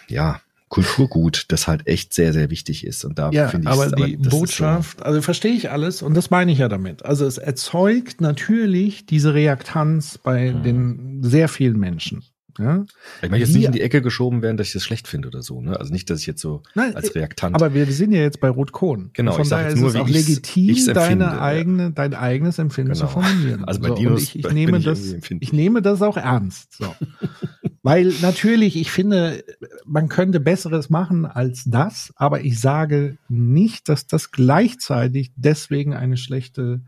ja, 0.07 0.41
Kulturgut, 0.69 1.45
das 1.47 1.67
halt 1.67 1.87
echt 1.87 2.13
sehr, 2.13 2.31
sehr 2.31 2.51
wichtig 2.51 2.85
ist. 2.85 3.03
Und 3.03 3.17
da 3.17 3.31
Ja, 3.31 3.47
finde 3.47 3.67
ich 3.67 3.73
aber 3.73 3.87
die 3.89 4.17
das 4.17 4.27
ist 4.27 4.29
Botschaft, 4.39 5.01
also 5.01 5.19
verstehe 5.23 5.53
ich 5.53 5.71
alles 5.71 6.03
und 6.03 6.13
das 6.13 6.29
meine 6.29 6.51
ich 6.51 6.59
ja 6.59 6.67
damit. 6.69 7.03
Also 7.03 7.25
es 7.25 7.39
erzeugt 7.39 8.21
natürlich 8.21 9.07
diese 9.07 9.33
Reaktanz 9.33 10.19
bei 10.19 10.51
Mhm. 10.51 10.63
den 10.63 11.23
sehr 11.23 11.47
vielen 11.49 11.79
Menschen. 11.79 12.23
Ja? 12.59 12.85
Ich 13.21 13.29
meine 13.29 13.43
jetzt 13.43 13.53
nicht 13.53 13.65
in 13.65 13.71
die 13.71 13.81
Ecke 13.81 14.01
geschoben 14.01 14.41
werden, 14.41 14.57
dass 14.57 14.67
ich 14.67 14.73
das 14.73 14.83
schlecht 14.83 15.07
finde 15.07 15.29
oder 15.29 15.41
so. 15.41 15.61
Ne? 15.61 15.79
Also 15.79 15.93
nicht, 15.93 16.09
dass 16.09 16.19
ich 16.19 16.27
jetzt 16.27 16.41
so 16.41 16.61
Nein, 16.75 16.95
als 16.95 17.15
Reaktant. 17.15 17.55
Aber 17.55 17.73
wir 17.73 17.85
sind 17.87 18.11
ja 18.11 18.21
jetzt 18.21 18.39
bei 18.39 18.49
Rot-Kohn. 18.49 19.11
Genau, 19.13 19.33
Von 19.33 19.43
ich 19.43 19.49
daher 19.49 19.65
jetzt 19.65 19.75
ist 19.75 19.81
nur, 19.81 19.89
es 19.89 19.95
auch 19.95 20.09
legitim, 20.09 20.69
ich's 20.69 20.85
deine 20.85 21.23
ja. 21.23 21.41
eigene, 21.41 21.91
dein 21.91 22.13
eigenes 22.13 22.59
Empfinden 22.59 22.93
zu 22.95 23.07
Genau. 23.07 23.13
formulieren. 23.13 23.63
Also 23.69 23.81
bei 23.81 23.89
so, 23.89 23.95
Dinos 23.95 24.13
und 24.13 24.23
ich, 24.23 24.39
ich 24.39 24.51
nehme 24.51 24.77
ich 24.79 24.85
das, 24.85 25.15
ich 25.39 25.53
nehme 25.53 25.81
das 25.81 26.01
auch 26.01 26.17
ernst. 26.17 26.73
So. 26.73 26.95
Weil 27.83 28.13
natürlich, 28.21 28.75
ich 28.75 28.91
finde, 28.91 29.43
man 29.85 30.09
könnte 30.09 30.39
Besseres 30.39 30.89
machen 30.89 31.25
als 31.25 31.63
das, 31.65 32.11
aber 32.15 32.41
ich 32.41 32.59
sage 32.59 33.17
nicht, 33.29 33.87
dass 33.87 34.05
das 34.05 34.31
gleichzeitig 34.31 35.31
deswegen 35.37 35.93
eine 35.93 36.17
schlechte 36.17 36.81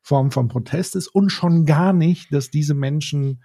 Form 0.00 0.32
von 0.32 0.48
Protest 0.48 0.96
ist 0.96 1.08
und 1.08 1.30
schon 1.30 1.64
gar 1.64 1.92
nicht, 1.92 2.32
dass 2.32 2.50
diese 2.50 2.74
Menschen 2.74 3.40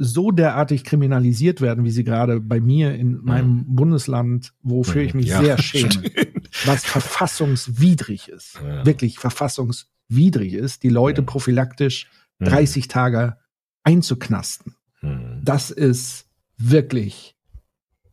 so 0.00 0.30
derartig 0.30 0.84
kriminalisiert 0.84 1.60
werden, 1.60 1.84
wie 1.84 1.90
sie 1.90 2.04
gerade 2.04 2.40
bei 2.40 2.60
mir 2.60 2.94
in 2.94 3.18
meinem 3.24 3.64
Bundesland, 3.74 4.52
wofür 4.62 5.02
ich 5.02 5.12
mich 5.12 5.26
Mhm. 5.26 5.30
Ja. 5.32 5.42
sehr 5.42 5.58
schäme, 5.58 5.90
was 6.66 6.84
verfassungswidrig 6.84 8.28
ist, 8.28 8.60
Ja. 8.64 8.86
wirklich 8.86 9.18
verfassungswidrig 9.18 10.54
ist, 10.54 10.82
die 10.84 10.88
Leute 10.88 11.22
Mhm. 11.22 11.26
prophylaktisch 11.26 12.06
Mhm. 12.38 12.44
30 12.46 12.88
Tage 12.88 13.38
einzuknasten. 13.82 14.74
Hm. 15.00 15.40
Das 15.44 15.70
ist 15.70 16.26
wirklich 16.56 17.36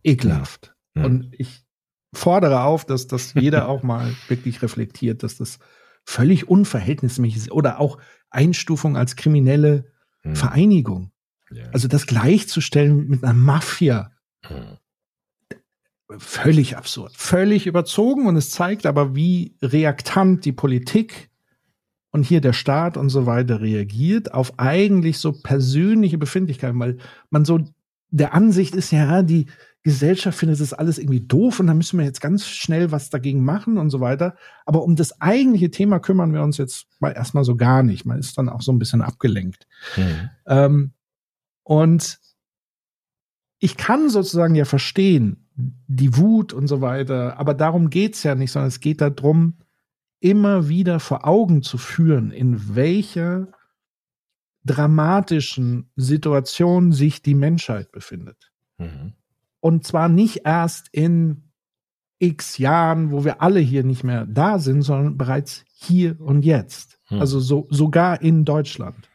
ekelhaft. 0.04 0.76
Mhm. 0.96 1.06
Und 1.06 1.30
ich 1.38 1.64
fordere 2.14 2.62
auf, 2.64 2.86
dass 2.86 3.08
das 3.08 3.34
jeder 3.34 3.68
auch 3.68 3.84
mal 3.84 4.12
wirklich 4.28 4.62
reflektiert, 4.62 5.24
dass 5.24 5.38
das 5.38 5.60
völlig 6.06 6.48
unverhältnismäßig 6.48 7.38
ist 7.38 7.52
oder 7.52 7.80
auch 7.80 7.98
Einstufung 8.30 8.98
als 8.98 9.16
kriminelle 9.16 9.92
Hm. 10.22 10.36
Vereinigung. 10.36 11.12
Ja. 11.56 11.70
Also 11.72 11.88
das 11.88 12.06
gleichzustellen 12.08 13.08
mit 13.08 13.24
einer 13.24 13.34
Mafia, 13.34 14.12
Hm. 14.48 14.78
völlig 16.20 16.78
absurd, 16.78 17.14
völlig 17.16 17.66
überzogen 17.66 18.28
und 18.28 18.36
es 18.36 18.52
zeigt 18.52 18.86
aber, 18.86 19.16
wie 19.16 19.58
reaktant 19.62 20.46
die 20.46 20.52
Politik 20.52 21.32
und 22.12 22.24
hier 22.24 22.42
der 22.42 22.54
Staat 22.54 22.96
und 22.96 23.10
so 23.10 23.26
weiter 23.26 23.60
reagiert 23.60 24.34
auf 24.34 24.60
eigentlich 24.60 25.18
so 25.18 25.32
persönliche 25.32 26.20
Befindlichkeiten, 26.20 26.80
weil 26.80 26.98
man 27.32 27.44
so 27.44 27.60
der 28.12 28.34
Ansicht 28.34 28.76
ist, 28.76 28.92
ja, 28.92 29.24
die 29.24 29.48
Gesellschaft 29.84 30.38
findet 30.38 30.60
das 30.60 30.74
alles 30.74 30.98
irgendwie 30.98 31.22
doof 31.22 31.60
und 31.60 31.68
da 31.68 31.74
müssen 31.74 32.00
wir 32.00 32.06
jetzt 32.06 32.22
ganz 32.22 32.48
schnell 32.48 32.92
was 32.92 33.10
dagegen 33.10 33.44
machen 33.44 33.78
und 33.78 33.90
so 33.90 34.00
weiter. 34.00 34.36
Aber 34.66 34.84
um 34.84 34.96
das 34.96 35.22
eigentliche 35.22 35.70
Thema 35.70 36.00
kümmern 36.00 36.34
wir 36.34 36.42
uns 36.42 36.58
jetzt 36.58 36.88
mal 37.00 37.12
erstmal 37.12 37.44
so 37.44 37.56
gar 37.56 37.84
nicht. 37.84 38.06
Man 38.06 38.18
ist 38.18 38.38
dann 38.38 38.50
auch 38.50 38.62
so 38.62 38.72
ein 38.72 38.80
bisschen 38.80 39.02
abgelenkt. 39.02 39.68
Hm. 39.94 40.30
Ähm, 40.48 40.92
und 41.66 42.20
ich 43.60 43.76
kann 43.76 44.10
sozusagen 44.10 44.54
ja 44.54 44.66
verstehen, 44.66 45.50
die 45.56 46.16
Wut 46.16 46.54
und 46.54 46.68
so 46.68 46.82
weiter, 46.82 47.38
aber 47.40 47.54
darum 47.54 47.90
geht's 47.90 48.24
ja 48.24 48.36
nicht, 48.36 48.52
sondern 48.52 48.68
es 48.68 48.80
geht 48.80 49.02
darum, 49.02 49.58
immer 50.20 50.70
wieder 50.70 51.00
vor 51.00 51.28
Augen 51.28 51.64
zu 51.64 51.78
führen, 51.78 52.32
in 52.32 52.76
welcher 52.76 53.48
dramatischen 54.64 55.92
Situation 55.96 56.92
sich 56.92 57.22
die 57.22 57.36
Menschheit 57.36 57.92
befindet. 57.92 58.52
Hm. 58.78 59.14
Und 59.60 59.86
zwar 59.86 60.10
nicht 60.10 60.42
erst 60.46 60.90
in 60.92 61.52
x 62.20 62.58
Jahren, 62.60 63.12
wo 63.12 63.26
wir 63.26 63.42
alle 63.42 63.60
hier 63.60 63.84
nicht 63.84 64.04
mehr 64.04 64.26
da 64.26 64.60
sind, 64.60 64.84
sondern 64.84 65.18
bereits 65.18 65.66
hier 65.74 66.20
und 66.22 66.46
jetzt. 66.46 67.00
Hm. 67.06 67.20
Also 67.20 67.40
so, 67.40 67.68
sogar 67.72 68.22
in 68.22 68.46
Deutschland. 68.46 69.10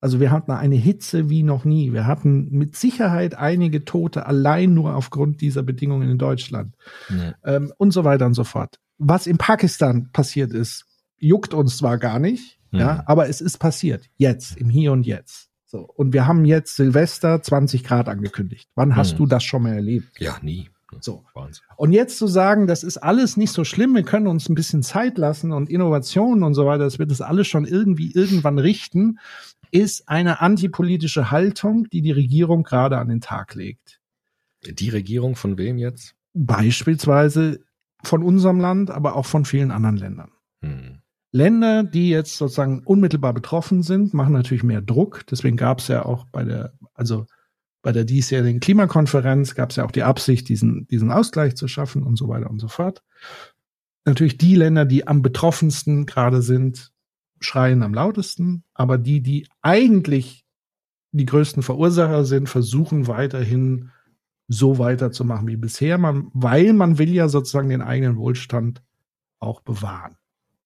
Also 0.00 0.18
wir 0.20 0.30
hatten 0.30 0.50
eine 0.52 0.76
Hitze 0.76 1.28
wie 1.28 1.42
noch 1.42 1.64
nie. 1.64 1.92
Wir 1.92 2.06
hatten 2.06 2.48
mit 2.50 2.74
Sicherheit 2.76 3.34
einige 3.34 3.84
Tote 3.84 4.26
allein 4.26 4.72
nur 4.74 4.94
aufgrund 4.96 5.40
dieser 5.42 5.62
Bedingungen 5.62 6.08
in 6.10 6.18
Deutschland 6.18 6.74
Ja. 7.10 7.34
ähm, 7.44 7.72
und 7.76 7.92
so 7.92 8.04
weiter 8.04 8.26
und 8.26 8.34
so 8.34 8.44
fort. 8.44 8.78
Was 8.98 9.26
in 9.26 9.36
Pakistan 9.38 10.08
passiert 10.12 10.52
ist, 10.52 10.86
juckt 11.18 11.52
uns 11.54 11.76
zwar 11.76 11.98
gar 11.98 12.18
nicht, 12.18 12.58
Mhm. 12.70 12.78
ja, 12.80 13.02
aber 13.06 13.28
es 13.28 13.40
ist 13.40 13.58
passiert. 13.58 14.08
Jetzt, 14.16 14.56
im 14.56 14.70
Hier 14.70 14.92
und 14.92 15.04
Jetzt. 15.06 15.48
So. 15.66 15.80
Und 15.80 16.12
wir 16.12 16.26
haben 16.26 16.44
jetzt 16.44 16.76
Silvester 16.76 17.42
20 17.42 17.84
Grad 17.84 18.08
angekündigt. 18.08 18.68
Wann 18.74 18.96
hast 18.96 19.14
Mhm. 19.14 19.18
du 19.18 19.26
das 19.26 19.44
schon 19.44 19.62
mal 19.62 19.74
erlebt? 19.74 20.08
ja, 20.18 20.36
nie. 20.42 20.70
So. 21.00 21.24
Wahnsinn. 21.34 21.62
Und 21.76 21.92
jetzt 21.92 22.18
zu 22.18 22.26
sagen, 22.26 22.66
das 22.66 22.82
ist 22.82 22.96
alles 22.96 23.36
nicht 23.36 23.52
so 23.52 23.62
schlimm, 23.64 23.94
wir 23.94 24.02
können 24.02 24.26
uns 24.26 24.48
ein 24.48 24.56
bisschen 24.56 24.82
Zeit 24.82 25.18
lassen 25.18 25.52
und 25.52 25.70
Innovationen 25.70 26.42
und 26.42 26.54
so 26.54 26.66
weiter, 26.66 26.82
das 26.84 26.98
wird 26.98 27.12
das 27.12 27.20
alles 27.20 27.46
schon 27.46 27.64
irgendwie 27.64 28.10
irgendwann 28.12 28.58
richten, 28.58 29.18
ist 29.70 30.08
eine 30.08 30.40
antipolitische 30.40 31.30
Haltung, 31.30 31.88
die 31.90 32.02
die 32.02 32.12
Regierung 32.12 32.62
gerade 32.62 32.98
an 32.98 33.08
den 33.08 33.20
Tag 33.20 33.54
legt. 33.54 34.00
Die 34.64 34.90
Regierung 34.90 35.36
von 35.36 35.58
wem 35.58 35.78
jetzt? 35.78 36.14
Beispielsweise 36.34 37.60
von 38.02 38.22
unserem 38.22 38.60
Land, 38.60 38.90
aber 38.90 39.16
auch 39.16 39.26
von 39.26 39.44
vielen 39.44 39.70
anderen 39.70 39.96
Ländern. 39.96 40.32
Hm. 40.62 41.00
Länder, 41.32 41.84
die 41.84 42.10
jetzt 42.10 42.36
sozusagen 42.36 42.82
unmittelbar 42.84 43.32
betroffen 43.32 43.82
sind, 43.82 44.14
machen 44.14 44.32
natürlich 44.32 44.64
mehr 44.64 44.82
Druck. 44.82 45.24
Deswegen 45.30 45.56
gab 45.56 45.78
es 45.78 45.88
ja 45.88 46.04
auch 46.04 46.26
bei 46.26 46.44
der, 46.44 46.72
also 46.94 47.26
bei 47.82 47.92
der 47.92 48.04
diesjährigen 48.04 48.60
Klimakonferenz 48.60 49.54
gab 49.54 49.70
es 49.70 49.76
ja 49.76 49.84
auch 49.84 49.92
die 49.92 50.02
Absicht, 50.02 50.48
diesen, 50.48 50.86
diesen 50.88 51.10
Ausgleich 51.10 51.56
zu 51.56 51.68
schaffen 51.68 52.02
und 52.02 52.16
so 52.16 52.28
weiter 52.28 52.50
und 52.50 52.58
so 52.58 52.68
fort. 52.68 53.02
Natürlich 54.04 54.38
die 54.38 54.56
Länder, 54.56 54.84
die 54.84 55.06
am 55.06 55.22
betroffensten 55.22 56.04
gerade 56.04 56.42
sind, 56.42 56.92
schreien 57.40 57.82
am 57.82 57.94
lautesten, 57.94 58.64
aber 58.74 58.98
die, 58.98 59.22
die 59.22 59.48
eigentlich 59.62 60.44
die 61.12 61.26
größten 61.26 61.62
Verursacher 61.62 62.24
sind, 62.24 62.48
versuchen 62.48 63.06
weiterhin 63.08 63.90
so 64.46 64.78
weiterzumachen 64.78 65.46
wie 65.48 65.56
bisher, 65.56 65.98
man, 65.98 66.28
weil 66.32 66.72
man 66.72 66.98
will 66.98 67.10
ja 67.10 67.28
sozusagen 67.28 67.68
den 67.68 67.82
eigenen 67.82 68.16
Wohlstand 68.16 68.82
auch 69.38 69.60
bewahren. 69.60 70.16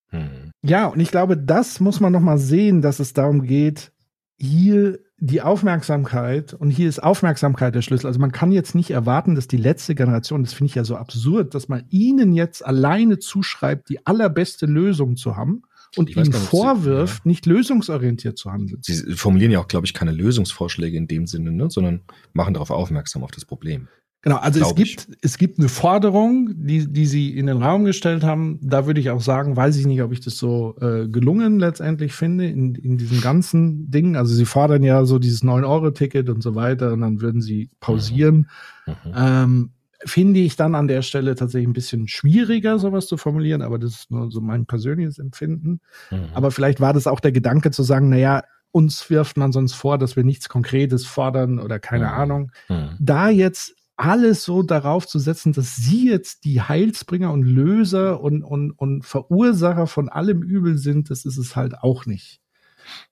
Hm. 0.08 0.50
Ja, 0.62 0.86
und 0.86 1.00
ich 1.00 1.10
glaube, 1.10 1.36
das 1.36 1.80
muss 1.80 2.00
man 2.00 2.12
noch 2.12 2.20
mal 2.20 2.38
sehen, 2.38 2.82
dass 2.82 2.98
es 2.98 3.12
darum 3.12 3.42
geht, 3.42 3.92
hier 4.36 4.98
die 5.18 5.42
Aufmerksamkeit 5.42 6.54
und 6.54 6.70
hier 6.70 6.88
ist 6.88 7.02
Aufmerksamkeit 7.02 7.74
der 7.74 7.82
Schlüssel. 7.82 8.08
Also 8.08 8.20
man 8.20 8.32
kann 8.32 8.52
jetzt 8.52 8.74
nicht 8.74 8.90
erwarten, 8.90 9.34
dass 9.34 9.46
die 9.46 9.56
letzte 9.56 9.94
Generation, 9.94 10.42
das 10.42 10.52
finde 10.52 10.70
ich 10.70 10.74
ja 10.74 10.84
so 10.84 10.96
absurd, 10.96 11.54
dass 11.54 11.68
man 11.68 11.84
ihnen 11.88 12.32
jetzt 12.32 12.64
alleine 12.64 13.18
zuschreibt, 13.18 13.88
die 13.88 14.04
allerbeste 14.06 14.66
Lösung 14.66 15.16
zu 15.16 15.36
haben 15.36 15.62
und 15.96 16.10
Ich 16.10 16.16
ihnen 16.16 16.26
nicht, 16.28 16.38
sie- 16.38 16.46
vorwirft, 16.46 17.26
nicht 17.26 17.46
lösungsorientiert 17.46 18.38
zu 18.38 18.50
handeln. 18.50 18.80
Sie 18.82 19.14
formulieren 19.14 19.52
ja 19.52 19.60
auch, 19.60 19.68
glaube 19.68 19.86
ich, 19.86 19.94
keine 19.94 20.12
Lösungsvorschläge 20.12 20.96
in 20.96 21.06
dem 21.08 21.26
Sinne, 21.26 21.52
ne? 21.52 21.70
sondern 21.70 22.00
machen 22.32 22.54
darauf 22.54 22.70
aufmerksam 22.70 23.22
auf 23.24 23.30
das 23.30 23.44
Problem. 23.44 23.88
Genau, 24.22 24.36
also 24.36 24.58
es 24.58 24.70
ich. 24.70 24.74
gibt, 24.74 25.08
es 25.20 25.36
gibt 25.36 25.58
eine 25.58 25.68
Forderung, 25.68 26.48
die, 26.56 26.90
die 26.90 27.04
sie 27.04 27.36
in 27.36 27.46
den 27.46 27.62
Raum 27.62 27.84
gestellt 27.84 28.24
haben. 28.24 28.58
Da 28.62 28.86
würde 28.86 28.98
ich 28.98 29.10
auch 29.10 29.20
sagen, 29.20 29.54
weiß 29.54 29.76
ich 29.76 29.84
nicht, 29.86 30.00
ob 30.00 30.12
ich 30.12 30.20
das 30.20 30.38
so 30.38 30.76
äh, 30.80 31.06
gelungen 31.08 31.58
letztendlich 31.58 32.14
finde 32.14 32.46
in, 32.46 32.74
in 32.74 32.96
diesem 32.96 33.20
ganzen 33.20 33.90
Ding. 33.90 34.16
Also 34.16 34.34
sie 34.34 34.46
fordern 34.46 34.82
ja 34.82 35.04
so 35.04 35.18
dieses 35.18 35.42
9-Euro-Ticket 35.42 36.30
und 36.30 36.42
so 36.42 36.54
weiter 36.54 36.94
und 36.94 37.02
dann 37.02 37.20
würden 37.20 37.42
sie 37.42 37.68
pausieren. 37.80 38.48
Mhm. 38.86 38.94
Ähm, 39.14 39.70
finde 40.06 40.40
ich 40.40 40.56
dann 40.56 40.74
an 40.74 40.88
der 40.88 41.02
Stelle 41.02 41.34
tatsächlich 41.34 41.68
ein 41.68 41.72
bisschen 41.72 42.08
schwieriger, 42.08 42.78
sowas 42.78 43.06
zu 43.06 43.16
formulieren, 43.16 43.62
aber 43.62 43.78
das 43.78 43.92
ist 43.92 44.10
nur 44.10 44.30
so 44.30 44.40
mein 44.40 44.66
persönliches 44.66 45.18
Empfinden. 45.18 45.80
Mhm. 46.10 46.28
Aber 46.34 46.50
vielleicht 46.50 46.80
war 46.80 46.92
das 46.92 47.06
auch 47.06 47.20
der 47.20 47.32
Gedanke 47.32 47.70
zu 47.70 47.82
sagen, 47.82 48.08
naja, 48.10 48.42
uns 48.70 49.08
wirft 49.08 49.36
man 49.36 49.52
sonst 49.52 49.74
vor, 49.74 49.98
dass 49.98 50.16
wir 50.16 50.24
nichts 50.24 50.48
Konkretes 50.48 51.06
fordern 51.06 51.58
oder 51.60 51.78
keine 51.78 52.06
Mhm. 52.06 52.12
Ahnung 52.12 52.52
Hm. 52.66 52.88
da 52.98 53.28
jetzt 53.28 53.74
alles 53.96 54.42
so 54.42 54.64
darauf 54.64 55.06
zu 55.06 55.20
setzen, 55.20 55.52
dass 55.52 55.76
sie 55.76 56.10
jetzt 56.10 56.44
die 56.44 56.60
Heilsbringer 56.60 57.32
und 57.32 57.44
Löser 57.44 58.20
und, 58.20 58.42
und, 58.42 58.72
und 58.72 59.04
Verursacher 59.04 59.86
von 59.86 60.08
allem 60.08 60.42
Übel 60.42 60.76
sind, 60.78 61.10
das 61.10 61.24
ist 61.24 61.38
es 61.38 61.54
halt 61.54 61.78
auch 61.78 62.04
nicht. 62.04 62.40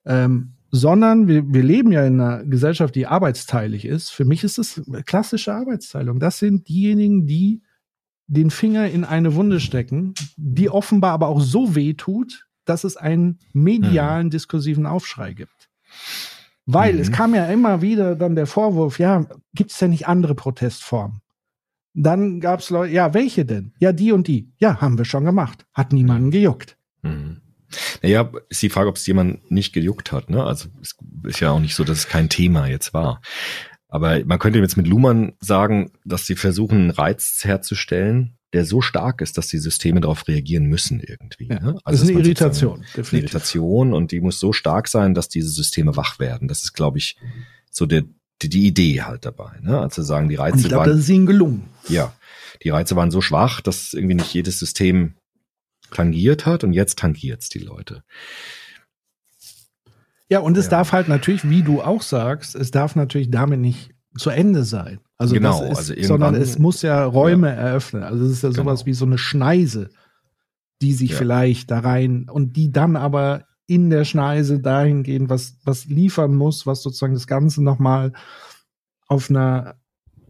Ähm, 0.05 0.55
sondern 0.75 1.29
wir, 1.29 1.53
wir 1.53 1.63
leben 1.63 1.93
ja 1.93 2.05
in 2.05 2.19
einer 2.19 2.45
Gesellschaft, 2.45 2.95
die 2.95 3.07
arbeitsteilig 3.07 3.85
ist. 3.85 4.09
Für 4.09 4.25
mich 4.25 4.43
ist 4.43 4.59
es 4.59 4.83
klassische 5.05 5.55
Arbeitsteilung. 5.55 6.19
Das 6.19 6.39
sind 6.39 6.67
diejenigen, 6.67 7.27
die 7.27 7.63
den 8.27 8.51
Finger 8.51 8.89
in 8.89 9.05
eine 9.05 9.35
Wunde 9.35 9.61
stecken, 9.61 10.15
die 10.37 10.71
offenbar 10.71 11.13
aber 11.13 11.29
auch 11.29 11.43
so 11.43 11.75
weh 11.75 11.93
tut, 11.93 12.49
dass 12.65 12.85
es 12.85 12.97
einen 12.97 13.39
medialen 13.53 14.31
diskursiven 14.31 14.87
Aufschrei 14.87 15.35
gibt. 15.35 15.69
Weil 16.65 16.95
mhm. 16.95 17.01
es 17.01 17.13
kam 17.13 17.35
ja 17.35 17.47
immer 17.47 17.83
wieder 17.83 18.17
dann 18.17 18.35
der 18.35 18.47
Vorwurf, 18.47 18.99
ja, 18.99 19.27
gibt 19.53 19.73
es 19.73 19.79
denn 19.79 19.91
nicht 19.91 20.09
andere 20.09 20.35
Protestformen? 20.35 21.21
Dann 21.93 22.41
gab 22.41 22.61
es 22.61 22.71
Leute, 22.71 22.95
ja, 22.95 23.13
welche 23.13 23.45
denn? 23.45 23.75
Ja, 23.79 23.93
die 23.93 24.13
und 24.13 24.27
die. 24.27 24.51
Ja, 24.57 24.81
haben 24.81 24.97
wir 24.97 25.05
schon 25.05 25.27
gemacht. 25.27 25.67
Hat 25.75 25.93
niemanden 25.93 26.31
gejuckt. 26.31 26.79
Mhm. 27.03 27.42
Naja, 28.03 28.31
ist 28.49 28.63
die 28.63 28.71
Frage, 28.71 28.89
ob 28.89 28.97
es 28.97 29.07
jemand 29.07 29.51
nicht 29.51 29.73
gejuckt 29.73 30.13
hat. 30.13 30.31
Ne? 30.31 30.43
Also 30.43 30.69
es 30.81 30.95
ist 31.25 31.41
ja 31.41 31.51
auch 31.51 31.61
nicht 31.61 31.75
so, 31.75 31.85
dass 31.85 31.99
es 31.99 32.09
kein 32.09 32.29
Thema 32.29 32.67
jetzt 32.67 32.95
war. 32.95 33.21
Aber 33.89 34.25
man 34.25 34.39
könnte 34.39 34.59
jetzt 34.59 34.77
mit 34.77 34.87
Luhmann 34.87 35.35
sagen, 35.41 35.93
dass 36.05 36.27
sie 36.27 36.35
versuchen, 36.35 36.79
einen 36.79 36.91
Reiz 36.91 37.41
herzustellen, 37.43 38.39
der 38.53 38.65
so 38.65 38.81
stark 38.81 39.21
ist, 39.21 39.39
dass 39.39 39.49
die 39.49 39.59
Systeme 39.59 40.01
darauf 40.01 40.29
reagieren 40.29 40.65
müssen 40.65 41.01
irgendwie. 41.01 41.49
Ja, 41.49 41.61
ne? 41.61 41.79
Also 41.85 42.03
das 42.03 42.03
ist 42.03 42.17
eine 42.17 42.25
Irritation. 42.25 42.85
Eine 42.95 43.21
Irritation 43.21 43.93
und 43.93 44.13
die 44.13 44.21
muss 44.21 44.41
so 44.41 44.53
stark 44.53 44.89
sein, 44.89 45.15
dass 45.15 45.29
diese 45.29 45.49
Systeme 45.49 45.97
wach 45.97 46.19
werden. 46.19 46.49
Das 46.49 46.63
ist, 46.63 46.73
glaube 46.73 46.99
ich, 46.99 47.17
so 47.71 47.87
der, 47.87 48.05
die, 48.43 48.49
die 48.49 48.67
Idee 48.67 49.03
halt 49.03 49.25
dabei. 49.25 49.59
Ne? 49.61 49.79
Also 49.79 50.03
sagen, 50.03 50.29
die 50.29 50.35
Reize 50.37 50.55
und 50.55 50.61
ich 50.61 50.69
glaube, 50.69 50.91
das 50.91 50.99
ist 50.99 51.09
ihnen 51.09 51.27
gelungen. 51.27 51.65
Ja, 51.89 52.13
die 52.63 52.71
Reize 52.71 52.95
waren 52.97 53.11
so 53.11 53.21
schwach, 53.21 53.61
dass 53.61 53.93
irgendwie 53.93 54.15
nicht 54.15 54.33
jedes 54.33 54.59
System 54.59 55.15
tangiert 55.95 56.47
hat 56.47 56.65
und 56.65 56.73
jetzt 56.73 56.99
tangiert 56.99 57.43
es 57.43 57.49
die 57.49 57.61
Leute. 57.61 58.03
Ja, 60.29 60.41
und 60.41 60.57
es 60.57 60.67
ja. 60.67 60.71
darf 60.73 60.93
halt 60.93 61.09
natürlich, 61.09 61.49
wie 61.49 61.63
du 61.63 61.83
auch 61.83 62.03
sagst, 62.03 62.55
es 62.55 62.71
darf 62.71 62.97
natürlich 62.97 63.31
damit 63.31 63.61
nicht 63.61 63.91
zu 64.17 64.31
Ende 64.31 64.65
sein. 64.65 65.01
Also 65.19 65.35
genau, 65.35 65.63
ist, 65.65 65.77
also 65.77 65.95
sondern 66.03 66.35
es 66.35 66.59
muss 66.59 66.83
ja 66.83 67.05
Räume 67.05 67.49
ja. 67.49 67.55
eröffnen. 67.55 68.03
Also 68.03 68.25
es 68.25 68.33
ist 68.33 68.43
ja 68.43 68.51
genau. 68.51 68.63
sowas 68.63 68.87
wie 68.87 68.95
so 68.95 69.05
eine 69.05 69.19
Schneise, 69.19 69.91
die 70.81 70.93
sich 70.93 71.11
ja. 71.11 71.17
vielleicht 71.17 71.71
da 71.71 71.81
rein 71.81 72.29
und 72.29 72.57
die 72.57 72.73
dann 72.73 72.97
aber 72.97 73.45
in 73.67 73.91
der 73.91 74.05
Schneise 74.05 74.59
dahin 74.59 75.03
gehen, 75.03 75.31
was, 75.31 75.57
was 75.65 75.87
liefern 75.87 76.35
muss, 76.35 76.67
was 76.67 76.83
sozusagen 76.83 77.15
das 77.15 77.27
Ganze 77.27 77.63
nochmal 77.63 78.13
auf 79.07 79.31
einer, 79.31 79.77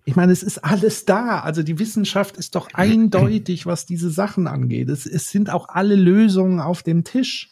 ich 0.05 0.17
meine, 0.17 0.33
es 0.33 0.43
ist 0.43 0.59
alles 0.59 1.05
da. 1.05 1.41
Also 1.41 1.63
die 1.63 1.79
Wissenschaft 1.79 2.37
ist 2.37 2.55
doch 2.55 2.69
eindeutig, 2.75 3.67
was 3.67 3.87
diese 3.87 4.11
Sachen 4.11 4.47
angeht. 4.47 4.89
Es, 4.89 5.07
es 5.07 5.31
sind 5.31 5.51
auch 5.51 5.69
alle 5.69 5.97
Lösungen 5.97 6.61
auf 6.61 6.83
dem 6.83 7.05
Tisch. 7.05 7.51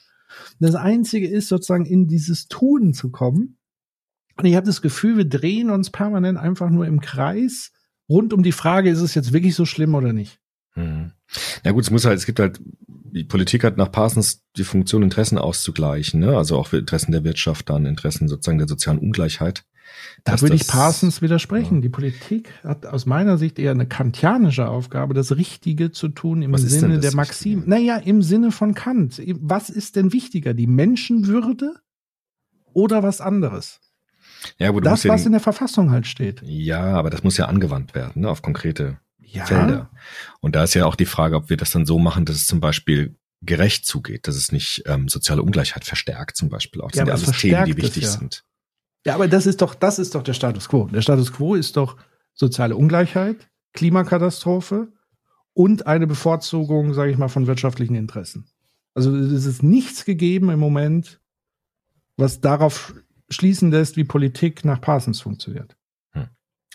Das 0.58 0.74
Einzige 0.74 1.28
ist 1.28 1.48
sozusagen 1.48 1.86
in 1.86 2.06
dieses 2.06 2.48
Tun 2.48 2.92
zu 2.92 3.10
kommen 3.10 3.56
und 4.40 4.46
ich 4.46 4.56
habe 4.56 4.64
das 4.64 4.80
Gefühl, 4.80 5.18
wir 5.18 5.28
drehen 5.28 5.68
uns 5.68 5.90
permanent 5.90 6.38
einfach 6.38 6.70
nur 6.70 6.86
im 6.86 7.00
Kreis 7.02 7.72
rund 8.08 8.32
um 8.32 8.42
die 8.42 8.52
Frage, 8.52 8.88
ist 8.88 9.02
es 9.02 9.14
jetzt 9.14 9.34
wirklich 9.34 9.54
so 9.54 9.66
schlimm 9.66 9.94
oder 9.94 10.14
nicht? 10.14 10.39
Mhm. 10.74 11.12
Na 11.64 11.72
gut, 11.72 11.84
es 11.84 11.90
muss 11.90 12.04
halt, 12.04 12.18
es 12.18 12.26
gibt 12.26 12.40
halt, 12.40 12.60
die 12.86 13.24
Politik 13.24 13.64
hat 13.64 13.76
nach 13.76 13.90
Parsons 13.90 14.44
die 14.56 14.64
Funktion, 14.64 15.02
Interessen 15.02 15.38
auszugleichen, 15.38 16.20
ne? 16.20 16.36
Also 16.36 16.56
auch 16.56 16.72
Interessen 16.72 17.12
der 17.12 17.24
Wirtschaft, 17.24 17.68
dann 17.70 17.86
Interessen 17.86 18.28
sozusagen 18.28 18.58
der 18.58 18.68
sozialen 18.68 18.98
Ungleichheit. 18.98 19.64
Da 20.24 20.40
würde 20.40 20.54
ich 20.54 20.66
Parsons 20.66 21.22
widersprechen. 21.22 21.76
Ja. 21.76 21.80
Die 21.82 21.88
Politik 21.88 22.50
hat 22.62 22.86
aus 22.86 23.06
meiner 23.06 23.38
Sicht 23.38 23.58
eher 23.58 23.72
eine 23.72 23.86
kantianische 23.86 24.68
Aufgabe, 24.68 25.14
das 25.14 25.36
Richtige 25.36 25.90
zu 25.90 26.08
tun 26.08 26.42
im 26.42 26.52
Was 26.52 26.62
Sinne 26.62 27.00
der 27.00 27.14
Maxim. 27.14 27.64
Naja, 27.66 27.96
im 27.96 28.22
Sinne 28.22 28.52
von 28.52 28.74
Kant. 28.74 29.20
Was 29.40 29.70
ist 29.70 29.96
denn 29.96 30.12
wichtiger? 30.12 30.54
Die 30.54 30.66
Menschenwürde 30.66 31.74
oder 32.72 33.02
was 33.02 33.20
anderes? 33.20 33.80
Ja, 34.58 34.68
aber 34.68 34.80
das, 34.80 35.06
was 35.06 35.26
in 35.26 35.32
der 35.32 35.40
Verfassung 35.40 35.90
halt 35.90 36.06
steht. 36.06 36.42
Ja, 36.44 36.92
aber 36.92 37.10
das 37.10 37.24
muss 37.24 37.36
ja 37.36 37.46
angewandt 37.46 37.94
werden, 37.94 38.22
ne, 38.22 38.30
auf 38.30 38.42
konkrete 38.42 38.98
ja. 39.32 39.46
Felder. 39.46 39.90
Und 40.40 40.56
da 40.56 40.64
ist 40.64 40.74
ja 40.74 40.86
auch 40.86 40.96
die 40.96 41.06
Frage, 41.06 41.36
ob 41.36 41.50
wir 41.50 41.56
das 41.56 41.70
dann 41.70 41.86
so 41.86 41.98
machen, 41.98 42.24
dass 42.24 42.36
es 42.36 42.46
zum 42.46 42.60
Beispiel 42.60 43.16
gerecht 43.42 43.86
zugeht, 43.86 44.28
dass 44.28 44.36
es 44.36 44.52
nicht 44.52 44.82
ähm, 44.86 45.08
soziale 45.08 45.42
Ungleichheit 45.42 45.84
verstärkt, 45.84 46.36
zum 46.36 46.48
Beispiel 46.48 46.82
auch. 46.82 46.90
Das 46.90 46.98
ja, 46.98 47.04
sind 47.04 47.08
ja 47.08 47.26
alles 47.26 47.40
Themen, 47.40 47.64
die 47.64 47.76
wichtig 47.76 48.04
ja. 48.04 48.10
sind. 48.10 48.44
Ja, 49.06 49.14
aber 49.14 49.28
das 49.28 49.46
ist 49.46 49.62
doch, 49.62 49.74
das 49.74 49.98
ist 49.98 50.14
doch 50.14 50.22
der 50.22 50.34
Status 50.34 50.68
quo. 50.68 50.86
Der 50.86 51.00
Status 51.00 51.32
quo 51.32 51.54
ist 51.54 51.76
doch 51.76 51.96
soziale 52.34 52.76
Ungleichheit, 52.76 53.48
Klimakatastrophe 53.72 54.92
und 55.54 55.86
eine 55.86 56.06
Bevorzugung, 56.06 56.92
sage 56.92 57.10
ich 57.10 57.18
mal, 57.18 57.28
von 57.28 57.46
wirtschaftlichen 57.46 57.94
Interessen. 57.94 58.50
Also 58.94 59.16
es 59.16 59.46
ist 59.46 59.62
nichts 59.62 60.04
gegeben 60.04 60.50
im 60.50 60.60
Moment, 60.60 61.20
was 62.16 62.40
darauf 62.40 62.94
schließen 63.30 63.70
lässt, 63.70 63.96
wie 63.96 64.04
Politik 64.04 64.64
nach 64.64 64.80
Parsons 64.80 65.20
funktioniert. 65.20 65.76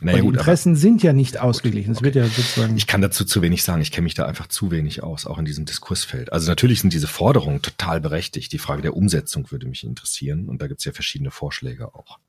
Naja, 0.01 0.19
gut, 0.19 0.33
die 0.33 0.37
Interessen 0.37 0.75
sind 0.75 1.03
ja 1.03 1.13
nicht 1.13 1.39
ausgeglichen. 1.39 1.95
Okay. 1.95 2.03
wird 2.05 2.15
ja 2.15 2.25
sozusagen. 2.25 2.75
Ich 2.75 2.85
kann 2.85 3.01
dazu 3.01 3.23
zu 3.23 3.41
wenig 3.41 3.63
sagen. 3.63 3.81
Ich 3.81 3.91
kenne 3.91 4.03
mich 4.03 4.13
da 4.13 4.25
einfach 4.25 4.47
zu 4.47 4.69
wenig 4.69 5.03
aus, 5.03 5.25
auch 5.25 5.37
in 5.37 5.45
diesem 5.45 5.65
Diskursfeld. 5.65 6.33
Also 6.33 6.49
natürlich 6.49 6.81
sind 6.81 6.91
diese 6.91 7.07
Forderungen 7.07 7.61
total 7.61 8.01
berechtigt. 8.01 8.51
Die 8.51 8.57
Frage 8.57 8.81
der 8.81 8.95
Umsetzung 8.95 9.51
würde 9.51 9.67
mich 9.67 9.85
interessieren. 9.85 10.49
Und 10.49 10.61
da 10.61 10.67
gibt 10.67 10.79
es 10.81 10.85
ja 10.85 10.91
verschiedene 10.91 11.31
Vorschläge 11.31 11.95
auch 11.95 12.19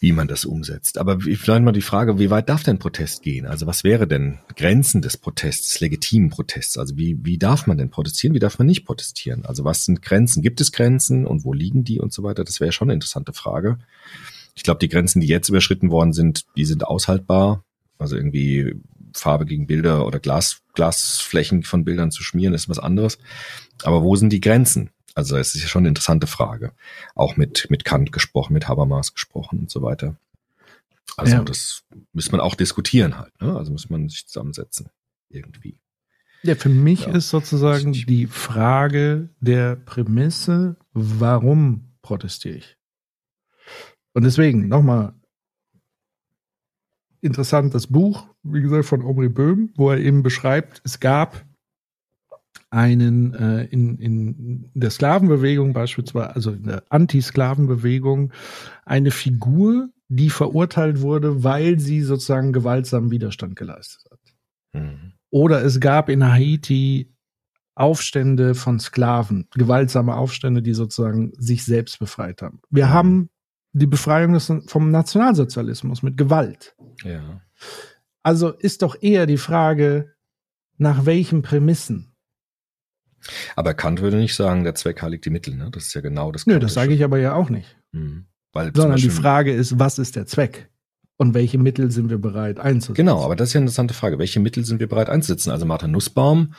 wie 0.00 0.12
man 0.12 0.28
das 0.28 0.44
umsetzt. 0.44 0.98
Aber 0.98 1.20
vielleicht 1.20 1.64
mal 1.64 1.72
die 1.72 1.82
Frage, 1.82 2.18
wie 2.18 2.30
weit 2.30 2.48
darf 2.48 2.62
denn 2.62 2.78
Protest 2.78 3.22
gehen? 3.22 3.46
Also 3.46 3.66
was 3.66 3.82
wäre 3.82 4.06
denn 4.06 4.38
Grenzen 4.56 5.02
des 5.02 5.16
Protests, 5.16 5.68
des 5.68 5.80
legitimen 5.80 6.30
Protests? 6.30 6.78
Also 6.78 6.96
wie, 6.96 7.18
wie 7.24 7.36
darf 7.36 7.66
man 7.66 7.78
denn 7.78 7.90
protestieren, 7.90 8.34
wie 8.34 8.38
darf 8.38 8.58
man 8.58 8.68
nicht 8.68 8.84
protestieren? 8.84 9.44
Also 9.44 9.64
was 9.64 9.84
sind 9.84 10.02
Grenzen? 10.02 10.42
Gibt 10.42 10.60
es 10.60 10.70
Grenzen 10.70 11.26
und 11.26 11.44
wo 11.44 11.52
liegen 11.52 11.82
die 11.82 11.98
und 11.98 12.12
so 12.12 12.22
weiter? 12.22 12.44
Das 12.44 12.60
wäre 12.60 12.70
schon 12.70 12.88
eine 12.88 12.94
interessante 12.94 13.32
Frage. 13.32 13.78
Ich 14.58 14.64
glaube, 14.64 14.80
die 14.80 14.88
Grenzen, 14.88 15.20
die 15.20 15.28
jetzt 15.28 15.48
überschritten 15.48 15.92
worden 15.92 16.12
sind, 16.12 16.44
die 16.56 16.64
sind 16.64 16.84
aushaltbar. 16.84 17.64
Also 17.96 18.16
irgendwie 18.16 18.74
Farbe 19.14 19.46
gegen 19.46 19.68
Bilder 19.68 20.04
oder 20.04 20.18
Glas, 20.18 20.62
Glasflächen 20.74 21.62
von 21.62 21.84
Bildern 21.84 22.10
zu 22.10 22.24
schmieren, 22.24 22.54
ist 22.54 22.68
was 22.68 22.80
anderes. 22.80 23.18
Aber 23.84 24.02
wo 24.02 24.16
sind 24.16 24.30
die 24.30 24.40
Grenzen? 24.40 24.90
Also 25.14 25.36
es 25.36 25.54
ist 25.54 25.62
ja 25.62 25.68
schon 25.68 25.82
eine 25.82 25.90
interessante 25.90 26.26
Frage. 26.26 26.72
Auch 27.14 27.36
mit, 27.36 27.68
mit 27.70 27.84
Kant 27.84 28.10
gesprochen, 28.10 28.52
mit 28.52 28.66
Habermas 28.66 29.14
gesprochen 29.14 29.60
und 29.60 29.70
so 29.70 29.80
weiter. 29.80 30.16
Also 31.16 31.36
ja. 31.36 31.44
das 31.44 31.84
muss 32.12 32.32
man 32.32 32.40
auch 32.40 32.56
diskutieren 32.56 33.16
halt. 33.16 33.40
Ne? 33.40 33.56
Also 33.56 33.70
muss 33.70 33.88
man 33.88 34.08
sich 34.08 34.26
zusammensetzen 34.26 34.90
irgendwie. 35.28 35.78
Ja, 36.42 36.56
für 36.56 36.68
mich 36.68 37.06
ja. 37.06 37.12
ist 37.12 37.30
sozusagen 37.30 37.92
die 37.92 38.26
Frage 38.26 39.28
der 39.38 39.76
Prämisse, 39.76 40.74
warum 40.94 41.92
protestiere 42.02 42.56
ich? 42.56 42.77
Und 44.14 44.24
deswegen 44.24 44.68
nochmal 44.68 45.14
interessant 47.20 47.74
das 47.74 47.86
Buch, 47.88 48.28
wie 48.42 48.62
gesagt, 48.62 48.86
von 48.86 49.02
Omri 49.02 49.28
Böhm, 49.28 49.72
wo 49.76 49.90
er 49.90 49.98
eben 49.98 50.22
beschreibt, 50.22 50.80
es 50.84 51.00
gab 51.00 51.44
einen 52.70 53.34
äh, 53.34 53.64
in, 53.64 53.98
in 53.98 54.70
der 54.74 54.90
Sklavenbewegung 54.90 55.72
beispielsweise, 55.72 56.34
also 56.34 56.52
in 56.52 56.64
der 56.64 56.84
Anti-Sklavenbewegung, 56.90 58.32
eine 58.84 59.10
Figur, 59.10 59.88
die 60.08 60.30
verurteilt 60.30 61.00
wurde, 61.00 61.44
weil 61.44 61.78
sie 61.78 62.02
sozusagen 62.02 62.52
gewaltsamen 62.52 63.10
Widerstand 63.10 63.56
geleistet 63.56 64.04
hat. 64.10 64.20
Mhm. 64.74 65.12
Oder 65.30 65.64
es 65.64 65.80
gab 65.80 66.08
in 66.08 66.24
Haiti 66.24 67.14
Aufstände 67.74 68.54
von 68.54 68.80
Sklaven, 68.80 69.46
gewaltsame 69.54 70.16
Aufstände, 70.16 70.62
die 70.62 70.74
sozusagen 70.74 71.32
sich 71.38 71.64
selbst 71.64 71.98
befreit 72.00 72.42
haben. 72.42 72.60
Wir 72.70 72.86
mhm. 72.86 72.90
haben 72.90 73.30
die 73.72 73.86
Befreiung 73.86 74.32
des, 74.32 74.52
vom 74.66 74.90
Nationalsozialismus 74.90 76.02
mit 76.02 76.16
Gewalt. 76.16 76.74
Ja. 77.04 77.42
Also 78.22 78.50
ist 78.50 78.82
doch 78.82 78.96
eher 79.00 79.26
die 79.26 79.38
Frage, 79.38 80.14
nach 80.76 81.06
welchen 81.06 81.42
Prämissen 81.42 82.08
aber 83.56 83.74
Kant 83.74 84.00
würde 84.00 84.16
nicht 84.16 84.34
sagen, 84.34 84.64
der 84.64 84.74
Zweck 84.74 85.02
heiligt 85.02 85.24
die 85.24 85.30
Mittel. 85.30 85.54
Ne? 85.54 85.70
Das 85.72 85.86
ist 85.86 85.94
ja 85.94 86.00
genau 86.00 86.32
das. 86.32 86.46
Nö, 86.46 86.58
das 86.58 86.74
sage 86.74 86.94
ich 86.94 87.04
aber 87.04 87.18
ja 87.18 87.34
auch 87.34 87.50
nicht. 87.50 87.76
Mhm. 87.92 88.26
Weil 88.52 88.72
Sondern 88.74 88.98
die 88.98 89.10
Frage 89.10 89.52
ist, 89.52 89.78
was 89.78 89.98
ist 89.98 90.16
der 90.16 90.26
Zweck? 90.26 90.70
Und 91.16 91.34
welche 91.34 91.58
Mittel 91.58 91.90
sind 91.90 92.10
wir 92.10 92.18
bereit 92.18 92.60
einzusetzen? 92.60 92.94
Genau, 92.94 93.24
aber 93.24 93.34
das 93.34 93.48
ist 93.48 93.54
ja 93.54 93.58
eine 93.58 93.64
interessante 93.64 93.92
Frage. 93.92 94.18
Welche 94.18 94.40
Mittel 94.40 94.64
sind 94.64 94.78
wir 94.78 94.88
bereit 94.88 95.10
einzusetzen? 95.10 95.50
Also 95.50 95.66
Martha 95.66 95.88
Nussbaum 95.88 96.54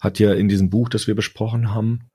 hat 0.00 0.20
ja 0.20 0.32
in 0.32 0.48
diesem 0.48 0.70
Buch, 0.70 0.88
das 0.88 1.08
wir 1.08 1.16
besprochen 1.16 1.74
haben, 1.74 2.08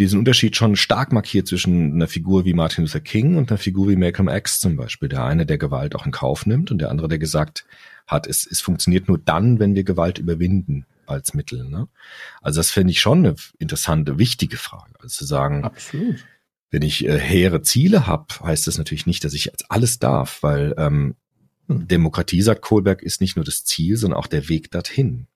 diesen 0.00 0.18
Unterschied 0.18 0.56
schon 0.56 0.76
stark 0.76 1.12
markiert 1.12 1.46
zwischen 1.46 1.94
einer 1.94 2.08
Figur 2.08 2.44
wie 2.44 2.54
Martin 2.54 2.84
Luther 2.84 3.00
King 3.00 3.36
und 3.36 3.50
einer 3.50 3.58
Figur 3.58 3.88
wie 3.88 3.96
Malcolm 3.96 4.28
X 4.28 4.60
zum 4.60 4.76
Beispiel. 4.76 5.08
Der 5.08 5.24
eine, 5.24 5.46
der 5.46 5.58
Gewalt 5.58 5.94
auch 5.94 6.06
in 6.06 6.12
Kauf 6.12 6.46
nimmt 6.46 6.70
und 6.70 6.78
der 6.78 6.90
andere, 6.90 7.08
der 7.08 7.18
gesagt 7.18 7.66
hat, 8.06 8.26
es, 8.26 8.46
es 8.46 8.60
funktioniert 8.60 9.08
nur 9.08 9.18
dann, 9.18 9.58
wenn 9.60 9.74
wir 9.74 9.84
Gewalt 9.84 10.18
überwinden 10.18 10.86
als 11.06 11.34
Mittel. 11.34 11.68
Ne? 11.68 11.88
Also 12.40 12.58
das 12.58 12.70
fände 12.70 12.90
ich 12.90 13.00
schon 13.00 13.18
eine 13.18 13.36
interessante, 13.58 14.18
wichtige 14.18 14.56
Frage. 14.56 14.94
Also 14.98 15.18
zu 15.18 15.24
sagen, 15.24 15.64
Absolut. 15.64 16.24
wenn 16.70 16.82
ich 16.82 17.06
äh, 17.06 17.18
hehre 17.18 17.62
Ziele 17.62 18.06
habe, 18.06 18.26
heißt 18.42 18.66
das 18.66 18.78
natürlich 18.78 19.06
nicht, 19.06 19.24
dass 19.24 19.34
ich 19.34 19.52
alles 19.68 19.98
darf, 19.98 20.42
weil 20.42 20.74
ähm, 20.76 21.14
Hm. 21.70 21.86
Demokratie, 21.86 22.42
sagt 22.42 22.62
Kohlberg, 22.62 23.00
ist 23.02 23.20
nicht 23.20 23.36
nur 23.36 23.44
das 23.44 23.64
Ziel, 23.64 23.96
sondern 23.96 24.18
auch 24.18 24.26
der 24.26 24.48
Weg 24.48 24.72
dorthin. 24.72 25.28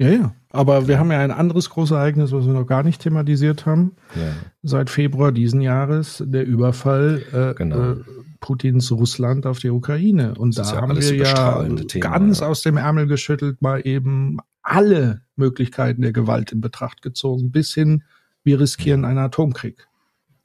Ja, 0.00 0.08
ja. 0.08 0.34
Aber 0.50 0.88
wir 0.88 0.98
haben 0.98 1.12
ja 1.12 1.18
ein 1.18 1.30
anderes 1.30 1.68
großes 1.68 1.94
Ereignis, 1.94 2.32
was 2.32 2.46
wir 2.46 2.54
noch 2.54 2.66
gar 2.66 2.82
nicht 2.82 3.02
thematisiert 3.02 3.66
haben. 3.66 3.92
Ja. 4.16 4.32
Seit 4.62 4.88
Februar 4.88 5.30
diesen 5.30 5.60
Jahres 5.60 6.24
der 6.26 6.46
Überfall 6.46 7.22
äh, 7.32 7.54
Genau. 7.54 7.92
äh, 7.92 7.96
Putins 8.40 8.90
Russland 8.90 9.46
auf 9.46 9.58
die 9.58 9.68
Ukraine. 9.68 10.34
Und 10.38 10.56
Das 10.58 10.72
da 10.72 10.80
haben 10.80 10.98
wir 10.98 11.14
ja 11.14 11.62
Thema, 11.86 12.08
ganz 12.10 12.40
ja. 12.40 12.46
aus 12.46 12.62
dem 12.62 12.78
Ärmel 12.78 13.06
geschüttelt 13.06 13.60
mal 13.60 13.82
eben 13.86 14.38
alle 14.62 15.20
Möglichkeiten 15.36 16.00
der 16.00 16.12
Gewalt 16.12 16.50
in 16.50 16.62
Betracht 16.62 17.02
gezogen, 17.02 17.50
bis 17.52 17.74
hin, 17.74 18.02
wir 18.42 18.58
riskieren 18.58 19.04
einen 19.04 19.18
Atomkrieg. 19.18 19.86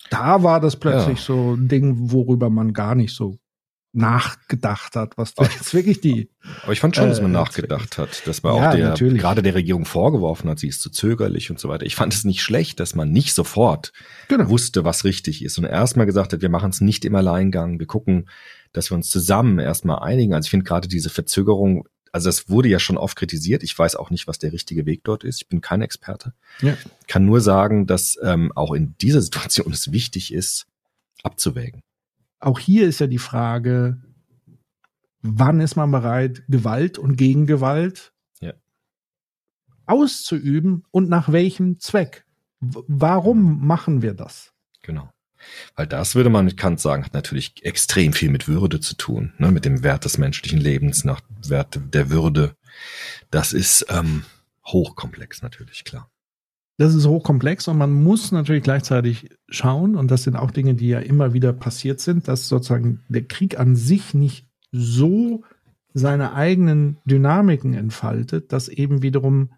Da 0.10 0.44
war 0.44 0.60
das 0.60 0.76
plötzlich 0.76 1.20
Ja. 1.20 1.26
so 1.26 1.54
ein 1.56 1.70
Ding, 1.70 2.12
worüber 2.12 2.50
man 2.50 2.74
gar 2.74 2.94
nicht 2.96 3.16
so 3.16 3.38
nachgedacht 3.96 4.96
hat, 4.96 5.18
was 5.18 5.34
da 5.34 5.44
jetzt 5.46 5.74
wirklich 5.74 6.02
die 6.02 6.30
Aber 6.64 6.74
ich 6.74 6.80
fand 6.80 6.96
schon, 6.96 7.10
dass 7.10 7.22
man 7.22 7.32
Äh, 7.32 7.34
nachgedacht 7.34 7.98
hat, 7.98 8.28
dass 8.28 8.44
man 8.44 8.56
Ja, 8.56 8.70
auch 8.70 8.74
der, 8.76 8.90
natürlich. 8.90 9.20
gerade 9.22 9.42
der 9.42 9.56
Regierung 9.56 9.86
vorgeworfen 9.86 10.50
hat, 10.50 10.60
sie 10.60 10.68
ist 10.68 10.82
zu 10.82 10.90
zögerlich 10.90 11.50
und 11.50 11.60
so 11.60 11.70
weiter. 11.70 11.86
Ich 11.86 11.96
fand 11.96 12.14
es 12.14 12.24
nicht 12.24 12.42
schlecht, 12.42 12.80
dass 12.80 12.94
man 12.96 13.12
nicht 13.12 13.34
sofort 13.34 13.92
Genau. 14.28 14.50
wusste, 14.50 14.84
was 14.86 15.04
richtig 15.06 15.44
ist 15.44 15.58
und 15.58 15.64
erstmal 15.66 16.06
gesagt 16.06 16.34
hat, 16.34 16.42
wir 16.42 16.50
machen 16.50 16.70
es 16.70 16.82
nicht 16.82 17.06
im 17.06 17.16
Alleingang, 17.16 17.80
wir 17.80 17.88
gucken, 17.88 18.30
dass 18.74 18.92
wir 18.92 18.96
uns 18.96 19.10
zusammen 19.10 19.60
erstmal 19.60 20.00
einigen. 20.00 20.34
Also 20.34 20.48
ich 20.48 20.52
finde 20.52 20.66
gerade 20.66 20.88
diese 20.88 21.10
Verzögerung, 21.10 21.88
also 22.12 22.30
es 22.30 22.50
wurde 22.50 22.70
ja 22.70 22.80
schon 22.80 22.98
oft 22.98 23.18
kritisiert. 23.18 23.64
Ich 23.64 23.78
weiß 23.78 23.96
auch 23.96 24.10
nicht, 24.10 24.28
was 24.28 24.38
der 24.40 24.54
richtige 24.54 24.86
Weg 24.86 25.04
dort 25.04 25.24
ist. 25.24 25.42
Ich 25.42 25.48
bin 25.50 25.62
kein 25.62 25.82
Experte. 25.82 26.34
Ja. 26.62 26.78
Kann 27.08 27.26
nur 27.26 27.42
sagen, 27.42 27.88
dass 27.88 28.18
ähm, 28.24 28.52
auch 28.56 28.74
in 28.74 28.96
dieser 29.02 29.22
Situation 29.22 29.72
es 29.74 29.92
wichtig 29.92 30.34
ist, 30.34 30.66
abzuwägen. 31.24 31.82
Auch 32.40 32.60
hier 32.60 32.88
ist 32.88 33.00
ja 33.00 33.08
die 33.08 33.18
Frage, 33.20 34.02
wann 35.22 35.60
ist 35.60 35.76
man 35.76 35.92
bereit, 35.92 36.44
Gewalt 36.48 36.98
und 36.98 37.16
Gegengewalt 37.18 38.14
Ja. 38.40 38.54
auszuüben 39.86 40.84
und 40.92 41.10
nach 41.10 41.32
welchem 41.32 41.80
Zweck? 41.80 42.26
W 42.60 42.82
warum 42.88 43.66
machen 43.66 44.02
wir 44.02 44.14
das? 44.14 44.54
Genau. 44.82 45.10
Weil 45.76 45.88
das 45.88 46.16
würde 46.16 46.30
man 46.30 46.46
mit 46.46 46.58
Kant 46.58 46.80
sagen, 46.80 47.06
hat 47.06 47.14
natürlich 47.14 47.64
extrem 47.64 48.14
viel 48.14 48.30
mit 48.32 48.48
Würde 48.48 48.80
zu 48.80 48.96
tun, 48.96 49.34
ne? 49.38 49.52
mit 49.52 49.66
dem 49.66 49.84
Wert 49.84 50.06
des 50.06 50.18
menschlichen 50.18 50.60
Lebens, 50.60 51.04
nach 51.04 51.22
Wert 51.48 51.80
der 51.94 52.10
Würde. 52.10 52.56
Das 53.30 53.54
ist 53.54 53.86
ähm, 53.90 54.26
hochkomplex 54.66 55.42
natürlich, 55.42 55.84
klar. 55.84 56.10
Das 56.78 56.94
ist 56.94 57.08
hochkomplex 57.08 57.70
und 57.70 57.78
man 57.78 57.94
muss 57.94 58.32
natürlich 58.32 58.64
gleichzeitig 58.64 59.30
schauen, 59.48 59.96
und 59.96 60.12
das 60.12 60.24
sind 60.24 60.36
auch 60.36 60.52
Dinge, 60.52 60.76
die 60.76 60.90
ja 60.90 61.00
immer 61.00 61.34
wieder 61.34 61.54
passiert 61.54 62.02
sind, 62.02 62.28
dass 62.28 62.50
sozusagen 62.50 63.02
der 63.08 63.24
Krieg 63.24 63.58
an 63.58 63.76
sich 63.78 64.14
nicht 64.14 64.48
so 64.72 65.44
seine 65.94 66.34
eigenen 66.34 66.98
Dynamiken 67.06 67.74
entfaltet, 67.74 68.52
dass 68.52 68.68
eben 68.68 69.02
wiederum, 69.02 69.54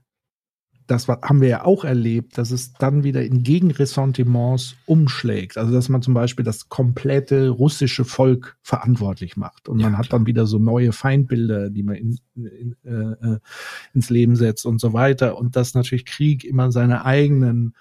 das 0.88 1.07
haben 1.07 1.41
wir 1.41 1.49
ja 1.49 1.65
auch 1.65 1.84
erlebt, 1.84 2.38
dass 2.38 2.51
es 2.51 2.73
dann 2.73 3.03
wieder 3.03 3.23
in 3.23 3.43
Gegenressentiments 3.43 4.76
umschlägt. 4.85 5.57
Also 5.57 5.73
dass 5.73 5.89
man 5.89 6.01
zum 6.01 6.14
Beispiel 6.14 6.45
das 6.45 6.69
komplette 6.69 7.49
russische 7.49 8.05
Volk 8.05 8.57
verantwortlich 8.61 9.35
macht. 9.35 9.68
Und 9.68 9.80
Ja, 9.80 9.88
man 9.89 9.97
hat 9.97 10.07
klar. 10.07 10.19
dann 10.19 10.27
wieder 10.27 10.47
so 10.47 10.59
neue 10.59 10.93
Feindbilder, 10.93 11.69
die 11.69 11.84
man 11.84 11.95
in, 11.95 12.19
in, 12.35 12.76
äh, 12.85 13.34
äh, 13.34 13.39
ins 13.93 14.09
Leben 14.09 14.35
setzt 14.35 14.65
und 14.65 14.80
so 14.80 14.93
weiter. 14.93 15.38
Und 15.38 15.55
dass 15.57 15.73
natürlich 15.73 16.05
Krieg 16.05 16.45
immer 16.45 16.72
seine 16.72 17.03
eigenen 17.05 17.76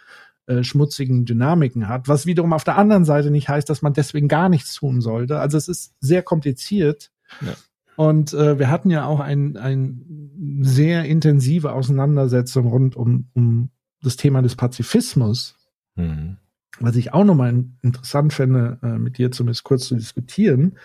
äh, 0.47 0.62
schmutzigen 0.62 1.24
Dynamiken 1.24 1.89
hat, 1.89 2.09
was 2.09 2.27
wiederum 2.27 2.53
auf 2.53 2.65
der 2.65 2.77
anderen 2.77 3.05
Seite 3.05 3.31
nicht 3.31 3.49
heißt, 3.49 3.69
dass 3.70 3.83
man 3.83 3.93
deswegen 3.93 4.28
gar 4.28 4.49
nichts 4.49 4.74
tun 4.74 5.01
sollte. 5.01 5.39
Also 5.39 5.57
es 5.57 5.69
ist 5.69 5.95
sehr 6.01 6.23
kompliziert. 6.23 7.11
Ja. 7.41 7.55
Und 7.97 8.32
äh, 8.35 8.59
wir 8.59 8.70
hatten 8.70 8.90
ja 8.90 9.06
auch 9.06 9.20
ein, 9.20 9.56
ein 9.56 10.60
sehr 10.62 11.05
intensive 11.05 11.73
Auseinandersetzung 11.73 12.66
rund 12.68 12.94
um, 12.97 13.28
um 13.35 13.70
das 14.02 14.16
Thema 14.16 14.43
des 14.43 14.55
Pazifismus, 14.56 15.55
Mhm. 15.97 16.36
was 16.78 16.94
ich 16.97 17.14
auch 17.14 17.24
nochmal 17.24 17.51
in- 17.51 17.78
interessant 17.82 18.35
fände, 18.35 18.78
äh, 18.82 18.98
mit 18.98 19.16
dir 19.16 19.31
zumindest 19.31 19.64
kurz 19.64 19.86
zu 19.89 19.94
diskutieren. 19.97 20.77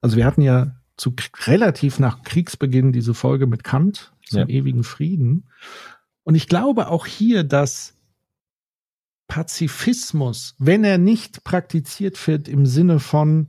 Also 0.00 0.16
wir 0.16 0.24
hatten 0.24 0.40
ja 0.40 0.74
zu 0.96 1.12
relativ 1.46 1.98
nach 1.98 2.22
Kriegsbeginn 2.22 2.92
diese 2.92 3.12
Folge 3.14 3.46
mit 3.46 3.62
Kant 3.64 4.14
zum 4.24 4.40
Ja. 4.40 4.46
ewigen 4.48 4.84
Frieden. 4.84 5.48
Und 6.22 6.34
ich 6.34 6.48
glaube 6.48 6.88
auch 6.88 7.04
hier, 7.04 7.44
dass 7.44 7.94
Pazifismus, 9.28 10.54
wenn 10.58 10.84
er 10.84 10.98
nicht 10.98 11.44
praktiziert 11.44 12.26
wird 12.26 12.48
im 12.48 12.66
Sinne 12.66 13.00
von 13.00 13.48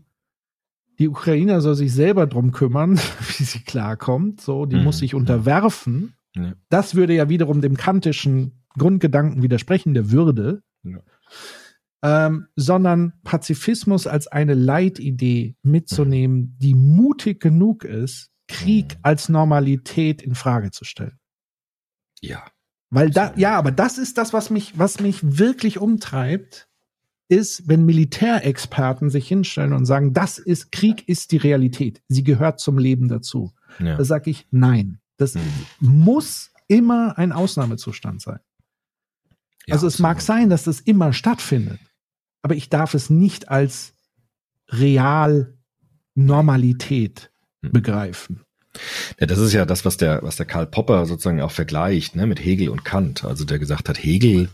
die 1.00 1.08
Ukrainer 1.10 1.62
soll 1.62 1.76
sich 1.76 1.94
selber 1.94 2.28
drum 2.28 2.52
kümmern, 2.52 2.98
wie 3.38 3.44
sie 3.44 3.60
klarkommt, 3.60 4.42
so, 4.42 4.66
die 4.66 4.78
Mhm. 4.78 4.84
muss 4.84 5.00
sich 5.00 5.14
unterwerfen. 5.16 6.14
Ja. 6.36 6.54
Das 6.70 6.96
würde 6.96 7.14
ja 7.14 7.30
wiederum 7.30 7.62
dem 7.62 7.78
kantischen 7.78 8.64
Grundgedanken 8.78 9.42
widersprechen, 9.42 9.94
der 9.94 10.12
Würde. 10.12 10.62
Ja. 10.84 11.00
Ähm, 12.04 12.48
sondern 12.56 13.14
Pazifismus 13.24 14.06
als 14.06 14.28
eine 14.28 14.54
Leitidee 14.54 15.56
mitzunehmen, 15.64 16.56
die 16.60 16.76
mutig 16.76 17.40
genug 17.40 17.84
ist, 17.84 18.30
Krieg 18.48 18.94
Mhm. 18.96 19.00
als 19.02 19.30
Normalität 19.30 20.22
in 20.22 20.36
Frage 20.36 20.72
zu 20.72 20.86
stellen. 20.86 21.18
Ja. 22.22 22.46
Weil 22.92 23.10
da, 23.10 23.34
ja, 23.36 23.58
aber 23.58 23.72
das 23.72 23.98
ist 23.98 24.18
das, 24.20 24.34
was 24.34 24.50
mich, 24.52 24.78
was 24.78 25.00
mich 25.00 25.38
wirklich 25.40 25.80
umtreibt, 25.80 26.68
ist, 27.28 27.68
wenn 27.68 27.86
Militärexperten 27.86 29.10
sich 29.10 29.28
hinstellen 29.28 29.74
und 29.74 29.86
sagen, 29.86 30.14
das 30.14 30.38
ist, 30.38 30.72
Krieg 30.72 31.08
ist 31.10 31.32
die 31.32 31.38
Realität. 31.38 32.02
Sie 32.08 32.24
gehört 32.24 32.60
zum 32.60 32.78
Leben 32.78 33.08
dazu. 33.08 33.52
ja. 33.80 33.98
Da 33.98 34.04
sage 34.06 34.30
ich, 34.30 34.48
nein. 34.52 35.00
Das 35.18 35.36
Mhm. 35.36 35.42
muss 35.80 36.52
immer 36.68 37.18
ein 37.18 37.32
Ausnahmezustand 37.32 38.22
sein. 38.22 38.40
Ja, 39.68 39.74
also 39.74 39.88
es 39.88 40.00
mag 40.00 40.22
sein, 40.22 40.50
dass 40.50 40.64
das 40.64 40.80
immer 40.82 41.14
stattfindet, 41.14 41.80
aber 42.44 42.56
ich 42.56 42.70
darf 42.70 42.94
es 42.94 43.10
nicht 43.10 43.50
als 43.50 43.94
real 44.70 45.58
Normalität 46.16 47.32
Mhm. 47.62 47.72
begreifen. 47.72 48.42
Ja, 49.20 49.28
das 49.28 49.40
ist 49.40 49.54
ja 49.54 49.66
das, 49.66 49.86
was 49.86 49.98
der, 49.98 50.22
was 50.24 50.36
der 50.36 50.46
Karl 50.46 50.68
Popper 50.68 51.06
sozusagen 51.06 51.42
auch 51.42 51.52
vergleicht, 51.52 52.16
ne, 52.16 52.28
mit 52.28 52.44
Hegel 52.44 52.70
und 52.70 52.86
Kant. 52.86 53.26
Also 53.26 53.46
der 53.46 53.60
gesagt 53.60 53.90
hat, 53.90 54.02
Hegel 54.02 54.50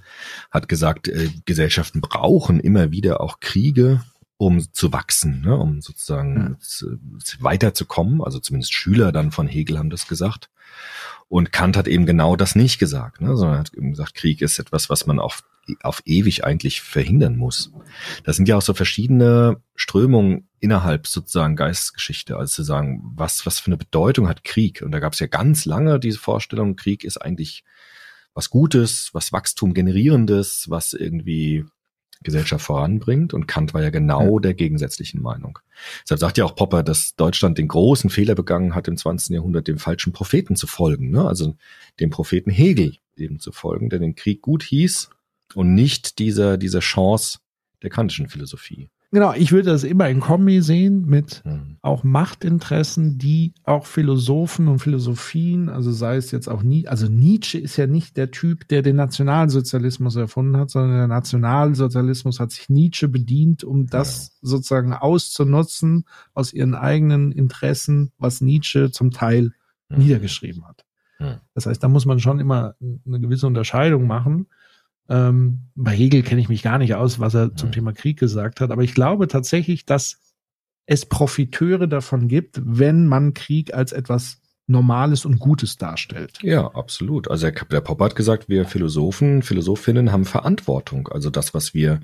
hat 0.52 0.68
gesagt, 0.68 1.07
äh, 1.07 1.30
Gesellschaften 1.45 2.02
brauchen 2.02 2.60
immer 2.60 2.91
wieder 2.91 3.22
auch 3.22 3.39
Kriege, 3.39 4.02
um 4.38 4.73
zu 4.73 4.91
wachsen, 4.91 5.41
ne, 5.41 5.56
um 5.56 5.81
sozusagen 5.81 6.57
zu, 6.60 6.98
weiterzukommen. 7.39 8.22
Also 8.22 8.39
zumindest 8.39 8.73
Schüler 8.73 9.11
dann 9.11 9.31
von 9.31 9.48
Hegel 9.48 9.77
haben 9.77 9.89
das 9.89 10.07
gesagt. 10.07 10.49
Und 11.27 11.53
Kant 11.53 11.77
hat 11.77 11.88
eben 11.88 12.06
genau 12.06 12.35
das 12.35 12.56
nicht 12.56 12.77
gesagt, 12.80 13.22
ne, 13.22 13.38
sondern 13.38 13.60
hat 13.60 13.73
eben 13.73 13.91
gesagt, 13.91 14.15
Krieg 14.15 14.41
ist 14.41 14.60
etwas, 14.60 14.89
was 14.89 15.06
man 15.06 15.19
auf, 15.19 15.43
auf 15.81 16.01
ewig 16.05 16.43
eigentlich 16.43 16.81
verhindern 16.81 17.38
muss. 17.38 17.71
Das 18.23 18.35
sind 18.35 18.47
ja 18.47 18.57
auch 18.57 18.61
so 18.61 18.73
verschiedene 18.73 19.61
Strömungen 19.75 20.47
innerhalb 20.59 21.07
sozusagen 21.07 21.55
Geistesgeschichte, 21.55 22.38
also 22.38 22.51
zu 22.51 22.63
sagen, 22.63 23.01
was, 23.15 23.45
was 23.45 23.59
für 23.59 23.67
eine 23.67 23.77
Bedeutung 23.77 24.27
hat 24.27 24.43
Krieg? 24.43 24.81
Und 24.81 24.91
da 24.91 24.99
gab 24.99 25.13
es 25.13 25.19
ja 25.19 25.27
ganz 25.27 25.65
lange 25.65 25.99
diese 25.99 26.19
Vorstellung, 26.19 26.75
Krieg 26.75 27.03
ist 27.03 27.17
eigentlich 27.17 27.63
was 28.33 28.49
Gutes, 28.49 29.09
was 29.13 29.33
Wachstum 29.33 29.73
generierendes, 29.73 30.69
was 30.69 30.93
irgendwie 30.93 31.65
Gesellschaft 32.23 32.65
voranbringt. 32.65 33.33
Und 33.33 33.47
Kant 33.47 33.73
war 33.73 33.81
ja 33.81 33.89
genau 33.89 34.39
der 34.39 34.53
gegensätzlichen 34.53 35.21
Meinung. 35.21 35.59
Deshalb 36.03 36.19
sagt 36.19 36.38
ja 36.38 36.45
auch 36.45 36.55
Popper, 36.55 36.83
dass 36.83 37.15
Deutschland 37.15 37.57
den 37.57 37.67
großen 37.67 38.09
Fehler 38.09 38.35
begangen 38.35 38.75
hat, 38.75 38.88
im 38.88 38.97
20. 38.97 39.33
Jahrhundert 39.35 39.67
dem 39.67 39.79
falschen 39.79 40.13
Propheten 40.13 40.55
zu 40.55 40.67
folgen. 40.67 41.09
Ne? 41.09 41.27
Also 41.27 41.55
dem 41.99 42.09
Propheten 42.09 42.51
Hegel 42.51 42.97
eben 43.17 43.39
zu 43.39 43.51
folgen, 43.51 43.89
der 43.89 43.99
den 43.99 44.15
Krieg 44.15 44.41
gut 44.41 44.63
hieß 44.63 45.09
und 45.56 45.73
nicht 45.73 46.19
dieser, 46.19 46.57
dieser 46.57 46.80
Chance 46.80 47.40
der 47.82 47.90
kantischen 47.90 48.30
Philosophie. 48.30 48.90
Genau, 49.14 49.34
ich 49.34 49.52
würde 49.52 49.69
das 49.72 49.84
immer 49.84 50.07
in 50.07 50.22
Kombi 50.22 50.61
sehen 50.61 51.06
mit 51.06 51.41
Hm. 51.44 51.76
auch 51.82 52.06
Machtinteressen, 52.06 53.18
die 53.18 53.53
auch 53.65 53.86
Philosophen 53.86 54.69
und 54.69 54.80
Philosophien, 54.80 55.68
also 55.68 55.91
sei 55.91 56.15
es 56.15 56.32
jetzt 56.32 56.48
auch 56.48 56.64
nie, 56.64 56.88
also 56.88 57.07
Nietzsche 57.10 57.57
ist 57.57 57.76
ja 57.76 57.88
nicht 57.88 58.15
der 58.15 58.32
Typ, 58.32 58.69
der 58.69 58.82
den 58.84 58.95
Nationalsozialismus 58.95 60.15
erfunden 60.15 60.56
hat, 60.56 60.69
sondern 60.69 60.95
der 60.95 61.07
Nationalsozialismus 61.07 62.40
hat 62.40 62.52
sich 62.52 62.69
Nietzsche 62.69 63.10
bedient, 63.10 63.65
um 63.65 63.88
das 63.88 64.38
sozusagen 64.41 64.94
auszunutzen 64.94 66.06
aus 66.34 66.53
ihren 66.53 66.73
eigenen 66.76 67.34
Interessen, 67.34 68.14
was 68.18 68.40
Nietzsche 68.40 68.91
zum 68.91 69.11
Teil 69.11 69.52
Hm. 69.90 69.99
niedergeschrieben 69.99 70.65
hat. 70.65 70.86
Hm. 71.18 71.36
Das 71.53 71.65
heißt, 71.65 71.84
da 71.84 71.90
muss 71.90 72.06
man 72.06 72.19
schon 72.19 72.40
immer 72.40 72.76
eine 72.80 73.19
gewisse 73.19 73.45
Unterscheidung 73.45 74.07
machen. 74.07 74.48
Ähm, 75.11 75.67
bei 75.75 75.91
Hegel 75.91 76.23
kenne 76.23 76.39
ich 76.39 76.47
mich 76.47 76.63
gar 76.63 76.77
nicht 76.77 76.95
aus, 76.95 77.19
was 77.19 77.33
er 77.33 77.53
zum 77.53 77.67
Hm. 77.67 77.73
Thema 77.73 77.91
Krieg 77.91 78.17
gesagt 78.17 78.61
hat, 78.61 78.71
aber 78.71 78.83
ich 78.83 78.93
glaube 78.93 79.27
tatsächlich, 79.27 79.85
dass 79.85 80.19
es 80.85 81.05
Profiteure 81.05 81.88
davon 81.88 82.29
gibt, 82.29 82.61
wenn 82.63 83.07
man 83.07 83.33
Krieg 83.33 83.73
als 83.73 83.91
etwas 83.91 84.38
Normales 84.67 85.25
und 85.25 85.39
Gutes 85.39 85.75
darstellt. 85.75 86.39
Ja, 86.41 86.67
absolut. 86.67 87.29
Also 87.29 87.49
der, 87.49 87.65
der 87.65 87.81
Popper 87.81 88.05
hat 88.05 88.15
gesagt, 88.15 88.47
wir 88.47 88.65
Philosophen, 88.65 89.41
Philosophinnen 89.41 90.13
haben 90.13 90.23
Verantwortung. 90.23 91.09
Also 91.09 91.29
das, 91.29 91.53
was 91.53 91.73
wir 91.73 91.99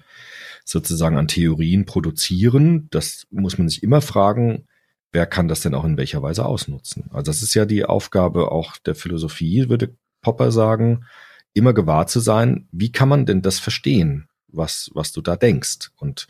sozusagen 0.65 1.17
an 1.17 1.29
Theorien 1.29 1.85
produzieren, 1.85 2.89
das 2.91 3.25
muss 3.31 3.57
man 3.57 3.69
sich 3.69 3.83
immer 3.83 4.01
fragen, 4.01 4.67
wer 5.13 5.25
kann 5.25 5.47
das 5.47 5.61
denn 5.61 5.75
auch 5.75 5.85
in 5.85 5.95
welcher 5.95 6.21
Weise 6.21 6.45
ausnutzen? 6.45 7.05
Also 7.11 7.31
das 7.31 7.41
ist 7.41 7.53
ja 7.53 7.65
die 7.65 7.85
Aufgabe 7.85 8.51
auch 8.51 8.75
der 8.77 8.95
Philosophie, 8.95 9.69
würde 9.69 9.95
Popper 10.21 10.51
sagen, 10.51 11.05
immer 11.53 11.73
gewahr 11.73 12.07
zu 12.07 12.19
sein, 12.19 12.67
wie 12.71 12.91
kann 12.91 13.09
man 13.09 13.25
denn 13.25 13.41
das 13.41 13.59
verstehen, 13.59 14.27
was, 14.47 14.89
was 14.93 15.11
du 15.11 15.21
da 15.21 15.35
denkst? 15.35 15.91
Und 15.97 16.27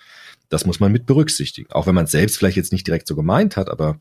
das 0.50 0.66
muss 0.66 0.80
man 0.80 0.92
mit 0.92 1.06
berücksichtigen. 1.06 1.72
Auch 1.72 1.88
wenn 1.88 1.96
man 1.96 2.06
es 2.06 2.12
selbst 2.12 2.38
vielleicht 2.38 2.58
jetzt 2.58 2.72
nicht 2.72 2.88
direkt 2.88 3.08
so 3.08 3.16
gemeint 3.16 3.58
hat, 3.58 3.70
aber 3.70 4.00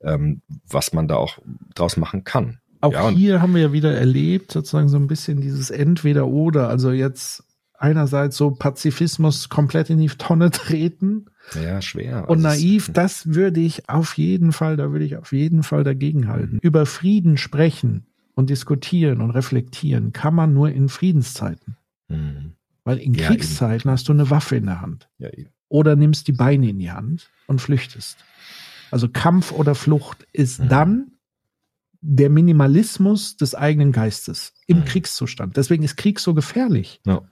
ähm, 0.00 0.42
was 0.68 0.92
man 0.92 1.08
da 1.08 1.16
auch 1.16 1.38
draus 1.74 1.96
machen 1.96 2.24
kann. 2.24 2.58
Auch 2.80 2.92
Ja, 2.92 3.10
hier 3.10 3.40
haben 3.40 3.54
wir 3.54 3.62
ja 3.62 3.72
wieder 3.72 3.94
erlebt, 3.96 4.52
sozusagen 4.52 4.88
so 4.88 4.96
ein 4.98 5.06
bisschen 5.06 5.40
dieses 5.40 5.70
Entweder-Oder. 5.70 6.68
Also 6.68 6.90
jetzt 6.90 7.44
einerseits 7.78 8.36
so 8.36 8.50
Pazifismus 8.50 9.48
komplett 9.48 9.90
in 9.90 9.98
die 9.98 10.08
Tonne 10.08 10.50
treten 10.50 11.26
Ja, 11.54 11.82
schwer. 11.82 12.28
und 12.28 12.44
Also 12.44 12.48
naiv, 12.48 12.90
das 12.92 13.34
würde 13.34 13.60
ich 13.60 13.88
auf 13.88 14.16
jeden 14.16 14.52
Fall, 14.52 14.76
da 14.76 14.90
würde 14.92 15.04
ich 15.04 15.16
auf 15.16 15.32
jeden 15.32 15.62
Fall 15.62 15.84
dagegen 15.84 16.28
halten. 16.28 16.58
Über 16.62 16.86
Frieden 16.86 17.36
sprechen 17.36 18.06
und 18.34 18.50
diskutieren 18.50 19.20
und 19.20 19.30
reflektieren 19.30 20.12
kann 20.12 20.34
man 20.34 20.52
nur 20.54 20.70
in 20.70 20.88
Friedenszeiten. 20.88 21.76
Hm. 22.08 22.52
Weil 22.84 22.98
in 22.98 23.14
Ja, 23.14 23.28
Kriegszeiten 23.28 23.90
hast 23.90 24.08
du 24.08 24.12
eine 24.12 24.28
Waffe 24.30 24.56
in 24.56 24.66
der 24.66 24.80
Hand. 24.80 25.08
Ja, 25.18 25.30
eben. 25.30 25.50
Oder 25.68 25.96
nimmst 25.96 26.28
die 26.28 26.32
Beine 26.32 26.68
in 26.68 26.78
die 26.78 26.90
Hand 26.92 27.30
und 27.46 27.60
flüchtest. 27.60 28.18
Also 28.90 29.08
Kampf 29.08 29.50
oder 29.52 29.74
Flucht 29.74 30.26
ist 30.32 30.60
Mhm. 30.60 30.68
dann 30.68 31.10
der 32.00 32.28
Minimalismus 32.28 33.36
des 33.36 33.54
eigenen 33.54 33.90
Geistes 33.90 34.52
im 34.66 34.80
Mhm. 34.80 34.84
Kriegszustand. 34.84 35.56
Deswegen 35.56 35.82
ist 35.82 35.96
Krieg 35.96 36.20
so 36.20 36.34
gefährlich. 36.34 37.00
Ja. 37.06 37.22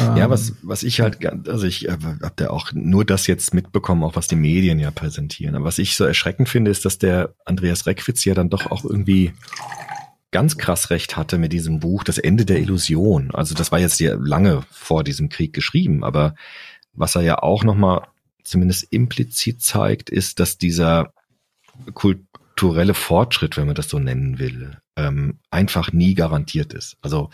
Ähm, 0.00 0.16
Ja, 0.16 0.28
was, 0.28 0.54
was 0.62 0.82
ich 0.82 1.00
halt, 1.00 1.24
also 1.48 1.64
ich 1.64 1.86
äh, 1.88 1.92
habe 1.92 2.32
da 2.34 2.50
auch 2.50 2.72
nur 2.72 3.04
das 3.04 3.28
jetzt 3.28 3.54
mitbekommen, 3.54 4.02
auch 4.02 4.16
was 4.16 4.26
die 4.26 4.34
Medien 4.34 4.80
ja 4.80 4.90
präsentieren. 4.90 5.54
Aber 5.54 5.66
was 5.66 5.78
ich 5.78 5.94
so 5.94 6.04
erschreckend 6.04 6.48
finde, 6.48 6.72
ist, 6.72 6.84
dass 6.84 6.98
der 6.98 7.36
Andreas 7.44 7.86
Reckwitz 7.86 8.24
ja 8.24 8.34
dann 8.34 8.50
doch 8.50 8.66
auch 8.72 8.84
irgendwie 8.84 9.32
ganz 10.30 10.58
krass 10.58 10.90
recht 10.90 11.16
hatte 11.16 11.38
mit 11.38 11.52
diesem 11.52 11.80
Buch, 11.80 12.04
Das 12.04 12.18
Ende 12.18 12.44
der 12.44 12.58
Illusion. 12.58 13.30
Also 13.32 13.54
das 13.54 13.72
war 13.72 13.78
jetzt 13.78 13.98
ja 14.00 14.14
lange 14.14 14.62
vor 14.70 15.04
diesem 15.04 15.28
Krieg 15.28 15.52
geschrieben, 15.52 16.04
aber 16.04 16.34
was 16.92 17.14
er 17.14 17.22
ja 17.22 17.38
auch 17.38 17.64
nochmal 17.64 18.06
zumindest 18.44 18.86
implizit 18.90 19.62
zeigt, 19.62 20.10
ist, 20.10 20.40
dass 20.40 20.58
dieser 20.58 21.12
kulturelle 21.94 22.94
Fortschritt, 22.94 23.56
wenn 23.56 23.66
man 23.66 23.74
das 23.74 23.88
so 23.88 23.98
nennen 23.98 24.38
will, 24.38 24.78
ähm, 24.96 25.38
einfach 25.50 25.92
nie 25.92 26.14
garantiert 26.14 26.72
ist. 26.72 26.96
Also 27.00 27.30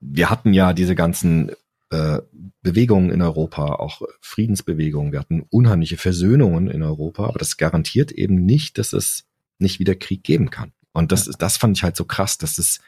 wir 0.00 0.30
hatten 0.30 0.54
ja 0.54 0.72
diese 0.72 0.94
ganzen 0.94 1.50
äh, 1.90 2.20
Bewegungen 2.62 3.10
in 3.10 3.20
Europa, 3.20 3.66
auch 3.74 4.02
Friedensbewegungen. 4.20 5.12
Wir 5.12 5.20
hatten 5.20 5.44
unheimliche 5.50 5.96
Versöhnungen 5.96 6.68
in 6.68 6.82
Europa, 6.82 7.26
aber 7.26 7.38
das 7.38 7.56
garantiert 7.56 8.12
eben 8.12 8.46
nicht, 8.46 8.78
dass 8.78 8.92
es 8.92 9.24
nicht 9.58 9.78
wieder 9.78 9.94
Krieg 9.94 10.22
geben 10.24 10.50
kann. 10.50 10.72
Und 10.92 11.12
das, 11.12 11.26
das 11.26 11.56
fand 11.56 11.76
ich 11.76 11.82
halt 11.82 11.96
so 11.96 12.04
krass, 12.04 12.38
dass 12.38 12.58
es 12.58 12.80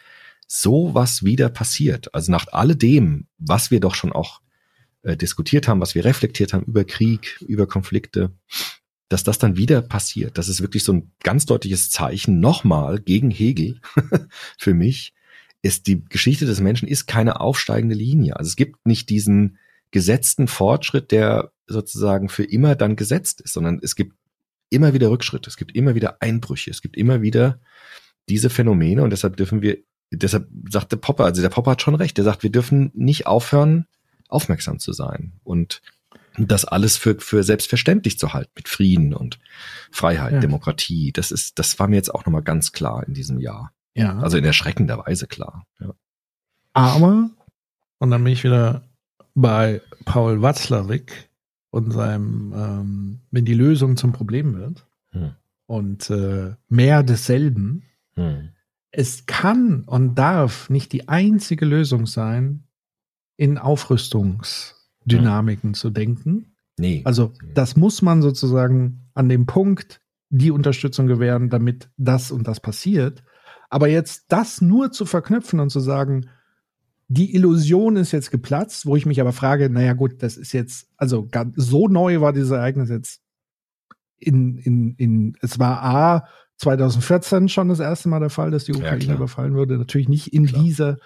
so 0.47 0.95
was 0.95 1.25
wieder 1.25 1.49
passiert. 1.49 2.15
Also 2.15 2.31
nach 2.31 2.47
alledem, 2.53 3.27
was 3.39 3.71
wir 3.71 3.81
doch 3.81 3.95
schon 3.95 4.13
auch 4.13 4.41
äh, 5.03 5.17
diskutiert 5.17 5.69
haben, 5.69 5.81
was 5.81 5.95
wir 5.95 6.05
reflektiert 6.05 6.53
haben 6.53 6.65
über 6.65 6.85
Krieg, 6.85 7.39
über 7.47 7.67
Konflikte, 7.67 8.33
dass 9.09 9.25
das 9.25 9.39
dann 9.39 9.57
wieder 9.57 9.83
passiert. 9.83 10.39
Das 10.39 10.49
ist 10.49 10.61
wirklich 10.61 10.85
so 10.85 10.93
ein 10.93 11.13
ganz 11.23 11.47
deutliches 11.47 11.91
Zeichen 11.91 12.41
nochmal 12.41 12.99
gegen 12.99 13.31
Hegel 13.31 13.81
für 14.59 14.75
mich, 14.75 15.15
ist 15.63 15.87
die 15.87 16.05
Geschichte 16.05 16.45
des 16.45 16.61
Menschen 16.61 16.89
ist 16.89 17.07
keine 17.07 17.41
aufsteigende 17.41 17.95
Linie. 17.95 18.37
Also 18.37 18.49
es 18.49 18.57
gibt 18.57 18.85
nicht 18.85 19.11
diesen 19.11 19.59
gesetzten 19.93 20.49
Fortschritt, 20.49 21.13
der 21.13 21.53
sozusagen 21.67 22.29
für 22.29 22.45
immer 22.45 22.75
dann 22.75 22.97
gesetzt 22.97 23.41
ist, 23.41 23.53
sondern 23.53 23.79
es 23.83 23.95
gibt 23.95 24.17
immer 24.73 24.95
wieder 24.95 25.11
Rückschritte, 25.11 25.49
es 25.49 25.57
gibt 25.57 25.75
immer 25.75 25.95
wieder 25.95 26.17
Einbrüche, 26.21 26.71
es 26.71 26.83
gibt 26.83 26.97
immer 26.97 27.23
wieder 27.23 27.61
diese 28.29 28.51
Phänomene 28.51 29.03
und 29.03 29.11
deshalb 29.11 29.37
dürfen 29.37 29.63
wir, 29.63 29.79
deshalb 30.11 30.49
sagte 30.71 30.97
Popper, 30.97 31.25
also 31.25 31.43
der 31.43 31.49
Popper 31.49 31.73
hat 31.73 31.83
schon 31.83 31.95
recht, 31.95 32.17
der 32.17 32.25
sagt, 32.25 32.43
wir 32.43 32.51
dürfen 32.51 32.91
nicht 32.95 33.27
aufhören, 33.27 33.87
aufmerksam 34.29 34.79
zu 34.79 34.93
sein 34.93 35.33
und 35.45 35.83
das 36.39 36.65
alles 36.65 36.97
für, 36.97 37.21
für 37.21 37.43
selbstverständlich 37.43 38.19
zu 38.19 38.33
halten 38.33 38.53
mit 38.57 38.67
Frieden 38.69 39.13
und 39.13 39.39
Freiheit, 39.91 40.33
Ja. 40.33 40.41
Demokratie. 40.41 41.13
Das 41.13 41.31
ist, 41.31 41.59
das 41.59 41.79
war 41.79 41.89
mir 41.89 41.97
jetzt 41.97 42.15
auch 42.15 42.25
nochmal 42.25 42.43
ganz 42.43 42.73
klar 42.73 43.07
in 43.07 43.13
diesem 43.13 43.39
Jahr. 43.39 43.73
ja. 43.95 44.19
Also 44.19 44.39
in 44.39 44.45
erschreckender 44.45 44.97
Weise 44.99 45.27
klar. 45.27 45.67
Ja. 45.79 45.93
Aber, 46.73 47.29
und 47.99 48.11
dann 48.11 48.25
bin 48.25 48.33
ich 48.33 48.45
wieder 48.45 48.89
bei 49.35 49.83
Paul 50.07 50.41
Watzlawick 50.41 51.29
und 51.73 51.91
seinem, 51.91 52.53
ähm, 52.55 53.21
wenn 53.31 53.47
die 53.47 53.55
Lösung 53.55 53.97
zum 53.97 54.13
Problem 54.13 54.55
wird 54.55 54.87
Hm. 55.11 55.33
und 55.67 56.09
äh, 56.11 56.55
mehr 56.69 57.03
desselben, 57.03 57.83
Hm. 58.15 58.51
es 58.91 59.27
kann 59.27 59.83
und 59.85 60.15
darf 60.15 60.71
nicht 60.71 60.93
die 60.93 61.09
einzige 61.09 61.65
Lösung 61.65 62.07
sein, 62.07 62.65
in 63.37 63.59
Aufrüstungsdynamiken 63.59 65.75
zu 65.75 65.91
denken. 65.91 66.55
Nee. 66.79 67.03
Also 67.05 67.33
das 67.55 67.75
muss 67.75 68.03
man 68.03 68.23
sozusagen 68.23 69.09
an 69.15 69.29
dem 69.31 69.47
Punkt 69.47 70.01
die 70.29 70.51
Unterstützung 70.51 71.07
gewähren, 71.07 71.49
damit 71.49 71.89
das 71.97 72.31
und 72.31 72.47
das 72.49 72.61
passiert. 72.61 73.25
Aber 73.71 73.89
jetzt 73.89 74.27
das 74.29 74.61
nur 74.61 74.93
zu 74.93 75.07
verknüpfen 75.07 75.59
und 75.59 75.71
zu 75.71 75.81
sagen, 75.81 76.29
die 77.15 77.35
Illusion 77.35 77.97
ist 77.97 78.13
jetzt 78.13 78.31
geplatzt, 78.31 78.87
wo 78.87 78.97
ich 78.97 79.05
mich 79.05 79.21
aber 79.21 79.33
frage, 79.33 79.69
naja 79.69 79.93
gut, 79.93 80.23
das 80.23 80.37
ist 80.39 80.53
jetzt, 80.53 80.89
also 80.97 81.29
so 81.57 81.87
neu 81.89 82.21
war 82.23 82.33
dieses 82.33 82.51
Ereignis 82.51 82.89
jetzt 82.89 83.21
in, 84.19 84.57
in, 84.57 84.95
in, 84.97 85.37
es 85.43 85.59
war 85.59 85.83
A, 85.83 86.27
2014 86.57 87.49
schon 87.49 87.69
das 87.69 87.81
erste 87.81 88.09
Mal 88.09 88.21
der 88.21 88.31
Fall, 88.31 88.51
dass 88.51 88.65
die 88.65 88.73
Ja, 88.73 88.79
Ukraine 88.79 89.05
klar. 89.05 89.17
überfallen 89.17 89.55
wurde. 89.55 89.77
Natürlich 89.77 90.09
nicht 90.09 90.33
in 90.33 90.47
Klar. 90.47 90.63
dieser 90.63 90.97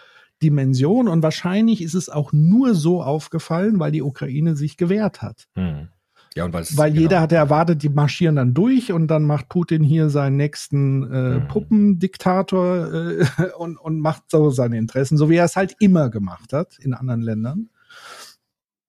Dimension 0.42 1.08
und 1.08 1.22
wahrscheinlich 1.22 1.82
ist 1.82 1.94
es 1.94 2.08
auch 2.08 2.32
nur 2.32 2.74
so 2.74 3.02
aufgefallen, 3.02 3.80
weil 3.80 3.90
die 3.90 4.02
Ukraine 4.02 4.54
sich 4.54 4.76
gewehrt 4.76 5.22
hat. 5.22 5.48
Hm. 5.56 5.88
Ja, 6.36 6.44
und 6.44 6.52
Weil 6.52 6.90
genau. 6.90 7.00
jeder 7.02 7.20
hatte 7.22 7.34
erwartet, 7.34 7.82
die 7.82 7.88
marschieren 7.88 8.36
dann 8.36 8.52
durch 8.52 8.92
und 8.92 9.08
dann 9.08 9.24
macht 9.24 9.48
Putin 9.48 9.82
hier 9.82 10.10
seinen 10.10 10.36
nächsten 10.36 11.10
äh, 11.10 11.38
Mhm. 11.40 11.48
Puppendiktator 11.48 12.92
äh, 12.92 13.24
und, 13.58 13.78
und 13.78 14.00
macht 14.00 14.24
so 14.30 14.50
seine 14.50 14.76
Interessen, 14.76 15.16
so 15.16 15.30
wie 15.30 15.36
er 15.36 15.46
es 15.46 15.56
halt 15.56 15.74
immer 15.80 16.10
gemacht 16.10 16.52
hat 16.52 16.78
in 16.78 16.92
anderen 16.94 17.22
Ländern. 17.22 17.70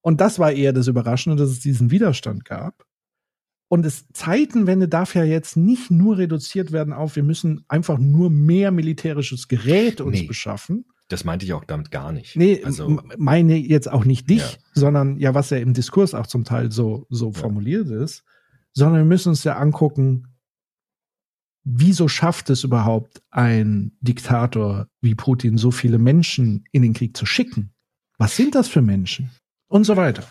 Und 0.02 0.20
das 0.22 0.40
war 0.40 0.52
eher 0.52 0.74
das 0.74 0.88
Überraschende, 0.88 1.42
dass 1.42 1.50
es 1.52 1.60
diesen 1.62 1.90
Widerstand 1.90 2.44
gab. 2.46 2.86
Und 3.70 3.86
es 3.86 4.06
Zeitenwende 4.14 4.88
darf 4.88 5.16
ja 5.16 5.24
jetzt 5.24 5.58
nicht 5.58 5.92
nur 5.92 6.18
reduziert 6.18 6.72
werden 6.72 6.94
auf, 6.94 7.16
wir 7.18 7.24
müssen 7.24 7.64
einfach 7.68 7.98
nur 7.98 8.30
mehr 8.30 8.72
militärisches 8.72 9.48
Gerät 9.48 10.00
uns 10.02 10.20
Nee. 10.22 10.28
beschaffen. 10.28 10.86
Das 11.10 11.24
meinte 11.24 11.46
ich 11.46 11.54
auch 11.54 11.64
damit 11.64 11.90
gar 11.92 12.12
nicht. 12.12 12.36
Nee, 12.36 12.62
also, 12.64 13.02
meine 13.18 13.56
jetzt 13.56 13.90
auch 13.90 14.04
nicht 14.04 14.30
dich, 14.30 14.42
Ja. 14.42 14.58
sondern 14.74 15.18
ja, 15.18 15.34
was 15.34 15.50
ja 15.50 15.58
im 15.58 15.74
Diskurs 15.74 16.14
auch 16.14 16.28
zum 16.28 16.44
Teil 16.44 16.72
so, 16.72 17.06
so 17.10 17.32
formuliert 17.32 17.90
ist, 17.90 18.24
sondern 18.74 18.98
wir 19.00 19.06
müssen 19.06 19.30
uns 19.30 19.44
ja 19.46 19.56
angucken, 19.58 20.28
wieso 21.64 22.08
schafft 22.08 22.50
es 22.50 22.64
überhaupt 22.64 23.22
ein 23.30 23.92
Diktator 24.02 24.88
wie 25.02 25.16
Putin, 25.16 25.58
so 25.58 25.72
viele 25.72 25.98
Menschen 25.98 26.66
in 26.72 26.82
den 26.82 26.94
Krieg 26.94 27.16
zu 27.16 27.26
schicken? 27.26 27.72
Was 28.18 28.36
sind 28.36 28.56
das 28.56 28.68
für 28.68 28.82
Menschen? 28.82 29.30
Und 29.68 29.84
so 29.86 29.96
weiter. 29.98 30.24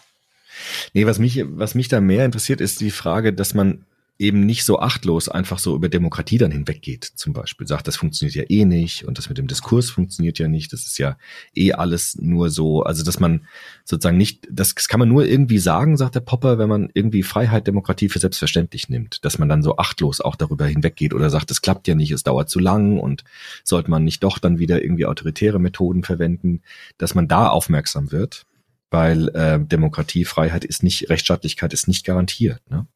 nee, 0.94 1.06
was 1.06 1.18
mich, 1.18 1.42
was 1.46 1.74
mich 1.74 1.88
da 1.88 2.00
mehr 2.00 2.24
interessiert, 2.24 2.60
ist 2.60 2.80
die 2.80 2.90
Frage, 2.90 3.32
dass 3.32 3.52
man 3.54 3.84
eben 4.18 4.47
nicht 4.47 4.64
so 4.64 4.78
achtlos 4.78 5.28
einfach 5.28 5.59
so 5.59 5.74
über 5.76 5.88
Demokratie 5.88 6.38
dann 6.38 6.51
hinweggeht, 6.51 7.05
zum 7.05 7.32
Beispiel. 7.32 7.66
Sagt, 7.66 7.86
das 7.86 7.97
funktioniert 7.97 8.34
ja 8.34 8.44
eh 8.48 8.64
nicht 8.64 9.05
und 9.05 9.18
das 9.18 9.28
mit 9.28 9.36
dem 9.36 9.47
Diskurs 9.47 9.90
funktioniert 9.90 10.38
ja 10.38 10.48
nicht. 10.48 10.72
Das 10.72 10.86
ist 10.86 10.98
ja 10.98 11.18
eh 11.55 11.72
alles 11.72 12.16
nur 12.20 12.51
so. 12.51 12.82
Also, 12.82 13.05
dass 13.05 13.20
man 13.20 13.47
sozusagen 13.84 14.16
nicht, 14.16 14.48
das 14.51 14.74
kann 14.74 15.01
man 15.01 15.09
nur 15.09 15.26
irgendwie 15.26 15.59
sagen, 15.59 15.97
sagt 15.97 16.14
der 16.14 16.20
Popper, 16.20 16.59
wenn 16.59 16.68
man 16.68 16.88
irgendwie 16.94 17.22
Freiheit, 17.22 17.66
Demokratie 17.66 18.09
für 18.09 18.18
selbstverständlich 18.18 18.88
nimmt. 18.88 19.24
Dass 19.24 19.38
man 19.38 19.48
dann 19.48 19.62
so 19.62 19.76
achtlos 19.76 20.20
auch 20.20 20.36
darüber 20.36 20.66
hinweggeht 20.66 21.12
oder 21.12 21.28
sagt, 21.28 21.51
es 21.51 21.60
klappt 21.60 21.86
ja 21.86 21.94
nicht, 21.94 22.10
es 22.10 22.22
dauert 22.22 22.48
zu 22.48 22.59
lang 22.59 22.98
und 22.98 23.24
sollte 23.64 23.90
man 23.90 24.05
nicht 24.05 24.22
doch 24.22 24.38
dann 24.38 24.59
wieder 24.59 24.82
irgendwie 24.82 25.06
autoritäre 25.06 25.59
Methoden 25.59 26.05
verwenden, 26.05 26.62
dass 26.97 27.14
man 27.14 27.28
da 27.28 27.48
aufmerksam 27.48 28.12
wird, 28.12 28.47
weil 28.90 29.28
äh, 29.30 29.60
Demokratie, 29.60 30.24
Freiheit 30.24 30.64
ist 30.64 30.82
nicht, 30.82 31.10
Rechtsstaatlichkeit 31.10 31.74
ist 31.74 31.86
nicht 31.86 32.06
garantiert. 32.06 32.60
Ne? 32.70 32.86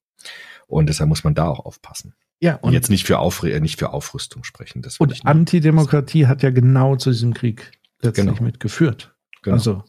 Und 0.70 0.86
deshalb 0.88 1.08
muss 1.08 1.24
man 1.24 1.34
da 1.34 1.48
auch 1.48 1.60
aufpassen. 1.64 2.14
Ja, 2.40 2.56
Und 2.56 2.72
jetzt 2.72 2.88
nicht 2.90 3.06
für, 3.06 3.18
Aufre 3.18 3.50
äh, 3.52 3.60
nicht 3.60 3.78
für 3.78 3.92
Aufrüstung 3.92 4.44
sprechen. 4.44 4.80
Das 4.82 4.96
Und. 4.98 5.26
Antidemokratie 5.26 6.26
hat 6.26 6.42
ja 6.42 6.50
genau 6.50 6.96
zu 6.96 7.10
diesem 7.10 7.34
Krieg 7.34 7.72
letztlich 8.00 8.26
Genau. 8.26 8.42
mitgeführt. 8.42 9.14
Genau. 9.42 9.56
Also, 9.56 9.84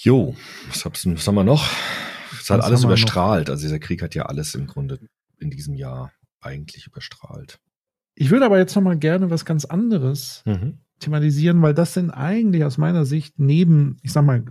Jo, 0.00 0.36
was, 0.68 0.84
was 0.84 1.26
haben 1.26 1.34
wir 1.34 1.42
noch? 1.44 1.68
Es 2.40 2.50
hat 2.50 2.60
alles 2.62 2.82
noch? 2.82 2.90
überstrahlt. 2.90 3.50
Also 3.50 3.62
dieser 3.62 3.80
Krieg 3.80 4.00
hat 4.02 4.14
ja 4.14 4.26
alles 4.26 4.54
im 4.54 4.66
Grunde 4.68 5.00
in 5.38 5.50
diesem 5.50 5.74
Jahr 5.74 6.12
eigentlich 6.40 6.86
überstrahlt. 6.86 7.58
ich 8.14 8.30
würde 8.30 8.46
aber 8.46 8.58
jetzt 8.58 8.74
noch 8.76 8.82
mal 8.82 8.96
gerne 8.96 9.30
was 9.30 9.44
ganz 9.44 9.64
anderes 9.64 10.44
thematisieren, 11.00 11.60
weil 11.62 11.74
das 11.74 11.94
sind 11.94 12.10
eigentlich 12.10 12.64
aus 12.64 12.78
meiner 12.78 13.04
Sicht 13.04 13.38
neben, 13.38 13.96
ich 14.02 14.12
sag 14.12 14.24
mal, 14.24 14.44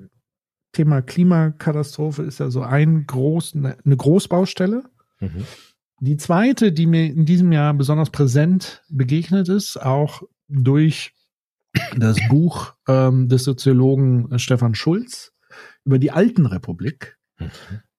Thema 0.77 1.01
Klimakatastrophe 1.01 2.21
ist 2.21 2.39
ja 2.39 2.51
so 2.51 2.61
ein 2.61 3.07
groß, 3.07 3.55
eine 3.55 3.97
Großbaustelle. 3.97 4.83
Mhm. 5.19 5.45
Die 5.99 6.17
zweite, 6.17 6.71
die 6.71 6.85
mir 6.85 7.05
in 7.05 7.25
diesem 7.25 7.51
Jahr 7.51 7.73
besonders 7.73 8.11
präsent 8.11 8.83
begegnet 8.87 9.49
ist, 9.49 9.77
auch 9.77 10.21
durch 10.47 11.13
das 11.95 12.17
Buch 12.29 12.75
ähm, 12.87 13.27
des 13.27 13.43
Soziologen 13.43 14.37
Stefan 14.37 14.75
Schulz 14.75 15.33
über 15.83 15.97
die 15.97 16.11
Alten 16.11 16.45
Republik, 16.45 17.17
Mhm. 17.39 17.51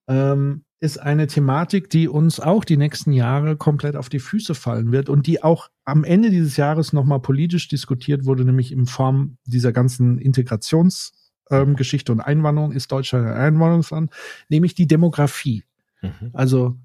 ähm, 0.08 0.64
ist 0.80 0.98
eine 0.98 1.26
Thematik, 1.26 1.90
die 1.90 2.08
uns 2.08 2.38
auch 2.40 2.64
die 2.64 2.76
nächsten 2.76 3.12
Jahre 3.12 3.56
komplett 3.56 3.96
auf 3.96 4.08
die 4.08 4.20
Füße 4.20 4.54
fallen 4.54 4.92
wird 4.92 5.08
und 5.08 5.26
die 5.26 5.42
auch 5.42 5.68
am 5.84 6.04
Ende 6.04 6.30
dieses 6.30 6.56
Jahres 6.56 6.92
nochmal 6.92 7.20
politisch 7.20 7.68
diskutiert 7.68 8.24
wurde, 8.24 8.44
nämlich 8.44 8.70
in 8.70 8.86
Form 8.86 9.38
dieser 9.44 9.72
ganzen 9.72 10.18
Integrationsgeschichte 10.18 11.17
ähm, 11.50 11.76
Geschichte 11.76 12.12
und 12.12 12.20
Einwanderung. 12.20 12.72
Ist 12.72 12.90
Deutschland 12.92 13.26
ein 13.26 13.32
Einwanderungsland? 13.32 14.10
Nämlich 14.48 14.74
die 14.74 14.86
Demografie. 14.86 15.64
Mhm. 16.02 16.30
Also 16.32 16.76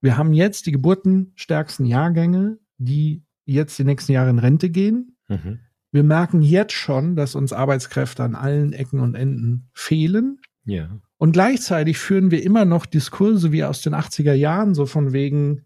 wir 0.00 0.16
haben 0.16 0.32
jetzt 0.32 0.66
die 0.66 0.72
geburtenstärksten 0.72 1.84
Jahrgänge, 1.86 2.58
die 2.78 3.22
jetzt 3.44 3.78
die 3.78 3.84
nächsten 3.84 4.12
Jahre 4.12 4.30
in 4.30 4.38
Rente 4.38 4.70
gehen. 4.70 5.16
Mhm. 5.28 5.60
Wir 5.92 6.04
merken 6.04 6.40
jetzt 6.42 6.72
schon, 6.72 7.16
dass 7.16 7.34
uns 7.34 7.52
Arbeitskräfte 7.52 8.22
an 8.22 8.34
allen 8.34 8.72
Ecken 8.72 9.00
und 9.00 9.14
Enden 9.14 9.68
fehlen. 9.74 10.38
Ja. 10.64 10.88
Und 11.16 11.32
gleichzeitig 11.32 11.98
führen 11.98 12.30
wir 12.30 12.42
immer 12.42 12.64
noch 12.64 12.86
Diskurse 12.86 13.52
wie 13.52 13.64
aus 13.64 13.82
den 13.82 13.94
80er 13.94 14.32
Jahren, 14.32 14.74
so 14.74 14.86
von 14.86 15.12
wegen, 15.12 15.64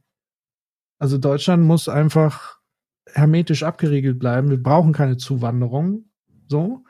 also 0.98 1.18
Deutschland 1.18 1.62
muss 1.62 1.88
einfach 1.88 2.58
hermetisch 3.06 3.62
abgeriegelt 3.62 4.18
bleiben. 4.18 4.50
Wir 4.50 4.62
brauchen 4.62 4.92
keine 4.92 5.16
Zuwanderung. 5.16 6.06
So. 6.48 6.84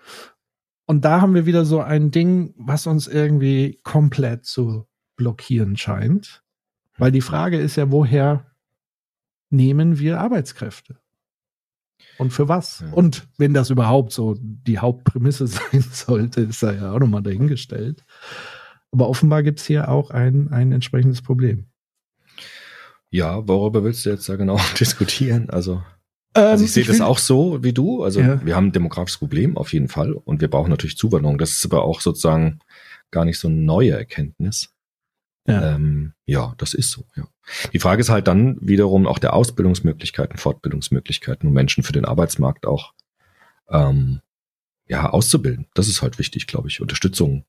Und 0.86 1.04
da 1.04 1.20
haben 1.20 1.34
wir 1.34 1.46
wieder 1.46 1.64
so 1.64 1.80
ein 1.80 2.10
Ding, 2.10 2.54
was 2.56 2.86
uns 2.86 3.06
irgendwie 3.06 3.80
komplett 3.82 4.44
zu 4.44 4.86
blockieren 5.16 5.76
scheint. 5.76 6.42
Weil 6.98 7.10
die 7.10 7.20
Frage 7.20 7.58
ist 7.58 7.76
ja, 7.76 7.90
woher 7.90 8.50
nehmen 9.50 9.98
wir 9.98 10.20
Arbeitskräfte? 10.20 10.98
Und 12.18 12.32
für 12.32 12.48
was? 12.48 12.80
Ja. 12.80 12.92
Und 12.92 13.26
wenn 13.38 13.54
das 13.54 13.70
überhaupt 13.70 14.12
so 14.12 14.36
die 14.40 14.78
Hauptprämisse 14.78 15.46
sein 15.46 15.80
sollte, 15.80 16.42
ist 16.42 16.62
da 16.62 16.72
ja 16.72 16.92
auch 16.92 17.00
nochmal 17.00 17.22
dahingestellt. 17.22 18.04
Aber 18.92 19.08
offenbar 19.08 19.42
gibt 19.42 19.60
es 19.60 19.66
hier 19.66 19.88
auch 19.88 20.10
ein, 20.10 20.52
ein 20.52 20.70
entsprechendes 20.70 21.22
Problem. 21.22 21.66
Ja, 23.10 23.46
worüber 23.46 23.84
willst 23.84 24.04
du 24.04 24.10
jetzt 24.10 24.28
da 24.28 24.36
genau 24.36 24.58
diskutieren? 24.78 25.50
Also, 25.50 25.82
also 26.34 26.64
ich 26.64 26.72
sehe 26.72 26.84
das 26.84 26.96
will- 26.96 27.02
auch 27.04 27.18
so 27.18 27.62
wie 27.62 27.72
du. 27.72 28.02
Also 28.02 28.20
Ja. 28.20 28.44
wir 28.44 28.56
haben 28.56 28.66
ein 28.68 28.72
demografisches 28.72 29.18
Problem 29.18 29.56
auf 29.56 29.72
jeden 29.72 29.88
Fall 29.88 30.12
und 30.12 30.40
wir 30.40 30.48
brauchen 30.48 30.70
natürlich 30.70 30.96
Zuwanderung. 30.96 31.38
Das 31.38 31.50
ist 31.52 31.64
aber 31.64 31.84
auch 31.84 32.00
sozusagen 32.00 32.58
gar 33.10 33.24
nicht 33.24 33.38
so 33.38 33.48
eine 33.48 33.56
neue 33.58 33.92
Erkenntnis. 33.92 34.70
Ja. 35.46 35.74
Ähm, 35.74 36.14
ja, 36.26 36.54
das 36.58 36.74
ist 36.74 36.90
so, 36.90 37.04
ja. 37.16 37.28
Die 37.72 37.78
Frage 37.78 38.00
ist 38.00 38.08
halt 38.08 38.26
dann 38.26 38.56
wiederum 38.60 39.06
auch 39.06 39.18
der 39.18 39.34
Ausbildungsmöglichkeiten, 39.34 40.38
Fortbildungsmöglichkeiten, 40.38 41.46
um 41.48 41.52
Menschen 41.54 41.84
für 41.84 41.92
den 41.92 42.06
Arbeitsmarkt 42.06 42.66
auch 42.66 42.94
ähm, 43.68 44.20
ja, 44.86 45.10
auszubilden. 45.10 45.66
Das 45.74 45.88
ist 45.88 46.00
halt 46.02 46.18
wichtig, 46.18 46.46
glaube 46.46 46.68
ich. 46.68 46.80
Unterstützung, 46.80 47.44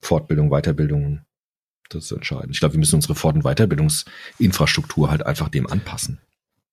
Fortbildung, 0.00 0.50
Weiterbildung, 0.50 1.22
das 1.90 2.04
ist 2.06 2.12
entscheidend. 2.12 2.50
Ich 2.54 2.60
glaube, 2.60 2.74
wir 2.74 2.78
müssen 2.78 2.94
unsere 2.96 3.14
Fort- 3.16 3.34
und 3.34 3.42
Weiterbildungsinfrastruktur 3.44 5.10
halt 5.10 5.26
einfach 5.26 5.48
dem 5.48 5.66
anpassen. 5.66 6.20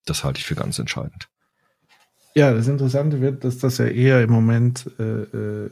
Das 0.05 0.23
halte 0.23 0.39
ich 0.39 0.45
für 0.45 0.55
ganz 0.55 0.79
entscheidend. 0.79 1.29
Ja, 2.35 2.53
das 2.53 2.67
Interessante 2.67 3.21
wird, 3.21 3.43
dass 3.43 3.57
das 3.57 3.77
ja 3.79 3.85
eher 3.85 4.23
im 4.23 4.31
Moment 4.31 4.89
äh, 4.99 5.03
äh, 5.03 5.69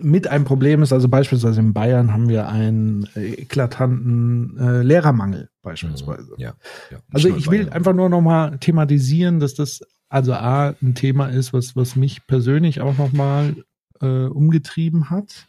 mit 0.00 0.28
einem 0.28 0.44
Problem 0.44 0.82
ist. 0.82 0.92
Also 0.92 1.08
beispielsweise 1.08 1.60
in 1.60 1.72
Bayern 1.72 2.12
haben 2.12 2.28
wir 2.28 2.48
einen 2.48 3.08
eklatanten 3.14 4.58
äh, 4.58 4.82
Lehrermangel 4.82 5.48
beispielsweise. 5.62 6.34
Ja, 6.36 6.54
ja. 6.90 6.98
Also 7.12 7.34
ich 7.34 7.50
will 7.50 7.64
Bayern. 7.64 7.72
einfach 7.72 7.94
nur 7.94 8.08
noch 8.08 8.20
mal 8.20 8.58
thematisieren, 8.58 9.40
dass 9.40 9.54
das 9.54 9.80
also 10.08 10.34
A, 10.34 10.74
ein 10.82 10.94
Thema 10.94 11.28
ist, 11.28 11.52
was, 11.52 11.74
was 11.74 11.96
mich 11.96 12.26
persönlich 12.26 12.80
auch 12.80 12.98
noch 12.98 13.12
mal 13.12 13.56
äh, 14.00 14.26
umgetrieben 14.26 15.10
hat 15.10 15.46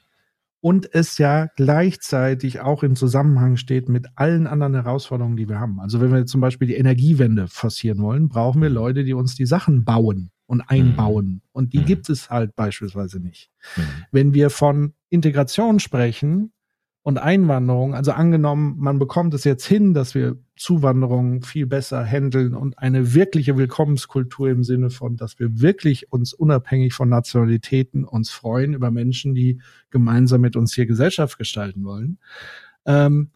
und 0.66 0.96
es 0.96 1.20
ja 1.20 1.46
gleichzeitig 1.58 2.60
auch 2.60 2.82
im 2.82 2.96
Zusammenhang 2.96 3.56
steht 3.56 3.88
mit 3.88 4.08
allen 4.16 4.48
anderen 4.48 4.74
Herausforderungen, 4.74 5.38
die 5.38 5.48
wir 5.48 5.60
haben. 5.60 5.80
Also 5.80 6.02
wenn 6.02 6.12
wir 6.12 6.26
zum 6.26 6.42
Beispiel 6.42 6.68
die 6.68 6.74
Energiewende 6.74 7.48
forcieren 7.48 8.00
wollen, 8.00 8.30
brauchen 8.30 8.64
wir 8.64 8.70
Leute, 8.72 9.04
die 9.04 9.14
uns 9.14 9.36
die 9.36 9.46
Sachen 9.46 9.86
bauen 9.86 10.32
und 10.48 10.62
einbauen. 10.62 11.44
Und 11.52 11.74
die 11.74 11.82
Mhm. 11.82 11.86
gibt 11.86 12.10
es 12.10 12.32
halt 12.32 12.56
beispielsweise 12.56 13.20
nicht 13.20 13.52
Mhm. 13.78 13.82
wenn 14.12 14.34
wir 14.34 14.50
von 14.50 14.94
Integration 15.12 15.80
sprechen 15.80 16.52
und 17.04 17.20
Einwanderung, 17.20 17.94
also 17.94 18.14
angenommen, 18.14 18.74
man 18.80 18.98
bekommt 18.98 19.36
es 19.36 19.44
jetzt 19.44 19.66
hin, 19.66 19.94
dass 19.94 20.16
wir 20.16 20.36
Zuwanderung 20.56 21.44
viel 21.44 21.66
besser 21.66 22.06
handeln 22.06 22.56
und 22.56 22.80
eine 22.80 23.14
wirkliche 23.14 23.58
Willkommenskultur 23.58 24.50
im 24.50 24.64
Sinne 24.64 24.90
von, 24.90 25.18
dass 25.18 25.38
wir 25.38 25.60
wirklich 25.60 26.12
uns 26.14 26.34
unabhängig 26.34 26.94
von 26.94 27.10
Nationalitäten 27.10 28.06
uns 28.06 28.32
freuen 28.32 28.74
über 28.74 28.90
Menschen, 28.90 29.36
die 29.36 29.60
gemeinsam 29.90 30.42
mit 30.42 30.56
uns 30.56 30.74
hier 30.74 30.86
Gesellschaft 30.86 31.38
gestalten 31.38 31.84
wollen. 31.84 32.20
Ähm, 32.86 33.32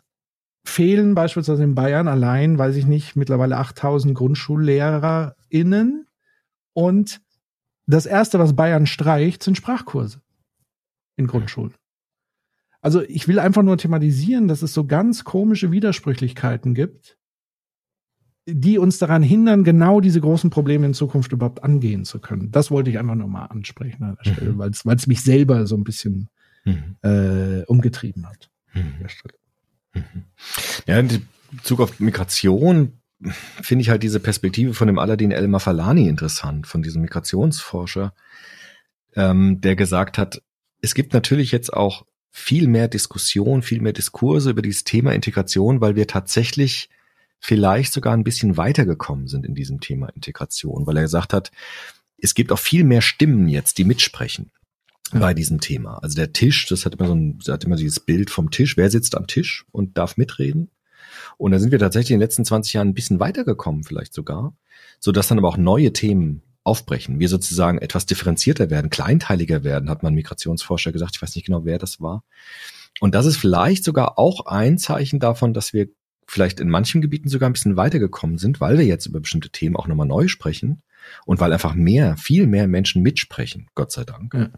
fehlen 0.63 1.15
beispielsweise 1.15 1.63
in 1.63 1.75
Bayern 1.75 2.07
allein, 2.07 2.57
weiß 2.57 2.75
ich 2.75 2.85
nicht, 2.85 3.15
mittlerweile 3.15 3.57
8000 3.57 4.15
GrundschullehrerInnen 4.15 6.07
und 6.73 7.21
das 7.85 8.05
erste, 8.05 8.39
was 8.39 8.55
Bayern 8.55 8.85
streicht, 8.85 9.43
sind 9.43 9.57
Sprachkurse 9.57 10.21
in 11.15 11.27
Grundschulen. 11.27 11.73
Also 12.81 13.01
ich 13.01 13.27
will 13.27 13.39
einfach 13.39 13.63
nur 13.63 13.77
thematisieren, 13.77 14.47
dass 14.47 14.61
es 14.61 14.73
so 14.73 14.85
ganz 14.85 15.23
komische 15.23 15.71
Widersprüchlichkeiten 15.71 16.73
gibt, 16.73 17.17
die 18.47 18.77
uns 18.77 18.97
daran 18.97 19.21
hindern, 19.21 19.63
genau 19.63 19.99
diese 20.01 20.21
großen 20.21 20.49
Probleme 20.49 20.85
in 20.87 20.93
Zukunft 20.93 21.31
überhaupt 21.31 21.63
angehen 21.63 22.05
zu 22.05 22.19
können. 22.19 22.51
Das 22.51 22.71
wollte 22.71 22.89
ich 22.89 22.97
einfach 22.97 23.15
nur 23.15 23.27
mal 23.27 23.45
ansprechen 23.45 24.03
an 24.03 24.17
der 24.23 24.31
Stelle, 24.33 24.53
Mhm. 24.53 24.57
weil 24.57 24.71
es 24.95 25.07
mich 25.07 25.21
selber 25.21 25.67
so 25.67 25.75
ein 25.75 25.83
bisschen 25.83 26.29
Mhm. 26.65 26.95
äh, 27.03 27.63
umgetrieben 27.65 28.27
hat. 28.27 28.49
Mhm. 28.73 28.93
Mhm. 29.93 30.23
Ja, 30.87 30.99
in 30.99 31.25
Bezug 31.51 31.79
auf 31.81 31.99
Migration 31.99 32.93
finde 33.61 33.81
ich 33.81 33.89
halt 33.89 34.03
diese 34.03 34.19
Perspektive 34.19 34.73
von 34.73 34.87
dem 34.87 34.99
Aladdin 34.99 35.31
El 35.31 35.47
Mafalani 35.47 36.07
interessant, 36.07 36.67
von 36.67 36.81
diesem 36.81 37.01
Migrationsforscher, 37.01 38.13
ähm, 39.15 39.59
der 39.61 39.75
gesagt 39.75 40.17
hat, 40.17 40.41
es 40.81 40.95
gibt 40.95 41.13
natürlich 41.13 41.51
jetzt 41.51 41.73
auch 41.73 42.05
viel 42.31 42.67
mehr 42.67 42.87
Diskussion, 42.87 43.61
viel 43.61 43.81
mehr 43.81 43.93
Diskurse 43.93 44.51
über 44.51 44.61
dieses 44.61 44.83
Thema 44.83 45.13
Integration, 45.13 45.81
weil 45.81 45.95
wir 45.95 46.07
tatsächlich 46.07 46.89
vielleicht 47.39 47.93
sogar 47.93 48.13
ein 48.13 48.23
bisschen 48.23 48.57
weitergekommen 48.57 49.27
sind 49.27 49.45
in 49.45 49.55
diesem 49.55 49.79
Thema 49.79 50.07
Integration, 50.09 50.85
weil 50.85 50.97
er 50.97 51.03
gesagt 51.03 51.33
hat, 51.33 51.51
es 52.17 52.33
gibt 52.33 52.51
auch 52.51 52.59
viel 52.59 52.83
mehr 52.83 53.01
Stimmen 53.01 53.47
jetzt, 53.47 53.77
die 53.77 53.85
mitsprechen 53.85 54.51
Ja. 55.13 55.19
bei 55.19 55.33
diesem 55.33 55.59
Thema. 55.61 55.97
Also 56.03 56.15
der 56.15 56.33
Tisch, 56.33 56.67
das 56.67 56.85
hat 56.85 56.95
immer 56.95 57.07
so 57.07 57.15
ein, 57.15 57.39
das 57.39 57.53
hat 57.53 57.63
immer 57.63 57.77
dieses 57.77 57.99
Bild 58.01 58.29
vom 58.29 58.51
Tisch. 58.51 58.77
Wer 58.77 58.89
sitzt 58.91 59.15
am 59.15 59.25
Tisch 59.25 59.65
und 59.71 59.97
darf 59.97 60.17
mitreden? 60.17 60.69
Und 61.37 61.51
da 61.51 61.59
sind 61.59 61.71
wir 61.71 61.79
tatsächlich 61.79 62.11
in 62.11 62.15
den 62.17 62.21
letzten 62.25 62.45
20 62.45 62.73
Jahren 62.73 62.89
ein 62.89 62.93
bisschen 62.93 63.19
weitergekommen, 63.19 63.83
vielleicht 63.83 64.13
sogar, 64.13 64.53
so 64.99 65.11
dass 65.11 65.29
dann 65.29 65.37
aber 65.37 65.47
auch 65.47 65.57
neue 65.57 65.93
Themen 65.93 66.43
aufbrechen. 66.63 67.19
Wir 67.19 67.29
sozusagen 67.29 67.79
etwas 67.79 68.05
differenzierter 68.05 68.69
werden, 68.69 68.89
kleinteiliger 68.89 69.63
werden, 69.63 69.89
hat 69.89 70.03
man 70.03 70.13
Migrationsforscher 70.13 70.91
gesagt. 70.91 71.15
Ich 71.15 71.21
weiß 71.21 71.35
nicht 71.35 71.45
genau, 71.45 71.65
wer 71.65 71.77
das 71.77 71.99
war. 72.01 72.23
Und 72.99 73.15
das 73.15 73.25
ist 73.25 73.37
vielleicht 73.37 73.83
sogar 73.83 74.19
auch 74.19 74.45
ein 74.45 74.77
Zeichen 74.77 75.19
davon, 75.19 75.53
dass 75.53 75.73
wir 75.73 75.87
vielleicht 76.27 76.59
in 76.59 76.69
manchen 76.69 77.01
Gebieten 77.01 77.29
sogar 77.29 77.49
ein 77.49 77.53
bisschen 77.53 77.77
weitergekommen 77.77 78.37
sind, 78.37 78.61
weil 78.61 78.77
wir 78.77 78.85
jetzt 78.85 79.07
über 79.07 79.19
bestimmte 79.19 79.49
Themen 79.49 79.75
auch 79.75 79.87
nochmal 79.87 80.07
neu 80.07 80.27
sprechen 80.27 80.83
und 81.25 81.39
weil 81.39 81.51
einfach 81.53 81.73
mehr, 81.73 82.17
viel 82.17 82.45
mehr 82.45 82.67
Menschen 82.67 83.01
mitsprechen, 83.01 83.67
Gott 83.73 83.91
sei 83.91 84.03
Dank. 84.03 84.33
Ja. 84.33 84.49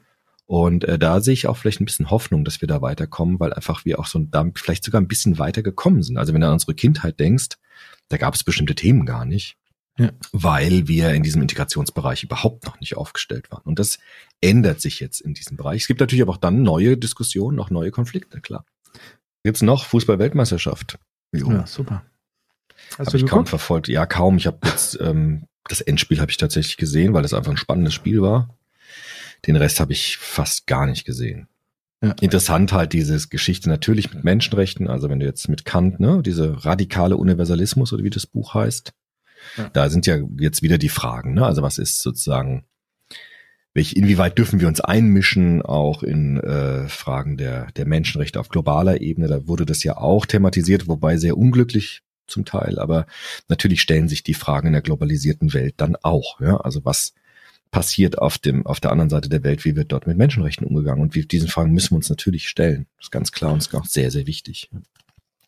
Und 0.46 0.84
äh, 0.84 1.00
da 1.00 1.22
sehe 1.22 1.34
ich 1.34 1.48
auch 1.48 1.56
vielleicht 1.56 1.80
ein 1.80 1.86
bisschen 1.86 2.10
Hoffnung, 2.10 2.44
dass 2.44 2.60
wir 2.60 2.68
da 2.68 2.82
weiterkommen, 2.82 3.40
weil 3.40 3.54
einfach 3.54 3.86
wir 3.86 4.00
auch 4.00 4.06
so 4.06 4.20
damit 4.20 4.60
vielleicht 4.60 4.84
sogar 4.84 5.00
ein 5.00 5.08
bisschen 5.08 5.40
weiter 5.40 5.64
gekommen 5.64 6.04
sind. 6.04 6.18
Also 6.18 6.34
wenn 6.34 6.42
du 6.42 6.48
an 6.48 6.54
unsere 6.54 6.76
Kindheit 6.76 7.22
denkst, 7.22 7.58
da 8.10 8.18
gab 8.18 8.34
es 8.34 8.44
bestimmte 8.44 8.76
Themen 8.76 9.06
gar 9.06 9.24
nicht, 9.24 9.56
Ja. 10.00 10.10
weil 10.32 10.88
wir 10.88 11.14
in 11.14 11.22
diesem 11.22 11.42
Integrationsbereich 11.42 12.24
überhaupt 12.24 12.66
noch 12.66 12.80
nicht 12.80 12.96
aufgestellt 12.96 13.52
waren. 13.52 13.64
Und 13.64 13.78
das 13.78 14.00
ändert 14.40 14.80
sich 14.80 15.02
jetzt 15.02 15.20
in 15.20 15.34
diesem 15.34 15.58
Bereich. 15.58 15.82
Es 15.82 15.88
gibt 15.88 16.00
natürlich 16.00 16.22
aber 16.22 16.32
auch 16.32 16.38
dann 16.38 16.64
neue 16.64 16.98
Diskussionen, 16.98 17.58
noch 17.58 17.70
neue 17.70 17.92
Konflikte, 17.92 18.40
klar. 18.40 18.66
Gibt's 19.44 19.62
noch 19.62 19.86
Fußball-Weltmeisterschaft? 19.86 20.98
Ja, 21.34 21.68
super. 21.68 22.04
Hast 22.98 23.08
Habe 23.08 23.18
ich 23.18 23.26
kaum 23.26 23.46
verfolgt. 23.46 23.90
Ja, 23.90 24.06
kaum. 24.06 24.38
Ich 24.38 24.48
habe 24.48 24.60
jetzt 24.66 25.00
ähm, 25.02 25.48
das 25.68 25.82
Endspiel 25.82 26.20
habe 26.20 26.32
ich 26.32 26.38
tatsächlich 26.38 26.78
gesehen, 26.78 27.14
weil 27.14 27.24
das 27.24 27.34
einfach 27.34 27.52
ein 27.52 27.58
spannendes 27.58 27.94
Spiel 27.94 28.22
war. 28.22 28.56
Den 29.48 29.56
Rest 29.56 29.80
habe 29.80 29.94
ich 29.94 30.18
fast 30.18 30.68
gar 30.68 30.86
nicht 30.86 31.06
gesehen. 31.06 31.48
Ja. 32.04 32.16
Interessant 32.20 32.74
halt 32.74 32.94
dieses 32.94 33.30
Geschichte 33.30 33.70
natürlich 33.70 34.14
mit 34.14 34.24
Menschenrechten, 34.24 34.88
also 34.88 35.10
wenn 35.10 35.20
du 35.20 35.26
jetzt 35.26 35.48
mit 35.50 35.66
Kant, 35.66 36.00
ne, 36.00 36.22
diese 36.24 36.66
radikale 36.66 37.16
Universalismus 37.16 37.94
oder 37.94 38.04
wie 38.04 38.10
das 38.10 38.26
Buch 38.26 38.56
heißt, 38.56 38.92
Ja. 39.58 39.70
da 39.74 39.90
sind 39.90 40.08
ja 40.08 40.18
jetzt 40.40 40.62
wieder 40.62 40.78
die 40.78 40.90
Fragen, 40.90 41.34
ne? 41.34 41.46
Also 41.46 41.62
was 41.62 41.78
ist 41.78 42.02
sozusagen, 42.02 42.66
welch, 43.74 43.94
inwieweit 43.94 44.38
dürfen 44.38 44.60
wir 44.60 44.68
uns 44.68 44.82
einmischen, 44.82 45.62
auch 45.62 46.04
in 46.04 46.38
äh, 46.38 46.88
Fragen 46.90 47.38
der, 47.38 47.72
der 47.72 47.86
Menschenrechte 47.86 48.40
auf 48.40 48.50
globaler 48.50 49.02
Ebene? 49.02 49.28
Da 49.28 49.48
wurde 49.48 49.66
das 49.66 49.84
ja 49.84 49.98
auch 49.98 50.26
thematisiert, 50.26 50.88
wobei 50.88 51.18
sehr 51.18 51.38
unglücklich 51.38 52.02
zum 52.28 52.46
Teil, 52.46 52.80
aber 52.80 53.06
natürlich 53.50 53.82
stellen 53.82 54.08
sich 54.08 54.24
die 54.24 54.34
Fragen 54.34 54.68
in 54.68 54.74
der 54.74 54.82
globalisierten 54.82 55.54
Welt 55.54 55.76
dann 55.78 55.96
auch. 56.02 56.40
Ja? 56.40 56.58
Also 56.58 56.84
was 56.86 57.14
passiert 57.72 58.18
auf 58.18 58.38
dem 58.38 58.66
auf 58.66 58.80
der 58.80 58.92
anderen 58.92 59.10
Seite 59.10 59.30
der 59.30 59.44
Welt? 59.44 59.64
Wie 59.64 59.76
wird 59.76 59.92
dort 59.92 60.08
mit 60.08 60.18
Menschenrechten 60.18 60.68
umgegangen? 60.68 61.02
Und 61.02 61.16
wie, 61.16 61.26
diesen 61.26 61.48
Fragen 61.48 61.72
müssen 61.72 61.92
wir 61.92 61.98
uns 61.98 62.10
natürlich 62.10 62.50
stellen. 62.50 62.88
Das 62.98 63.08
ist 63.08 63.12
ganz 63.12 63.32
klar 63.32 63.54
und 63.54 63.60
ist 63.60 63.74
auch 63.74 63.86
sehr 63.86 64.12
sehr 64.12 64.28
wichtig. 64.28 64.70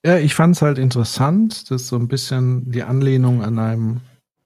Ja, 0.05 0.17
ich 0.17 0.35
fand 0.35 0.55
es 0.55 0.61
halt 0.61 0.77
interessant, 0.77 1.71
das 1.71 1.83
ist 1.83 1.87
so 1.87 1.95
ein 1.95 2.07
bisschen 2.09 2.69
die 2.71 2.83
Anlehnung 2.83 3.41
an 3.41 3.57
einem 3.57 4.01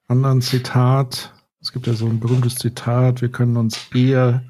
anderen 0.08 0.42
Zitat. 0.42 1.34
Es 1.62 1.72
gibt 1.72 1.88
ja 1.88 1.94
so 1.94 2.06
ein 2.06 2.20
berühmtes 2.20 2.56
Zitat, 2.56 3.22
wir 3.22 3.30
können 3.30 3.58
uns 3.58 3.88
eher 3.94 4.44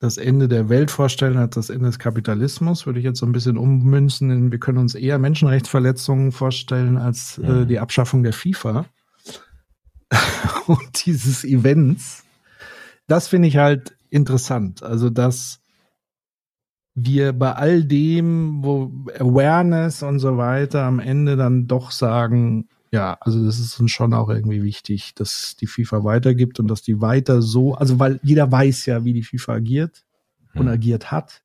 das 0.00 0.18
Ende 0.18 0.48
der 0.48 0.68
Welt 0.68 0.90
vorstellen 0.90 1.38
als 1.38 1.54
das 1.54 1.70
Ende 1.70 1.86
des 1.86 1.98
Kapitalismus, 1.98 2.84
würde 2.84 2.98
ich 2.98 3.04
jetzt 3.04 3.20
so 3.20 3.26
ein 3.26 3.32
bisschen 3.32 3.56
ummünzen. 3.56 4.30
In, 4.30 4.52
wir 4.52 4.58
können 4.58 4.78
uns 4.78 4.94
eher 4.94 5.18
Menschenrechtsverletzungen 5.18 6.32
vorstellen 6.32 6.98
als 6.98 7.38
äh, 7.38 7.46
Mhm. 7.48 7.68
die 7.68 7.78
Abschaffung 7.78 8.22
der 8.24 8.32
FIFA 8.32 8.86
und 10.66 11.06
dieses 11.06 11.44
Events. 11.44 12.24
Das 13.06 13.28
finde 13.28 13.48
ich 13.48 13.56
halt 13.56 13.96
interessant. 14.10 14.82
Also, 14.82 15.10
dass 15.10 15.60
wir 16.94 17.32
bei 17.32 17.52
all 17.54 17.84
dem, 17.84 18.62
wo 18.62 18.90
Awareness 19.18 20.02
und 20.02 20.20
so 20.20 20.36
weiter 20.36 20.84
am 20.84 21.00
Ende 21.00 21.36
dann 21.36 21.66
doch 21.66 21.90
sagen, 21.90 22.68
ja, 22.92 23.16
also 23.20 23.44
das 23.44 23.58
ist 23.58 23.80
uns 23.80 23.90
schon 23.90 24.14
auch 24.14 24.28
irgendwie 24.28 24.62
wichtig, 24.62 25.14
dass 25.16 25.56
die 25.56 25.66
FIFA 25.66 26.04
weitergibt 26.04 26.60
und 26.60 26.68
dass 26.68 26.82
die 26.82 27.00
weiter 27.00 27.42
so, 27.42 27.74
also 27.74 27.98
weil 27.98 28.20
jeder 28.22 28.50
weiß 28.52 28.86
ja, 28.86 29.04
wie 29.04 29.12
die 29.12 29.24
FIFA 29.24 29.54
agiert 29.54 30.04
und 30.54 30.66
Hm. 30.66 30.72
agiert 30.72 31.10
hat. 31.10 31.42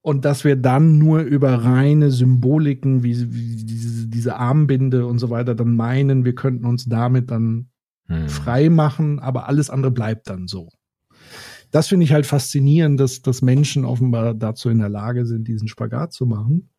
Und 0.00 0.24
dass 0.24 0.44
wir 0.44 0.56
dann 0.56 0.98
nur 0.98 1.20
über 1.20 1.62
reine 1.62 2.10
Symboliken 2.10 3.02
wie, 3.04 3.32
wie 3.32 3.64
diese, 3.64 4.08
diese 4.08 4.36
Armbinde 4.36 5.06
und 5.06 5.18
so 5.18 5.28
weiter 5.28 5.54
dann 5.54 5.76
meinen, 5.76 6.24
wir 6.24 6.34
könnten 6.34 6.64
uns 6.64 6.86
damit 6.86 7.30
dann 7.30 7.68
Hm. 8.08 8.28
frei 8.28 8.70
machen, 8.70 9.20
aber 9.20 9.48
alles 9.48 9.68
andere 9.68 9.92
bleibt 9.92 10.30
dann 10.30 10.48
so. 10.48 10.70
Das 11.72 11.88
finde 11.88 12.04
ich 12.04 12.12
halt 12.12 12.26
faszinierend, 12.26 13.00
dass, 13.00 13.22
dass 13.22 13.42
Menschen 13.42 13.84
offenbar 13.84 14.34
dazu 14.34 14.68
in 14.70 14.78
der 14.78 14.88
Lage 14.88 15.26
sind, 15.26 15.48
diesen 15.48 15.66
Spagat 15.66 16.12
zu 16.12 16.26
machen. 16.26 16.70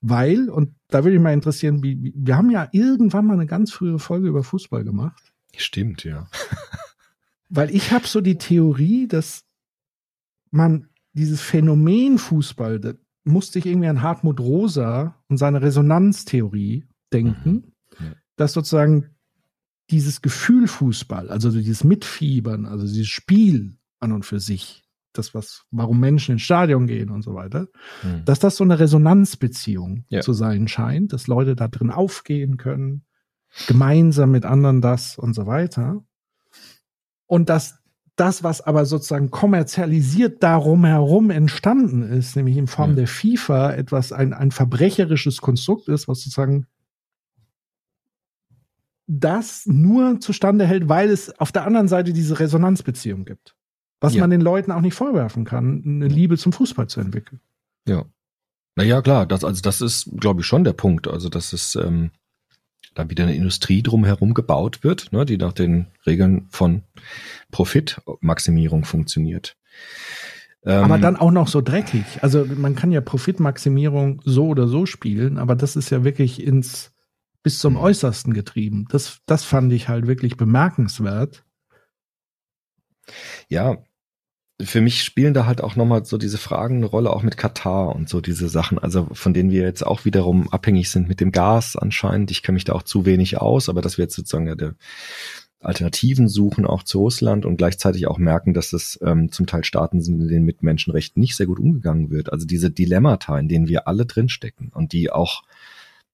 Weil, 0.00 0.48
und 0.50 0.74
da 0.88 1.04
würde 1.04 1.14
ich 1.16 1.22
mal 1.22 1.32
interessieren, 1.32 1.82
wie, 1.84 2.12
wir 2.16 2.36
haben 2.36 2.50
ja 2.50 2.68
irgendwann 2.72 3.26
mal 3.26 3.34
eine 3.34 3.46
ganz 3.46 3.70
frühe 3.70 4.00
Folge 4.00 4.26
über 4.26 4.42
Fußball 4.42 4.82
gemacht, 4.82 5.32
Stimmt, 5.56 6.02
ja. 6.04 6.26
weil 7.48 7.70
ich 7.74 7.92
habe 7.92 8.06
so 8.06 8.20
die 8.20 8.38
Theorie, 8.38 9.06
dass 9.06 9.44
man 10.50 10.88
dieses 11.12 11.40
Phänomen 11.40 12.18
Fußball, 12.18 12.80
da 12.80 12.94
musste 13.24 13.58
ich 13.58 13.66
irgendwie 13.66 13.88
an 13.88 14.02
Hartmut 14.02 14.40
Rosa 14.40 15.16
und 15.28 15.36
seine 15.36 15.62
Resonanztheorie 15.62 16.86
denken, 17.12 17.72
Mhm. 17.98 18.06
Ja. 18.06 18.12
dass 18.36 18.52
sozusagen 18.52 19.10
dieses 19.90 20.22
Gefühl 20.22 20.68
Fußball, 20.68 21.28
also 21.28 21.50
dieses 21.50 21.84
Mitfiebern, 21.84 22.64
also 22.66 22.86
dieses 22.86 23.08
Spiel 23.08 23.76
an 24.00 24.12
und 24.12 24.24
für 24.24 24.40
sich, 24.40 24.82
das 25.12 25.34
was, 25.34 25.64
warum 25.70 26.00
Menschen 26.00 26.32
ins 26.32 26.42
Stadion 26.42 26.86
gehen 26.86 27.10
und 27.10 27.22
so 27.22 27.34
weiter, 27.34 27.68
Hm. 28.02 28.24
dass 28.24 28.38
das 28.38 28.56
so 28.56 28.64
eine 28.64 28.78
Resonanzbeziehung 28.78 30.04
Ja. 30.08 30.20
zu 30.20 30.32
sein 30.32 30.68
scheint, 30.68 31.12
dass 31.12 31.26
Leute 31.26 31.54
da 31.56 31.68
drin 31.68 31.90
aufgehen 31.90 32.56
können, 32.56 33.04
gemeinsam 33.66 34.30
mit 34.30 34.44
anderen 34.44 34.80
das 34.80 35.18
und 35.18 35.34
so 35.34 35.46
weiter. 35.46 36.04
Und 37.26 37.48
dass 37.48 37.78
das, 38.16 38.42
was 38.42 38.60
aber 38.60 38.84
sozusagen 38.86 39.30
kommerzialisiert 39.30 40.42
darum 40.42 40.84
herum 40.84 41.30
entstanden 41.30 42.02
ist, 42.02 42.36
nämlich 42.36 42.56
in 42.56 42.66
Form 42.66 42.90
Ja. 42.90 42.96
der 42.96 43.06
FIFA, 43.08 43.72
etwas, 43.72 44.12
ein, 44.12 44.32
ein 44.34 44.50
verbrecherisches 44.50 45.38
Konstrukt 45.40 45.88
ist, 45.88 46.06
was 46.06 46.18
sozusagen 46.20 46.66
das 49.06 49.66
nur 49.66 50.20
zustande 50.20 50.66
hält, 50.66 50.88
weil 50.88 51.10
es 51.10 51.36
auf 51.40 51.50
der 51.50 51.64
anderen 51.66 51.88
Seite 51.88 52.12
diese 52.12 52.38
Resonanzbeziehung 52.38 53.24
gibt. 53.24 53.56
Was 54.00 54.14
Ja. 54.14 54.20
man 54.20 54.30
den 54.30 54.40
Leuten 54.40 54.72
auch 54.72 54.80
nicht 54.80 54.94
vorwerfen 54.94 55.44
kann, 55.44 55.82
eine 55.84 56.08
Liebe 56.08 56.38
zum 56.38 56.52
Fußball 56.52 56.88
zu 56.88 57.00
entwickeln. 57.00 57.40
Ja. 57.86 58.04
Naja, 58.76 59.02
klar, 59.02 59.26
das, 59.26 59.44
also 59.44 59.60
das 59.60 59.80
ist, 59.80 60.10
glaube 60.18 60.40
ich, 60.40 60.46
schon 60.46 60.64
der 60.64 60.72
Punkt. 60.72 61.06
Also, 61.08 61.28
dass 61.28 61.52
es 61.52 61.74
ähm, 61.76 62.10
dann 62.94 63.10
wieder 63.10 63.24
eine 63.24 63.34
Industrie 63.34 63.82
drumherum 63.82 64.32
gebaut 64.32 64.82
wird, 64.82 65.12
ne, 65.12 65.26
die 65.26 65.36
nach 65.36 65.52
den 65.52 65.86
Regeln 66.06 66.46
von 66.50 66.82
Profitmaximierung 67.50 68.84
funktioniert. 68.84 69.56
Ähm, 70.64 70.84
Aber 70.84 70.98
dann 70.98 71.16
auch 71.16 71.30
noch 71.30 71.48
so 71.48 71.60
dreckig. 71.60 72.04
Also 72.22 72.44
man 72.44 72.74
kann 72.74 72.92
ja 72.92 73.00
Profitmaximierung 73.00 74.20
so 74.24 74.46
oder 74.48 74.66
so 74.68 74.86
spielen, 74.86 75.38
aber 75.38 75.56
das 75.56 75.76
ist 75.76 75.90
ja 75.90 76.04
wirklich 76.04 76.42
ins 76.42 76.92
bis 77.42 77.58
zum 77.58 77.74
Mhm. 77.74 77.80
Äußersten 77.80 78.34
getrieben. 78.34 78.86
Das, 78.90 79.20
das 79.26 79.44
fand 79.44 79.72
ich 79.72 79.88
halt 79.88 80.06
wirklich 80.06 80.36
bemerkenswert. 80.36 81.44
ja, 83.48 83.78
für 84.64 84.80
mich 84.80 85.02
spielen 85.02 85.34
da 85.34 85.46
halt 85.46 85.60
auch 85.60 85.76
nochmal 85.76 86.04
so 86.04 86.18
diese 86.18 86.38
Fragen 86.38 86.76
eine 86.76 86.86
Rolle, 86.86 87.10
auch 87.10 87.22
mit 87.22 87.36
Katar 87.36 87.94
und 87.94 88.08
so 88.08 88.20
diese 88.20 88.48
Sachen, 88.48 88.78
also 88.78 89.08
von 89.12 89.34
denen 89.34 89.50
wir 89.50 89.62
jetzt 89.62 89.86
auch 89.86 90.04
wiederum 90.04 90.48
abhängig 90.52 90.90
sind 90.90 91.08
mit 91.08 91.20
dem 91.20 91.32
Gas 91.32 91.76
anscheinend. 91.76 92.30
Ich 92.30 92.42
kenne 92.42 92.54
mich 92.54 92.64
da 92.64 92.72
auch 92.74 92.82
zu 92.82 93.06
wenig 93.06 93.38
aus, 93.38 93.68
aber 93.68 93.82
dass 93.82 93.98
wir 93.98 94.04
jetzt 94.04 94.16
sozusagen 94.16 94.46
ja 94.46 94.54
der 94.54 94.74
Alternativen 95.60 96.28
suchen, 96.28 96.64
auch 96.64 96.82
zu 96.82 97.00
Russland 97.00 97.44
und 97.44 97.58
gleichzeitig 97.58 98.06
auch 98.06 98.18
merken, 98.18 98.54
dass 98.54 98.72
es 98.72 98.98
ähm, 99.02 99.30
zum 99.30 99.46
Teil 99.46 99.62
Staaten 99.64 100.00
sind, 100.00 100.20
in 100.20 100.28
denen 100.28 100.46
mit 100.46 100.62
Menschenrechten 100.62 101.20
nicht 101.20 101.36
sehr 101.36 101.46
gut 101.46 101.58
umgegangen 101.58 102.10
wird. 102.10 102.32
Also 102.32 102.46
diese 102.46 102.70
Dilemmata, 102.70 103.38
in 103.38 103.48
denen 103.48 103.68
wir 103.68 103.86
alle 103.86 104.06
drinstecken 104.06 104.70
und 104.72 104.92
die 104.92 105.10
auch 105.10 105.42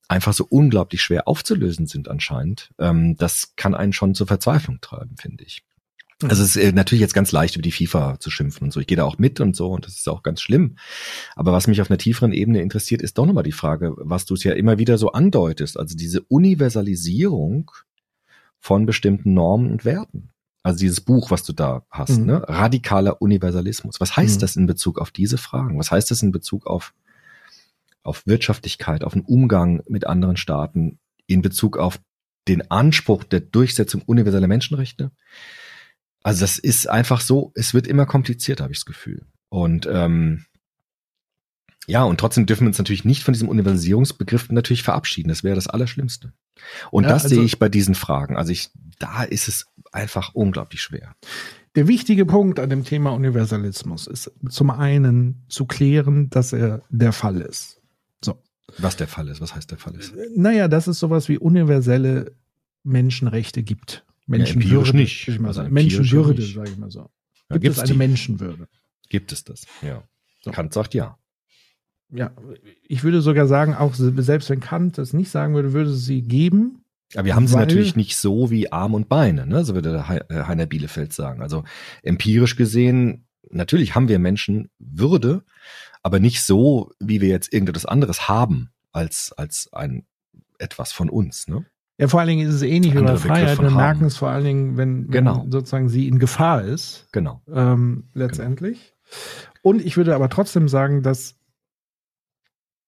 einfach 0.09 0.33
so 0.33 0.47
unglaublich 0.49 1.03
schwer 1.03 1.29
aufzulösen 1.29 1.87
sind 1.87 2.09
anscheinend, 2.09 2.71
ähm, 2.79 3.17
das 3.17 3.55
kann 3.57 3.75
einen 3.75 3.93
schon 3.93 4.15
zur 4.15 4.27
Verzweiflung 4.27 4.81
treiben, 4.81 5.17
finde 5.17 5.45
ich. 5.45 5.63
Also 6.23 6.43
es 6.43 6.57
ist 6.57 6.63
äh, 6.63 6.73
natürlich 6.73 7.01
jetzt 7.03 7.13
ganz 7.15 7.31
leicht, 7.33 7.57
über 7.57 7.63
die 7.63 7.73
FIFA 7.73 8.19
zu 8.19 8.31
schimpfen 8.31 8.65
und 8.65 8.73
so. 8.73 8.81
Ich 8.81 8.87
gehe 8.87 8.97
da 8.97 9.05
auch 9.05 9.19
mit 9.19 9.39
und 9.41 9.55
so 9.55 9.71
und 9.73 9.87
das 9.87 9.97
ist 9.97 10.09
auch 10.09 10.23
ganz 10.23 10.41
schlimm. 10.41 10.77
Aber 11.35 11.53
was 11.53 11.67
mich 11.67 11.81
auf 11.83 11.91
einer 11.91 11.99
tieferen 11.99 12.33
Ebene 12.33 12.63
interessiert, 12.63 13.03
ist 13.03 13.19
doch 13.19 13.27
nochmal 13.27 13.45
die 13.45 13.53
Frage, 13.53 13.93
was 13.99 14.25
du 14.25 14.35
es 14.35 14.43
ja 14.43 14.55
immer 14.55 14.79
wieder 14.79 14.97
so 14.97 15.13
andeutest, 15.13 15.79
also 15.79 15.95
diese 15.95 16.23
Universalisierung 16.23 17.71
von 18.61 18.87
bestimmten 18.87 19.35
Normen 19.35 19.71
und 19.71 19.85
Werten. 19.85 20.31
Also 20.63 20.79
dieses 20.81 21.03
Buch, 21.03 21.31
was 21.31 21.45
du 21.45 21.53
da 21.53 21.85
hast, 21.91 22.19
Mhm. 22.19 22.27
ne? 22.27 22.43
radikaler 22.49 23.21
Universalismus. 23.21 24.01
Was 24.01 24.17
heißt 24.17 24.37
Mhm. 24.37 24.41
das 24.41 24.57
in 24.57 24.67
Bezug 24.67 24.99
auf 24.99 25.11
diese 25.11 25.37
Fragen? 25.39 25.79
Was 25.79 25.91
heißt 25.91 26.11
das 26.11 26.23
in 26.23 26.33
Bezug 26.33 26.67
auf, 26.67 26.95
auf 28.03 28.27
Wirtschaftlichkeit, 28.27 29.05
auf 29.05 29.13
den 29.13 29.23
Umgang 29.23 29.83
mit 29.87 30.07
anderen 30.07 30.37
Staaten, 30.39 30.99
in 31.27 31.43
Bezug 31.43 31.77
auf 31.77 32.01
den 32.49 32.71
Anspruch 32.71 33.23
der 33.25 33.41
Durchsetzung 33.41 34.01
universeller 34.07 34.49
Menschenrechte? 34.49 35.11
Also 36.27 36.41
das 36.41 36.59
ist 36.59 36.91
einfach 36.91 37.21
so, 37.21 37.53
es 37.55 37.73
wird 37.73 37.87
immer 37.87 38.05
komplizierter, 38.05 38.65
habe 38.65 38.73
ich 38.73 38.81
das 38.81 38.85
Gefühl. 38.85 39.25
Und 39.49 39.89
ähm, 39.89 40.45
ja, 41.87 42.03
und 42.03 42.19
trotzdem 42.19 42.47
dürfen 42.47 42.63
wir 42.63 42.71
uns 42.71 42.79
natürlich 42.79 43.05
nicht 43.05 43.23
von 43.23 43.33
diesem 43.33 43.49
Universalisierungsbegriff 43.49 44.51
natürlich 44.51 44.83
verabschieden. 44.83 45.29
Das 45.29 45.45
wäre 45.45 45.55
das 45.55 45.69
Allerschlimmste. 45.69 46.33
Und 46.91 47.05
Ja, 47.05 47.11
das 47.11 47.23
also- 47.23 47.37
sehe 47.37 47.45
ich 47.45 47.61
bei 47.61 47.69
diesen 47.69 47.95
Fragen. 47.95 48.37
Also 48.37 48.51
ich, 48.51 48.71
da 48.99 49.23
ist 49.23 49.47
es 49.47 49.67
einfach 49.93 50.35
unglaublich 50.35 50.83
schwer. 50.83 51.15
Der 51.77 51.87
wichtige 51.87 52.27
Punkt 52.27 52.59
an 52.59 52.71
dem 52.71 52.83
Thema 52.83 53.11
Universalismus 53.13 54.09
ist 54.09 54.33
zum 54.49 54.71
einen 54.71 55.45
zu 55.49 55.65
klären, 55.65 56.29
dass 56.31 56.53
er 56.53 56.83
der 56.91 57.13
Fall 57.13 57.41
ist. 57.41 57.81
So. 58.25 58.43
Was 58.79 58.97
der 58.97 59.07
Fall 59.07 59.29
ist, 59.29 59.41
was 59.41 59.55
heißt 59.55 59.71
der 59.71 59.79
Fall 59.79 59.95
ist. 59.95 60.13
Naja, 60.35 60.67
dass 60.67 60.89
es 60.89 60.99
sowas 60.99 61.29
wie 61.29 61.39
universelle 61.39 62.35
Menschenrechte 62.83 63.63
gibt. 63.63 64.05
Menschenwürde, 64.27 64.97
nicht. 64.97 65.27
würd 65.27 65.37
Ich 65.37 65.41
mal 65.41 65.49
Also 65.49 65.63
sagen. 65.63 65.73
Menschenwürde, 65.73 66.41
nicht. 66.41 66.55
sage 66.55 66.71
ich 66.71 66.77
mal 66.77 66.91
so. 66.91 67.01
Ja, 67.01 67.09
Gibt 67.51 67.63
gibt's 67.63 67.79
es 67.79 67.85
eine 67.85 67.93
die? 67.93 67.99
Menschenwürde? 67.99 68.69
Gibt 69.09 69.33
es 69.33 69.45
das? 69.45 69.67
Ja. 69.83 70.03
So. 70.43 70.51
Kant 70.51 70.73
sagt 70.73 70.95
ja. 70.95 71.19
Ja, 72.11 72.33
ich 72.87 73.03
würde 73.03 73.21
sogar 73.21 73.47
sagen, 73.47 73.75
auch 73.75 73.95
selbst 73.95 74.49
wenn 74.51 74.61
Kant 74.61 74.97
das 74.99 75.13
nicht 75.13 75.31
sagen 75.31 75.55
würde, 75.55 75.73
würde 75.73 75.91
es 75.91 76.05
sie 76.05 76.23
geben. 76.23 76.85
Aber 77.15 77.25
wir 77.25 77.35
haben 77.35 77.47
sie 77.47 77.57
natürlich 77.57 77.97
nicht 77.97 78.17
so 78.17 78.51
wie 78.51 78.73
Arm 78.73 78.95
und 78.95 79.09
Beine, 79.09 79.47
ne? 79.47 79.65
so 79.65 79.75
würde 79.75 80.05
äh, 80.29 80.43
Heiner 80.45 80.67
Bielefeld 80.67 81.13
sagen. 81.13 81.41
Also 81.41 81.65
empirisch 82.03 82.57
gesehen, 82.57 83.27
natürlich 83.51 83.95
haben 83.95 84.09
wir 84.09 84.19
Menschen 84.19 84.71
Würde, 84.79 85.45
aber 86.03 86.21
nicht 86.21 86.43
so, 86.43 86.93
wie 87.01 87.21
wir 87.21 87.29
jetzt 87.29 87.53
irgendetwas 87.53 87.87
anderes 87.87 88.29
haben 88.29 88.71
als, 88.93 89.33
als 89.37 89.73
ein 89.73 90.07
etwas 90.59 90.93
von 90.93 91.11
uns. 91.11 91.49
Ne? 91.49 91.65
Ja, 91.99 92.09
vor 92.09 92.21
allen 92.21 92.29
Dingen 92.29 92.47
ist 92.49 92.55
es 92.55 92.63
ähnlich 92.63 92.95
wie 92.95 93.01
bei 93.01 93.17
Freiheit. 93.17 93.61
Wir 93.61 93.71
merken 93.71 94.05
es 94.05 94.17
vor 94.19 94.29
allen 94.29 94.45
Dingen, 94.45 94.77
wenn, 94.77 95.05
wenn 95.07 95.11
Genau. 95.11 95.47
sozusagen 95.51 95.89
sie 95.89 96.09
in 96.09 96.19
Gefahr 96.19 96.63
ist, 96.63 97.09
Genau. 97.13 97.41
ähm, 97.51 98.05
letztendlich. 98.13 98.95
Und 99.63 99.81
ich 99.85 99.97
würde 99.97 100.15
aber 100.15 100.29
trotzdem 100.29 100.69
sagen, 100.69 101.03
dass 101.03 101.37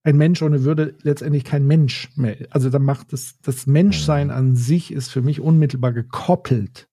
ein 0.05 0.16
Mensch 0.16 0.43
ohne 0.43 0.64
Würde 0.64 0.94
letztendlich 1.02 1.44
kein 1.44 1.66
Mensch 1.66 2.10
mehr. 2.16 2.36
Also 2.51 2.70
da 2.70 2.78
macht 2.78 3.12
das, 3.12 3.39
das 3.43 3.66
Menschsein 3.66 4.28
Mhm. 4.28 4.32
an 4.32 4.56
sich 4.56 4.93
ist 4.93 5.10
für 5.10 5.22
mich 5.22 5.40
unmittelbar 5.40 5.93
gekoppelt 5.93 6.89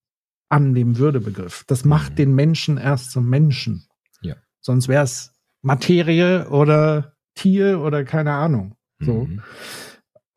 an 0.49 0.73
dem 0.73 0.97
Würdebegriff. 0.97 1.63
Das 1.67 1.85
macht 1.85 2.13
Mhm. 2.13 2.15
den 2.15 2.35
Menschen 2.35 2.77
erst 2.77 3.11
zum 3.11 3.29
Menschen. 3.29 3.85
Ja. 4.21 4.35
Sonst 4.61 4.87
wäre 4.87 5.03
es 5.03 5.33
Materie 5.61 6.49
oder 6.49 7.13
Tier 7.35 7.79
oder 7.81 8.03
keine 8.05 8.31
Ahnung. 8.33 8.75
So. 8.99 9.25
Mhm. 9.25 9.41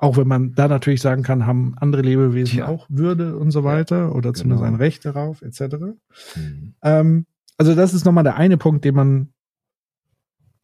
Auch 0.01 0.17
wenn 0.17 0.29
man 0.29 0.55
da 0.55 0.69
natürlich 0.69 1.01
sagen 1.01 1.25
kann, 1.25 1.45
haben 1.45 1.75
andere 1.77 2.03
Lebewesen 2.03 2.55
Tja. 2.59 2.69
auch 2.69 2.87
Würde 2.89 3.37
und 3.37 3.51
so 3.51 3.65
weiter 3.65 4.15
oder 4.15 4.33
zumindest 4.33 4.63
Genau. 4.63 4.75
ein 4.75 4.81
Recht 4.81 5.05
darauf, 5.05 5.43
etc. 5.43 5.61
Mhm. 6.37 6.75
Ähm, 6.83 7.27
also 7.57 7.75
das 7.75 7.93
ist 7.93 8.05
nochmal 8.05 8.23
der 8.25 8.37
eine 8.37 8.57
Punkt, 8.57 8.85
den 8.85 8.95
man 8.95 9.29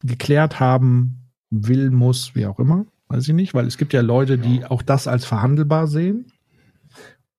geklärt 0.01 0.59
haben 0.61 1.31
will, 1.49 1.91
muss, 1.91 2.33
wie 2.33 2.45
auch 2.45 2.59
immer. 2.59 2.85
Weiß 3.09 3.27
ich 3.27 3.33
nicht, 3.33 3.53
weil 3.53 3.67
es 3.67 3.77
gibt 3.77 3.93
ja 3.93 4.01
Leute, 4.01 4.37
die 4.37 4.65
auch 4.65 4.81
das 4.81 5.07
als 5.07 5.25
verhandelbar 5.25 5.87
sehen. 5.87 6.31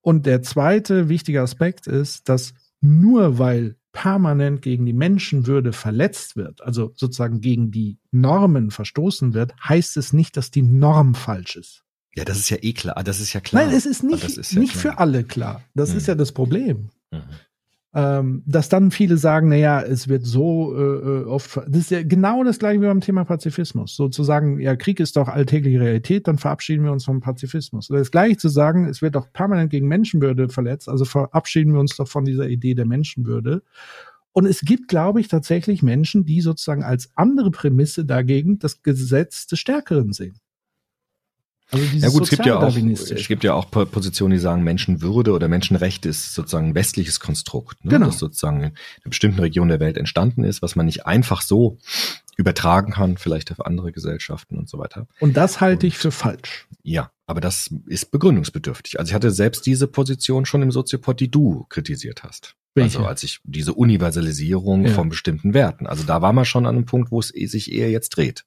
Und 0.01 0.27
der 0.27 0.43
zweite 0.43 1.09
wichtige 1.09 1.41
Aspekt 1.43 1.87
ist, 1.87 2.29
dass 2.29 2.55
nur 2.81 3.39
weil 3.39 3.77
permanent 3.93 4.61
gegen 4.61 4.85
die 4.85 4.93
Menschenwürde 4.93 5.73
verletzt 5.73 6.37
wird, 6.37 6.61
also 6.61 6.93
sozusagen 6.95 7.41
gegen 7.41 7.71
die 7.71 7.99
Normen 8.13 8.71
verstoßen 8.71 9.33
wird, 9.33 9.55
heißt 9.67 9.97
es 9.97 10.13
nicht, 10.13 10.37
dass 10.37 10.51
die 10.51 10.63
Norm 10.63 11.15
falsch 11.15 11.57
ist. 11.57 11.86
Ja, 12.17 12.25
das 12.25 12.39
ist 12.39 12.51
ja 12.51 12.57
eh 12.63 12.73
klar. 12.73 13.03
Das 13.05 13.21
ist 13.21 13.33
ja 13.33 13.41
klar. 13.41 13.65
Nein, 13.67 13.75
es 13.75 13.87
ist 13.87 14.03
nicht, 14.03 14.25
Das 14.25 14.37
ist 14.37 14.53
ja 14.53 14.61
nicht 14.61 14.73
klar. 14.73 14.95
für 14.95 14.99
alle 14.99 15.25
klar. 15.25 15.63
Das 15.75 15.91
Mhm. 15.93 15.97
ist 15.99 16.07
ja 16.09 16.15
das 16.15 16.33
Problem. 16.33 16.89
Mhm. 17.13 17.19
Ähm, 17.95 18.43
dass 18.45 18.69
dann 18.69 18.91
viele 18.91 19.17
sagen, 19.17 19.49
naja, 19.49 19.81
es 19.81 20.07
wird 20.09 20.27
so 20.27 20.77
äh, 20.77 20.81
äh, 20.83 21.25
oft, 21.25 21.57
das 21.67 21.81
ist 21.81 21.91
ja 21.91 22.03
genau 22.03 22.45
das 22.45 22.59
gleiche 22.59 22.83
wie 22.83 22.87
beim 22.87 23.01
Thema 23.01 23.25
Pazifismus. 23.25 23.97
So 23.97 24.09
zu 24.11 24.23
sagen, 24.23 24.61
ja, 24.61 24.77
Krieg 24.77 25.01
ist 25.01 25.17
doch 25.17 25.29
alltägliche 25.29 25.81
Realität, 25.81 26.29
dann 26.29 26.37
verabschieden 26.37 26.85
wir 26.85 26.93
uns 26.93 27.07
vom 27.07 27.21
Pazifismus. 27.23 27.89
Oder 27.91 28.01
das 28.01 28.11
gleiche 28.11 28.37
zu 28.37 28.49
sagen, 28.51 28.87
es 28.87 29.01
wird 29.01 29.15
doch 29.15 29.33
permanent 29.33 29.71
gegen 29.71 29.89
Menschenwürde 29.89 30.51
verletzt, 30.51 30.91
also 30.91 31.07
verabschieden 31.07 31.73
wir 31.73 31.81
uns 31.81 31.97
doch 31.97 32.07
von 32.09 32.27
dieser 32.27 32.49
Idee 32.49 32.75
der 32.75 32.85
Menschenwürde. 32.87 33.63
Und 34.33 34.45
es 34.45 34.61
gibt, 34.61 34.89
glaube 34.89 35.21
ich, 35.21 35.29
tatsächlich 35.29 35.83
Menschen, 35.83 36.27
die 36.27 36.43
sozusagen 36.43 36.83
als 36.83 37.09
andere 37.15 37.51
Prämisse 37.51 38.05
dagegen 38.05 38.59
das 38.59 38.83
Gesetz 38.83 39.47
des 39.47 39.59
Stärkeren 39.59 40.13
sehen. 40.13 40.35
Also 41.73 41.85
Ja 41.97 42.09
gut, 42.11 42.23
es 42.23 42.31
gibt 42.31 42.47
ja 42.47 42.59
auch, 42.59 42.77
es 42.77 43.29
gibt 43.29 43.43
ja 43.45 43.55
auch 43.55 43.71
Po- 43.71 43.87
Positionen, 43.87 44.33
die 44.33 44.39
sagen, 44.39 44.63
Menschenwürde 44.63 45.33
oder 45.33 45.49
Menschenrechte 45.49 46.09
ist 46.09 46.33
sozusagen 46.35 46.69
ein 46.69 46.75
westliches 46.75 47.19
Konstrukt, 47.21 47.85
ne? 47.85 47.91
Genau. 47.91 48.07
das 48.07 48.19
sozusagen 48.19 48.59
in 48.59 48.65
einer 48.67 48.73
bestimmten 49.05 49.41
Region 49.41 49.69
der 49.69 49.81
Welt 49.81 49.97
entstanden 49.99 50.45
ist, 50.45 50.63
was 50.63 50.77
man 50.77 50.87
nicht 50.87 51.07
einfach 51.07 51.43
so 51.43 51.79
übertragen 52.37 52.93
kann, 52.93 53.17
vielleicht 53.17 53.51
auf 53.51 53.65
andere 53.65 53.93
Gesellschaften 53.93 54.59
und 54.59 54.69
so 54.69 54.79
weiter. 54.79 55.09
Und 55.21 55.37
das 55.37 55.61
halte 55.61 55.87
ich 55.87 55.97
für 55.99 56.11
falsch. 56.13 56.69
Ja, 56.83 57.11
aber 57.27 57.41
das 57.41 57.71
ist 57.87 58.11
begründungsbedürftig. 58.11 58.99
Also 59.01 59.11
ich 59.11 59.15
hatte 59.15 59.31
selbst 59.31 59.67
diese 59.67 59.89
Position 59.89 60.45
schon 60.47 60.63
im 60.63 60.71
Soziopod, 60.71 61.19
die 61.19 61.31
du 61.31 61.65
kritisiert 61.69 62.23
hast. 62.23 62.55
Welche? 62.75 62.99
Also 62.99 63.09
als 63.09 63.23
ich 63.23 63.41
diese 63.45 63.73
Universalisierung 63.73 64.85
Ja. 64.87 64.93
von 64.93 65.09
bestimmten 65.09 65.55
Werten. 65.55 65.87
Also 65.87 66.05
da 66.05 66.21
war 66.23 66.33
man 66.35 66.45
schon 66.45 66.67
an 66.67 66.77
einem 66.77 66.85
Punkt, 66.85 67.11
wo 67.11 67.19
es 67.21 67.29
sich 67.29 67.73
eher 67.73 67.91
jetzt 67.91 68.11
dreht. 68.11 68.45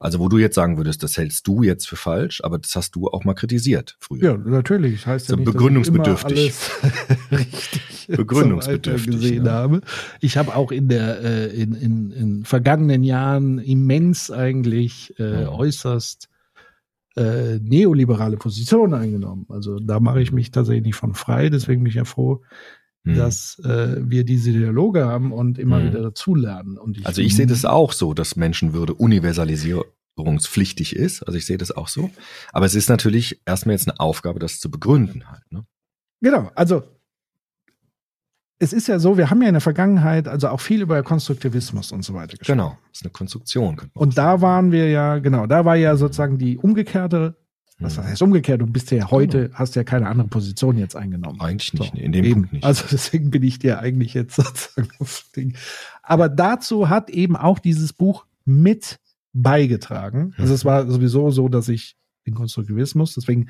Also 0.00 0.18
wo 0.20 0.28
du 0.28 0.38
jetzt 0.38 0.54
sagen 0.54 0.76
würdest, 0.76 1.02
das 1.02 1.16
hältst 1.16 1.46
du 1.46 1.62
jetzt 1.62 1.88
für 1.88 1.96
falsch, 1.96 2.42
aber 2.44 2.58
das 2.58 2.74
hast 2.76 2.94
du 2.96 3.08
auch 3.08 3.24
mal 3.24 3.34
kritisiert 3.34 3.96
früher. 4.00 4.22
Ja, 4.32 4.36
natürlich. 4.36 5.06
Heißt 5.06 5.28
ja 5.28 5.32
So 5.32 5.36
nicht, 5.36 5.52
begründungsbedürftig. 5.52 6.52
Richtig 7.30 8.08
Begründungsbedürftig, 8.08 9.10
gesehen 9.10 9.44
ne? 9.44 9.50
habe. 9.50 9.80
Ich 10.20 10.36
habe 10.36 10.54
auch 10.54 10.70
in 10.70 10.88
der 10.88 11.22
äh, 11.22 11.46
in, 11.48 11.74
in, 11.74 12.10
in 12.10 12.44
vergangenen 12.44 13.02
Jahren 13.02 13.58
immens 13.58 14.30
eigentlich 14.30 15.14
äh, 15.18 15.42
Ja. 15.42 15.48
äußerst 15.50 16.28
äh, 17.16 17.58
neoliberale 17.62 18.36
Positionen 18.36 18.94
eingenommen. 18.94 19.46
Also 19.48 19.78
da 19.80 20.00
mache 20.00 20.20
ich 20.20 20.32
mich 20.32 20.50
tatsächlich 20.50 20.84
nicht 20.84 20.96
von 20.96 21.14
frei. 21.14 21.48
Deswegen 21.48 21.82
bin 21.82 21.90
ich 21.90 21.96
ja 21.96 22.04
froh, 22.04 22.42
Hm. 23.06 23.14
dass 23.14 23.58
äh, 23.60 23.96
wir 24.00 24.24
diese 24.24 24.52
Dialoge 24.52 25.06
haben 25.06 25.32
und 25.32 25.58
immer 25.58 25.78
Hm. 25.78 25.86
wieder 25.86 26.02
dazulernen. 26.02 26.76
Und 26.76 26.98
ich, 26.98 27.06
Also 27.06 27.22
ich 27.22 27.36
sehe 27.36 27.46
das 27.46 27.64
auch 27.64 27.92
so, 27.92 28.14
dass 28.14 28.34
Menschenwürde 28.34 28.94
universalisierungspflichtig 28.94 30.96
ist. 30.96 31.22
Also 31.22 31.38
ich 31.38 31.46
sehe 31.46 31.56
das 31.56 31.70
auch 31.70 31.86
so. 31.88 32.10
Aber 32.52 32.66
es 32.66 32.74
ist 32.74 32.88
natürlich 32.88 33.40
erstmal 33.46 33.74
jetzt 33.76 33.88
eine 33.88 34.00
Aufgabe, 34.00 34.40
das 34.40 34.58
zu 34.58 34.70
begründen 34.70 35.30
halt. 35.30 35.42
Ne? 35.50 35.64
Genau, 36.20 36.50
also 36.56 36.82
es 38.58 38.72
ist 38.72 38.88
ja 38.88 38.98
so, 38.98 39.18
wir 39.18 39.30
haben 39.30 39.42
ja 39.42 39.48
in 39.48 39.54
der 39.54 39.60
Vergangenheit 39.60 40.28
also 40.28 40.48
auch 40.48 40.60
viel 40.60 40.80
über 40.82 41.02
Konstruktivismus 41.02 41.92
und 41.92 42.04
so 42.04 42.14
weiter 42.14 42.36
gesprochen. 42.38 42.58
Genau, 42.58 42.78
das 42.88 43.00
ist 43.00 43.04
eine 43.04 43.12
Konstruktion. 43.12 43.80
Und 43.94 44.16
da 44.18 44.40
waren 44.40 44.72
wir 44.72 44.88
ja, 44.88 45.18
genau, 45.18 45.46
da 45.46 45.64
war 45.64 45.76
ja 45.76 45.96
sozusagen 45.96 46.38
die 46.38 46.56
umgekehrte, 46.58 47.36
was 47.78 47.96
Hm. 47.98 48.04
heißt 48.04 48.22
umgekehrt? 48.22 48.60
Du 48.60 48.66
bist 48.66 48.90
ja 48.90 49.10
heute, 49.10 49.50
hast 49.54 49.76
ja 49.76 49.84
keine 49.84 50.08
andere 50.08 50.28
Position 50.28 50.78
jetzt 50.78 50.96
eingenommen. 50.96 51.40
Eigentlich 51.40 51.74
nicht, 51.74 51.92
So, 51.92 51.98
in 51.98 52.12
dem 52.12 52.24
eben. 52.24 52.34
Punkt 52.42 52.52
nicht. 52.54 52.64
Also 52.64 52.84
deswegen 52.90 53.30
bin 53.30 53.42
ich 53.42 53.58
dir 53.58 53.80
eigentlich 53.80 54.14
jetzt 54.14 54.36
sozusagen 54.36 54.88
auf 54.98 55.24
Ding. 55.36 55.56
Aber 56.02 56.28
dazu 56.28 56.88
hat 56.88 57.10
eben 57.10 57.36
auch 57.36 57.58
dieses 57.58 57.92
Buch 57.92 58.26
mit 58.44 58.98
beigetragen. 59.32 60.34
Also 60.38 60.54
es 60.54 60.64
war 60.64 60.86
sowieso 60.90 61.30
so, 61.30 61.48
dass 61.48 61.68
ich 61.68 61.96
den 62.26 62.34
Konstruktivismus, 62.34 63.14
deswegen 63.14 63.48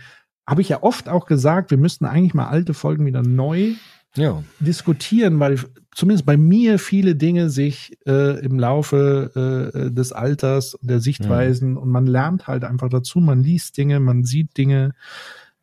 habe 0.49 0.61
ich 0.63 0.69
ja 0.69 0.83
oft 0.83 1.09
auch 1.09 1.27
gesagt, 1.27 1.71
wir 1.71 1.79
müssten 1.79 2.05
eigentlich 2.05 2.35
mal 2.35 2.47
alte 2.49 2.73
Folgen 2.75 3.05
wieder 3.07 3.23
neu 3.23 3.73
ja, 4.17 4.43
diskutieren, 4.61 5.39
weil 5.41 5.59
zumindest 5.95 6.27
bei 6.27 6.37
mir 6.37 6.79
viele 6.79 7.17
Dinge 7.17 7.51
sich 7.51 7.97
äh, 8.07 8.45
im 8.45 8.59
Laufe 8.59 9.73
äh, 9.75 9.91
des 9.91 10.13
Alters 10.13 10.75
und 10.75 10.91
der 10.91 11.01
Sichtweisen 11.01 11.77
und 11.77 11.91
man 11.91 12.07
lernt 12.07 12.47
halt 12.47 12.65
einfach 12.65 12.89
dazu, 12.89 13.21
man 13.21 13.43
liest 13.43 13.77
Dinge, 13.77 14.01
man 14.01 14.25
sieht 14.25 14.57
Dinge 14.57 14.95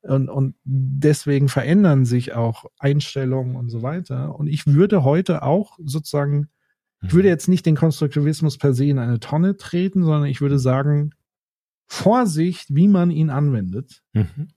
und, 0.04 0.30
und 0.30 0.56
deswegen 0.64 1.48
verändern 1.48 2.06
sich 2.06 2.34
auch 2.34 2.66
Einstellungen 2.78 3.56
und 3.56 3.70
so 3.70 3.82
weiter. 3.84 4.38
Und 4.38 4.48
ich 4.48 4.68
würde 4.68 5.04
heute 5.04 5.44
auch 5.44 5.80
sozusagen, 5.84 6.50
ich 7.02 7.14
würde 7.14 7.30
jetzt 7.30 7.48
nicht 7.48 7.66
den 7.66 7.76
Konstruktivismus 7.76 8.58
per 8.58 8.74
se 8.74 8.86
in 8.86 9.00
eine 9.00 9.20
Tonne 9.20 9.56
treten, 9.56 10.04
sondern 10.04 10.26
ich 10.26 10.42
würde 10.42 10.60
sagen, 10.60 11.12
Vorsicht, 11.86 12.74
wie 12.76 12.88
man 12.88 13.12
ihn 13.12 13.30
anwendet. 13.30 14.04
Mhm. 14.14 14.50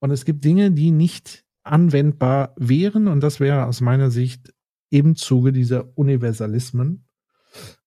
Und 0.00 0.10
es 0.12 0.24
gibt 0.24 0.44
Dinge, 0.44 0.70
die 0.70 0.92
nicht 0.92 1.44
anwendbar 1.70 2.54
wären. 2.56 3.08
Und 3.08 3.20
das 3.20 3.40
wäre 3.40 3.66
aus 3.66 3.80
meiner 3.80 4.10
Sicht 4.10 4.52
im 4.90 5.16
Zuge 5.16 5.52
dieser 5.52 5.96
Universalismen 5.96 7.06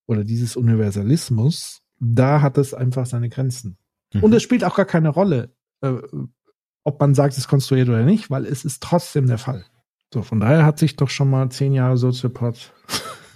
oder 0.06 0.24
dieses 0.24 0.56
Universalismus. 0.56 1.82
Da 2.00 2.42
hat 2.42 2.58
es 2.58 2.74
einfach 2.74 3.06
seine 3.06 3.30
Grenzen. 3.30 3.78
Mhm. 4.14 4.24
Und 4.24 4.34
es 4.34 4.44
spielt 4.44 4.64
auch 4.64 4.76
gar 4.76 4.86
keine 4.86 5.10
Rolle, 5.10 5.56
äh, 5.82 5.94
ob 6.84 7.00
man 7.00 7.14
sagt, 7.14 7.34
es 7.34 7.40
ist 7.40 7.48
konstruiert 7.48 7.90
oder 7.90 8.04
nicht, 8.04 8.30
weil 8.30 8.46
es 8.46 8.66
ist 8.66 8.82
trotzdem 8.82 9.28
der 9.28 9.38
Fall. 9.38 9.66
So, 10.14 10.24
von 10.24 10.40
daher 10.40 10.66
hat 10.66 10.80
sich 10.80 10.96
doch 10.96 11.10
schon 11.10 11.30
mal 11.30 11.50
zehn 11.50 11.74
Jahre 11.74 11.98
Soziopod 11.98 12.74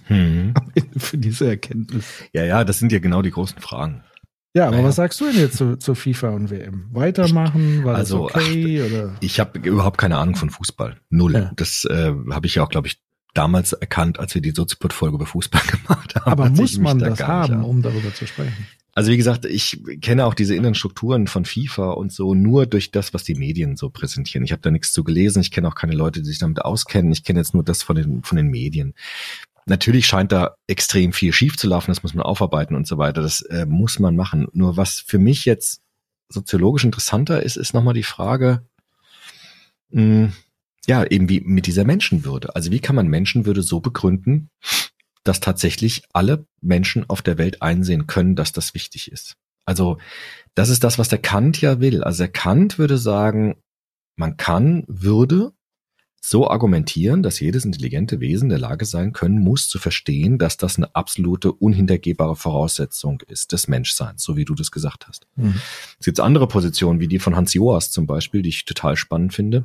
Mhm. 0.08 0.54
für 0.96 1.18
diese 1.18 1.48
Erkenntnis. 1.48 2.06
Ja, 2.32 2.44
ja, 2.44 2.64
das 2.64 2.78
sind 2.78 2.92
ja 2.92 2.98
genau 2.98 3.22
die 3.22 3.30
großen 3.30 3.60
Fragen. 3.60 4.04
Ja, 4.56 4.68
aber 4.68 4.76
Naja. 4.76 4.88
was 4.88 4.96
sagst 4.96 5.20
du 5.20 5.26
denn 5.26 5.38
jetzt 5.38 5.58
zu, 5.58 5.76
zu 5.76 5.94
FIFA 5.94 6.30
und 6.30 6.48
WM? 6.50 6.86
Weitermachen? 6.92 7.84
War 7.84 7.94
Also, 7.94 8.28
das 8.28 8.42
okay? 8.42 8.80
oder? 8.82 9.14
Ich 9.20 9.38
habe 9.38 9.58
überhaupt 9.58 9.98
keine 9.98 10.16
Ahnung 10.16 10.34
von 10.34 10.48
Fußball. 10.48 10.96
Null. 11.10 11.34
Ja. 11.34 11.52
Das 11.56 11.84
äh, 11.84 12.14
habe 12.30 12.46
ich 12.46 12.54
ja 12.54 12.64
auch, 12.64 12.70
glaube 12.70 12.86
ich, 12.88 12.98
damals 13.34 13.74
erkannt, 13.74 14.18
als 14.18 14.34
wir 14.34 14.40
die 14.40 14.52
Soziopod-Folge 14.52 15.16
über 15.16 15.26
Fußball 15.26 15.60
gemacht 15.82 16.14
haben. 16.16 16.24
Aber 16.32 16.48
muss 16.48 16.78
man 16.78 16.98
da 16.98 17.10
das 17.10 17.20
haben, 17.20 17.64
um 17.64 17.82
darüber 17.82 18.14
zu 18.14 18.26
sprechen? 18.26 18.66
Also 18.94 19.10
wie 19.12 19.18
gesagt, 19.18 19.44
ich 19.44 19.78
kenne 20.00 20.24
auch 20.24 20.32
diese 20.32 20.54
inneren 20.56 20.74
Strukturen 20.74 21.26
von 21.26 21.44
FIFA 21.44 21.90
und 21.90 22.10
so 22.12 22.32
nur 22.34 22.64
durch 22.64 22.90
das, 22.92 23.12
was 23.12 23.24
die 23.24 23.34
Medien 23.34 23.76
so 23.76 23.90
präsentieren. 23.90 24.42
Ich 24.42 24.52
habe 24.52 24.62
da 24.62 24.70
nichts 24.70 24.90
zu 24.90 25.04
gelesen. 25.04 25.42
Ich 25.42 25.50
kenne 25.50 25.68
auch 25.68 25.74
keine 25.74 25.92
Leute, 25.94 26.22
die 26.22 26.26
sich 26.28 26.38
damit 26.38 26.62
auskennen. 26.64 27.12
Ich 27.12 27.22
kenne 27.24 27.40
jetzt 27.40 27.52
nur 27.52 27.62
das 27.62 27.82
von 27.82 27.94
den 27.94 28.22
von 28.22 28.36
den 28.36 28.46
Medien. 28.48 28.94
Natürlich 29.66 30.06
scheint 30.06 30.30
da 30.30 30.54
extrem 30.68 31.12
viel 31.12 31.32
schief 31.32 31.56
zu 31.56 31.66
laufen. 31.66 31.90
Das 31.90 32.02
muss 32.02 32.14
man 32.14 32.24
aufarbeiten 32.24 32.76
und 32.76 32.86
so 32.86 32.98
weiter. 32.98 33.20
Das 33.20 33.42
äh, 33.42 33.66
muss 33.66 33.98
man 33.98 34.14
machen. 34.14 34.46
Nur 34.52 34.76
was 34.76 35.00
für 35.00 35.18
mich 35.18 35.44
jetzt 35.44 35.80
soziologisch 36.28 36.84
interessanter 36.84 37.42
ist, 37.42 37.56
ist 37.56 37.74
nochmal 37.74 37.94
die 37.94 38.04
Frage, 38.04 38.64
mh, 39.90 40.32
ja, 40.86 41.04
eben 41.04 41.28
wie 41.28 41.40
mit 41.40 41.66
dieser 41.66 41.84
Menschenwürde. 41.84 42.54
Also 42.54 42.70
wie 42.70 42.78
kann 42.78 42.96
man 42.96 43.08
Menschenwürde 43.08 43.62
so 43.62 43.80
begründen, 43.80 44.50
dass 45.24 45.40
tatsächlich 45.40 46.04
alle 46.12 46.46
Menschen 46.60 47.08
auf 47.10 47.22
der 47.22 47.38
Welt 47.38 47.60
einsehen 47.60 48.06
können, 48.06 48.36
dass 48.36 48.52
das 48.52 48.74
wichtig 48.74 49.10
ist. 49.10 49.34
Also 49.64 49.98
das 50.54 50.68
ist 50.68 50.84
das, 50.84 50.98
was 50.98 51.08
der 51.08 51.18
Kant 51.18 51.60
ja 51.60 51.80
will. 51.80 52.04
Also 52.04 52.22
der 52.22 52.32
Kant 52.32 52.78
würde 52.78 52.98
sagen, 52.98 53.56
man 54.14 54.36
kann 54.36 54.84
Würde 54.86 55.52
so 56.28 56.48
argumentieren, 56.50 57.22
dass 57.22 57.40
jedes 57.40 57.64
intelligente 57.64 58.20
Wesen 58.20 58.46
in 58.46 58.50
der 58.50 58.58
Lage 58.58 58.84
sein 58.84 59.12
können 59.12 59.38
muss, 59.38 59.68
zu 59.68 59.78
verstehen, 59.78 60.38
dass 60.38 60.56
das 60.56 60.76
eine 60.76 60.94
absolute, 60.94 61.52
unhintergehbare 61.52 62.36
Voraussetzung 62.36 63.22
ist 63.28 63.52
des 63.52 63.68
Menschseins, 63.68 64.22
so 64.22 64.36
wie 64.36 64.44
du 64.44 64.54
das 64.54 64.70
gesagt 64.70 65.06
hast. 65.08 65.26
Es 66.00 66.04
gibt 66.06 66.20
andere 66.20 66.48
Positionen, 66.48 67.00
wie 67.00 67.08
die 67.08 67.18
von 67.18 67.36
Hans 67.36 67.54
Joas 67.54 67.90
zum 67.90 68.06
Beispiel, 68.06 68.42
die 68.42 68.48
ich 68.48 68.64
total 68.64 68.96
spannend 68.96 69.34
finde, 69.34 69.64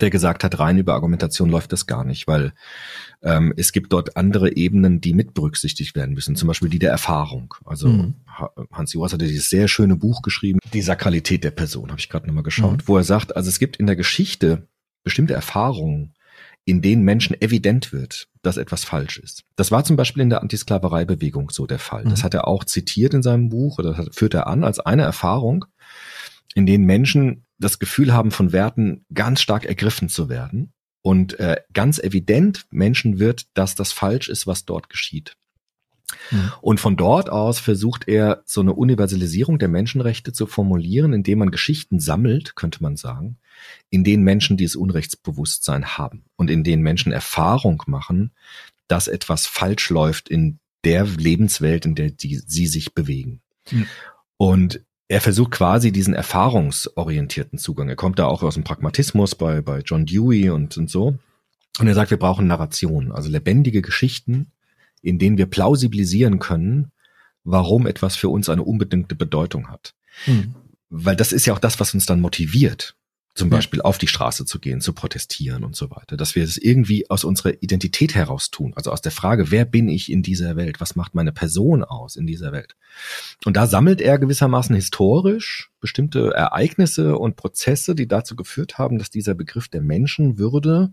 der 0.00 0.10
gesagt 0.10 0.44
hat, 0.44 0.60
rein 0.60 0.78
über 0.78 0.94
Argumentation 0.94 1.50
läuft 1.50 1.72
das 1.72 1.86
gar 1.88 2.04
nicht, 2.04 2.28
weil 2.28 2.52
ähm, 3.22 3.52
es 3.56 3.72
gibt 3.72 3.92
dort 3.92 4.16
andere 4.16 4.54
Ebenen, 4.54 5.00
die 5.00 5.12
mit 5.14 5.34
berücksichtigt 5.34 5.96
werden 5.96 6.14
müssen, 6.14 6.36
zum 6.36 6.46
Beispiel 6.46 6.68
die 6.68 6.78
der 6.78 6.92
Erfahrung. 6.92 7.54
Also 7.64 7.88
Mhm. 7.88 8.14
Ha- 8.28 8.52
Hans 8.70 8.92
Joas 8.92 9.12
hatte 9.12 9.26
dieses 9.26 9.50
sehr 9.50 9.66
schöne 9.66 9.96
Buch 9.96 10.22
geschrieben, 10.22 10.60
Die 10.72 10.82
Sakralität 10.82 11.42
der 11.42 11.50
Person, 11.50 11.90
habe 11.90 11.98
ich 11.98 12.08
gerade 12.08 12.28
nochmal 12.28 12.44
geschaut, 12.44 12.78
Mhm. 12.78 12.82
wo 12.88 12.96
er 12.96 13.02
sagt, 13.02 13.34
also 13.34 13.48
es 13.48 13.58
gibt 13.58 13.78
in 13.78 13.86
der 13.88 13.96
Geschichte 13.96 14.68
bestimmte 15.02 15.34
Erfahrungen, 15.34 16.14
in 16.64 16.82
denen 16.82 17.02
Menschen 17.04 17.40
evident 17.40 17.92
wird, 17.92 18.28
dass 18.42 18.56
etwas 18.56 18.84
falsch 18.84 19.18
ist. 19.18 19.44
Das 19.56 19.70
war 19.70 19.82
zum 19.84 19.96
Beispiel 19.96 20.22
in 20.22 20.30
der 20.30 20.42
Antisklavereibewegung 20.42 21.50
so 21.50 21.66
der 21.66 21.78
Fall. 21.78 22.04
Das 22.04 22.20
Mhm. 22.20 22.24
hat 22.24 22.34
er 22.34 22.46
auch 22.48 22.64
zitiert 22.64 23.14
in 23.14 23.22
seinem 23.22 23.48
Buch 23.48 23.78
oder 23.78 23.90
das 23.90 23.98
hat- 23.98 24.14
führt 24.14 24.34
er 24.34 24.46
an 24.46 24.62
als 24.64 24.78
eine 24.78 25.02
Erfahrung, 25.02 25.64
in 26.54 26.66
denen 26.66 26.84
Menschen 26.84 27.44
das 27.58 27.78
Gefühl 27.78 28.12
haben, 28.12 28.30
von 28.30 28.52
Werten 28.52 29.04
ganz 29.12 29.40
stark 29.40 29.64
ergriffen 29.64 30.08
zu 30.08 30.28
werden 30.28 30.72
und 31.02 31.38
äh, 31.40 31.56
ganz 31.72 31.98
evident 31.98 32.66
Menschen 32.70 33.18
wird, 33.18 33.46
dass 33.54 33.74
das 33.74 33.92
falsch 33.92 34.28
ist, 34.28 34.46
was 34.46 34.64
dort 34.64 34.88
geschieht. 34.90 35.34
Mhm. 36.30 36.52
Und 36.60 36.80
von 36.80 36.96
dort 36.96 37.30
aus 37.30 37.58
versucht 37.58 38.08
er, 38.08 38.42
so 38.44 38.60
eine 38.60 38.74
Universalisierung 38.74 39.58
der 39.58 39.68
Menschenrechte 39.68 40.32
zu 40.32 40.46
formulieren, 40.46 41.12
indem 41.12 41.40
man 41.40 41.50
Geschichten 41.50 42.00
sammelt, 42.00 42.56
könnte 42.56 42.82
man 42.82 42.96
sagen, 42.96 43.38
in 43.90 44.04
denen 44.04 44.24
Menschen 44.24 44.56
dieses 44.56 44.76
Unrechtsbewusstsein 44.76 45.98
haben 45.98 46.24
und 46.36 46.50
in 46.50 46.64
denen 46.64 46.82
Menschen 46.82 47.12
Erfahrung 47.12 47.82
machen, 47.86 48.32
dass 48.88 49.08
etwas 49.08 49.46
falsch 49.46 49.90
läuft 49.90 50.28
in 50.28 50.58
der 50.84 51.04
Lebenswelt, 51.04 51.84
in 51.84 51.94
der 51.94 52.10
die, 52.10 52.36
sie 52.36 52.66
sich 52.66 52.94
bewegen. 52.94 53.40
Mhm. 53.70 53.86
Und 54.36 54.80
er 55.08 55.20
versucht 55.20 55.50
quasi 55.50 55.90
diesen 55.90 56.14
erfahrungsorientierten 56.14 57.58
Zugang. 57.58 57.88
Er 57.88 57.96
kommt 57.96 58.18
da 58.18 58.26
auch 58.26 58.42
aus 58.42 58.54
dem 58.54 58.64
Pragmatismus 58.64 59.34
bei, 59.34 59.60
bei 59.60 59.80
John 59.80 60.06
Dewey 60.06 60.50
und, 60.50 60.78
und 60.78 60.88
so. 60.88 61.18
Und 61.78 61.86
er 61.86 61.94
sagt, 61.94 62.10
wir 62.10 62.18
brauchen 62.18 62.46
Narration, 62.46 63.10
also 63.10 63.28
lebendige 63.28 63.82
Geschichten, 63.82 64.52
in 65.02 65.18
denen 65.18 65.38
wir 65.38 65.46
plausibilisieren 65.46 66.38
können, 66.38 66.92
warum 67.44 67.86
etwas 67.86 68.16
für 68.16 68.28
uns 68.28 68.48
eine 68.48 68.62
unbedingte 68.62 69.14
Bedeutung 69.14 69.68
hat. 69.68 69.94
Hm. 70.24 70.54
Weil 70.90 71.16
das 71.16 71.32
ist 71.32 71.46
ja 71.46 71.54
auch 71.54 71.58
das, 71.58 71.80
was 71.80 71.94
uns 71.94 72.06
dann 72.06 72.20
motiviert, 72.20 72.96
zum 73.34 73.48
Ja. 73.48 73.56
Beispiel 73.56 73.80
auf 73.80 73.96
die 73.96 74.08
Straße 74.08 74.44
zu 74.44 74.58
gehen, 74.58 74.80
zu 74.80 74.92
protestieren 74.92 75.62
und 75.62 75.76
so 75.76 75.90
weiter. 75.90 76.16
Dass 76.16 76.34
wir 76.34 76.42
es 76.42 76.58
irgendwie 76.58 77.08
aus 77.08 77.22
unserer 77.22 77.62
Identität 77.62 78.14
heraus 78.14 78.50
tun. 78.50 78.72
Also 78.74 78.90
aus 78.90 79.00
der 79.00 79.12
Frage, 79.12 79.50
wer 79.52 79.64
bin 79.64 79.88
ich 79.88 80.10
in 80.10 80.22
dieser 80.22 80.56
Welt? 80.56 80.80
Was 80.80 80.96
macht 80.96 81.14
meine 81.14 81.32
Person 81.32 81.84
aus 81.84 82.16
in 82.16 82.26
dieser 82.26 82.52
Welt? 82.52 82.76
Und 83.44 83.56
da 83.56 83.66
sammelt 83.66 84.00
er 84.00 84.18
gewissermaßen 84.18 84.74
historisch 84.74 85.70
bestimmte 85.80 86.32
Ereignisse 86.34 87.16
und 87.16 87.36
Prozesse, 87.36 87.94
die 87.94 88.08
dazu 88.08 88.34
geführt 88.34 88.78
haben, 88.78 88.98
dass 88.98 89.10
dieser 89.10 89.34
Begriff 89.34 89.68
der 89.68 89.80
Menschenwürde 89.80 90.92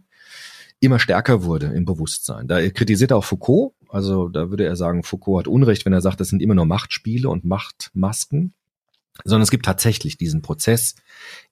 immer 0.80 1.00
stärker 1.00 1.44
wurde 1.44 1.68
im 1.68 1.86
Bewusstsein. 1.86 2.48
Da 2.48 2.68
kritisiert 2.70 3.12
er 3.12 3.18
auch 3.18 3.24
Foucault. 3.26 3.74
Also 3.90 4.28
da 4.30 4.50
würde 4.50 4.66
er 4.66 4.76
sagen, 4.76 5.04
Foucault 5.04 5.40
hat 5.40 5.48
Unrecht, 5.48 5.86
wenn 5.86 5.94
er 5.94 6.02
sagt, 6.02 6.20
das 6.20 6.28
sind 6.30 6.42
immer 6.42 6.56
nur 6.56 6.66
Machtspiele 6.66 7.30
und 7.30 7.46
Machtmasken. 7.46 8.54
Sondern 9.24 9.42
es 9.42 9.50
gibt 9.52 9.66
tatsächlich 9.66 10.18
diesen 10.18 10.44
Prozess, 10.44 10.94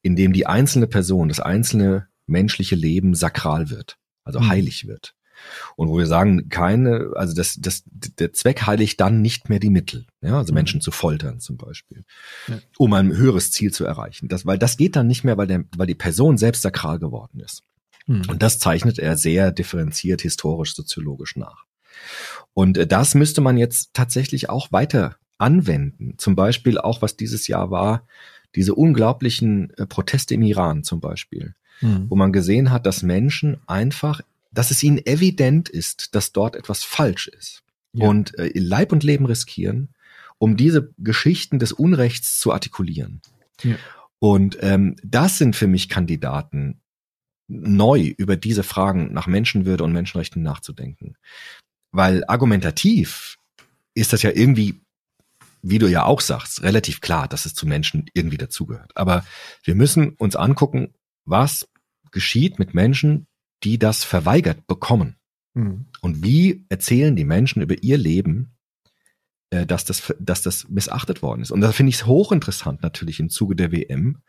in 0.04 0.16
dem 0.16 0.34
die 0.34 0.46
einzelne 0.46 0.86
Person, 0.86 1.30
das 1.30 1.40
einzelne 1.40 2.08
menschliche 2.28 2.76
Leben 2.76 3.16
sakral 3.16 3.70
wird, 3.72 3.98
also 4.24 4.40
Mhm. 4.40 4.50
heilig 4.50 4.88
wird. 4.88 5.16
Und 5.76 5.90
wo 5.90 5.98
wir 5.98 6.06
sagen, 6.06 6.48
keine, 6.50 7.12
also 7.16 7.34
das, 7.36 7.58
das, 7.60 7.84
der 7.88 8.34
Zweck 8.34 8.66
heiligt 8.68 9.02
dann 9.02 9.22
nicht 9.22 9.50
mehr 9.50 9.60
die 9.60 9.70
Mittel, 9.72 10.06
ja, 10.22 10.38
also 10.38 10.54
Mhm. 10.54 10.56
Menschen 10.56 10.82
zu 10.82 10.92
foltern 10.92 11.40
zum 11.40 11.58
Beispiel, 11.58 12.04
Ja. 12.48 12.60
um 12.78 12.94
ein 12.94 13.16
höheres 13.18 13.52
Ziel 13.52 13.74
zu 13.74 13.84
erreichen. 13.86 14.28
Das, 14.28 14.46
weil 14.46 14.60
das 14.60 14.78
geht 14.78 14.96
dann 14.96 15.08
nicht 15.08 15.24
mehr, 15.24 15.38
weil, 15.38 15.48
der, 15.48 15.66
weil 15.76 15.88
die 15.88 15.96
Person 15.96 16.38
selbst 16.38 16.62
sakral 16.62 17.00
geworden 17.00 17.40
ist. 17.40 17.64
Hm. 18.08 18.24
Und 18.30 18.44
das 18.44 18.60
zeichnet 18.60 19.00
er 19.00 19.18
sehr 19.18 19.52
differenziert 19.52 20.22
historisch, 20.22 20.76
soziologisch 20.76 21.36
nach. 21.36 21.66
Und 22.54 22.78
äh, 22.78 22.88
das 22.88 23.16
müsste 23.16 23.42
man 23.42 23.58
jetzt 23.58 23.94
tatsächlich 23.94 24.50
auch 24.50 24.72
weiter 24.72 25.18
anwenden. 25.38 26.14
Zum 26.18 26.36
Beispiel 26.36 26.78
auch, 26.78 27.02
was 27.02 27.18
dieses 27.18 27.48
Jahr 27.48 27.72
war, 27.72 28.08
diese 28.56 28.74
unglaublichen 28.76 29.72
äh, 29.78 29.86
Proteste 29.86 30.34
im 30.36 30.42
Iran 30.44 30.84
zum 30.84 31.00
Beispiel, 31.00 31.56
Hm. 31.80 32.10
wo 32.10 32.16
man 32.16 32.32
gesehen 32.32 32.72
hat, 32.72 32.86
dass 32.86 33.04
Menschen 33.04 33.58
einfach, 33.68 34.22
dass 34.54 34.72
es 34.72 34.82
ihnen 34.82 35.06
evident 35.06 35.68
ist, 35.68 36.16
dass 36.16 36.32
dort 36.32 36.56
etwas 36.56 36.86
falsch 36.86 37.28
ist 37.28 37.64
Ja. 37.92 38.08
und 38.08 38.38
äh, 38.40 38.52
Leib 38.54 38.94
und 38.94 39.04
Leben 39.04 39.26
riskieren, 39.26 39.90
um 40.38 40.56
diese 40.56 40.94
Geschichten 40.98 41.60
des 41.60 41.74
Unrechts 41.74 42.40
zu 42.40 42.54
artikulieren. 42.54 43.22
Ja. 43.64 43.76
Und 44.20 44.58
ähm, 44.62 44.96
das 45.04 45.38
sind 45.38 45.58
für 45.58 45.68
mich 45.68 45.90
Kandidaten, 45.90 46.80
neu 47.48 48.14
über 48.18 48.36
diese 48.36 48.64
Fragen 48.64 49.14
nach 49.14 49.28
Menschenwürde 49.28 49.84
und 49.84 49.94
Menschenrechten 49.94 50.42
nachzudenken. 50.42 51.16
Weil 51.92 52.24
argumentativ 52.28 53.38
ist 53.94 54.14
das 54.14 54.24
ja 54.24 54.32
irgendwie, 54.32 54.82
wie 55.62 55.80
du 55.80 55.88
ja 55.88 56.06
auch 56.06 56.22
sagst, 56.22 56.64
relativ 56.64 57.02
klar, 57.02 57.28
dass 57.28 57.46
es 57.46 57.54
zu 57.54 57.68
Menschen 57.68 58.06
irgendwie 58.14 58.38
dazugehört. 58.38 58.92
Aber 58.96 59.26
wir 59.64 59.76
müssen 59.76 60.10
uns 60.10 60.36
angucken, 60.36 60.94
was 61.26 61.68
geschieht 62.12 62.60
mit 62.60 62.74
Menschen, 62.74 63.28
die 63.64 63.80
das 63.80 64.04
verweigert 64.04 64.68
bekommen. 64.68 65.16
Hm. 65.56 65.86
Und 66.02 66.24
wie 66.24 66.66
erzählen 66.70 67.16
die 67.16 67.24
Menschen 67.24 67.62
über 67.62 67.82
ihr 67.82 67.98
Leben, 67.98 68.56
äh, 69.50 69.66
dass 69.66 69.86
das, 69.86 70.14
dass 70.20 70.42
das 70.42 70.70
missachtet 70.70 71.22
worden 71.22 71.42
ist. 71.42 71.52
Und 71.52 71.62
da 71.62 71.72
finde 71.72 71.90
ich 71.90 71.96
es 71.96 72.06
hochinteressant 72.06 72.82
natürlich 72.84 73.20
im 73.20 73.30
Zuge 73.30 73.56
der 73.56 73.72
WM, 73.72 74.22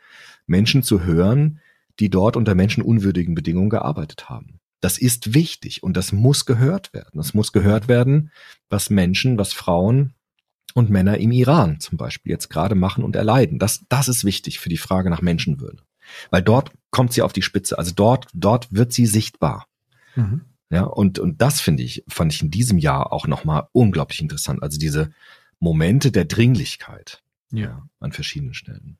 Menschen 0.46 0.82
zu 0.82 1.04
hören, 1.04 1.60
die 2.00 2.10
dort 2.10 2.36
unter 2.36 2.54
menschenunwürdigen 2.54 3.34
Bedingungen 3.34 3.70
gearbeitet 3.70 4.28
haben. 4.28 4.60
Das 4.80 4.98
ist 4.98 5.34
wichtig 5.34 5.82
und 5.82 5.96
das 5.96 6.12
muss 6.12 6.44
gehört 6.44 6.92
werden. 6.92 7.12
Das 7.14 7.34
muss 7.34 7.52
gehört 7.52 7.88
werden, 7.88 8.30
was 8.68 8.90
Menschen, 8.90 9.38
was 9.38 9.52
Frauen 9.52 10.12
und 10.74 10.90
Männer 10.90 11.18
im 11.18 11.32
Iran 11.32 11.80
zum 11.80 11.96
Beispiel 11.96 12.30
jetzt 12.32 12.50
gerade 12.50 12.74
machen 12.74 13.02
und 13.02 13.16
erleiden. 13.16 13.58
Das, 13.58 13.84
das 13.88 14.08
ist 14.08 14.24
wichtig 14.24 14.58
für 14.58 14.68
die 14.68 14.76
Frage 14.76 15.08
nach 15.08 15.22
Menschenwürde. 15.22 15.82
Weil 16.30 16.42
dort 16.42 16.70
kommt 16.90 17.12
sie 17.12 17.22
auf 17.22 17.32
die 17.32 17.42
Spitze. 17.42 17.78
Also 17.78 17.92
dort, 17.94 18.28
dort 18.34 18.72
wird 18.72 18.92
sie 18.92 19.06
sichtbar. 19.06 19.66
Mhm. 20.14 20.42
Ja, 20.70 20.82
und, 20.82 21.18
und 21.18 21.40
das 21.40 21.60
finde 21.60 21.82
ich, 21.82 22.04
fand 22.08 22.32
ich 22.32 22.42
in 22.42 22.50
diesem 22.50 22.78
Jahr 22.78 23.12
auch 23.12 23.26
nochmal 23.26 23.68
unglaublich 23.72 24.20
interessant. 24.20 24.62
Also 24.62 24.78
diese 24.78 25.12
Momente 25.58 26.12
der 26.12 26.26
Dringlichkeit 26.26 27.22
Ja. 27.50 27.88
an 28.00 28.12
verschiedenen 28.12 28.54
Stellen. 28.54 28.98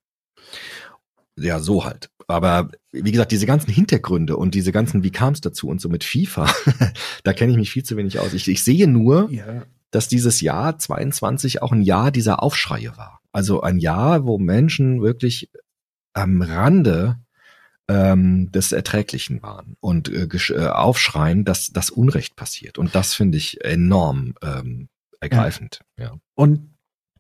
Ja, 1.38 1.60
so 1.60 1.84
halt. 1.84 2.10
Aber 2.28 2.70
wie 2.92 3.12
gesagt, 3.12 3.30
diese 3.30 3.46
ganzen 3.46 3.70
Hintergründe 3.70 4.36
und 4.36 4.54
diese 4.54 4.72
ganzen, 4.72 5.02
wie 5.02 5.10
kam 5.12 5.34
es 5.34 5.40
dazu 5.40 5.68
und 5.68 5.80
so 5.80 5.88
mit 5.88 6.02
FIFA, 6.02 6.48
da 7.24 7.32
kenne 7.32 7.52
ich 7.52 7.58
mich 7.58 7.70
viel 7.70 7.84
zu 7.84 7.96
wenig 7.96 8.18
aus. 8.18 8.32
Ich, 8.34 8.48
ich 8.48 8.64
sehe 8.64 8.88
nur, 8.88 9.30
Ja. 9.30 9.64
dass 9.90 10.08
dieses 10.08 10.40
Jahr 10.40 10.78
22 10.78 11.62
auch 11.62 11.72
ein 11.72 11.82
Jahr 11.82 12.10
dieser 12.10 12.42
Aufschreie 12.42 12.96
war. 12.96 13.20
Also 13.32 13.60
ein 13.60 13.78
Jahr, 13.78 14.24
wo 14.24 14.38
Menschen 14.38 15.02
wirklich 15.02 15.50
am 16.14 16.40
Rande 16.42 17.18
ähm, 17.88 18.50
des 18.50 18.72
Erträglichen 18.72 19.42
waren 19.42 19.76
und 19.80 20.08
äh, 20.08 20.26
äh, 20.54 20.68
aufschreien, 20.68 21.44
dass 21.44 21.68
das 21.72 21.90
Unrecht 21.90 22.34
passiert. 22.34 22.78
Und 22.78 22.94
das 22.94 23.14
finde 23.14 23.38
ich 23.38 23.62
enorm 23.62 24.34
ähm, 24.42 24.88
ergreifend. 25.20 25.80
Ja. 25.98 26.14
Und 26.34 26.76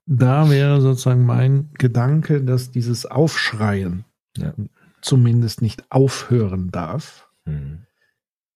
da 0.06 0.48
wäre 0.50 0.80
sozusagen 0.80 1.24
mein 1.26 1.70
Gedanke, 1.74 2.42
dass 2.42 2.70
dieses 2.70 3.06
Aufschreien 3.06 4.04
Ja. 4.36 4.54
zumindest 5.02 5.62
nicht 5.62 5.84
aufhören 5.90 6.70
darf. 6.70 7.28
Hm. 7.44 7.78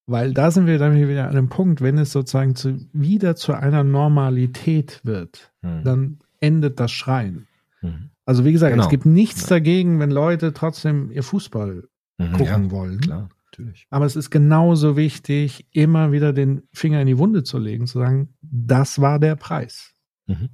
Weil 0.07 0.35
da 0.35 0.51
sind 0.51 0.67
wir 0.67 0.79
dann 0.79 0.97
wieder 0.97 1.25
an 1.25 1.31
einem 1.37 1.49
Punkt, 1.49 1.81
wenn 1.83 1.97
es 1.99 2.11
sozusagen 2.13 2.55
zu, 2.57 2.79
wieder 2.93 3.37
zu 3.37 3.53
einer 3.55 3.85
Normalität 3.85 5.01
wird, 5.05 5.53
Hm. 5.63 5.85
dann 5.85 6.19
endet 6.41 6.81
das 6.81 6.91
Schreien. 6.93 7.47
Hm. 7.81 8.11
Also 8.25 8.45
wie 8.45 8.53
gesagt, 8.53 8.73
Genau. 8.73 8.85
es 8.85 8.91
gibt 8.91 9.07
nichts 9.07 9.43
Ja. 9.43 9.49
dagegen, 9.57 9.99
wenn 10.01 10.11
Leute 10.11 10.53
trotzdem 10.53 11.11
ihr 11.11 11.23
Fußball 11.23 11.85
Mhm, 12.19 12.33
gucken 12.33 12.65
ja, 12.65 12.71
wollen. 12.71 13.01
Klar, 13.01 13.29
natürlich. 13.47 13.87
Aber 13.91 14.05
es 14.05 14.15
ist 14.15 14.31
genauso 14.31 14.97
wichtig, 14.97 15.67
immer 15.73 16.13
wieder 16.13 16.33
den 16.33 16.63
Finger 16.73 17.01
in 17.01 17.07
die 17.07 17.19
Wunde 17.19 17.43
zu 17.45 17.59
legen, 17.59 17.87
zu 17.87 17.99
sagen, 17.99 18.35
das 18.43 19.01
war 19.01 19.19
der 19.19 19.37
Preis. 19.37 19.95
Mhm. 20.27 20.49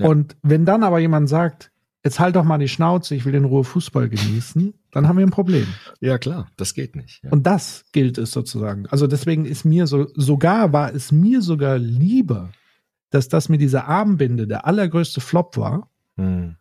Ja. 0.00 0.06
Und 0.08 0.36
wenn 0.42 0.64
dann 0.64 0.82
aber 0.82 0.98
jemand 0.98 1.28
sagt, 1.28 1.70
jetzt 2.04 2.18
halt 2.18 2.36
doch 2.36 2.44
mal 2.44 2.58
die 2.58 2.68
Schnauze, 2.68 3.14
ich 3.14 3.24
will 3.24 3.34
in 3.34 3.44
Ruhe 3.44 3.64
Fußball 3.64 4.08
genießen, 4.08 4.74
dann 4.90 5.06
haben 5.06 5.18
wir 5.18 5.26
ein 5.26 5.30
Problem. 5.30 5.66
Ja, 6.00 6.18
klar, 6.18 6.48
das 6.56 6.74
geht 6.74 6.96
nicht. 6.96 7.22
Ja. 7.22 7.30
Und 7.30 7.46
das 7.46 7.84
gilt 7.92 8.18
es 8.18 8.30
sozusagen. 8.32 8.86
Also 8.88 9.06
deswegen 9.06 9.44
ist 9.44 9.64
mir 9.64 9.86
so, 9.86 10.08
sogar 10.14 10.72
war 10.72 10.94
es 10.94 11.12
mir 11.12 11.42
sogar 11.42 11.78
lieber, 11.78 12.50
dass 13.10 13.28
das 13.28 13.48
mit 13.48 13.60
dieser 13.60 13.86
Armbinde 13.86 14.46
der 14.46 14.66
allergrößte 14.66 15.20
Flop 15.20 15.56
war, 15.56 15.90
Hm. 16.16 16.56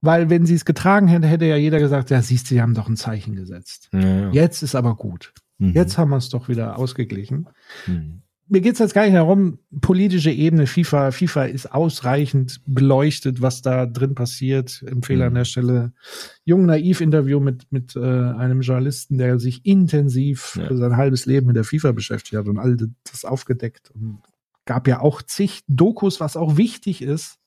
weil 0.00 0.30
wenn 0.30 0.46
sie 0.46 0.54
es 0.54 0.64
getragen 0.64 1.08
hätte, 1.08 1.26
hätte 1.26 1.46
ja 1.46 1.56
jeder 1.56 1.78
gesagt, 1.78 2.10
ja, 2.10 2.20
siehst 2.22 2.46
du, 2.50 2.54
sie 2.54 2.62
haben 2.62 2.74
doch 2.74 2.88
ein 2.88 2.96
Zeichen 2.96 3.34
gesetzt. 3.34 3.88
Ja, 3.92 4.00
ja. 4.00 4.30
Jetzt 4.30 4.62
ist 4.62 4.74
aber 4.74 4.94
gut. 4.96 5.32
Mhm. 5.58 5.72
Jetzt 5.72 5.96
haben 5.96 6.10
wir 6.10 6.16
es 6.18 6.28
doch 6.28 6.48
wieder 6.48 6.78
ausgeglichen. 6.78 7.48
Mhm. 7.86 8.22
Mir 8.48 8.60
geht 8.60 8.74
es 8.74 8.78
jetzt 8.78 8.94
gar 8.94 9.02
nicht 9.04 9.14
darum, 9.16 9.58
politische 9.80 10.30
Ebene, 10.30 10.66
FIFA, 10.68 11.10
FIFA 11.10 11.44
ist 11.46 11.72
ausreichend 11.74 12.60
beleuchtet, 12.64 13.42
was 13.42 13.60
da 13.60 13.86
drin 13.86 14.14
passiert. 14.14 14.84
Empfehle 14.86 15.22
Mhm. 15.24 15.26
an 15.28 15.34
der 15.34 15.44
Stelle 15.44 15.92
jung 16.44 16.64
naiv 16.66 17.00
Interview 17.00 17.40
mit, 17.40 17.66
mit 17.72 17.96
äh, 17.96 18.00
einem 18.00 18.60
Journalisten, 18.60 19.18
der 19.18 19.40
sich 19.40 19.66
intensiv 19.66 20.56
Ja. 20.62 20.76
sein 20.76 20.96
halbes 20.96 21.26
Leben 21.26 21.48
mit 21.48 21.56
der 21.56 21.64
FIFA 21.64 21.90
beschäftigt 21.92 22.36
hat 22.36 22.46
und 22.46 22.58
all 22.58 22.76
das 23.10 23.24
aufgedeckt. 23.24 23.90
Und 23.94 24.18
gab 24.64 24.86
ja 24.86 25.00
auch 25.00 25.22
zig 25.22 25.64
Dokus, 25.66 26.20
was 26.20 26.36
auch 26.36 26.56
wichtig 26.56 27.02
ist, 27.02 27.38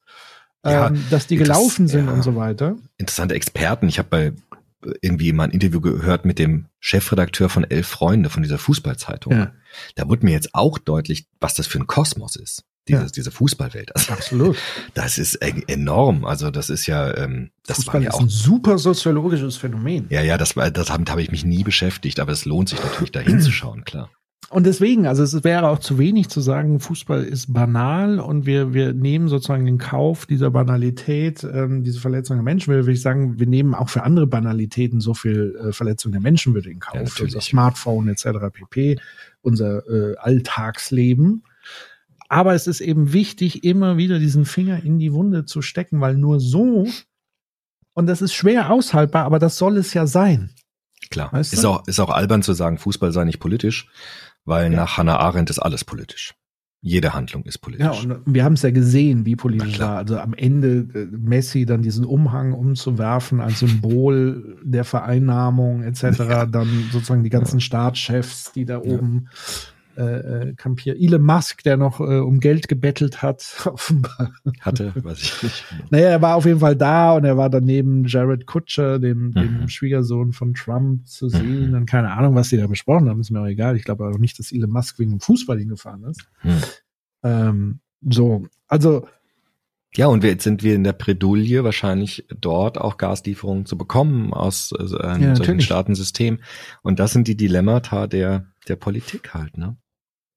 Ja, 0.65 0.87
ähm, 0.87 1.01
dass 1.09 1.27
die 1.27 1.37
gelaufen 1.37 1.87
sind 1.87 2.07
ja. 2.07 2.11
und 2.13 2.23
so 2.23 2.35
weiter. 2.35 2.75
interessante 2.97 3.35
Experten. 3.35 3.87
Ich 3.87 3.99
habe 3.99 4.09
bei 4.09 4.25
äh, 4.25 4.93
irgendwie 5.01 5.31
mal 5.31 5.45
ein 5.45 5.51
Interview 5.51 5.79
gehört 5.79 6.25
mit 6.25 6.39
dem 6.39 6.65
Chefredakteur 6.81 7.47
von 7.47 7.63
Elf 7.63 7.87
Freunde 7.87 8.29
von 8.29 8.43
dieser 8.43 8.57
Fußballzeitung. 8.57 9.31
Ja. 9.33 9.53
Da 9.95 10.07
wurde 10.09 10.25
mir 10.25 10.31
jetzt 10.31 10.53
auch 10.55 10.77
deutlich, 10.77 11.25
was 11.39 11.53
das 11.53 11.67
für 11.67 11.79
ein 11.79 11.87
Kosmos 11.87 12.35
ist. 12.35 12.63
diese, 12.87 13.01
Ja. 13.01 13.07
diese 13.07 13.29
Fußballwelt. 13.29 13.95
Also, 13.95 14.11
Absolut. 14.13 14.57
das 14.95 15.17
ist 15.19 15.35
e- 15.43 15.63
enorm. 15.67 16.25
Also 16.25 16.49
das 16.49 16.69
ist 16.71 16.87
ja, 16.87 17.15
ähm, 17.17 17.51
das 17.67 17.77
Fußball 17.77 17.93
war 17.95 18.01
ja 18.01 18.09
ist 18.09 18.15
auch 18.15 18.21
ein 18.21 18.29
super 18.29 18.77
soziologisches 18.79 19.57
Phänomen. 19.57 20.07
Ja, 20.09 20.21
ja, 20.23 20.37
das 20.39 20.55
war, 20.55 20.71
das 20.71 20.87
damit 20.87 21.11
habe 21.11 21.21
ich 21.21 21.29
mich 21.29 21.45
nie 21.45 21.63
beschäftigt, 21.63 22.19
aber 22.19 22.31
es 22.31 22.45
lohnt 22.45 22.69
sich 22.69 22.81
natürlich 22.81 23.11
da 23.11 23.19
hinzuschauen, 23.19 23.83
klar. 23.83 24.09
Und 24.49 24.65
deswegen, 24.65 25.05
also 25.05 25.21
es 25.21 25.43
wäre 25.43 25.67
auch 25.67 25.77
zu 25.77 25.99
wenig 25.99 26.29
zu 26.29 26.41
sagen, 26.41 26.79
Fußball 26.79 27.23
ist 27.23 27.53
banal 27.53 28.19
und 28.19 28.47
wir, 28.47 28.73
wir 28.73 28.93
nehmen 28.93 29.27
sozusagen 29.27 29.65
den 29.65 29.77
Kauf 29.77 30.25
dieser 30.25 30.49
Banalität, 30.49 31.43
ähm, 31.43 31.83
diese 31.83 31.99
Verletzung 31.99 32.37
der 32.37 32.43
Menschenwürde, 32.43 32.85
würde 32.85 32.93
ich 32.93 33.01
sagen, 33.03 33.37
wir 33.39 33.45
nehmen 33.45 33.75
auch 33.75 33.89
für 33.89 34.01
andere 34.01 34.25
Banalitäten 34.25 35.01
so 35.01 35.13
viel 35.13 35.55
äh, 35.63 35.71
Verletzung 35.71 36.11
der 36.11 36.21
Menschenwürde 36.21 36.71
in 36.71 36.77
Ja, 36.77 36.79
Kauf. 36.79 37.01
natürlich. 37.01 37.35
unser 37.35 37.41
Smartphone 37.45 38.07
etc. 38.07 38.25
pp, 38.51 38.97
unser 39.41 39.87
äh, 39.87 40.15
Alltagsleben. 40.17 41.43
Aber 42.27 42.53
es 42.53 42.67
ist 42.67 42.81
eben 42.81 43.11
wichtig, 43.13 43.63
immer 43.63 43.97
wieder 43.97 44.19
diesen 44.19 44.45
Finger 44.45 44.83
in 44.83 44.99
die 44.99 45.13
Wunde 45.13 45.45
zu 45.45 45.61
stecken, 45.61 45.99
weil 46.01 46.15
nur 46.15 46.39
so, 46.39 46.87
und 47.93 48.07
das 48.07 48.21
ist 48.21 48.33
schwer 48.33 48.69
aushaltbar, 48.71 49.25
aber 49.25 49.39
das 49.39 49.57
soll 49.57 49.77
es 49.77 49.93
ja 49.93 50.05
sein. 50.07 50.51
Klar. 51.09 51.33
Weißt 51.33 51.53
ist 51.53 51.63
du? 51.63 51.69
auch, 51.69 51.87
ist 51.87 51.99
auch 51.99 52.11
albern 52.11 52.43
zu 52.43 52.53
sagen, 52.53 52.77
Fußball 52.77 53.11
sei 53.11 53.23
nicht 53.25 53.39
politisch, 53.39 53.87
weil 54.45 54.71
Ja. 54.71 54.77
nach 54.77 54.97
Hannah 54.97 55.17
Arendt 55.17 55.49
ist 55.49 55.59
alles 55.59 55.83
politisch. 55.83 56.35
Jede 56.81 57.13
Handlung 57.13 57.43
ist 57.43 57.57
politisch. 57.57 58.05
Ja, 58.05 58.15
und 58.15 58.21
wir 58.25 58.45
haben 58.45 58.53
es 58.53 58.61
ja 58.61 58.71
gesehen, 58.71 59.25
wie 59.25 59.35
politisch 59.35 59.79
war. 59.79 59.97
Also 59.97 60.17
am 60.17 60.33
Ende 60.33 60.87
äh, 60.93 61.05
Messi 61.11 61.65
dann 61.65 61.81
diesen 61.81 62.05
Umhang 62.05 62.53
umzuwerfen 62.53 63.41
als 63.41 63.59
Symbol 63.59 64.57
der 64.63 64.85
Vereinnahmung 64.85 65.83
etc. 65.83 66.47
Dann 66.49 66.85
sozusagen 66.91 67.23
die 67.23 67.29
ganzen 67.29 67.59
Staatschefs, 67.59 68.53
die 68.53 68.63
da 68.63 68.79
oben 68.79 69.27
äh, 69.27 69.78
äh, 69.99 70.53
kampieren. 70.55 70.99
Elon 70.99 71.21
Musk, 71.21 71.63
der 71.63 71.77
noch 71.77 71.99
äh, 71.99 72.19
um 72.19 72.39
Geld 72.39 72.67
gebettelt 72.67 73.21
hat, 73.21 73.43
offenbar. 73.65 74.31
Hatte, 74.61 74.93
weiß 74.95 75.21
ich 75.21 75.43
nicht. 75.43 75.65
Naja, 75.89 76.09
er 76.09 76.21
war 76.21 76.35
auf 76.35 76.45
jeden 76.45 76.59
Fall 76.59 76.75
da 76.75 77.13
und 77.13 77.25
er 77.25 77.37
war 77.37 77.49
daneben 77.49 78.05
Jared 78.05 78.45
Kutscher, 78.45 78.99
dem, 78.99 79.31
dem 79.33 79.61
Mhm. 79.61 79.67
Schwiegersohn 79.69 80.31
von 80.33 80.53
Trump, 80.53 81.07
zu 81.07 81.29
sehen. 81.29 81.75
Und 81.75 81.85
keine 81.85 82.11
Ahnung, 82.11 82.35
was 82.35 82.49
die 82.49 82.57
da 82.57 82.67
besprochen 82.67 83.09
haben, 83.09 83.19
ist 83.19 83.31
mir 83.31 83.41
auch 83.41 83.45
egal. 83.47 83.75
Ich 83.75 83.83
glaube 83.83 84.07
auch 84.07 84.17
nicht, 84.17 84.39
dass 84.39 84.51
Elon 84.51 84.69
Musk 84.71 84.99
wegen 84.99 85.11
dem 85.11 85.19
Fußball 85.19 85.57
hingefahren 85.59 86.03
ist. 86.05 86.21
Hm. 86.41 86.53
Ähm, 87.23 87.79
so, 88.09 88.45
also 88.67 89.07
Ja, 89.95 90.05
und 90.07 90.23
jetzt 90.23 90.43
sind 90.43 90.61
wir 90.63 90.75
in 90.75 90.83
der 90.83 90.93
Bredouille, 90.93 91.63
wahrscheinlich 91.63 92.25
dort 92.39 92.77
auch 92.77 92.97
Gaslieferungen 92.97 93.65
zu 93.65 93.77
bekommen 93.77 94.33
aus 94.33 94.71
äh, 94.71 94.97
einem 95.03 95.23
Ja, 95.23 95.35
solchen. 95.35 95.61
Staatensystem. 95.61 96.39
Und 96.83 96.99
das 96.99 97.11
sind 97.11 97.27
die 97.27 97.35
Dilemmata 97.35 98.05
der, 98.07 98.45
der 98.67 98.75
Politik 98.75 99.33
halt, 99.33 99.57
ne? 99.57 99.75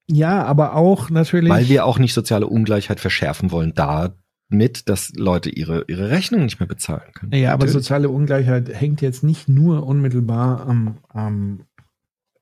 Ja, 0.07 0.43
aber 0.43 0.75
auch 0.75 1.09
natürlich. 1.09 1.49
Weil 1.49 1.69
wir 1.69 1.85
auch 1.85 1.97
nicht 1.99 2.13
soziale 2.13 2.47
Ungleichheit 2.47 2.99
verschärfen 2.99 3.51
wollen, 3.51 3.73
damit, 3.73 4.89
dass 4.89 5.11
Leute 5.15 5.49
ihre, 5.49 5.85
ihre 5.87 6.09
Rechnung 6.09 6.43
nicht 6.43 6.59
mehr 6.59 6.67
bezahlen 6.67 7.11
können. 7.13 7.31
ja, 7.33 7.53
aber 7.53 7.65
Natürlich. 7.65 7.73
soziale 7.85 8.09
Ungleichheit 8.09 8.69
hängt 8.73 9.01
jetzt 9.01 9.23
nicht 9.23 9.47
nur 9.47 9.85
unmittelbar 9.87 10.67
am, 10.67 10.97
am 11.09 11.61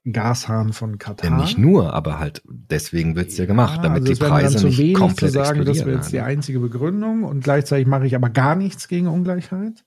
Gashahn 0.03 0.73
von 0.73 0.97
Katar. 0.97 1.29
Ja, 1.29 1.37
nicht 1.37 1.59
nur, 1.59 1.93
aber 1.93 2.17
halt 2.17 2.41
deswegen 2.49 3.15
wird's 3.15 3.37
ja 3.37 3.45
gemacht, 3.45 3.77
Ja, 3.77 3.83
damit 3.83 4.01
also 4.01 4.05
die 4.07 4.11
es 4.13 4.19
Preise 4.19 4.53
dann 4.53 4.61
zu 4.61 4.67
nicht 4.67 4.79
wenig 4.79 4.93
komplett 4.95 5.31
zu 5.31 5.33
sagen, 5.37 5.59
das 5.59 5.67
explodieren. 5.77 5.85
wäre 5.87 5.97
jetzt 5.97 6.11
die 6.11 6.19
einzige 6.21 6.59
Begründung 6.59 7.23
und 7.23 7.43
gleichzeitig 7.43 7.85
mache 7.85 8.07
ich 8.07 8.15
aber 8.15 8.29
gar 8.31 8.55
nichts 8.55 8.87
gegen 8.87 9.05
Ungleichheit. 9.07 9.83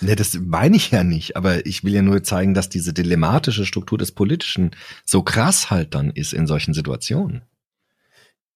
Ne, 0.00 0.16
das 0.16 0.38
meine 0.40 0.76
ich 0.76 0.90
ja 0.90 1.04
nicht, 1.04 1.36
aber 1.36 1.66
ich 1.66 1.84
will 1.84 1.92
ja 1.92 2.02
nur 2.02 2.22
zeigen, 2.22 2.54
dass 2.54 2.68
diese 2.68 2.92
dilemmatische 2.92 3.66
Struktur 3.66 3.98
des 3.98 4.12
Politischen 4.12 4.70
so 5.04 5.22
krass 5.22 5.70
halt 5.70 5.94
dann 5.94 6.10
ist 6.10 6.32
in 6.32 6.46
solchen 6.46 6.74
Situationen. 6.74 7.42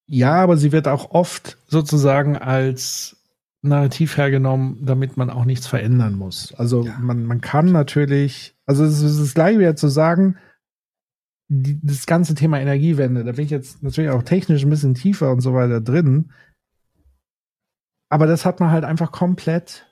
Ja, 0.06 0.34
aber 0.34 0.56
sie 0.56 0.72
wird 0.72 0.88
auch 0.88 1.10
oft 1.12 1.56
sozusagen 1.68 2.36
als 2.36 3.16
Narrativ 3.62 4.16
hergenommen, 4.16 4.78
damit 4.84 5.16
man 5.16 5.28
auch 5.30 5.44
nichts 5.44 5.66
verändern 5.66 6.14
muss. 6.14 6.54
Also 6.54 6.84
Ja. 6.84 6.98
man, 6.98 7.24
man 7.26 7.40
kann 7.40 7.66
natürlich, 7.70 8.54
also 8.66 8.84
es 8.84 9.02
ist 9.02 9.20
das 9.20 9.34
gleiche 9.34 9.60
wie 9.60 9.74
zu 9.74 9.88
sagen, 9.88 10.38
die, 11.48 11.78
das 11.82 12.06
ganze 12.06 12.34
Thema 12.34 12.60
Energiewende, 12.60 13.24
da 13.24 13.32
bin 13.32 13.44
ich 13.44 13.50
jetzt 13.50 13.82
natürlich 13.82 14.10
auch 14.10 14.22
technisch 14.22 14.62
ein 14.62 14.70
bisschen 14.70 14.94
tiefer 14.94 15.30
und 15.30 15.40
so 15.40 15.52
weiter 15.52 15.80
drin. 15.80 16.32
Aber 18.08 18.26
das 18.26 18.44
hat 18.44 18.60
man 18.60 18.70
halt 18.70 18.84
einfach 18.84 19.12
komplett 19.12 19.89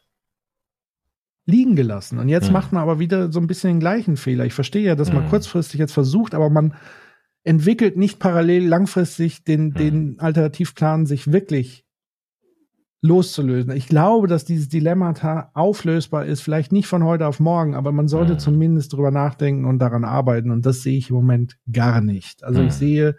liegen 1.48 1.76
gelassen. 1.76 2.18
Und 2.18 2.28
jetzt 2.28 2.48
Hm. 2.48 2.52
macht 2.52 2.72
man 2.72 2.82
aber 2.82 2.98
wieder 2.98 3.32
so 3.32 3.40
ein 3.40 3.46
bisschen 3.46 3.70
den 3.70 3.80
gleichen 3.80 4.16
Fehler. 4.18 4.44
Ich 4.44 4.52
verstehe 4.52 4.82
ja, 4.84 4.94
dass 4.94 5.12
man 5.12 5.22
Hm. 5.22 5.30
kurzfristig 5.30 5.80
jetzt 5.80 5.92
versucht, 5.92 6.34
aber 6.34 6.50
man 6.50 6.74
entwickelt 7.42 7.96
nicht 7.96 8.18
parallel 8.18 8.66
langfristig 8.66 9.44
den, 9.44 9.74
den 9.74 10.20
Alternativplan, 10.20 11.06
sich 11.06 11.32
wirklich 11.32 11.86
loszulösen. 13.00 13.72
Ich 13.72 13.86
glaube, 13.88 14.26
dass 14.26 14.44
dieses 14.44 14.68
Dilemmata 14.68 15.50
auflösbar 15.54 16.26
ist, 16.26 16.42
vielleicht 16.42 16.72
nicht 16.72 16.86
von 16.88 17.04
heute 17.04 17.26
auf 17.26 17.40
morgen, 17.40 17.74
aber 17.74 17.92
man 17.92 18.08
sollte 18.08 18.32
Hm. 18.32 18.38
zumindest 18.40 18.92
drüber 18.92 19.10
nachdenken 19.10 19.64
und 19.64 19.78
daran 19.78 20.04
arbeiten. 20.04 20.50
Und 20.50 20.66
das 20.66 20.82
sehe 20.82 20.98
ich 20.98 21.08
im 21.08 21.16
Moment 21.16 21.56
gar 21.72 22.02
nicht. 22.02 22.44
Also 22.44 22.60
Hm. 22.60 22.66
ich 22.66 22.74
sehe, 22.74 23.16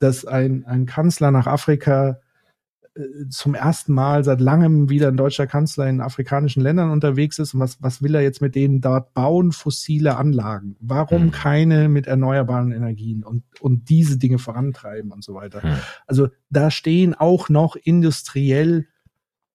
dass 0.00 0.26
ein, 0.26 0.64
ein 0.66 0.84
Kanzler 0.84 1.30
nach 1.30 1.46
Afrika 1.46 2.18
zum 3.28 3.54
ersten 3.54 3.92
Mal 3.92 4.24
seit 4.24 4.40
langem 4.40 4.88
wieder 4.88 5.08
ein 5.08 5.16
deutscher 5.16 5.46
Kanzler 5.46 5.88
in 5.88 6.00
afrikanischen 6.00 6.62
Ländern 6.62 6.90
unterwegs 6.90 7.38
ist. 7.38 7.54
Und 7.54 7.60
was, 7.60 7.82
was 7.82 8.02
will 8.02 8.14
er 8.14 8.22
jetzt 8.22 8.40
mit 8.40 8.54
denen 8.54 8.80
dort 8.80 9.14
bauen? 9.14 9.52
Fossile 9.52 10.16
Anlagen. 10.16 10.76
Warum 10.80 11.22
Hm. 11.24 11.30
keine 11.30 11.88
mit 11.88 12.06
erneuerbaren 12.06 12.72
Energien 12.72 13.24
und, 13.24 13.44
und 13.60 13.88
diese 13.88 14.18
Dinge 14.18 14.38
vorantreiben 14.38 15.12
und 15.12 15.24
so 15.24 15.34
weiter? 15.34 15.62
Hm. 15.62 15.74
Also 16.06 16.28
da 16.48 16.70
stehen 16.70 17.14
auch 17.14 17.48
noch 17.48 17.76
industriell 17.76 18.86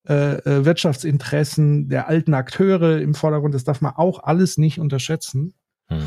äh, 0.08 0.36
äh, 0.36 0.66
Wirtschaftsinteressen 0.66 1.90
der 1.90 2.08
alten 2.08 2.36
Akteure 2.36 3.00
im 3.02 3.16
Vordergrund. 3.16 3.56
Das 3.56 3.64
darf 3.64 3.82
man 3.82 3.94
auch 3.96 4.24
alles 4.24 4.58
nicht 4.58 4.80
unterschätzen. 4.80 5.56
Hm. 5.88 6.04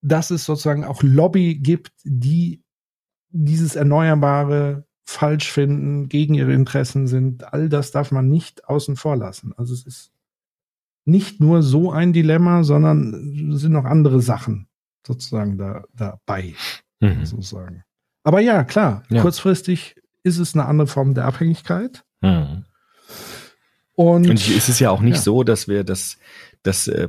Dass 0.00 0.30
es 0.30 0.44
sozusagen 0.44 0.84
auch 0.84 1.02
Lobby 1.02 1.58
gibt, 1.58 1.92
die 2.04 2.62
dieses 3.30 3.76
Erneuerbare 3.76 4.85
falsch 5.08 5.50
finden, 5.50 6.08
gegen 6.08 6.34
ihre 6.34 6.52
Interessen 6.52 7.06
sind. 7.06 7.52
All 7.54 7.68
das 7.68 7.92
darf 7.92 8.10
man 8.10 8.28
nicht 8.28 8.68
außen 8.68 8.96
vor 8.96 9.16
lassen. 9.16 9.52
Also 9.56 9.72
es 9.72 9.86
ist 9.86 10.10
nicht 11.04 11.40
nur 11.40 11.62
so 11.62 11.92
ein 11.92 12.12
Dilemma, 12.12 12.64
sondern 12.64 13.52
es 13.54 13.60
sind 13.60 13.72
noch 13.72 13.84
andere 13.84 14.20
Sachen 14.20 14.66
sozusagen 15.06 15.56
da, 15.56 15.84
dabei 15.94 16.54
Mhm. 17.00 17.24
sozusagen. 17.24 17.84
Aber 18.24 18.40
ja, 18.40 18.64
klar, 18.64 19.04
Ja. 19.08 19.22
kurzfristig 19.22 19.94
ist 20.24 20.38
es 20.38 20.54
eine 20.54 20.64
andere 20.66 20.88
Form 20.88 21.14
der 21.14 21.26
Abhängigkeit. 21.26 22.04
Mhm. 22.22 22.64
Und, 23.94 24.28
Und 24.28 24.48
es 24.48 24.68
ist 24.68 24.80
ja 24.80 24.90
auch 24.90 25.00
nicht 25.00 25.16
Ja. 25.16 25.22
so, 25.22 25.44
dass 25.44 25.68
wir 25.68 25.84
das, 25.84 26.18
dass 26.64 26.88
äh, 26.88 27.08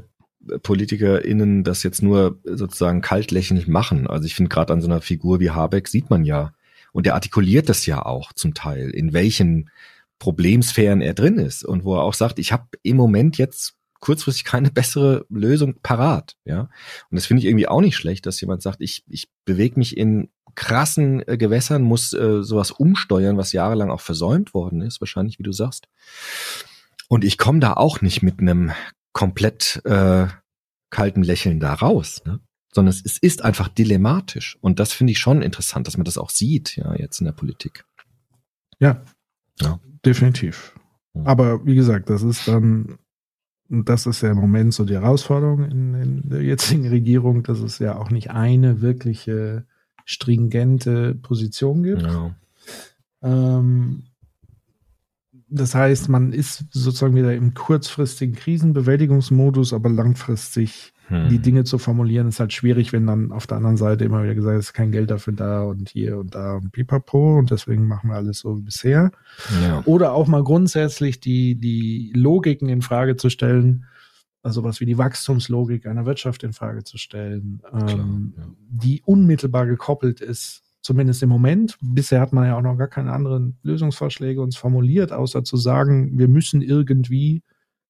PolitikerInnen 0.62 1.64
das 1.64 1.84
jetzt 1.84 2.02
nur 2.04 2.40
sozusagen 2.46 3.02
kaltlächelnd 3.02 3.68
machen. 3.68 4.08
Also 4.08 4.26
ich 4.26 4.36
finde 4.36 4.50
gerade 4.50 4.72
an 4.74 4.82
so 4.82 4.88
einer 4.88 5.02
Figur 5.02 5.40
wie 5.40 5.50
Habeck 5.50 5.88
sieht 5.88 6.10
man 6.10 6.24
ja, 6.24 6.54
und 6.98 7.06
der 7.06 7.14
artikuliert 7.14 7.70
das 7.70 7.86
ja 7.86 8.04
auch 8.04 8.34
zum 8.34 8.56
Teil, 8.56 8.90
in 8.90 9.14
welchen 9.14 9.70
Problemsphären 10.18 11.00
er 11.00 11.14
drin 11.14 11.38
ist 11.38 11.64
und 11.64 11.84
wo 11.84 11.94
er 11.94 12.02
auch 12.02 12.16
sagt, 12.16 12.40
ich 12.40 12.52
habe 12.52 12.70
im 12.82 12.98
Moment 12.98 13.38
jetzt 13.38 13.76
kurzfristig 14.00 14.46
keine 14.46 14.72
bessere 14.72 15.24
Lösung 15.30 15.76
parat, 15.84 16.38
ja. 16.44 16.62
Und 17.12 17.16
das 17.16 17.28
finde 17.28 17.42
ich 17.42 17.46
irgendwie 17.46 17.68
auch 17.68 17.82
nicht 17.82 17.98
schlecht, 17.98 18.26
dass 18.26 18.42
jemand 18.42 18.64
sagt, 18.64 18.82
ich, 18.82 19.04
ich 19.08 19.30
bewege 19.46 19.78
mich 19.78 19.96
in 19.96 20.32
krassen 20.56 21.22
äh, 21.28 21.38
Gewässern, 21.38 21.84
muss 21.84 22.14
äh, 22.14 22.42
sowas 22.42 22.72
umsteuern, 22.72 23.38
was 23.38 23.52
jahrelang 23.52 23.92
auch 23.92 24.02
versäumt 24.02 24.56
worden 24.56 24.82
ist, 24.82 25.00
wahrscheinlich, 25.00 25.38
wie 25.38 25.44
du 25.44 25.52
sagst. 25.52 25.88
Und 27.10 27.24
ich 27.24 27.38
komme 27.38 27.60
da 27.60 27.74
auch 27.74 28.02
nicht 28.02 28.24
mit 28.24 28.40
einem 28.40 28.72
komplett 29.14 29.84
äh, 29.86 30.26
kalten 30.90 31.22
Lächeln 31.22 31.60
da 31.60 31.76
raus, 31.76 32.24
ne? 32.26 32.40
Sondern 32.78 32.94
es, 32.94 33.04
es 33.04 33.18
ist 33.18 33.44
einfach 33.44 33.70
dilemmatisch. 33.70 34.60
Und 34.62 34.80
das 34.80 34.94
finde 34.94 35.10
ich 35.10 35.18
schon 35.18 35.42
interessant, 35.42 35.88
dass 35.88 35.98
man 35.98 36.06
das 36.06 36.20
auch 36.20 36.30
sieht, 36.30 36.76
ja, 36.78 36.94
jetzt 36.96 37.20
in 37.20 37.26
der 37.26 37.32
Politik. 37.32 37.86
ja, 38.80 39.02
Ja. 39.60 39.80
definitiv. 40.06 40.76
Aber 41.24 41.66
wie 41.66 41.74
gesagt, 41.74 42.12
das 42.12 42.22
ist 42.22 42.48
dann, 42.48 43.00
das 43.68 44.06
ist 44.06 44.22
ja 44.22 44.30
im 44.30 44.38
Moment 44.38 44.76
so 44.76 44.86
die 44.86 44.94
Herausforderung 44.94 45.64
in, 45.64 45.94
in 45.96 46.30
der 46.30 46.44
jetzigen 46.44 46.88
Regierung, 46.98 47.42
dass 47.42 47.62
es 47.62 47.80
ja 47.80 47.98
auch 47.98 48.12
nicht 48.12 48.30
eine 48.30 48.80
wirkliche 48.80 49.66
stringente 50.06 51.16
Position 51.16 51.82
gibt. 51.82 52.04
Ja. 52.04 52.36
Ähm, 53.24 54.04
das 55.50 55.74
heißt, 55.74 56.10
man 56.10 56.32
ist 56.32 56.66
sozusagen 56.70 57.16
wieder 57.16 57.34
im 57.34 57.56
kurzfristigen 57.56 58.36
Krisenbewältigungsmodus, 58.36 59.74
aber 59.74 59.90
langfristig 59.90 60.94
Hm. 61.10 61.30
die 61.30 61.40
Dinge 61.40 61.64
zu 61.64 61.78
formulieren, 61.78 62.28
ist 62.28 62.40
halt 62.40 62.52
schwierig, 62.52 62.92
wenn 62.92 63.08
dann 63.08 63.32
auf 63.32 63.48
der 63.48 63.58
anderen 63.58 63.78
Seite 63.78 64.04
immer 64.04 64.24
wieder 64.24 64.36
gesagt 64.36 64.60
ist, 64.60 64.74
kein 64.74 64.92
Geld 64.92 65.10
dafür 65.10 65.34
da 65.34 65.64
und 65.64 65.88
hier 65.90 66.18
und 66.18 66.36
da 66.36 66.56
und 66.56 66.72
pipapo 66.74 67.40
und 67.40 67.50
deswegen 67.50 67.88
machen 67.88 68.10
wir 68.10 68.18
alles 68.18 68.40
so 68.40 68.58
wie 68.58 68.64
bisher. 68.64 69.12
Ja. 69.62 69.82
Oder 69.86 70.12
auch 70.12 70.28
mal 70.28 70.44
grundsätzlich 70.44 71.22
die, 71.22 71.56
die 71.56 72.12
Logiken 72.14 72.68
in 72.68 72.82
Frage 72.82 73.16
zu 73.16 73.30
stellen, 73.30 73.86
also 74.44 74.64
was 74.64 74.82
wie 74.82 74.86
die 74.86 74.98
Wachstumslogik 74.98 75.86
einer 75.86 76.06
Wirtschaft 76.06 76.44
in 76.44 76.52
Frage 76.52 76.84
zu 76.84 76.98
stellen, 76.98 77.62
ähm, 77.74 78.34
ja. 78.38 78.44
die 78.70 79.02
unmittelbar 79.06 79.66
gekoppelt 79.66 80.20
ist 80.20 80.64
zumindest 80.82 81.24
im 81.24 81.30
Moment. 81.30 81.78
Bisher 81.82 82.22
hat 82.22 82.34
man 82.34 82.48
ja 82.48 82.58
auch 82.58 82.62
noch 82.62 82.78
gar 82.78 82.88
keine 82.88 83.12
anderen 83.12 83.58
Lösungsvorschläge 83.64 84.42
uns 84.42 84.58
formuliert, 84.58 85.12
außer 85.12 85.44
zu 85.44 85.58
sagen, 85.58 86.18
wir 86.18 86.28
müssen 86.28 86.62
irgendwie 86.62 87.44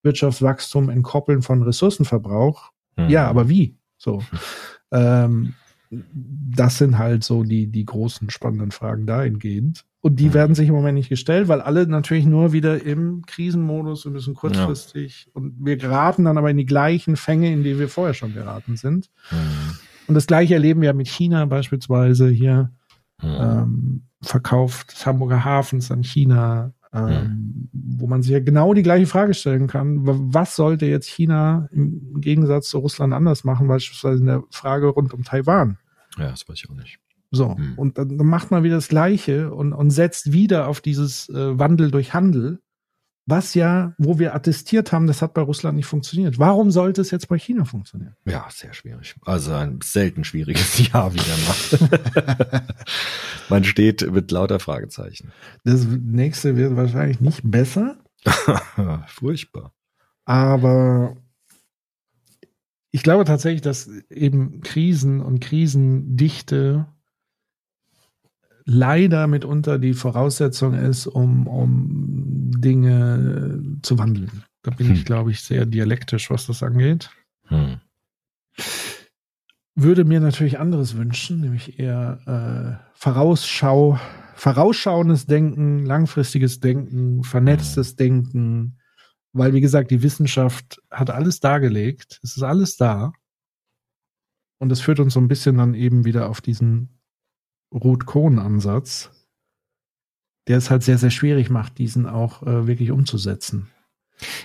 Wirtschaftswachstum 0.03 0.89
entkoppeln 0.89 1.41
von 1.41 1.63
Ressourcenverbrauch. 1.63 2.71
Mhm. 2.97 3.09
Ja, 3.09 3.27
aber 3.27 3.49
wie? 3.49 3.77
So. 3.97 4.23
Ähm, 4.89 5.53
das 5.91 6.77
sind 6.77 6.97
halt 6.97 7.25
so 7.25 7.43
die, 7.43 7.67
die 7.67 7.83
großen 7.83 8.29
spannenden 8.29 8.71
Fragen 8.71 9.05
dahingehend. 9.05 9.83
Und 9.99 10.17
die 10.21 10.27
Mhm. 10.29 10.33
werden 10.33 10.55
sich 10.55 10.69
im 10.69 10.75
Moment 10.75 10.95
nicht 10.97 11.09
gestellt, 11.09 11.49
weil 11.49 11.59
alle 11.59 11.85
natürlich 11.87 12.25
nur 12.25 12.53
wieder 12.53 12.81
im 12.85 13.23
Krisenmodus, 13.25 14.05
wir 14.05 14.13
müssen 14.13 14.33
kurzfristig 14.33 15.27
und 15.33 15.55
wir 15.59 15.75
geraten 15.75 16.23
dann 16.23 16.37
aber 16.37 16.49
in 16.51 16.55
die 16.57 16.65
gleichen 16.65 17.17
Fänge, 17.17 17.51
in 17.51 17.63
die 17.63 17.77
wir 17.77 17.89
vorher 17.89 18.13
schon 18.13 18.33
geraten 18.33 18.77
sind. 18.77 19.09
Mhm. 19.29 19.75
Und 20.07 20.15
das 20.15 20.25
gleiche 20.27 20.53
erleben 20.53 20.81
wir 20.81 20.93
mit 20.93 21.09
China 21.09 21.45
beispielsweise 21.45 22.29
hier. 22.29 22.71
Mhm. 23.21 23.27
Ähm, 23.39 24.01
Verkauf 24.21 24.85
des 24.85 25.05
Hamburger 25.05 25.43
Hafens 25.43 25.91
an 25.91 26.01
China, 26.03 26.73
ähm, 26.93 27.69
wo 27.73 28.07
man 28.07 28.21
sich 28.21 28.31
ja 28.31 28.39
genau 28.39 28.73
die 28.73 28.83
gleiche 28.83 29.07
Frage 29.07 29.33
stellen 29.33 29.67
kann. 29.67 30.05
wa- 30.05 30.15
Was 30.19 30.55
sollte 30.55 30.85
jetzt 30.85 31.07
China 31.07 31.67
im 31.71 32.21
Gegensatz 32.21 32.69
zu 32.69 32.79
Russland 32.79 33.13
anders 33.13 33.43
machen, 33.43 33.67
beispielsweise 33.67 34.19
in 34.21 34.27
der 34.27 34.43
Frage 34.51 34.87
rund 34.87 35.13
um 35.13 35.23
Taiwan? 35.23 35.77
Ja, 36.17 36.29
das 36.29 36.47
weiß 36.47 36.55
ich 36.63 36.69
auch 36.69 36.75
nicht. 36.75 36.99
So, 37.31 37.57
Hm. 37.57 37.73
und 37.75 37.97
dann, 37.97 38.17
dann 38.17 38.27
macht 38.27 38.51
man 38.51 38.63
wieder 38.63 38.75
das 38.75 38.87
Gleiche 38.87 39.53
und, 39.53 39.73
und 39.73 39.89
setzt 39.89 40.31
wieder 40.31 40.67
auf 40.67 40.79
dieses 40.81 41.27
äh, 41.29 41.59
Wandel 41.59 41.91
durch 41.91 42.13
Handel, 42.13 42.59
was 43.27 43.53
ja, 43.53 43.93
wo 43.97 44.19
wir 44.19 44.33
attestiert 44.33 44.93
haben, 44.93 45.05
das 45.05 45.21
hat 45.21 45.33
bei 45.33 45.41
Russland 45.41 45.75
nicht 45.75 45.85
funktioniert. 45.85 46.39
Warum 46.39 46.71
sollte 46.71 47.01
es 47.01 47.11
jetzt 47.11 47.27
bei 47.27 47.37
China 47.37 47.65
funktionieren? 47.65 48.15
Ja, 48.25 48.47
sehr 48.49 48.73
schwierig. 48.73 49.15
Also 49.25 49.51
ein 49.53 49.79
selten 49.83 50.23
schwieriges 50.23 50.79
Jahr 50.91 51.13
wieder 51.13 51.25
mal. 51.45 52.63
Man 53.49 53.65
steht 53.65 54.09
mit 54.09 54.31
lauter 54.31 54.59
Fragezeichen. 54.59 55.33
Das 55.65 55.85
nächste 55.85 56.55
wird 56.55 56.77
wahrscheinlich 56.77 57.19
nicht 57.19 57.41
besser, 57.43 57.97
Furchtbar. 59.07 59.73
aber 60.25 61.17
ich 62.91 63.03
glaube 63.03 63.25
tatsächlich, 63.25 63.61
dass 63.61 63.89
eben 64.09 64.61
Krisen 64.61 65.19
und 65.21 65.41
Krisendichte 65.41 66.87
leider 68.67 69.27
mitunter 69.27 69.79
die 69.79 69.93
Voraussetzung 69.93 70.73
ist, 70.73 71.07
um, 71.07 71.47
um 71.47 72.51
Dinge 72.59 73.63
zu 73.81 73.97
wandeln. 73.97 74.43
Da 74.61 74.71
bin 74.71 74.91
ich, 74.91 74.99
Hm. 74.99 75.05
glaube 75.05 75.31
ich, 75.31 75.41
sehr 75.41 75.65
dialektisch, 75.65 76.29
was 76.29 76.47
das 76.47 76.61
angeht. 76.61 77.09
Hm. 77.45 77.79
Würde 79.75 80.03
mir 80.03 80.19
natürlich 80.19 80.59
anderes 80.59 80.97
wünschen, 80.97 81.39
nämlich 81.39 81.79
eher 81.79 82.19
äh, 82.81 82.89
Vorausschau, 82.93 83.99
vorausschauendes 84.35 85.27
Denken, 85.27 85.85
langfristiges 85.85 86.59
Denken, 86.59 87.23
vernetztes 87.23 87.95
Denken, 87.95 88.79
weil 89.31 89.53
wie 89.53 89.61
gesagt, 89.61 89.91
die 89.91 90.01
Wissenschaft 90.03 90.81
hat 90.91 91.09
alles 91.09 91.39
dargelegt, 91.39 92.19
es 92.23 92.35
ist 92.35 92.43
alles 92.43 92.75
da. 92.75 93.13
Und 94.59 94.69
das 94.69 94.81
führt 94.81 94.99
uns 94.99 95.13
so 95.13 95.21
ein 95.21 95.27
bisschen 95.27 95.57
dann 95.57 95.73
eben 95.75 96.03
wieder 96.03 96.29
auf 96.29 96.41
diesen 96.41 96.96
Ruth-Kohn-Ansatz, 97.77 99.11
der 100.47 100.57
es 100.57 100.69
halt 100.69 100.83
sehr, 100.83 100.97
sehr 100.97 101.11
schwierig 101.11 101.49
macht, 101.49 101.77
diesen 101.77 102.05
auch 102.05 102.43
äh, 102.43 102.67
wirklich 102.67 102.91
umzusetzen. 102.91 103.67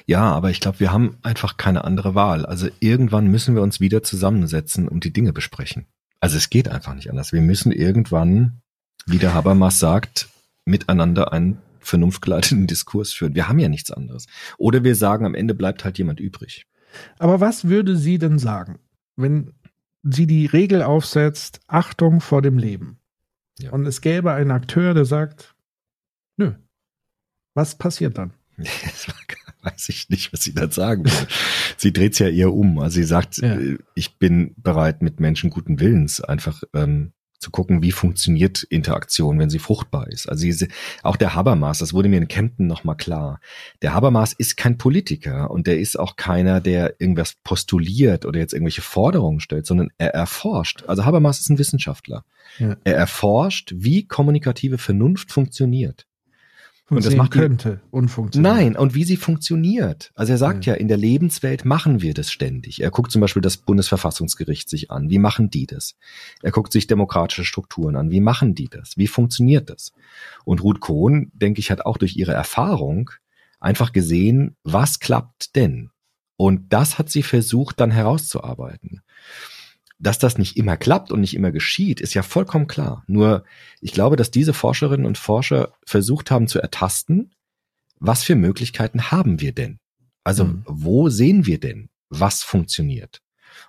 Ja, 0.06 0.32
aber 0.32 0.50
ich 0.50 0.60
glaube, 0.60 0.80
wir 0.80 0.92
haben 0.92 1.16
einfach 1.22 1.56
keine 1.56 1.84
andere 1.84 2.14
Wahl. 2.14 2.44
Also 2.44 2.68
irgendwann 2.80 3.28
müssen 3.28 3.54
wir 3.54 3.62
uns 3.62 3.80
wieder 3.80 4.02
zusammensetzen 4.02 4.88
und 4.88 5.04
die 5.04 5.12
Dinge 5.12 5.32
besprechen. 5.32 5.86
Also 6.20 6.36
es 6.36 6.50
geht 6.50 6.68
einfach 6.68 6.94
nicht 6.94 7.10
anders. 7.10 7.32
Wir 7.32 7.40
müssen 7.40 7.72
irgendwann, 7.72 8.60
wie 9.06 9.18
der 9.18 9.34
Habermas 9.34 9.78
sagt, 9.78 10.28
miteinander 10.64 11.32
einen 11.32 11.58
vernunftgeleiteten 11.80 12.66
Diskurs 12.68 13.12
führen. 13.12 13.34
Wir 13.34 13.48
haben 13.48 13.58
ja 13.58 13.68
nichts 13.68 13.90
anderes. 13.90 14.26
Oder 14.58 14.84
wir 14.84 14.94
sagen, 14.94 15.26
am 15.26 15.34
Ende 15.34 15.54
bleibt 15.54 15.84
halt 15.84 15.98
jemand 15.98 16.20
übrig. 16.20 16.66
Aber 17.18 17.40
was 17.40 17.68
würde 17.68 17.96
sie 17.96 18.18
denn 18.18 18.38
sagen, 18.38 18.78
wenn 19.16 19.54
sie 20.02 20.26
die 20.26 20.46
Regel 20.46 20.82
aufsetzt, 20.82 21.60
Achtung 21.66 22.20
vor 22.20 22.42
dem 22.42 22.58
Leben? 22.58 22.98
Ja. 23.62 23.70
Und 23.72 23.86
es 23.86 24.00
gäbe 24.00 24.32
einen 24.32 24.50
Akteur, 24.50 24.94
der 24.94 25.04
sagt, 25.04 25.54
nö. 26.36 26.52
Was 27.54 27.76
passiert 27.76 28.18
dann? 28.18 28.32
Das 29.64 29.74
weiß 29.74 29.88
ich 29.90 30.08
nicht, 30.10 30.32
was 30.32 30.42
sie 30.42 30.54
dann 30.54 30.72
sagen 30.72 31.04
will. 31.04 31.12
sie 31.76 31.92
dreht 31.92 32.14
es 32.14 32.18
ja 32.18 32.28
eher 32.28 32.52
um. 32.52 32.80
Also 32.80 32.96
sie 32.96 33.04
sagt, 33.04 33.36
Ja. 33.38 33.54
äh, 33.54 33.78
ich 33.94 34.18
bin 34.18 34.54
bereit, 34.56 35.02
mit 35.02 35.20
Menschen 35.20 35.50
guten 35.50 35.78
Willens 35.78 36.20
einfach 36.20 36.64
ähm, 36.74 37.12
zu 37.38 37.52
gucken, 37.52 37.80
wie 37.80 37.92
funktioniert 37.92 38.64
Interaktion, 38.64 39.38
wenn 39.38 39.50
sie 39.50 39.60
fruchtbar 39.60 40.08
ist. 40.08 40.28
Also 40.28 40.44
diese, 40.44 40.66
auch 41.04 41.16
der 41.16 41.34
Habermas, 41.36 41.78
das 41.78 41.92
wurde 41.92 42.08
mir 42.08 42.18
in 42.18 42.26
Kempten 42.26 42.66
nochmal 42.66 42.96
klar. 42.96 43.40
Der 43.82 43.94
Habermas 43.94 44.32
ist 44.32 44.56
kein 44.56 44.78
Politiker 44.78 45.50
und 45.52 45.68
der 45.68 45.78
ist 45.78 45.96
auch 45.98 46.16
keiner, 46.16 46.60
der 46.60 47.00
irgendwas 47.00 47.36
postuliert 47.44 48.26
oder 48.26 48.38
jetzt 48.40 48.54
irgendwelche 48.54 48.82
Forderungen 48.82 49.38
stellt, 49.40 49.66
sondern 49.66 49.90
er 49.98 50.14
erforscht. 50.14 50.84
Also 50.88 51.04
Habermas 51.04 51.38
ist 51.40 51.50
ein 51.50 51.58
Wissenschaftler. 51.58 52.24
Ja. 52.58 52.76
Er 52.84 52.96
erforscht, 52.96 53.72
wie 53.76 54.06
kommunikative 54.06 54.78
Vernunft 54.78 55.32
funktioniert. 55.32 56.06
Und 56.92 56.96
das 57.06 57.14
Funktionieren 57.14 57.50
macht 57.52 57.62
könnte 57.62 57.80
und 57.90 58.08
funktioniert. 58.08 58.54
Nein, 58.54 58.76
und 58.76 58.94
wie 58.94 59.04
sie 59.04 59.16
funktioniert. 59.16 60.12
Also 60.14 60.32
er 60.32 60.38
sagt 60.38 60.66
ja. 60.66 60.74
in 60.74 60.88
der 60.88 60.98
Lebenswelt 60.98 61.64
machen 61.64 62.02
wir 62.02 62.12
das 62.12 62.30
ständig. 62.30 62.82
Er 62.82 62.90
guckt 62.90 63.10
zum 63.10 63.22
Beispiel 63.22 63.40
das 63.40 63.56
Bundesverfassungsgericht 63.56 64.68
sich 64.68 64.90
an. 64.90 65.08
Wie 65.08 65.18
machen 65.18 65.48
die 65.48 65.66
das? 65.66 65.94
Er 66.42 66.50
guckt 66.50 66.70
sich 66.70 66.86
demokratische 66.86 67.46
Strukturen 67.46 67.96
an. 67.96 68.10
Wie 68.10 68.20
machen 68.20 68.54
die 68.54 68.68
das? 68.68 68.98
Wie 68.98 69.06
funktioniert 69.06 69.70
das? 69.70 69.92
Und 70.44 70.62
Ruth 70.62 70.80
Kohn, 70.80 71.30
denke 71.32 71.60
ich, 71.60 71.70
hat 71.70 71.86
auch 71.86 71.96
durch 71.96 72.16
ihre 72.16 72.32
Erfahrung 72.32 73.10
einfach 73.58 73.92
gesehen, 73.92 74.56
was 74.62 74.98
klappt 74.98 75.56
denn? 75.56 75.90
Und 76.36 76.72
das 76.72 76.98
hat 76.98 77.08
sie 77.08 77.22
versucht 77.22 77.80
dann 77.80 77.90
herauszuarbeiten. 77.90 79.00
Dass 80.02 80.18
das 80.18 80.36
nicht 80.36 80.56
immer 80.56 80.76
klappt 80.76 81.12
und 81.12 81.20
nicht 81.20 81.34
immer 81.34 81.52
geschieht, 81.52 82.00
ist 82.00 82.12
ja 82.14 82.22
vollkommen 82.22 82.66
klar. 82.66 83.04
Nur 83.06 83.44
ich 83.80 83.92
glaube, 83.92 84.16
dass 84.16 84.32
diese 84.32 84.52
Forscherinnen 84.52 85.06
und 85.06 85.16
Forscher 85.16 85.72
versucht 85.86 86.30
haben 86.32 86.48
zu 86.48 86.58
ertasten, 86.60 87.30
was 88.00 88.24
für 88.24 88.34
Möglichkeiten 88.34 89.12
haben 89.12 89.40
wir 89.40 89.52
denn? 89.52 89.78
Also 90.24 90.44
Mhm. 90.44 90.62
wo 90.66 91.08
sehen 91.08 91.46
wir 91.46 91.60
denn, 91.60 91.88
was 92.10 92.42
funktioniert? 92.42 93.20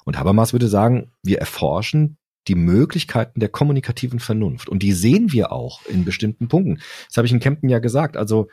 Und 0.06 0.18
Habermas 0.18 0.54
würde 0.54 0.68
sagen, 0.68 1.12
wir 1.22 1.38
erforschen 1.38 2.18
die 2.48 2.56
Möglichkeiten 2.56 3.40
der 3.40 3.50
kommunikativen 3.50 4.20
Vernunft. 4.20 4.70
Und 4.70 4.82
die 4.84 4.94
sehen 4.94 5.32
wir 5.32 5.52
auch 5.52 5.86
in 5.86 6.04
bestimmten 6.04 6.48
Punkten. 6.48 6.82
Das 7.08 7.18
habe 7.18 7.28
ich 7.28 7.32
in 7.34 7.40
Kempten 7.40 7.70
ja 7.70 7.78
gesagt. 7.80 8.18
Also 8.18 8.50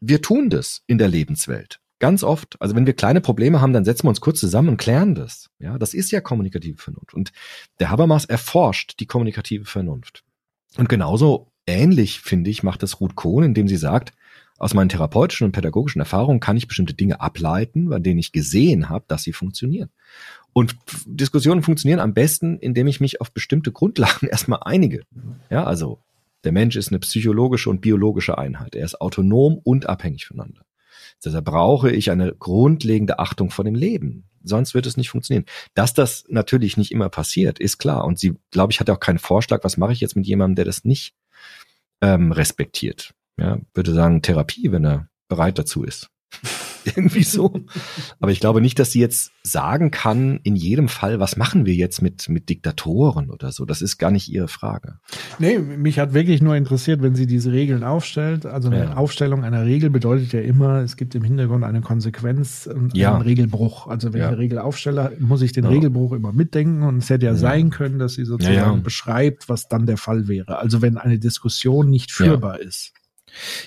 wir 0.00 0.20
tun 0.20 0.50
das 0.50 0.82
in 0.86 0.98
der 0.98 1.08
Lebenswelt. 1.08 1.80
Ganz 1.98 2.22
oft. 2.22 2.60
Also 2.60 2.76
wenn 2.76 2.86
wir 2.86 2.92
kleine 2.92 3.20
Probleme 3.20 3.60
haben, 3.60 3.72
dann 3.72 3.84
setzen 3.84 4.04
wir 4.04 4.10
uns 4.10 4.20
kurz 4.20 4.38
zusammen 4.38 4.68
und 4.68 4.76
klären 4.76 5.14
das. 5.14 5.50
Ja, 5.58 5.78
das 5.78 5.94
ist 5.94 6.10
ja 6.10 6.20
kommunikative 6.20 6.78
Vernunft. 6.78 7.14
Und 7.14 7.32
der 7.80 7.90
Habermas 7.90 8.24
erforscht 8.24 9.00
die 9.00 9.06
kommunikative 9.06 9.64
Vernunft. 9.64 10.24
Und 10.76 10.88
genauso 10.88 11.50
ähnlich, 11.66 12.20
finde 12.20 12.50
ich, 12.50 12.62
macht 12.62 12.82
das 12.82 13.00
Ruth 13.00 13.16
Kohn, 13.16 13.44
indem 13.44 13.68
sie 13.68 13.76
sagt, 13.76 14.12
aus 14.58 14.74
meinen 14.74 14.88
therapeutischen 14.88 15.44
und 15.44 15.52
pädagogischen 15.52 16.00
Erfahrungen 16.00 16.40
kann 16.40 16.56
ich 16.56 16.66
bestimmte 16.66 16.94
Dinge 16.94 17.20
ableiten, 17.20 17.88
bei 17.88 18.00
denen 18.00 18.18
ich 18.18 18.32
gesehen 18.32 18.88
habe, 18.88 19.04
dass 19.06 19.22
sie 19.22 19.32
funktionieren. 19.32 19.90
Und 20.52 20.76
Diskussionen 21.06 21.62
funktionieren 21.62 22.00
am 22.00 22.14
besten, 22.14 22.58
indem 22.58 22.88
ich 22.88 23.00
mich 23.00 23.20
auf 23.20 23.30
bestimmte 23.32 23.70
Grundlagen 23.70 24.26
erstmal 24.30 24.60
einige. 24.64 25.02
Ja, 25.50 25.64
also 25.64 26.00
der 26.44 26.52
Mensch 26.52 26.76
ist 26.76 26.88
eine 26.88 26.98
psychologische 26.98 27.70
und 27.70 27.80
biologische 27.80 28.38
Einheit. 28.38 28.74
Er 28.74 28.84
ist 28.84 29.00
autonom 29.00 29.58
und 29.62 29.88
abhängig 29.88 30.26
voneinander. 30.26 30.62
Deshalb 31.24 31.44
brauche 31.46 31.90
ich 31.90 32.10
eine 32.10 32.32
grundlegende 32.34 33.18
Achtung 33.18 33.50
vor 33.50 33.64
dem 33.64 33.74
Leben. 33.74 34.24
Sonst 34.44 34.74
wird 34.74 34.86
es 34.86 34.96
nicht 34.96 35.10
funktionieren. 35.10 35.46
Dass 35.74 35.94
das 35.94 36.24
natürlich 36.28 36.76
nicht 36.76 36.92
immer 36.92 37.08
passiert, 37.08 37.58
ist 37.58 37.78
klar. 37.78 38.04
Und 38.04 38.18
sie, 38.18 38.36
glaube 38.50 38.72
ich, 38.72 38.80
hat 38.80 38.88
auch 38.90 39.00
keinen 39.00 39.18
Vorschlag, 39.18 39.64
was 39.64 39.76
mache 39.76 39.92
ich 39.92 40.00
jetzt 40.00 40.16
mit 40.16 40.26
jemandem, 40.26 40.56
der 40.56 40.64
das 40.64 40.84
nicht 40.84 41.14
ähm, 42.00 42.32
respektiert. 42.32 43.14
Ja, 43.38 43.58
würde 43.74 43.92
sagen 43.92 44.22
Therapie, 44.22 44.72
wenn 44.72 44.84
er 44.84 45.08
bereit 45.28 45.58
dazu 45.58 45.84
ist. 45.84 46.08
Irgendwie 46.96 47.22
so. 47.22 47.64
Aber 48.20 48.30
ich 48.32 48.40
glaube 48.40 48.60
nicht, 48.60 48.78
dass 48.78 48.92
sie 48.92 49.00
jetzt 49.00 49.30
sagen 49.42 49.90
kann, 49.90 50.40
in 50.42 50.56
jedem 50.56 50.88
Fall, 50.88 51.20
was 51.20 51.36
machen 51.36 51.64
wir 51.66 51.74
jetzt 51.74 52.02
mit, 52.02 52.28
mit 52.28 52.48
Diktatoren 52.48 53.30
oder 53.30 53.52
so. 53.52 53.64
Das 53.64 53.80
ist 53.82 53.98
gar 53.98 54.10
nicht 54.10 54.28
ihre 54.28 54.48
Frage. 54.48 54.98
Nee, 55.38 55.58
mich 55.58 55.98
hat 55.98 56.14
wirklich 56.14 56.42
nur 56.42 56.56
interessiert, 56.56 57.00
wenn 57.02 57.14
sie 57.14 57.26
diese 57.26 57.52
Regeln 57.52 57.84
aufstellt. 57.84 58.46
Also 58.46 58.68
eine 58.68 58.78
Ja. 58.84 58.94
Aufstellung 58.96 59.44
einer 59.44 59.64
Regel 59.64 59.90
bedeutet 59.90 60.32
ja 60.32 60.40
immer, 60.40 60.80
es 60.82 60.96
gibt 60.96 61.14
im 61.14 61.22
Hintergrund 61.22 61.64
eine 61.64 61.80
Konsequenz 61.80 62.68
und 62.72 62.96
Ja. 62.96 63.12
einen 63.14 63.22
Regelbruch. 63.22 63.86
Also 63.86 64.12
wenn 64.12 64.20
Ja. 64.20 64.26
ich 64.26 64.32
eine 64.32 64.38
Regel 64.38 64.58
aufstelle, 64.58 65.12
muss 65.20 65.42
ich 65.42 65.52
den. 65.52 65.64
Regelbruch 65.68 66.12
immer 66.12 66.32
mitdenken 66.32 66.82
und 66.82 66.98
es 66.98 67.10
hätte 67.10 67.26
ja, 67.26 67.34
sein 67.34 67.70
können, 67.70 67.98
dass 67.98 68.14
sie 68.14 68.24
sozusagen 68.24 68.82
beschreibt, 68.82 69.48
was 69.48 69.68
dann 69.68 69.86
der 69.86 69.96
Fall 69.98 70.28
wäre. 70.28 70.58
Also 70.58 70.82
wenn 70.82 70.96
eine 70.96 71.18
Diskussion 71.18 71.90
nicht 71.90 72.10
führbar 72.10 72.60
ist. 72.60 72.92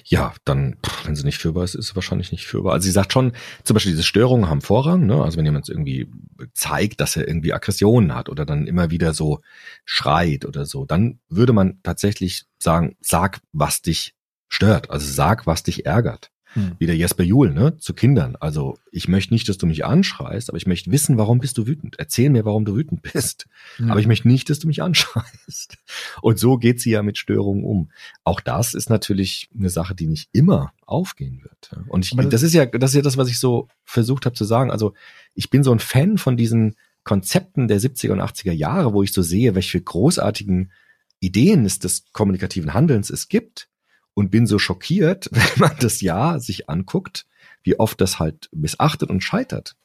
Ja, 0.06 0.34
dann, 0.46 0.78
wenn 1.06 1.16
sie 1.16 1.24
nicht 1.24 1.38
führbar 1.38 1.64
ist, 1.64 1.76
ist 1.76 1.88
sie 1.88 1.96
wahrscheinlich 1.96 2.32
nicht 2.32 2.46
führbar. 2.46 2.74
Also 2.74 2.86
sie 2.86 2.92
sagt 2.92 3.14
schon, 3.14 3.34
zum 3.64 3.74
Beispiel 3.74 3.92
diese 3.92 4.04
Störungen 4.04 4.50
haben 4.50 4.62
Vorrang, 4.62 5.06
ne? 5.06 5.22
Also 5.24 5.38
wenn 5.38 5.46
jemand 5.46 5.70
irgendwie 5.70 6.12
zeigt, 6.54 7.00
dass 7.00 7.16
er 7.16 7.28
irgendwie 7.28 7.54
Aggressionen 7.54 8.16
hat 8.16 8.30
oder 8.30 8.46
dann 8.46 8.68
immer 8.68 8.92
wieder 8.92 9.14
so 9.14 9.42
schreit 9.86 10.46
oder 10.46 10.66
so, 10.66 10.86
dann 10.86 11.20
würde 11.30 11.54
man 11.54 11.80
tatsächlich 11.84 12.46
sagen, 12.60 12.96
sag, 13.02 13.42
was 13.52 13.82
dich 13.82 14.16
stört. 14.48 14.90
Also 14.90 15.12
sag, 15.12 15.48
was 15.48 15.64
dich 15.64 15.86
ärgert. 15.86 16.32
Hm. 16.54 16.74
Wie 16.80 16.86
der 16.86 16.98
Jesper 16.98 17.24
Juhl, 17.24 17.54
ne, 17.54 17.78
zu 17.78 17.94
Kindern. 17.94 18.36
Also 18.40 18.78
ich 18.92 19.08
möchte 19.08 19.34
nicht, 19.34 19.48
dass 19.48 19.58
du 19.58 19.66
mich 19.68 19.86
anschreist, 19.86 20.50
aber 20.50 20.58
ich 20.58 20.68
möchte 20.68 20.92
wissen, 20.92 21.18
warum 21.18 21.40
bist 21.40 21.58
du 21.58 21.66
wütend. 21.68 21.96
Erzähl 21.98 22.30
mir, 22.30 22.44
warum 22.44 22.66
du 22.66 22.76
wütend 22.76 23.02
bist. 23.14 23.48
Ja. 23.80 23.88
Aber 23.92 24.00
ich 24.00 24.08
möchte 24.08 24.28
nicht, 24.28 24.50
dass 24.50 24.60
du 24.60 24.68
mich 24.68 24.82
anschreist. 24.82 25.78
Und 26.22 26.40
so 26.40 26.58
geht 26.58 26.82
sie 26.82 26.92
ja 26.92 27.04
mit 27.04 27.18
Störungen 27.18 27.64
um. 27.64 27.90
Auch 28.24 28.42
das 28.42 28.74
ist 28.74 28.90
natürlich 28.90 29.50
eine 29.58 29.70
Sache, 29.70 29.96
die 29.96 30.08
nicht 30.08 30.30
immer 30.34 30.74
aufgehen 30.86 31.42
wird. 31.44 31.72
Und 31.88 32.06
ich, 32.06 32.16
das- 32.16 32.28
das 32.30 32.44
ist 32.44 32.54
ja, 32.54 32.66
das 32.66 32.92
ist 32.92 32.96
ja 32.96 33.02
das, 33.02 33.18
was 33.18 33.30
ich 33.30 33.40
so 33.40 33.68
versucht 33.86 34.26
habe 34.26 34.36
zu 34.36 34.44
sagen. 34.46 34.72
Also 34.72 34.94
ich 35.34 35.50
bin 35.50 35.64
so 35.64 35.72
ein 35.72 35.80
Fan 35.80 36.18
von 36.18 36.36
diesen 36.36 36.76
Konzepten 37.04 37.68
der 37.68 37.80
70er 37.80 38.12
und 38.12 38.22
80er 38.22 38.52
Jahre, 38.52 38.94
wo 38.94 39.04
ich 39.04 39.14
so 39.14 39.22
sehe, 39.22 39.56
welche 39.56 39.82
großartigen 39.82 40.72
Ideen 41.20 41.66
es 41.66 41.80
des 41.80 42.04
kommunikativen 42.12 42.74
Handelns 42.74 43.10
es 43.10 43.28
gibt 43.30 43.70
und 44.14 44.32
bin 44.32 44.48
so 44.48 44.60
schockiert, 44.60 45.30
wenn 45.32 45.60
man 45.68 45.72
das 45.80 46.02
ja 46.02 46.40
sich 46.40 46.70
anguckt, 46.70 47.26
wie 47.64 47.80
oft 47.80 48.00
das 48.02 48.20
halt 48.20 48.50
missachtet 48.54 49.10
und 49.10 49.24
scheitert. 49.24 49.76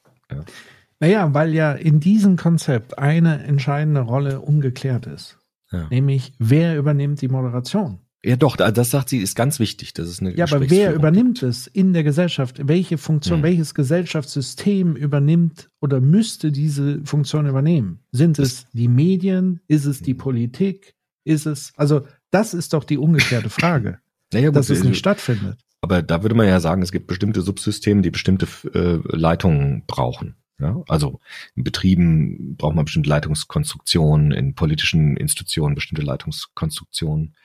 Naja, 0.99 1.33
weil 1.33 1.53
ja 1.53 1.73
in 1.73 1.99
diesem 1.99 2.37
Konzept 2.37 2.97
eine 2.97 3.43
entscheidende 3.43 4.01
Rolle 4.01 4.39
ungeklärt 4.41 5.05
ist. 5.05 5.37
Ja, 5.71 5.87
Nämlich, 5.89 6.33
wer 6.39 6.77
übernimmt 6.77 7.21
die 7.21 7.27
Moderation? 7.27 7.99
ja 8.23 8.35
doch, 8.35 8.55
da- 8.57 8.71
das 8.71 8.89
sagt 8.89 9.09
sie, 9.09 9.19
ist 9.19 9.35
ganz 9.35 9.59
wichtig. 9.59 9.93
Das 9.93 10.09
ist 10.09 10.21
eine 10.21 10.35
Ja, 10.35 10.45
aber 10.45 10.69
wer 10.69 10.93
übernimmt 10.93 11.43
es 11.43 11.67
in 11.67 11.93
der 11.93 12.03
Gesellschaft? 12.03 12.67
Welche 12.67 12.97
Funktion, 12.97 13.37
Hm. 13.39 13.43
welches 13.43 13.73
Gesellschaftssystem 13.75 14.95
übernimmt 14.95 15.69
oder 15.81 16.01
müsste 16.01 16.51
diese 16.51 17.01
Funktion 17.05 17.47
übernehmen? 17.47 17.99
Sind 18.11 18.39
es 18.39 18.65
die 18.73 18.87
Medien? 18.87 19.59
Ist 19.67 19.85
es 19.85 20.01
die 20.01 20.11
Hm. 20.11 20.17
Politik? 20.17 20.95
Ist 21.25 21.45
es, 21.45 21.73
also, 21.77 22.07
das 22.31 22.53
ist 22.53 22.73
doch 22.73 22.83
die 22.83 22.97
ungeklärte 22.97 23.49
Frage, 23.49 23.99
Naja, 24.33 24.47
gut, 24.49 24.55
dass 24.57 24.69
es 24.69 24.83
nicht 24.83 24.97
stattfindet. 24.97 25.59
Aber 25.81 26.01
da 26.01 26.23
würde 26.23 26.35
man 26.35 26.47
ja 26.47 26.59
sagen, 26.59 26.81
es 26.81 26.91
gibt 26.91 27.07
bestimmte 27.07 27.41
Subsysteme, 27.41 28.01
die 28.01 28.11
bestimmte 28.11 28.47
äh, 28.73 28.99
Leitungen 29.15 29.83
brauchen. 29.85 30.35
Ja? 30.59 30.81
Also 30.87 31.19
in 31.55 31.63
Betrieben 31.63 32.55
braucht 32.57 32.75
man 32.75 32.85
bestimmte 32.85 33.09
Leitungskonstruktionen, 33.09 34.31
in 34.31 34.55
politischen 34.55 35.15
Institutionen 35.17 35.75
bestimmte 35.75 36.01
Leitungskonstruktionen. 36.01 37.35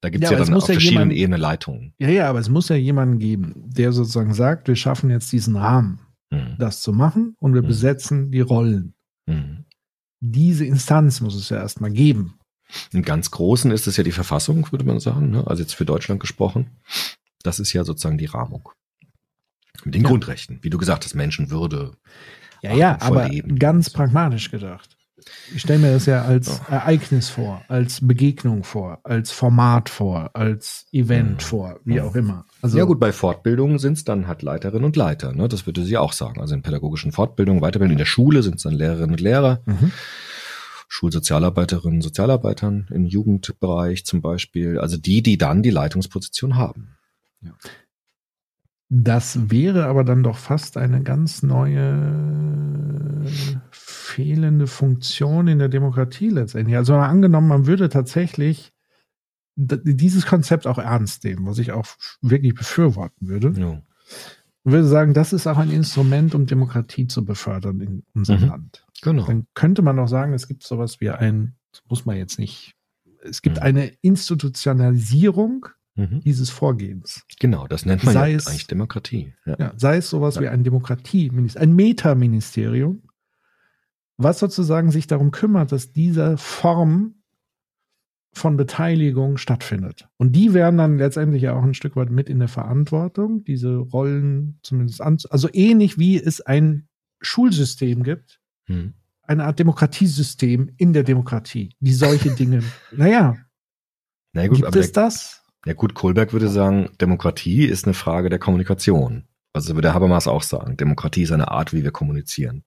Da 0.00 0.08
gibt 0.10 0.24
es 0.24 0.30
Ja, 0.30 0.38
ja, 0.38 0.44
dann 0.44 0.54
auf 0.54 0.68
ja 0.68 0.74
verschiedenen 0.74 1.10
Ebenen 1.10 1.40
Leitungen. 1.40 1.94
Ja, 1.98 2.08
ja, 2.08 2.28
aber 2.30 2.38
es 2.38 2.48
muss 2.48 2.68
ja 2.68 2.76
jemanden 2.76 3.18
geben, 3.18 3.54
der 3.56 3.92
sozusagen 3.92 4.34
sagt, 4.34 4.68
wir 4.68 4.76
schaffen 4.76 5.10
jetzt 5.10 5.32
diesen 5.32 5.56
Rahmen, 5.56 6.00
Mhm. 6.32 6.56
das 6.58 6.80
zu 6.80 6.92
machen 6.92 7.34
und 7.40 7.54
wir 7.54 7.62
Hm. 7.62 7.68
besetzen 7.68 8.30
die 8.30 8.40
Rollen. 8.40 8.94
Mhm. 9.26 9.64
Diese 10.20 10.64
Instanz 10.64 11.20
muss 11.20 11.34
es 11.34 11.48
ja 11.48 11.56
erstmal 11.56 11.90
geben. 11.90 12.34
Im 12.92 13.02
ganz 13.02 13.30
Großen 13.30 13.70
ist 13.70 13.86
es 13.86 13.96
ja 13.96 14.04
die 14.04 14.12
Verfassung, 14.12 14.70
würde 14.70 14.84
man 14.84 15.00
sagen. 15.00 15.30
Ne? 15.30 15.44
Also 15.46 15.62
jetzt 15.62 15.74
für 15.74 15.84
Deutschland 15.84 16.20
gesprochen. 16.20 16.70
Das 17.42 17.58
ist 17.58 17.72
ja 17.72 17.84
sozusagen 17.84 18.18
die 18.18 18.26
Rahmung. 18.26 18.68
Mit 19.84 19.94
den 19.94 20.02
Ja. 20.02 20.08
Grundrechten, 20.08 20.58
wie 20.62 20.70
du 20.70 20.78
gesagt 20.78 21.04
hast, 21.04 21.14
Menschenwürde. 21.14 21.92
Ja, 22.62 22.74
ja, 22.74 22.98
aber 23.00 23.28
Leben. 23.28 23.58
ganz 23.58 23.90
pragmatisch 23.90 24.50
gedacht. 24.50 24.96
Ich 25.54 25.60
stelle 25.62 25.78
mir 25.80 25.92
das 25.92 26.06
ja 26.06 26.22
als 26.22 26.60
Ja. 26.68 26.76
Ereignis 26.76 27.28
vor, 27.28 27.62
als 27.68 28.06
Begegnung 28.06 28.64
vor, 28.64 29.00
als 29.04 29.30
Format 29.30 29.88
vor, 29.90 30.30
als 30.34 30.86
Event 30.92 31.36
Mhm. 31.36 31.40
vor, 31.40 31.80
wie 31.84 31.94
Mhm. 32.00 32.00
auch 32.06 32.14
immer. 32.14 32.46
Also, 32.62 32.78
ja 32.78 32.84
gut, 32.84 32.98
bei 33.00 33.12
Fortbildungen 33.12 33.78
sind 33.78 33.94
es 33.98 34.04
dann 34.04 34.26
halt 34.26 34.40
Leiterinnen 34.42 34.84
und 34.84 34.96
Leiter. 34.96 35.32
Ne? 35.34 35.46
Das 35.48 35.66
würde 35.66 35.84
sie 35.84 35.98
auch 35.98 36.12
sagen. 36.14 36.40
Also 36.40 36.54
in 36.54 36.62
pädagogischen 36.62 37.12
Fortbildungen, 37.12 37.60
Weiterbildung 37.60 37.92
in 37.92 37.98
der 37.98 38.06
Schule 38.06 38.42
sind 38.42 38.56
es 38.56 38.62
dann 38.62 38.72
Lehrerinnen 38.74 39.10
und 39.12 39.20
Lehrer, 39.20 39.60
Mhm. 39.66 39.92
Schulsozialarbeiterinnen, 40.92 42.02
Sozialarbeitern 42.02 42.88
im 42.90 43.06
Jugendbereich 43.06 44.04
zum 44.04 44.20
Beispiel. 44.20 44.80
Also 44.80 44.96
die, 44.96 45.22
die 45.22 45.38
dann 45.38 45.62
die 45.62 45.70
Leitungsposition 45.70 46.56
haben. 46.56 46.96
Das 48.88 49.50
wäre 49.50 49.86
aber 49.86 50.02
dann 50.02 50.24
doch 50.24 50.36
fast 50.36 50.76
eine 50.76 51.04
ganz 51.04 51.44
neue 51.44 53.24
fehlende 53.70 54.66
Funktion 54.66 55.46
in 55.46 55.60
der 55.60 55.68
Demokratie 55.68 56.28
letztendlich. 56.28 56.76
Also 56.76 56.94
mal 56.94 57.08
angenommen, 57.08 57.46
man 57.46 57.66
würde 57.66 57.88
tatsächlich 57.88 58.72
dieses 59.54 60.26
Konzept 60.26 60.66
auch 60.66 60.78
ernst 60.78 61.22
nehmen, 61.22 61.46
was 61.46 61.58
ich 61.58 61.70
auch 61.70 61.86
wirklich 62.20 62.54
befürworten 62.54 63.28
würde. 63.28 63.52
Ja. 63.56 63.80
Ich 64.64 64.72
würde 64.72 64.88
sagen, 64.88 65.14
das 65.14 65.32
ist 65.32 65.46
auch 65.46 65.58
ein 65.58 65.70
Instrument, 65.70 66.34
um 66.34 66.46
Demokratie 66.46 67.06
zu 67.06 67.24
befördern 67.24 67.80
in 67.80 68.02
unserem 68.12 68.42
Mhm. 68.42 68.48
Land. 68.48 68.86
Genau. 69.02 69.26
Dann 69.26 69.46
könnte 69.54 69.82
man 69.82 69.98
auch 69.98 70.08
sagen, 70.08 70.32
es 70.32 70.46
gibt 70.48 70.62
sowas 70.62 71.00
wie 71.00 71.10
ein, 71.10 71.56
das 71.72 71.82
muss 71.88 72.04
man 72.06 72.16
jetzt 72.16 72.38
nicht, 72.38 72.74
es 73.22 73.42
gibt 73.42 73.56
Mhm. 73.56 73.62
eine 73.62 73.86
Institutionalisierung 74.02 75.66
Mhm. 75.96 76.20
dieses 76.20 76.50
Vorgehens. 76.50 77.24
Genau, 77.40 77.66
das 77.66 77.84
nennt 77.84 78.04
man 78.04 78.14
Sei 78.14 78.30
ja 78.30 78.36
es- 78.36 78.46
eigentlich 78.46 78.66
Demokratie. 78.66 79.34
Ja. 79.44 79.56
Ja, 79.58 79.72
sei 79.76 79.96
es 79.98 80.08
sowas 80.10 80.36
Ja. 80.36 80.42
wie 80.42 80.48
ein 80.48 80.64
Demokratieministerium, 80.64 81.70
ein 81.70 81.76
Metaministerium, 81.76 83.02
was 84.16 84.38
sozusagen 84.38 84.90
sich 84.90 85.06
darum 85.06 85.30
kümmert, 85.30 85.72
dass 85.72 85.92
diese 85.92 86.36
Form 86.38 87.16
von 88.32 88.56
Beteiligung 88.56 89.38
stattfindet. 89.38 90.08
Und 90.16 90.32
die 90.36 90.54
werden 90.54 90.78
dann 90.78 90.98
letztendlich 90.98 91.42
ja 91.42 91.54
auch 91.54 91.62
ein 91.64 91.74
Stück 91.74 91.96
weit 91.96 92.10
mit 92.10 92.28
in 92.28 92.38
der 92.38 92.46
Verantwortung, 92.48 93.42
diese 93.44 93.76
Rollen 93.76 94.60
zumindest 94.62 95.00
an, 95.00 95.18
also 95.30 95.48
ähnlich 95.52 95.98
wie 95.98 96.16
es 96.22 96.40
ein 96.40 96.86
Schulsystem 97.20 98.04
gibt, 98.04 98.39
Mhm. 98.70 98.94
eine 99.22 99.44
Art 99.44 99.58
Demokratiesystem 99.58 100.70
in 100.76 100.92
der 100.92 101.02
Demokratie, 101.02 101.74
die 101.80 101.92
solche 101.92 102.30
Dinge, 102.34 102.62
naja, 102.92 103.36
Na 104.32 104.46
gut, 104.46 104.58
gibt 104.58 104.76
es 104.76 104.92
der, 104.92 105.04
das? 105.04 105.42
ja 105.66 105.74
gut, 105.74 105.94
Kohlberg 105.94 106.32
würde 106.32 106.48
sagen, 106.48 106.90
Demokratie 107.00 107.64
ist 107.64 107.84
eine 107.84 107.94
Frage 107.94 108.30
der 108.30 108.38
Kommunikation. 108.38 109.24
Also 109.52 109.74
würde 109.74 109.92
Habermas 109.94 110.28
auch 110.28 110.42
sagen, 110.42 110.76
Demokratie 110.76 111.22
ist 111.22 111.32
eine 111.32 111.50
Art, 111.50 111.72
wie 111.72 111.82
wir 111.82 111.90
kommunizieren. 111.90 112.64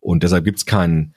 Und 0.00 0.22
deshalb 0.22 0.44
gibt 0.44 0.58
es 0.58 0.66
keinen 0.66 1.14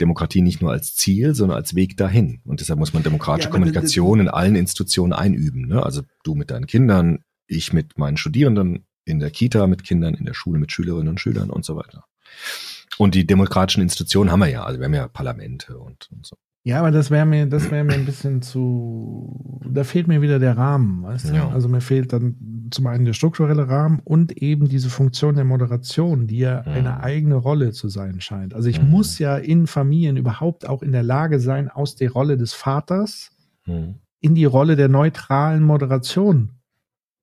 Demokratie 0.00 0.42
nicht 0.42 0.60
nur 0.60 0.72
als 0.72 0.94
Ziel, 0.94 1.34
sondern 1.34 1.56
als 1.56 1.74
Weg 1.74 1.96
dahin. 1.96 2.40
Und 2.44 2.60
deshalb 2.60 2.78
muss 2.78 2.92
man 2.92 3.02
demokratische 3.02 3.48
Ja, 3.48 3.52
Kommunikation 3.52 4.18
in 4.18 4.28
allen 4.28 4.56
Institutionen 4.56 5.12
einüben. 5.12 5.68
Ne? 5.68 5.84
Also 5.84 6.02
du 6.24 6.34
mit 6.34 6.50
deinen 6.50 6.66
Kindern, 6.66 7.20
ich 7.46 7.72
mit 7.72 7.98
meinen 7.98 8.16
Studierenden, 8.16 8.86
in 9.04 9.18
der 9.18 9.30
Kita 9.30 9.66
mit 9.66 9.84
Kindern, 9.84 10.14
in 10.14 10.24
der 10.24 10.34
Schule 10.34 10.58
mit 10.58 10.72
Schülerinnen 10.72 11.08
und 11.08 11.20
Schülern 11.20 11.50
und 11.50 11.64
so 11.64 11.76
weiter. 11.76 12.04
Und 12.98 13.14
die 13.14 13.26
demokratischen 13.26 13.82
Institutionen 13.82 14.30
haben 14.30 14.40
wir 14.40 14.48
ja. 14.48 14.64
Also 14.64 14.78
wir 14.80 14.84
haben 14.86 14.94
ja 14.94 15.08
Parlamente 15.08 15.78
und, 15.78 16.08
und 16.12 16.26
so. 16.26 16.36
Ja, 16.62 16.80
aber 16.80 16.90
das 16.90 17.10
wäre 17.10 17.24
mir, 17.24 17.46
das 17.46 17.70
wäre 17.70 17.84
mir 17.84 17.94
ein 17.94 18.04
bisschen 18.04 18.42
zu, 18.42 19.60
da 19.66 19.82
fehlt 19.82 20.08
mir 20.08 20.20
wieder 20.20 20.38
der 20.38 20.58
Rahmen, 20.58 21.02
weißt 21.04 21.30
du? 21.30 21.34
Ja. 21.34 21.48
Also 21.48 21.68
mir 21.70 21.80
fehlt 21.80 22.12
dann 22.12 22.68
zum 22.70 22.86
einen 22.86 23.06
der 23.06 23.14
strukturelle 23.14 23.66
Rahmen 23.68 24.00
und 24.04 24.32
eben 24.36 24.68
diese 24.68 24.90
Funktion 24.90 25.36
der 25.36 25.44
Moderation, 25.44 26.26
die 26.26 26.38
ja 26.40 26.62
Mhm. 26.66 26.72
eine 26.72 27.00
eigene 27.02 27.36
Rolle 27.36 27.72
zu 27.72 27.88
sein 27.88 28.20
scheint. 28.20 28.52
Also 28.52 28.68
ich 28.68 28.80
Mhm. 28.82 28.90
muss 28.90 29.18
ja 29.18 29.38
in 29.38 29.66
Familien 29.66 30.18
überhaupt 30.18 30.68
auch 30.68 30.82
in 30.82 30.92
der 30.92 31.02
Lage 31.02 31.40
sein, 31.40 31.70
aus 31.70 31.96
der 31.96 32.10
Rolle 32.12 32.36
des 32.36 32.52
Vaters 32.52 33.30
Hm. 33.64 33.94
in 34.20 34.34
die 34.34 34.44
Rolle 34.44 34.76
der 34.76 34.88
neutralen 34.88 35.62
Moderation. 35.62 36.50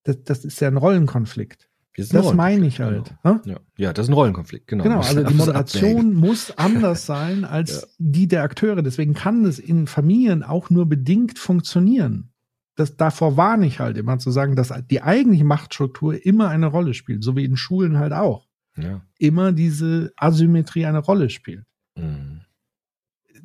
Das, 0.03 0.23
das 0.23 0.45
ist 0.45 0.59
ja 0.61 0.67
ein 0.67 0.77
Rollenkonflikt. 0.77 1.66
Das 1.97 2.33
meine 2.33 2.67
ich 2.67 2.79
halt. 2.79 3.15
Genau. 3.23 3.39
Ja. 3.45 3.59
ja, 3.77 3.93
das 3.93 4.05
ist 4.05 4.09
ein 4.09 4.13
Rollenkonflikt, 4.13 4.67
genau. 4.67 4.83
Genau, 4.83 4.99
also 4.99 5.23
die 5.23 5.33
Moderation 5.33 6.13
muss 6.13 6.55
anders 6.57 7.05
sein 7.07 7.43
als 7.43 7.81
Ja. 7.81 7.87
die 7.97 8.27
der 8.27 8.43
Akteure. 8.43 8.83
Deswegen 8.83 9.13
kann 9.13 9.45
es 9.45 9.57
in 9.57 9.87
Familien 9.87 10.43
auch 10.43 10.69
nur 10.69 10.85
bedingt 10.85 11.39
funktionieren. 11.39 12.31
Das, 12.75 12.95
davor 12.95 13.37
warne 13.37 13.65
ich 13.65 13.79
halt 13.79 13.97
immer 13.97 14.19
zu 14.19 14.29
sagen, 14.29 14.55
dass 14.55 14.71
die 14.91 15.01
eigentliche 15.01 15.43
Machtstruktur 15.43 16.23
immer 16.23 16.49
eine 16.49 16.67
Rolle 16.67 16.93
spielt, 16.93 17.23
so 17.23 17.35
wie 17.35 17.45
in 17.45 17.57
Schulen 17.57 17.97
halt 17.97 18.13
auch. 18.13 18.47
Ja. 18.77 19.01
Immer 19.17 19.51
diese 19.51 20.11
Asymmetrie 20.17 20.85
eine 20.85 20.99
Rolle 20.99 21.31
spielt. 21.31 21.65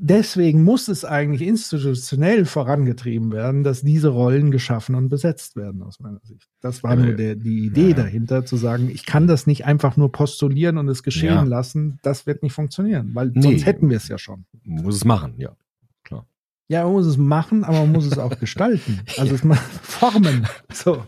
Deswegen 0.04 0.64
muss 0.64 0.88
es 0.88 1.04
eigentlich 1.04 1.42
institutionell 1.42 2.44
vorangetrieben 2.44 3.30
werden, 3.30 3.62
dass 3.62 3.82
diese 3.82 4.08
Rollen 4.08 4.50
geschaffen 4.50 4.96
und 4.96 5.08
besetzt 5.10 5.54
werden, 5.54 5.80
aus 5.84 6.00
meiner 6.00 6.18
Sicht. 6.24 6.48
Das 6.60 6.82
war 6.82 6.98
Ja, 6.98 7.04
nur 7.04 7.14
der, 7.14 7.36
die 7.36 7.66
Idee 7.66 7.90
ja. 7.90 7.94
dahinter, 7.94 8.44
zu 8.44 8.56
sagen, 8.56 8.90
ich 8.90 9.06
kann 9.06 9.28
das 9.28 9.46
nicht 9.46 9.64
einfach 9.64 9.96
nur 9.96 10.10
postulieren 10.10 10.76
und 10.78 10.88
es 10.88 11.04
geschehen 11.04 11.34
Ja. 11.34 11.42
lassen. 11.44 12.00
Das 12.02 12.26
wird 12.26 12.42
nicht 12.42 12.52
funktionieren, 12.52 13.12
weil 13.14 13.28
Nee. 13.28 13.42
sonst 13.42 13.64
hätten 13.64 13.90
wir 13.90 13.96
es 13.96 14.08
ja 14.08 14.18
schon. 14.18 14.44
Muss 14.64 14.96
es 14.96 15.04
machen, 15.04 15.34
ja. 15.38 15.54
Klar. 16.02 16.26
Ja, 16.66 16.82
man 16.82 16.94
muss 16.94 17.06
es 17.06 17.16
machen, 17.16 17.62
aber 17.62 17.78
man 17.78 17.92
muss 17.92 18.06
es 18.06 18.18
auch 18.18 18.36
gestalten. 18.40 19.02
Also 19.18 19.36
es 19.36 19.44
mal 19.44 19.54
formen. 19.54 20.48
So. 20.72 21.06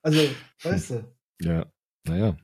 Also, 0.00 0.20
weißt 0.62 0.90
du. 0.90 1.04
Ja. 1.40 1.66
Naja. 2.06 2.36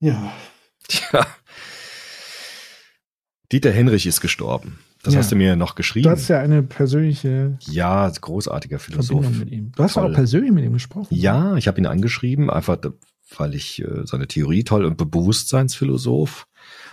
Ja. 0.00 0.32
Tja. 0.88 1.26
Dieter 3.52 3.70
Henrich 3.72 4.06
ist 4.06 4.20
gestorben. 4.20 4.78
Das 5.02 5.14
Ja. 5.14 5.20
hast 5.20 5.30
du 5.32 5.36
mir 5.36 5.54
noch 5.56 5.74
geschrieben. 5.76 6.04
Du 6.04 6.10
hast 6.10 6.28
ja 6.28 6.40
eine 6.40 6.62
persönliche 6.62 7.56
ja, 7.70 8.08
großartiger 8.10 8.78
Philosoph. 8.78 9.22
Verbindung 9.22 9.38
mit 9.38 9.50
ihm. 9.52 9.72
Du 9.76 9.82
hast 9.84 9.94
Toll. 9.94 10.10
auch 10.10 10.14
persönlich 10.14 10.50
mit 10.52 10.64
ihm 10.64 10.72
gesprochen. 10.72 11.06
Ja, 11.14 11.56
ich 11.56 11.68
habe 11.68 11.78
ihn 11.78 11.86
angeschrieben, 11.86 12.50
einfach 12.50 12.78
weil 13.36 13.54
ich 13.54 13.82
äh, 13.82 14.04
seine 14.06 14.26
Theorie 14.26 14.64
toll 14.64 14.84
und 14.84 14.96
Be- 14.96 15.06
Bewusstseinsphilosoph 15.06 16.46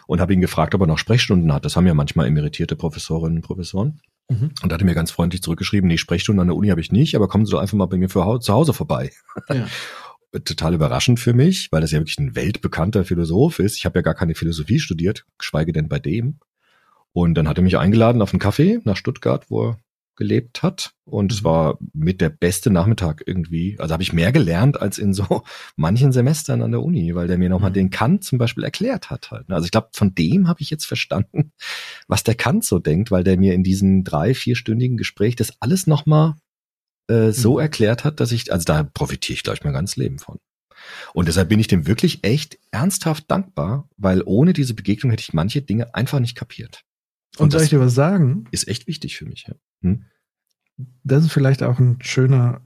und 0.07 0.21
habe 0.21 0.33
ihn 0.33 0.41
gefragt, 0.41 0.75
ob 0.75 0.81
er 0.81 0.87
noch 0.87 0.97
Sprechstunden 0.99 1.51
hat. 1.53 1.65
Das 1.65 1.75
haben 1.75 1.87
ja 1.87 1.93
manchmal 1.93 2.27
emeritierte 2.27 2.75
Professorinnen 2.75 3.37
und 3.39 3.41
Professoren. 3.43 4.01
Mhm. 4.29 4.51
Und 4.61 4.69
da 4.69 4.73
hat 4.75 4.81
er 4.81 4.85
mir 4.85 4.95
ganz 4.95 5.11
freundlich 5.11 5.41
zurückgeschrieben, 5.41 5.87
nee, 5.87 5.97
Sprechstunden 5.97 6.41
an 6.41 6.47
der 6.47 6.55
Uni 6.55 6.69
habe 6.69 6.81
ich 6.81 6.91
nicht, 6.91 7.15
aber 7.15 7.27
kommen 7.27 7.45
Sie 7.45 7.51
doch 7.51 7.59
einfach 7.59 7.77
mal 7.77 7.85
bei 7.85 7.97
mir 7.97 8.09
für, 8.09 8.39
zu 8.39 8.53
Hause 8.53 8.73
vorbei. 8.73 9.11
Ja. 9.49 9.67
Total 10.43 10.73
überraschend 10.73 11.19
für 11.19 11.33
mich, 11.33 11.71
weil 11.71 11.81
das 11.81 11.91
ja 11.91 11.99
wirklich 11.99 12.17
ein 12.19 12.35
weltbekannter 12.35 13.05
Philosoph 13.05 13.59
ist. 13.59 13.77
Ich 13.77 13.85
habe 13.85 13.99
ja 13.99 14.03
gar 14.03 14.15
keine 14.15 14.35
Philosophie 14.35 14.79
studiert, 14.79 15.25
geschweige 15.37 15.71
denn 15.71 15.87
bei 15.87 15.99
dem. 15.99 16.39
Und 17.13 17.35
dann 17.35 17.47
hat 17.47 17.57
er 17.57 17.63
mich 17.63 17.77
eingeladen 17.77 18.21
auf 18.21 18.33
einen 18.33 18.39
Kaffee 18.39 18.79
nach 18.83 18.97
Stuttgart, 18.97 19.49
wo 19.49 19.69
er 19.69 19.79
gelebt 20.17 20.63
hat. 20.63 20.91
Und 21.05 21.31
es 21.31 21.43
war 21.43 21.77
mit 21.93 22.21
der 22.21 22.29
beste 22.29 22.71
Nachmittag 22.71 23.23
irgendwie. 23.25 23.77
Also 23.79 23.93
habe 23.93 24.03
ich 24.03 24.13
mehr 24.13 24.31
gelernt 24.31 24.81
als 24.81 24.97
in 24.97 25.13
so 25.13 25.43
manchen 25.75 26.11
Semestern 26.11 26.61
an 26.61 26.71
der 26.71 26.81
Uni, 26.81 27.13
weil 27.15 27.27
der 27.27 27.37
mir 27.37 27.49
nochmal 27.49 27.69
Mhm. 27.71 27.75
den 27.75 27.89
Kant 27.89 28.23
zum 28.23 28.37
Beispiel 28.37 28.63
erklärt 28.63 29.09
hat 29.09 29.31
halt. 29.31 29.49
Also 29.49 29.65
ich 29.65 29.71
glaube, 29.71 29.89
von 29.93 30.15
dem 30.15 30.47
habe 30.47 30.61
ich 30.61 30.69
jetzt 30.69 30.85
verstanden, 30.85 31.51
was 32.07 32.23
der 32.23 32.35
Kant 32.35 32.63
so 32.63 32.79
denkt, 32.79 33.11
weil 33.11 33.23
der 33.23 33.37
mir 33.37 33.53
in 33.53 33.63
diesem 33.63 34.03
drei, 34.03 34.33
vierstündigen 34.33 34.97
Gespräch 34.97 35.35
das 35.35 35.53
alles 35.59 35.85
nochmal 35.87 36.35
äh, 37.07 37.31
so 37.31 37.53
Mhm. 37.55 37.59
erklärt 37.61 38.03
hat, 38.03 38.19
dass 38.19 38.31
ich, 38.31 38.51
also 38.51 38.65
da 38.65 38.83
profitiere 38.83 39.35
ich, 39.35 39.43
glaube 39.43 39.57
ich, 39.57 39.63
mein 39.63 39.73
ganzes 39.73 39.95
Leben 39.97 40.19
von. 40.19 40.37
Und 41.13 41.27
deshalb 41.27 41.49
bin 41.49 41.59
ich 41.59 41.67
dem 41.67 41.87
wirklich 41.87 42.23
echt 42.23 42.59
ernsthaft 42.71 43.29
dankbar, 43.31 43.89
weil 43.97 44.21
ohne 44.25 44.53
diese 44.53 44.73
Begegnung 44.75 45.11
hätte 45.11 45.21
ich 45.21 45.33
manche 45.33 45.61
Dinge 45.61 45.93
einfach 45.95 46.19
nicht 46.19 46.35
kapiert. 46.35 46.81
Und 47.37 47.51
soll 47.51 47.59
das 47.59 47.63
ich 47.65 47.69
dir 47.71 47.79
was 47.79 47.93
sagen? 47.95 48.45
ist 48.51 48.67
echt 48.67 48.87
wichtig 48.87 49.17
für 49.17 49.25
mich. 49.25 49.45
Ja. 49.47 49.55
Hm? 49.81 50.05
Das 51.03 51.23
ist 51.23 51.31
vielleicht 51.31 51.63
auch 51.63 51.79
ein 51.79 51.97
schöner, 52.01 52.61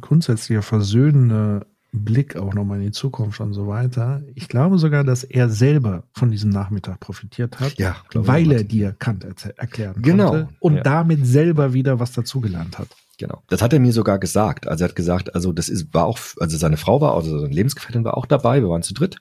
grundsätzlicher, 0.00 0.62
versöhnender 0.62 1.66
Blick 1.92 2.36
auch 2.36 2.54
nochmal 2.54 2.78
in 2.78 2.84
die 2.86 2.90
Zukunft 2.92 3.40
und 3.40 3.54
so 3.54 3.66
weiter. 3.66 4.22
Ich 4.34 4.48
glaube 4.48 4.78
sogar, 4.78 5.04
dass 5.04 5.24
er 5.24 5.48
selber 5.48 6.04
von 6.12 6.30
diesem 6.30 6.50
Nachmittag 6.50 7.00
profitiert 7.00 7.60
hat, 7.60 7.78
Ja, 7.78 7.96
weil 8.14 8.52
er 8.52 8.62
dir 8.62 8.92
Kant 8.92 9.24
erklären 9.56 10.00
Genau, 10.02 10.30
konnte 10.30 10.48
und 10.60 10.76
ja. 10.76 10.82
damit 10.82 11.26
selber 11.26 11.72
wieder 11.72 11.98
was 11.98 12.12
dazugelernt 12.12 12.78
hat. 12.78 12.88
Genau. 13.18 13.42
Das 13.48 13.62
hat 13.62 13.72
er 13.72 13.80
mir 13.80 13.92
sogar 13.92 14.18
gesagt. 14.18 14.68
Also 14.68 14.84
er 14.84 14.88
hat 14.88 14.96
gesagt, 14.96 15.34
also 15.34 15.52
das 15.52 15.68
ist, 15.68 15.92
war 15.92 16.06
auch, 16.06 16.18
also 16.38 16.56
seine 16.56 16.76
Frau 16.76 17.00
war, 17.00 17.14
also 17.14 17.38
seine 17.38 17.52
Lebensgefährtin 17.52 18.04
war 18.04 18.16
auch 18.16 18.26
dabei, 18.26 18.62
wir 18.62 18.68
waren 18.68 18.82
zu 18.82 18.94
dritt. 18.94 19.16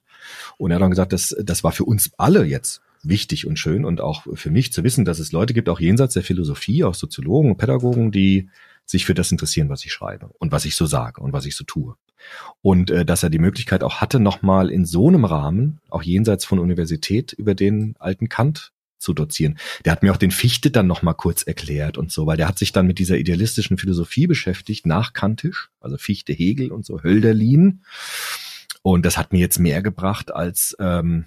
Und 0.58 0.72
er 0.72 0.76
hat 0.76 0.84
dann 0.84 0.92
gesagt, 0.92 1.14
das, 1.14 1.36
das 1.44 1.64
war 1.64 1.72
für 1.72 1.84
uns 1.84 2.12
alle 2.18 2.46
jetzt 2.46 2.82
wichtig 3.02 3.48
und 3.48 3.58
schön 3.58 3.86
und 3.86 4.00
auch 4.00 4.26
für 4.36 4.52
mich 4.52 4.72
zu 4.72 4.84
wissen, 4.84 5.04
dass 5.04 5.20
es 5.20 5.32
Leute 5.32 5.54
gibt, 5.54 5.68
auch 5.68 5.80
jenseits 5.80 6.14
der 6.14 6.24
Philosophie, 6.24 6.84
auch 6.84 6.94
Soziologen 6.94 7.52
und 7.52 7.58
Pädagogen, 7.58 8.12
die 8.12 8.50
sich 8.86 9.06
für 9.06 9.14
das 9.14 9.32
interessieren, 9.32 9.70
was 9.70 9.84
ich 9.84 9.92
schreibe 9.92 10.30
und 10.38 10.52
was 10.52 10.66
ich 10.66 10.76
so 10.76 10.86
sage 10.86 11.22
und 11.22 11.34
was 11.34 11.46
ich 11.46 11.56
so 11.56 11.64
tue. 11.64 11.96
Und 12.62 12.92
äh, 12.92 13.04
dass 13.04 13.24
er 13.24 13.30
die 13.30 13.40
Möglichkeit 13.40 13.84
auch 13.84 13.96
hatte, 13.96 14.20
nochmal 14.20 14.70
in 14.70 14.86
so 14.86 15.08
einem 15.08 15.26
Rahmen, 15.26 15.80
auch 15.90 16.04
jenseits 16.04 16.46
von 16.46 16.60
Universität, 16.60 17.34
über 17.34 17.56
den 17.56 17.96
alten 18.00 18.30
Kant 18.30 18.72
zu 18.98 19.14
dozieren. 19.14 19.58
Der 19.86 19.92
hat 19.92 20.04
mir 20.04 20.12
auch 20.12 20.18
den 20.18 20.32
Fichte 20.32 20.72
dann 20.72 20.88
nochmal 20.88 21.16
kurz 21.16 21.44
erklärt 21.44 21.98
und 21.98 22.12
so, 22.12 22.26
weil 22.26 22.38
der 22.38 22.48
hat 22.48 22.58
sich 22.60 22.72
dann 22.72 22.88
mit 22.88 23.00
dieser 23.00 23.18
idealistischen 23.18 23.78
Philosophie 23.78 24.28
beschäftigt, 24.28 24.86
nachkantisch, 24.86 25.70
also 25.80 25.98
Fichte, 25.98 26.34
Hegel 26.34 26.72
und 26.72 26.86
so, 26.86 27.04
Hölderlin. 27.04 27.82
Und 28.82 29.06
das 29.06 29.18
hat 29.18 29.34
mir 29.34 29.40
jetzt 29.40 29.60
mehr 29.60 29.82
gebracht 29.82 30.34
als 30.34 30.76
ähm, 30.80 31.26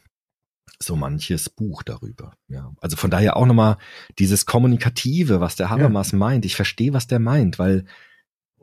so 0.82 0.97
manches 0.97 1.51
Buch 1.51 1.82
darüber. 1.82 2.32
Ja, 2.48 2.72
also 2.80 2.97
von 2.97 3.10
daher 3.10 3.36
auch 3.36 3.47
nochmal 3.47 3.76
dieses 4.18 4.47
Kommunikative, 4.47 5.40
was 5.40 5.56
der 5.56 5.68
Habermas 5.70 6.12
meint. 6.12 6.44
Ich 6.44 6.56
verstehe, 6.56 6.92
was 6.92 7.06
der 7.06 7.18
meint, 7.18 7.59
weil 7.59 7.84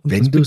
Und 0.01 0.11
wenn 0.11 0.31
du 0.31 0.41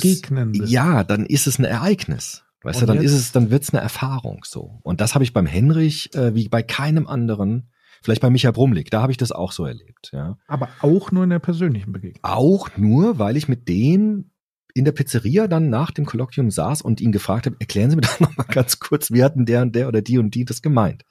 ja, 0.66 1.04
dann 1.04 1.26
ist 1.26 1.46
es 1.46 1.58
ein 1.58 1.64
Ereignis. 1.64 2.42
Weißt 2.62 2.80
Und 2.82 2.88
du, 2.88 2.94
dann 2.94 3.02
jetzt- 3.02 3.12
ist 3.12 3.18
es, 3.20 3.32
dann 3.32 3.50
wird's 3.50 3.72
eine 3.72 3.80
Erfahrung 3.82 4.42
so. 4.44 4.80
Und 4.82 5.00
das 5.00 5.14
habe 5.14 5.24
ich 5.24 5.32
beim 5.32 5.46
Henrich 5.46 6.14
äh, 6.14 6.34
wie 6.34 6.48
bei 6.48 6.62
keinem 6.62 7.06
anderen, 7.06 7.70
vielleicht 8.02 8.22
bei 8.22 8.30
Micha 8.30 8.50
Brumlik, 8.50 8.90
da 8.90 9.02
habe 9.02 9.12
ich 9.12 9.18
das 9.18 9.32
auch 9.32 9.52
so 9.52 9.64
erlebt. 9.64 10.10
Ja, 10.12 10.38
Aber 10.46 10.68
auch 10.80 11.12
nur 11.12 11.24
in 11.24 11.30
der 11.30 11.38
persönlichen 11.38 11.92
Begegnung. 11.92 12.22
auch 12.22 12.76
nur, 12.76 13.18
weil 13.18 13.36
ich 13.36 13.48
mit 13.48 13.68
dem 13.68 14.30
in 14.72 14.84
der 14.84 14.92
Pizzeria 14.92 15.48
dann 15.48 15.68
nach 15.68 15.90
dem 15.90 16.06
Kolloquium 16.06 16.50
saß 16.50 16.82
und 16.82 17.00
ihn 17.00 17.10
gefragt 17.12 17.46
habe, 17.46 17.56
erklären 17.58 17.90
Sie 17.90 17.96
mir 17.96 18.02
doch 18.02 18.20
noch 18.20 18.36
mal 18.36 18.44
ganz 18.44 18.78
kurz, 18.78 19.10
wie 19.10 19.24
hatten 19.24 19.44
der 19.46 19.62
und 19.62 19.74
der 19.74 19.88
oder 19.88 20.00
die 20.02 20.18
und 20.18 20.34
die 20.34 20.44
das 20.44 20.62
gemeint? 20.62 21.04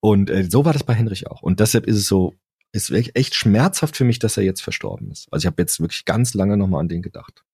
Und 0.00 0.30
äh, 0.30 0.44
so 0.50 0.64
war 0.64 0.72
das 0.72 0.84
bei 0.84 0.94
Henrich 0.94 1.26
auch. 1.28 1.42
Und 1.42 1.60
deshalb 1.60 1.86
ist 1.86 1.96
es 1.96 2.06
so, 2.06 2.34
ist 2.72 2.90
echt 2.90 3.16
echt 3.16 3.34
schmerzhaft 3.34 3.96
für 3.96 4.04
mich, 4.04 4.18
dass 4.18 4.36
er 4.36 4.42
jetzt 4.42 4.62
verstorben 4.62 5.10
ist. 5.10 5.28
Also 5.30 5.44
ich 5.44 5.46
habe 5.46 5.62
jetzt 5.62 5.80
wirklich 5.80 6.04
ganz 6.04 6.34
lange 6.34 6.56
noch 6.56 6.68
mal 6.68 6.80
an 6.80 6.88
den 6.88 7.02
gedacht. 7.02 7.44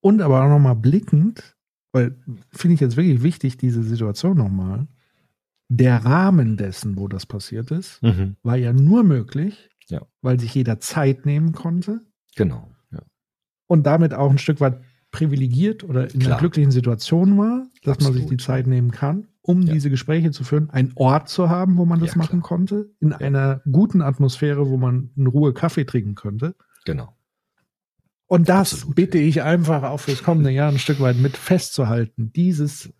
Und 0.00 0.22
aber 0.22 0.42
auch 0.44 0.48
nochmal 0.48 0.76
blickend, 0.76 1.56
weil 1.92 2.16
finde 2.52 2.74
ich 2.74 2.80
jetzt 2.80 2.96
wirklich 2.96 3.22
wichtig, 3.22 3.58
diese 3.58 3.82
Situation 3.82 4.36
nochmal. 4.36 4.86
Der 5.72 6.04
Rahmen 6.04 6.56
dessen, 6.56 6.96
wo 6.98 7.06
das 7.06 7.26
passiert 7.26 7.70
ist, 7.70 8.00
war 8.42 8.56
ja 8.56 8.72
nur 8.72 9.04
möglich, 9.04 9.70
Ja. 9.88 10.02
weil 10.20 10.38
sich 10.40 10.52
jeder 10.54 10.80
Zeit 10.80 11.26
nehmen 11.26 11.52
konnte 11.52 12.00
Genau. 12.36 12.70
Ja. 12.90 13.00
und 13.68 13.84
damit 13.86 14.12
auch 14.12 14.30
ein 14.30 14.38
Stück 14.38 14.60
weit 14.60 14.80
privilegiert 15.12 15.82
oder 15.84 16.04
in 16.12 16.16
einer 16.20 16.26
Klar. 16.26 16.38
glücklichen 16.40 16.70
Situation 16.72 17.38
war, 17.38 17.66
dass 17.84 17.98
man 18.00 18.12
sich 18.12 18.22
Absolut. 18.24 18.30
die 18.32 18.36
Zeit 18.44 18.66
nehmen 18.66 18.90
kann, 18.90 19.28
um 19.42 19.62
Ja. 19.62 19.72
diese 19.72 19.90
Gespräche 19.90 20.32
zu 20.32 20.42
führen, 20.44 20.70
einen 20.70 20.92
Ort 20.96 21.28
zu 21.28 21.48
haben, 21.48 21.76
wo 21.76 21.84
man 21.84 22.00
das 22.00 22.12
klar. 22.12 22.24
machen 22.26 22.42
konnte, 22.42 22.90
in 23.00 23.12
einer 23.12 23.62
guten 23.70 24.02
Atmosphäre, 24.02 24.68
wo 24.68 24.76
man 24.76 25.10
in 25.16 25.26
Ruhe 25.28 25.52
Kaffee 25.54 25.84
trinken 25.84 26.14
könnte. 26.16 26.54
Genau. 26.84 27.16
Und 28.26 28.48
das 28.48 28.74
Absolut, 28.74 28.94
bitte 28.96 29.18
ich 29.18 29.42
einfach 29.42 29.82
auch 29.84 29.98
fürs 29.98 30.22
kommende 30.22 30.50
Jahr 30.50 30.70
ein 30.70 30.78
Stück 30.78 31.00
weit 31.00 31.16
mit 31.16 31.36
festzuhalten. 31.36 32.32
Dieses, 32.32 32.92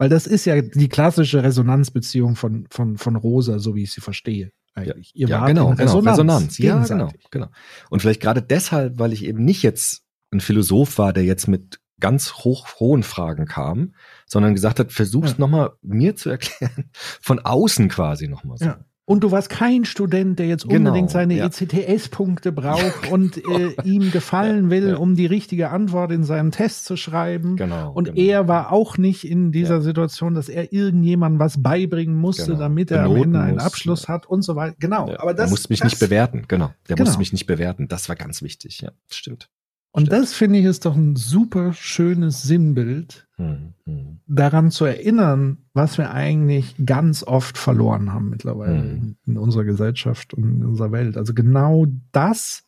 weil 0.00 0.08
das 0.08 0.26
ist 0.26 0.46
ja 0.46 0.62
die 0.62 0.88
klassische 0.88 1.42
Resonanzbeziehung 1.42 2.34
von, 2.34 2.66
von, 2.70 2.96
von 2.96 3.16
Rosa, 3.16 3.58
so 3.58 3.74
wie 3.74 3.82
ich 3.82 3.92
sie 3.92 4.00
verstehe. 4.00 4.50
Eigentlich. 4.72 5.12
Ihr 5.14 5.28
ja, 5.28 5.40
wart 5.40 5.48
genau, 5.48 5.70
in 5.72 5.76
genau. 5.76 5.90
Resonanz. 5.90 6.18
Resonanz. 6.18 6.58
Ja, 6.58 6.82
genau, 6.84 7.10
genau. 7.30 7.48
Und 7.90 8.00
vielleicht 8.00 8.22
gerade 8.22 8.40
deshalb, 8.40 8.98
weil 8.98 9.12
ich 9.12 9.26
eben 9.26 9.44
nicht 9.44 9.62
jetzt 9.62 10.02
ein 10.30 10.40
Philosoph 10.40 10.96
war, 10.96 11.12
der 11.12 11.24
jetzt 11.24 11.48
mit 11.48 11.80
ganz 12.00 12.32
hoch 12.32 12.80
hohen 12.80 13.02
Fragen 13.02 13.44
kam, 13.44 13.94
sondern 14.24 14.54
gesagt 14.54 14.78
hat, 14.78 14.90
versuch's 14.90 15.32
Ja. 15.32 15.36
nochmal 15.36 15.72
mir 15.82 16.16
zu 16.16 16.30
erklären, 16.30 16.88
von 16.94 17.38
außen 17.38 17.90
quasi 17.90 18.26
nochmal 18.26 18.56
so. 18.56 18.64
Ja. 18.64 18.80
Und 19.10 19.24
du 19.24 19.32
warst 19.32 19.50
kein 19.50 19.84
Student, 19.84 20.38
der 20.38 20.46
jetzt 20.46 20.68
Genau, 20.68 20.90
unbedingt 20.90 21.10
seine 21.10 21.34
ja. 21.34 21.46
ECTS-Punkte 21.46 22.52
braucht 22.52 23.08
und 23.10 23.38
äh, 23.38 23.74
ihm 23.82 24.12
gefallen 24.12 24.70
will, 24.70 24.90
Ja. 24.90 24.96
um 24.98 25.16
die 25.16 25.26
richtige 25.26 25.70
Antwort 25.70 26.12
in 26.12 26.22
seinem 26.22 26.52
Test 26.52 26.84
zu 26.84 26.96
schreiben. 26.96 27.56
Genau. 27.56 27.90
Und 27.90 28.04
genau. 28.14 28.20
er 28.20 28.46
war 28.46 28.70
auch 28.70 28.98
nicht 28.98 29.24
in 29.28 29.50
dieser 29.50 29.76
Ja. 29.78 29.80
Situation, 29.80 30.34
dass 30.34 30.48
er 30.48 30.72
irgendjemandem 30.72 31.40
was 31.40 31.60
beibringen 31.60 32.14
musste, 32.14 32.46
Genau. 32.52 32.60
damit 32.60 32.92
er 32.92 33.02
am 33.02 33.08
Benoten 33.14 33.24
Ende 33.34 33.40
einen 33.40 33.54
muss, 33.54 33.64
Abschluss 33.64 34.02
ja. 34.02 34.08
hat 34.10 34.26
und 34.26 34.42
so 34.42 34.54
weiter. 34.54 34.76
Genau. 34.78 35.08
Ja, 35.08 35.18
aber 35.18 35.34
das, 35.34 35.46
der 35.46 35.50
musste 35.50 35.72
mich 35.72 35.80
das, 35.80 35.90
nicht 35.90 35.98
bewerten, 35.98 36.44
genau. 36.46 36.70
Der 36.88 36.94
Genau. 36.94 37.08
musste 37.08 37.18
mich 37.18 37.32
nicht 37.32 37.46
bewerten. 37.46 37.88
Das 37.88 38.08
war 38.08 38.14
ganz 38.14 38.42
wichtig, 38.42 38.80
ja. 38.80 38.92
Stimmt. 39.10 39.50
Und 39.92 40.12
das 40.12 40.32
finde 40.34 40.60
ich 40.60 40.66
ist 40.66 40.84
doch 40.84 40.94
ein 40.94 41.16
super 41.16 41.72
schönes 41.72 42.42
Sinnbild, 42.42 43.26
Hm, 43.36 43.74
hm. 43.84 44.20
daran 44.26 44.70
zu 44.70 44.84
erinnern, 44.84 45.66
was 45.72 45.98
wir 45.98 46.12
eigentlich 46.12 46.76
ganz 46.86 47.24
oft 47.24 47.58
verloren 47.58 48.12
haben 48.12 48.28
mittlerweile 48.30 48.82
Mhm. 48.82 49.16
in, 49.26 49.36
unserer 49.38 49.64
Gesellschaft 49.64 50.32
und 50.34 50.44
in 50.44 50.64
unserer 50.64 50.92
Welt. 50.92 51.16
Also 51.16 51.34
genau 51.34 51.86
das, 52.12 52.64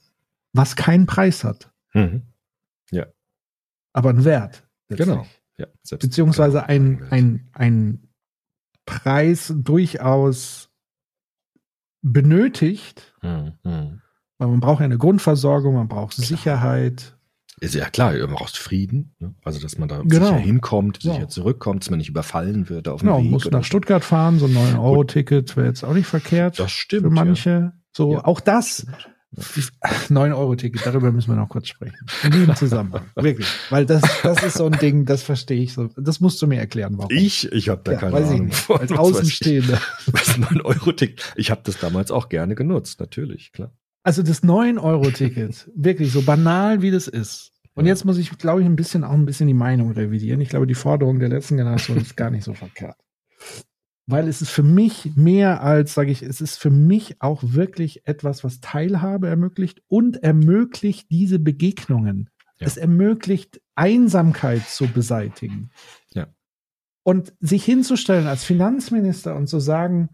was 0.53 0.75
keinen 0.77 1.07
Preis 1.07 1.45
hat, 1.45 1.71
Hm. 1.93 2.23
aber 3.95 4.09
einen 4.11 4.25
Wert. 4.25 4.67
Genau. 4.89 5.27
Ja, 5.59 5.67
Beziehungsweise 5.99 6.65
genau. 6.67 6.67
ein, 6.67 7.03
ein, 7.11 7.49
ein 7.53 8.09
Preis 8.87 9.53
durchaus 9.55 10.71
benötigt, 12.01 13.15
Hm, 13.21 13.53
hm. 13.63 14.01
Weil 14.43 14.49
man 14.49 14.61
braucht 14.61 14.81
ja 14.81 14.87
eine 14.87 14.99
Grundversorgung, 14.99 15.75
man 15.75 15.87
braucht 15.89 16.15
Sicherheit. 16.15 17.17
Ist 17.61 17.77
ja 17.77 17.89
klar, 17.91 18.13
du 18.15 18.27
brauchst 18.27 18.59
Frieden, 18.59 19.15
ne? 19.21 19.35
also 19.45 19.61
dass 19.61 19.79
man 19.79 19.89
da 19.89 19.99
Genau. 20.03 20.27
sicher 20.27 20.37
hinkommt, 20.39 21.05
Ja. 21.05 21.15
sicher 21.15 21.29
zurückkommt, 21.29 21.85
dass 21.85 21.91
man 21.91 21.99
nicht 21.99 22.09
überfallen 22.09 22.69
wird 22.69 22.89
auf 22.89 23.01
dem 23.03 23.07
Genau, 23.07 23.23
Weg. 23.23 23.31
muss 23.31 23.47
oder 23.47 23.59
nach. 23.59 23.65
Stuttgart 23.65 24.03
fahren, 24.03 24.41
so 24.41 24.47
ein 24.47 24.53
9-Euro-Ticket 24.55 25.57
wäre 25.57 25.69
jetzt 25.69 25.85
auch 25.85 25.95
nicht 25.95 26.07
verkehrt. 26.09 26.59
Das 26.59 26.73
stimmt. 26.73 27.03
für 27.05 27.11
manche. 27.11 27.73
So, 27.97 28.15
Ja. 28.15 28.25
auch 28.25 28.41
das. 28.41 28.85
9-Euro-Ticket, 30.09 30.83
darüber 30.87 31.13
müssen 31.13 31.31
wir 31.31 31.37
noch 31.37 31.49
kurz 31.49 31.69
sprechen. 31.69 31.97
In 32.25 32.33
diesem 32.33 32.55
Zusammenhang. 32.57 33.05
Wirklich. 33.15 33.47
Weil 33.71 33.87
das, 33.87 34.03
das 34.23 34.43
ist 34.43 34.59
so 34.59 34.67
ein 34.67 34.73
Ding, 34.73 35.05
das 35.05 35.23
verstehe 35.23 35.63
ich 35.63 35.73
so. 35.73 35.89
Das 35.97 36.21
musst 36.21 36.41
du 36.43 36.47
mir 36.47 36.59
erklären, 36.59 36.95
warum. 36.99 37.11
Ich, 37.13 37.51
ich 37.53 37.69
habe 37.69 37.83
da 37.85 37.93
ja, 37.93 37.99
keine 37.99 38.13
weiß 38.13 38.27
ich 38.29 38.35
Ahnung. 38.35 38.47
nicht. 38.47 38.57
von. 38.59 38.81
Als 38.81 38.91
ich. 38.91 38.99
Außenstehender. 38.99 39.79
Was 40.13 40.37
9 40.37 40.61
Euro 40.63 40.93
Ticket. 40.93 41.33
Ich 41.37 41.51
habe 41.51 41.61
das 41.65 41.79
damals 41.79 42.11
auch 42.11 42.29
gerne 42.29 42.55
genutzt, 42.55 43.01
natürlich, 43.01 43.53
klar. 43.53 43.73
Also 44.03 44.23
das 44.23 44.43
9-Euro-Ticket, 44.43 45.71
wirklich 45.75 46.13
so 46.13 46.23
banal 46.23 46.83
wie 46.83 46.91
das 46.91 47.07
ist. 47.07 47.53
Und 47.75 47.87
jetzt 47.87 48.05
muss 48.05 48.19
ich, 48.19 48.37
glaube 48.37 48.61
ich, 48.61 48.67
ein 48.67 48.77
bisschen 48.77 49.05
auch 49.05 49.13
ein 49.13 49.25
bisschen 49.25 49.47
die 49.47 49.55
Meinung 49.55 49.93
revidieren. 49.93 50.41
Ich 50.41 50.51
glaube, 50.51 50.67
die 50.67 50.75
Forderung 50.75 51.19
der 51.19 51.29
letzten 51.29 51.57
Generation 51.57 51.97
ist 51.97 52.17
gar 52.17 52.31
nicht 52.31 52.45
so 52.45 52.53
verkehrt. 52.53 52.97
Weil 54.07 54.29
es 54.29 54.43
ist 54.43 54.51
für 54.51 54.65
mich 54.65 55.17
mehr 55.17 55.63
als, 55.63 55.95
sage 55.95 56.11
ich, 56.11 56.23
es 56.23 56.41
ist 56.41 56.59
für 56.59 56.71
mich 56.71 57.23
auch 57.23 57.43
wirklich 57.43 58.07
etwas, 58.07 58.45
was 58.45 58.61
Teilhabe 58.61 59.29
ermöglicht 59.29 59.81
und 59.89 60.23
ermöglicht 60.23 61.11
diese 61.11 61.39
Begegnungen. 61.39 62.29
Ja. 62.59 62.67
Es 62.67 62.77
ermöglicht 62.77 63.63
Einsamkeit 63.75 64.69
zu 64.69 64.89
beseitigen. 64.89 65.71
Ja. 66.11 66.27
Und 67.05 67.33
sich 67.41 67.65
hinzustellen 67.65 68.27
als 68.27 68.45
Finanzminister 68.45 69.35
und 69.35 69.47
zu 69.47 69.61
sagen, 69.61 70.11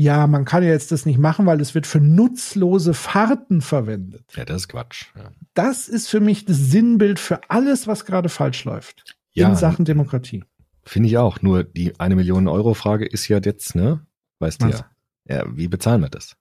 ja, 0.00 0.26
man 0.26 0.46
kann 0.46 0.62
ja 0.62 0.70
jetzt 0.70 0.92
das 0.92 1.04
nicht 1.04 1.18
machen, 1.18 1.44
weil 1.44 1.60
es 1.60 1.74
wird 1.74 1.86
für 1.86 2.00
nutzlose 2.00 2.94
Fahrten 2.94 3.60
verwendet. 3.60 4.24
Ja, 4.34 4.46
das 4.46 4.62
ist 4.62 4.68
Quatsch. 4.68 5.08
Ja. 5.14 5.30
Das 5.52 5.88
ist 5.88 6.08
für 6.08 6.20
mich 6.20 6.46
das 6.46 6.56
Sinnbild 6.56 7.18
für 7.20 7.40
alles, 7.50 7.86
was 7.86 8.06
gerade 8.06 8.30
falsch 8.30 8.64
läuft 8.64 9.14
Ja. 9.32 9.50
in 9.50 9.56
Sachen 9.56 9.84
Demokratie. 9.84 10.42
Finde 10.84 11.10
ich 11.10 11.18
auch. 11.18 11.42
Nur 11.42 11.64
die 11.64 12.00
eine 12.00 12.16
Million 12.16 12.48
Euro 12.48 12.72
Frage 12.72 13.04
ist 13.04 13.28
ja 13.28 13.40
jetzt, 13.44 13.74
ne? 13.74 14.00
Weißt 14.38 14.62
du. 14.62 14.70
Ja, 15.28 15.44
wie 15.54 15.68
bezahlen 15.68 16.00
wir 16.00 16.08
das? 16.08 16.34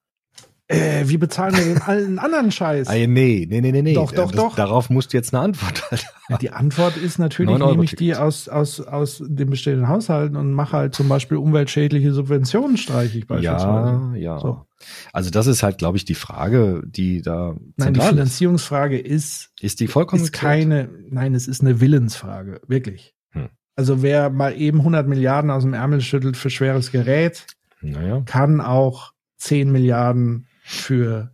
Äh, 0.72 1.10
wie 1.10 1.18
bezahlen 1.18 1.58
wir 1.58 1.64
denn 1.64 1.82
allen 1.82 2.20
anderen 2.20 2.52
Scheiß? 2.52 2.88
Ah, 2.90 2.94
nee, 2.94 3.08
nee, 3.08 3.48
nee, 3.48 3.72
nee, 3.72 3.82
nee. 3.82 3.94
Doch, 3.96 4.12
doch, 4.12 4.32
das, 4.32 4.40
doch. 4.40 4.56
Darauf 4.56 4.92
musst 4.92 5.12
du 5.12 5.18
jetzt 5.18 5.34
eine 5.34 5.42
Antwort 5.44 5.82
halt. 5.92 6.06
Ja, 6.30 6.38
die 6.38 6.52
Antwort 6.52 6.96
ist 6.96 7.18
natürlich, 7.18 7.50
9 7.50 7.62
Euro 7.64 7.72
nehme 7.72 7.86
ich 7.86 7.96
die 7.96 8.16
aus, 8.16 8.48
aus, 8.48 8.80
aus 8.80 9.24
den 9.26 9.50
bestehenden 9.50 9.88
Haushalten 9.88 10.36
und 10.36 10.54
mache 10.54 10.78
halt 10.78 10.94
zum 10.94 11.10
Beispiel 11.10 11.38
umweltschädliche 11.38 12.14
Subventionen 12.14 12.78
streiche 12.78 13.18
ich 13.18 13.26
beispielsweise. 13.26 14.12
Ja, 14.14 14.16
ja. 14.16 14.40
So. 14.40 14.64
Also 15.12 15.32
das 15.32 15.48
ist 15.48 15.64
halt, 15.64 15.80
glaube 15.80 15.98
ich, 15.98 16.06
die 16.06 16.14
Frage, 16.14 16.84
die 16.86 17.24
da 17.24 17.56
Nein, 17.76 17.96
die. 17.96 18.02
Finanzierungsfrage 18.02 19.00
ist, 19.00 19.50
Ist 19.60 19.80
die 19.80 19.88
vollkommen 19.88 20.22
ist 20.22 20.34
keine, 20.34 20.88
nein, 21.10 21.34
es 21.34 21.48
ist 21.48 21.62
eine 21.62 21.82
Willensfrage, 21.82 22.62
wirklich. 22.68 23.16
Hm. 23.32 23.50
Also 23.76 24.04
wer 24.04 24.30
mal 24.30 24.56
eben 24.56 24.78
100 24.80 25.08
Milliarden 25.08 25.50
aus 25.50 25.64
dem 25.64 25.74
Ärmel 25.74 26.02
schüttelt 26.02 26.38
für 26.38 26.52
schweres 26.52 26.92
Gerät, 26.92 27.48
Naja. 27.82 28.22
kann 28.28 28.62
auch 28.62 29.14
10 29.38 29.72
Milliarden 29.72 30.46
für 30.70 31.32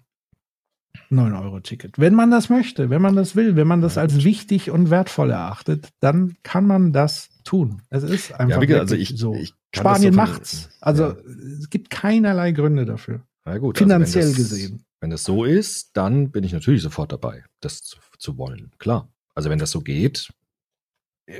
9-Euro-Ticket. 1.11 1.99
Wenn 1.99 2.15
man 2.15 2.31
das 2.31 2.49
möchte, 2.49 2.89
wenn 2.89 3.01
man 3.01 3.15
das 3.15 3.35
will, 3.35 3.55
wenn 3.57 3.67
man 3.67 3.81
das 3.81 3.97
als 3.97 4.23
wichtig 4.23 4.71
und 4.71 4.89
wertvoll 4.89 5.29
erachtet, 5.29 5.89
dann 5.99 6.37
kann 6.43 6.65
man 6.65 6.93
das 6.93 7.29
tun. 7.43 7.81
Es 7.89 8.03
ist 8.03 8.31
einfach 8.33 8.61
Ja, 8.61 8.65
gesagt, 8.65 8.81
also 8.81 8.95
ich, 8.95 9.09
so. 9.17 9.35
ich 9.35 9.53
Spanien 9.75 10.15
macht's. 10.15 10.69
Also 10.79 11.03
Ja. 11.03 11.15
es 11.59 11.69
gibt 11.69 11.89
keinerlei 11.89 12.53
Gründe 12.53 12.85
dafür. 12.85 13.21
Na 13.43 13.57
gut, 13.57 13.77
Finanziell 13.77 14.23
also 14.25 14.41
das, 14.41 14.49
gesehen. 14.49 14.85
Wenn 15.01 15.09
das 15.09 15.25
so 15.25 15.43
ist, 15.43 15.91
dann 15.97 16.31
bin 16.31 16.43
ich 16.45 16.53
natürlich 16.53 16.81
sofort 16.81 17.11
dabei, 17.11 17.43
das 17.59 17.81
zu, 17.81 17.97
zu 18.17 18.37
wollen. 18.37 18.71
Klar. 18.79 19.09
Also 19.35 19.49
wenn 19.49 19.59
das 19.59 19.71
so 19.71 19.81
geht, 19.81 20.29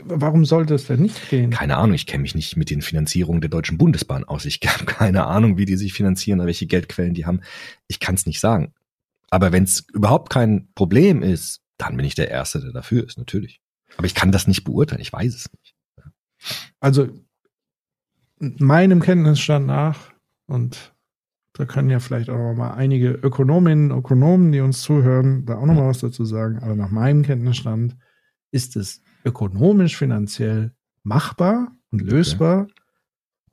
Warum 0.04 0.46
sollte 0.46 0.74
es 0.74 0.88
denn 0.88 1.02
nicht 1.02 1.30
gehen? 1.30 1.52
keine 1.52 1.78
Ahnung, 1.78 1.94
ich 1.94 2.08
kenne 2.08 2.24
mich 2.24 2.34
nicht 2.34 2.58
mit 2.58 2.72
den 2.72 2.82
Finanzierungen 2.82 3.42
der 3.42 3.52
Deutschen 3.52 3.78
Bundesbahn 3.78 4.24
aus. 4.24 4.46
Ich 4.46 4.60
habe 4.66 4.86
keine 4.86 5.26
Ahnung, 5.28 5.58
wie 5.58 5.66
die 5.66 5.78
sich 5.78 5.94
finanzieren, 5.94 6.40
oder 6.40 6.48
welche 6.48 6.66
Geldquellen 6.66 7.14
die 7.14 7.26
haben. 7.26 7.42
Ich 7.88 8.00
kann 8.00 8.16
es 8.16 8.26
nicht 8.26 8.40
sagen. 8.40 8.74
Aber 9.30 9.52
wenn 9.52 9.64
es 9.64 9.86
überhaupt 9.94 10.32
kein 10.32 10.70
Problem 10.74 11.22
ist, 11.22 11.62
dann 11.78 11.98
bin 11.98 12.06
ich 12.06 12.16
der 12.16 12.32
Erste, 12.32 12.62
der 12.62 12.72
dafür 12.72 13.06
ist, 13.06 13.18
natürlich. 13.18 13.62
Aber 13.98 14.08
ich 14.08 14.16
kann 14.16 14.32
das 14.32 14.48
nicht 14.48 14.64
beurteilen, 14.64 15.02
ich 15.02 15.14
weiß 15.14 15.36
es 15.36 15.52
nicht. 15.54 15.76
Also 16.80 17.10
meinem 18.40 19.02
Kenntnisstand 19.02 19.68
nach, 19.68 20.12
und 20.48 20.94
da 21.54 21.66
können 21.66 21.90
ja 21.90 22.00
vielleicht 22.00 22.30
auch 22.30 22.38
noch 22.38 22.56
mal 22.56 22.74
einige 22.74 23.12
Ökonominnen 23.12 23.92
und 23.92 24.00
Ökonomen, 24.00 24.52
die 24.52 24.60
uns 24.60 24.82
zuhören, 24.82 25.46
da 25.46 25.58
auch 25.58 25.66
noch 25.66 25.76
mal 25.76 25.88
was 25.88 26.00
dazu 26.00 26.26
sagen, 26.26 26.60
aber 26.60 26.76
nach 26.76 26.92
meinem 26.92 27.24
Kenntnisstand 27.24 27.96
ist 28.52 28.76
es 28.76 29.02
ökonomisch, 29.26 29.98
finanziell 29.98 30.72
machbar 31.04 31.72
und 31.92 32.02
lösbar. 32.02 32.68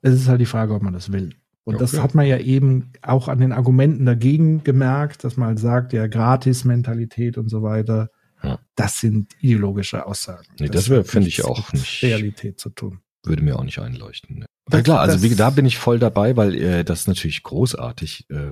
Es 0.01 0.13
ist 0.13 0.27
halt 0.27 0.41
die 0.41 0.45
Frage, 0.45 0.73
ob 0.73 0.81
man 0.83 0.93
das 0.93 1.11
will. 1.11 1.35
Und 1.65 1.79
das 1.79 1.93
Okay. 1.93 2.03
hat 2.03 2.13
man 2.15 2.25
ja 2.25 2.37
eben 2.39 2.91
auch 3.01 3.27
an 3.29 3.39
den 3.39 3.53
Argumenten 3.53 4.05
dagegen 4.05 4.63
gemerkt, 4.65 5.23
dass 5.23 5.37
man 5.37 5.49
halt 5.49 5.59
sagt, 5.59 5.93
ja, 5.93 6.07
Gratis-Mentalität 6.07 7.37
und 7.37 7.47
so 7.49 7.63
weiter. 7.63 8.09
Ja. 8.43 8.59
Das 8.75 8.99
sind 8.99 9.31
ideologische 9.39 10.05
Aussagen. 10.05 10.45
Nee, 10.59 10.67
das 10.67 10.89
hat 10.89 11.07
finde 11.07 11.29
ich 11.29 11.45
auch 11.45 11.71
mit 11.71 11.81
nicht- 11.81 12.03
Realität 12.03 12.59
zu 12.59 12.69
tun. 12.69 12.99
Würde 13.23 13.41
mir 13.41 13.57
auch 13.57 13.63
nicht 13.63 13.79
einleuchten. 13.79 14.39
Ne? 14.39 14.45
Das- 14.65 14.79
ja 14.79 14.83
klar, 14.83 14.99
also 14.99 15.13
das- 15.15 15.23
wie, 15.23 15.33
da 15.35 15.49
bin 15.51 15.65
ich 15.65 15.77
voll 15.77 15.99
dabei, 15.99 16.35
weil 16.35 16.53
äh, 16.55 16.83
das 16.83 17.01
ist 17.01 17.07
natürlich 17.07 17.41
großartig. 17.43 18.29
Äh, 18.29 18.51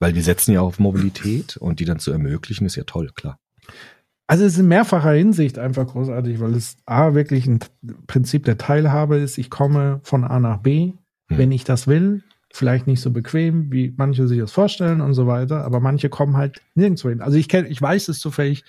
weil 0.00 0.14
wir 0.16 0.22
setzen 0.22 0.52
ja 0.52 0.62
auf 0.62 0.78
Mobilität 0.80 1.56
und 1.58 1.78
die 1.78 1.84
dann 1.84 1.98
zu 2.00 2.10
ermöglichen, 2.10 2.64
ist 2.66 2.74
ja 2.74 2.84
toll, 2.84 3.10
klar. 3.14 3.38
Also 4.30 4.44
es 4.44 4.52
ist 4.52 4.60
in 4.60 4.68
mehrfacher 4.68 5.10
Hinsicht 5.10 5.58
einfach 5.58 5.88
großartig, 5.88 6.38
weil 6.38 6.54
es 6.54 6.76
A 6.86 7.14
wirklich 7.14 7.48
ein 7.48 7.58
Prinzip 8.06 8.44
der 8.44 8.58
Teilhabe 8.58 9.16
ist. 9.16 9.38
Ich 9.38 9.50
komme 9.50 9.98
von 10.04 10.22
A 10.24 10.38
nach 10.38 10.58
B, 10.58 10.92
Hm. 11.28 11.38
wenn 11.38 11.50
ich 11.52 11.64
das 11.64 11.88
will. 11.88 12.22
Vielleicht 12.52 12.86
nicht 12.86 13.00
so 13.00 13.10
bequem, 13.10 13.72
wie 13.72 13.92
manche 13.96 14.28
sich 14.28 14.38
das 14.38 14.52
vorstellen 14.52 15.00
und 15.00 15.14
so 15.14 15.26
weiter, 15.26 15.64
aber 15.64 15.80
manche 15.80 16.08
kommen 16.08 16.36
halt 16.36 16.62
nirgendwo 16.76 17.08
hin. 17.08 17.20
Also 17.22 17.38
ich 17.38 17.48
kenne, 17.48 17.66
ich 17.68 17.82
weiß 17.82 18.08
es 18.08 18.20
zufällig, 18.20 18.64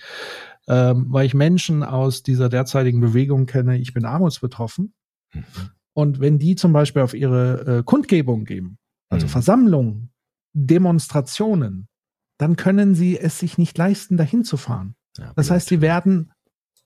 ähm, 0.66 1.06
weil 1.10 1.26
ich 1.26 1.34
Menschen 1.34 1.84
aus 1.84 2.22
dieser 2.24 2.48
derzeitigen 2.48 3.00
Bewegung 3.00 3.46
kenne. 3.46 3.78
Ich 3.78 3.92
bin 3.94 4.04
armutsbetroffen. 4.04 4.94
Mhm. 5.32 5.44
Und 5.94 6.18
wenn 6.20 6.38
die 6.40 6.56
zum 6.56 6.72
Beispiel 6.72 7.02
auf 7.02 7.14
ihre 7.14 7.78
äh, 7.78 7.82
Kundgebung 7.84 8.44
geben, 8.44 8.78
also 9.10 9.26
Mhm. 9.26 9.30
Versammlungen, 9.30 10.10
Demonstrationen, 10.54 11.86
dann 12.38 12.56
können 12.56 12.94
sie 12.96 13.18
es 13.18 13.38
sich 13.38 13.58
nicht 13.58 13.76
leisten, 13.78 14.16
dahin 14.16 14.42
zu 14.42 14.56
fahren. 14.56 14.94
Ja, 15.18 15.32
Das 15.36 15.50
heißt, 15.50 15.68
sie 15.68 15.80
werden 15.80 16.32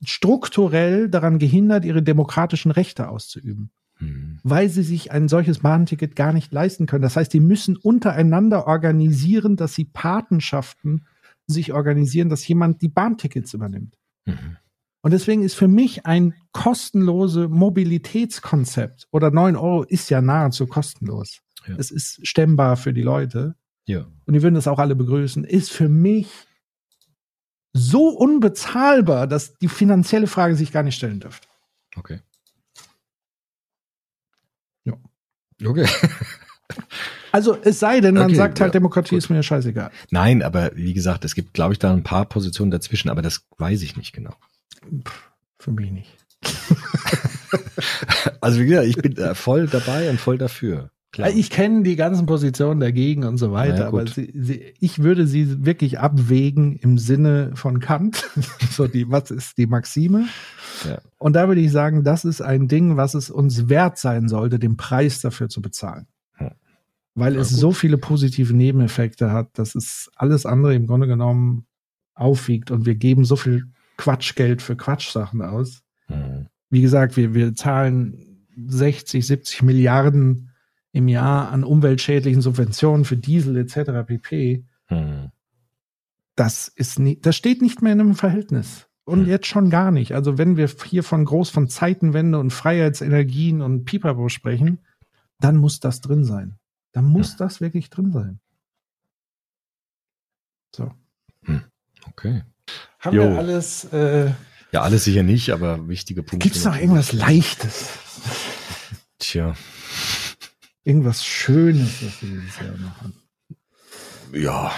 strukturell 0.04 1.08
daran 1.08 1.38
gehindert, 1.38 1.84
ihre 1.84 2.02
demokratischen 2.02 2.70
Rechte 2.70 3.08
auszuüben, 3.08 3.70
Hm. 3.98 4.38
weil 4.42 4.68
sie 4.68 4.82
sich 4.82 5.10
ein 5.10 5.28
solches 5.28 5.60
Bahnticket 5.60 6.16
gar 6.16 6.32
nicht 6.32 6.52
leisten 6.52 6.86
können. 6.86 7.02
Das 7.02 7.16
heißt, 7.16 7.32
sie 7.32 7.40
müssen 7.40 7.76
untereinander 7.76 8.66
organisieren, 8.66 9.56
dass 9.56 9.74
sie 9.74 9.86
Patenschaften 9.86 11.06
sich 11.46 11.72
organisieren, 11.72 12.28
dass 12.28 12.46
jemand 12.46 12.82
die 12.82 12.88
Bahntickets 12.88 13.54
übernimmt. 13.54 13.96
Mhm. 14.26 14.56
Und 15.02 15.12
deswegen 15.12 15.42
ist 15.42 15.54
für 15.54 15.68
mich 15.68 16.04
ein 16.04 16.34
kostenlose 16.52 17.48
Mobilitätskonzept 17.48 19.06
oder 19.12 19.30
9 19.30 19.54
Euro 19.56 19.84
ist 19.84 20.10
ja 20.10 20.20
nahezu 20.20 20.66
kostenlos. 20.66 21.38
Ja. 21.66 21.76
Es 21.78 21.90
ist 21.92 22.26
stemmbar 22.26 22.76
für 22.76 22.92
die 22.92 23.02
Leute 23.02 23.54
Ja. 23.86 24.06
und 24.26 24.34
die 24.34 24.42
würden 24.42 24.56
das 24.56 24.66
auch 24.68 24.78
alle 24.80 24.96
begrüßen, 24.96 25.44
ist 25.44 25.70
für 25.70 25.88
mich 25.88 26.28
so 27.76 28.08
unbezahlbar, 28.08 29.26
dass 29.26 29.58
die 29.58 29.68
finanzielle 29.68 30.26
Frage 30.26 30.56
sich 30.56 30.72
gar 30.72 30.82
nicht 30.82 30.96
stellen 30.96 31.20
dürfte. 31.20 31.46
Okay. 31.96 32.20
Ja. 34.84 34.94
Okay. 35.64 35.86
Also 37.32 37.56
es 37.62 37.78
sei 37.78 38.00
denn, 38.00 38.14
man 38.14 38.24
Okay, 38.24 38.34
sagt 38.34 38.60
halt, 38.60 38.70
ja, 38.70 38.72
Demokratie 38.72 39.10
gut. 39.10 39.18
ist 39.18 39.28
mir 39.28 39.42
scheißegal. 39.42 39.90
Nein, 40.10 40.42
aber 40.42 40.70
wie 40.74 40.94
gesagt, 40.94 41.24
es 41.24 41.34
gibt, 41.34 41.52
glaube 41.52 41.74
ich, 41.74 41.78
da 41.78 41.92
ein 41.92 42.02
paar 42.02 42.24
Positionen 42.24 42.70
dazwischen, 42.70 43.10
aber 43.10 43.20
das 43.20 43.46
weiß 43.58 43.82
ich 43.82 43.96
nicht 43.96 44.14
genau. 44.14 44.34
Für 45.58 45.70
mich 45.72 45.90
nicht. 45.90 46.16
Also 48.40 48.60
wie 48.60 48.66
gesagt, 48.66 48.86
ich 48.86 48.96
bin 48.96 49.16
äh, 49.16 49.34
voll 49.34 49.66
dabei 49.66 50.08
und 50.10 50.20
voll 50.20 50.38
dafür. 50.38 50.90
Klar. 51.16 51.30
Ich 51.30 51.48
kenne 51.48 51.82
die 51.82 51.96
ganzen 51.96 52.26
Positionen 52.26 52.78
dagegen 52.78 53.24
und 53.24 53.38
so 53.38 53.50
weiter, 53.50 53.84
ja, 53.84 53.88
aber 53.88 54.06
sie, 54.06 54.30
sie, 54.34 54.74
ich 54.80 55.02
würde 55.02 55.26
sie 55.26 55.64
wirklich 55.64 55.98
abwägen 55.98 56.76
im 56.76 56.98
Sinne 56.98 57.52
von 57.54 57.80
Kant. 57.80 58.28
so 58.70 58.86
die, 58.86 59.10
was 59.10 59.30
ist 59.30 59.56
die 59.56 59.64
Maxime? 59.64 60.26
Ja. 60.86 60.98
Und 61.16 61.32
da 61.32 61.48
würde 61.48 61.62
ich 61.62 61.72
sagen, 61.72 62.04
das 62.04 62.26
ist 62.26 62.42
ein 62.42 62.68
Ding, 62.68 62.98
was 62.98 63.14
es 63.14 63.30
uns 63.30 63.70
wert 63.70 63.96
sein 63.96 64.28
sollte, 64.28 64.58
den 64.58 64.76
Preis 64.76 65.22
dafür 65.22 65.48
zu 65.48 65.62
bezahlen. 65.62 66.06
Hm. 66.34 66.50
Weil 67.14 67.36
Ja, 67.36 67.40
es 67.40 67.48
gut. 67.48 67.60
so 67.60 67.72
viele 67.72 67.96
positive 67.96 68.52
Nebeneffekte 68.52 69.32
hat, 69.32 69.58
dass 69.58 69.74
es 69.74 70.10
alles 70.16 70.44
andere 70.44 70.74
im 70.74 70.86
Grunde 70.86 71.06
genommen 71.06 71.64
aufwiegt 72.14 72.70
und 72.70 72.84
wir 72.84 72.94
geben 72.94 73.24
so 73.24 73.36
viel 73.36 73.64
Quatschgeld 73.96 74.60
für 74.60 74.76
Quatschsachen 74.76 75.40
aus. 75.40 75.80
Hm. 76.08 76.48
Wie 76.68 76.82
gesagt, 76.82 77.16
wir, 77.16 77.32
wir 77.32 77.54
zahlen 77.54 78.44
60, 78.66 79.26
70 79.26 79.62
Milliarden 79.62 80.50
im 80.96 81.08
Jahr 81.08 81.50
an 81.50 81.62
umweltschädlichen 81.62 82.40
Subventionen 82.40 83.04
für 83.04 83.16
Diesel 83.16 83.56
etc. 83.58 84.06
pp. 84.06 84.64
Hm. 84.86 85.30
Das 86.36 86.68
ist 86.68 86.98
nie, 86.98 87.20
das 87.20 87.36
steht 87.36 87.60
nicht 87.62 87.82
mehr 87.82 87.92
in 87.92 88.00
einem 88.00 88.14
Verhältnis. 88.14 88.86
Und 89.04 89.20
Hm. 89.20 89.28
jetzt 89.28 89.46
schon 89.46 89.70
gar 89.70 89.90
nicht. 89.90 90.12
Also 90.12 90.38
wenn 90.38 90.56
wir 90.56 90.68
hier 90.84 91.02
von 91.04 91.24
groß 91.24 91.50
von 91.50 91.68
Zeitenwende 91.68 92.38
und 92.38 92.50
Freiheitsenergien 92.50 93.62
und 93.62 93.84
Pipapo 93.84 94.28
sprechen, 94.28 94.78
dann 95.38 95.56
muss 95.56 95.80
das 95.80 96.00
drin 96.00 96.24
sein. 96.24 96.58
Dann 96.92 97.04
muss 97.04 97.36
das 97.36 97.60
wirklich 97.60 97.90
drin 97.90 98.10
sein. 98.10 98.40
So. 100.74 100.90
Okay. 102.08 102.42
Haben 103.00 103.16
Jo. 103.16 103.22
wir 103.22 103.38
alles, 103.38 103.84
äh, 103.92 104.32
Ja, 104.72 104.80
alles 104.82 105.04
sicher 105.04 105.22
nicht, 105.22 105.50
aber 105.50 105.88
wichtige 105.88 106.22
Punkte. 106.22 106.48
gibt's 106.48 106.64
noch 106.64 106.76
irgendwas 106.76 107.12
Leichtes? 107.12 107.90
Tja. 109.18 109.54
Irgendwas 110.86 111.24
Schönes, 111.24 112.00
was 112.00 112.22
wir 112.22 112.28
dieses 112.28 112.60
Jahr 112.60 112.76
machen? 112.78 113.12
Ja, 114.32 114.70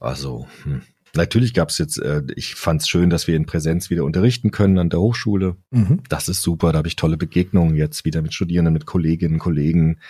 also, 0.00 0.48
hm. 0.62 0.80
Natürlich 1.14 1.52
gab 1.52 1.68
es 1.68 1.78
jetzt, 1.78 1.98
äh, 1.98 2.22
ich 2.34 2.54
fand 2.54 2.80
es 2.80 2.88
schön, 2.88 3.10
dass 3.10 3.26
wir 3.26 3.36
in 3.36 3.44
Präsenz 3.44 3.90
wieder 3.90 4.04
unterrichten 4.04 4.50
können 4.50 4.78
an 4.78 4.88
der 4.88 5.00
Hochschule. 5.00 5.56
Mhm. 5.70 6.02
Das 6.08 6.28
ist 6.28 6.42
super, 6.42 6.72
da 6.72 6.78
habe 6.78 6.88
ich 6.88 6.96
tolle 6.96 7.16
Begegnungen 7.16 7.76
jetzt 7.76 8.04
wieder 8.04 8.22
mit 8.22 8.32
Studierenden, 8.32 8.72
mit 8.72 8.86
Kolleginnen, 8.86 9.38
Kollegen. 9.38 10.00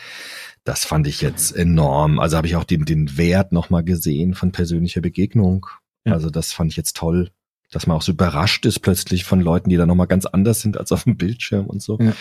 Das 0.65 0.85
fand 0.85 1.07
ich 1.07 1.21
jetzt 1.21 1.57
enorm. 1.57 2.19
Also 2.19 2.37
habe 2.37 2.47
ich 2.47 2.57
auch 2.57 2.65
den, 2.65 2.85
den 2.85 3.17
Wert 3.17 3.53
nochmal 3.53 3.85
gesehen 3.85 4.35
von 4.35 4.53
persönlicher 4.53 5.01
Begegnung. 5.01 5.67
Ja. 6.05 6.13
Also 6.13 6.31
das 6.31 6.53
fand 6.53 6.71
ich 6.73 6.77
jetzt 6.77 6.97
toll, 6.97 7.31
dass 7.71 7.87
man 7.87 7.97
auch 7.97 8.03
so 8.03 8.13
überrascht 8.13 8.67
ist 8.67 8.81
plötzlich 8.81 9.25
von 9.25 9.41
Leuten, 9.41 9.71
die 9.71 9.77
da 9.77 9.87
nochmal 9.87 10.09
ganz 10.09 10.27
anders 10.27 10.61
sind 10.61 10.77
als 10.79 10.93
auf 10.93 11.05
dem 11.05 11.17
Bildschirm 11.17 11.67
und 11.67 11.81
so. 11.81 11.99
Ja. 12.01 12.13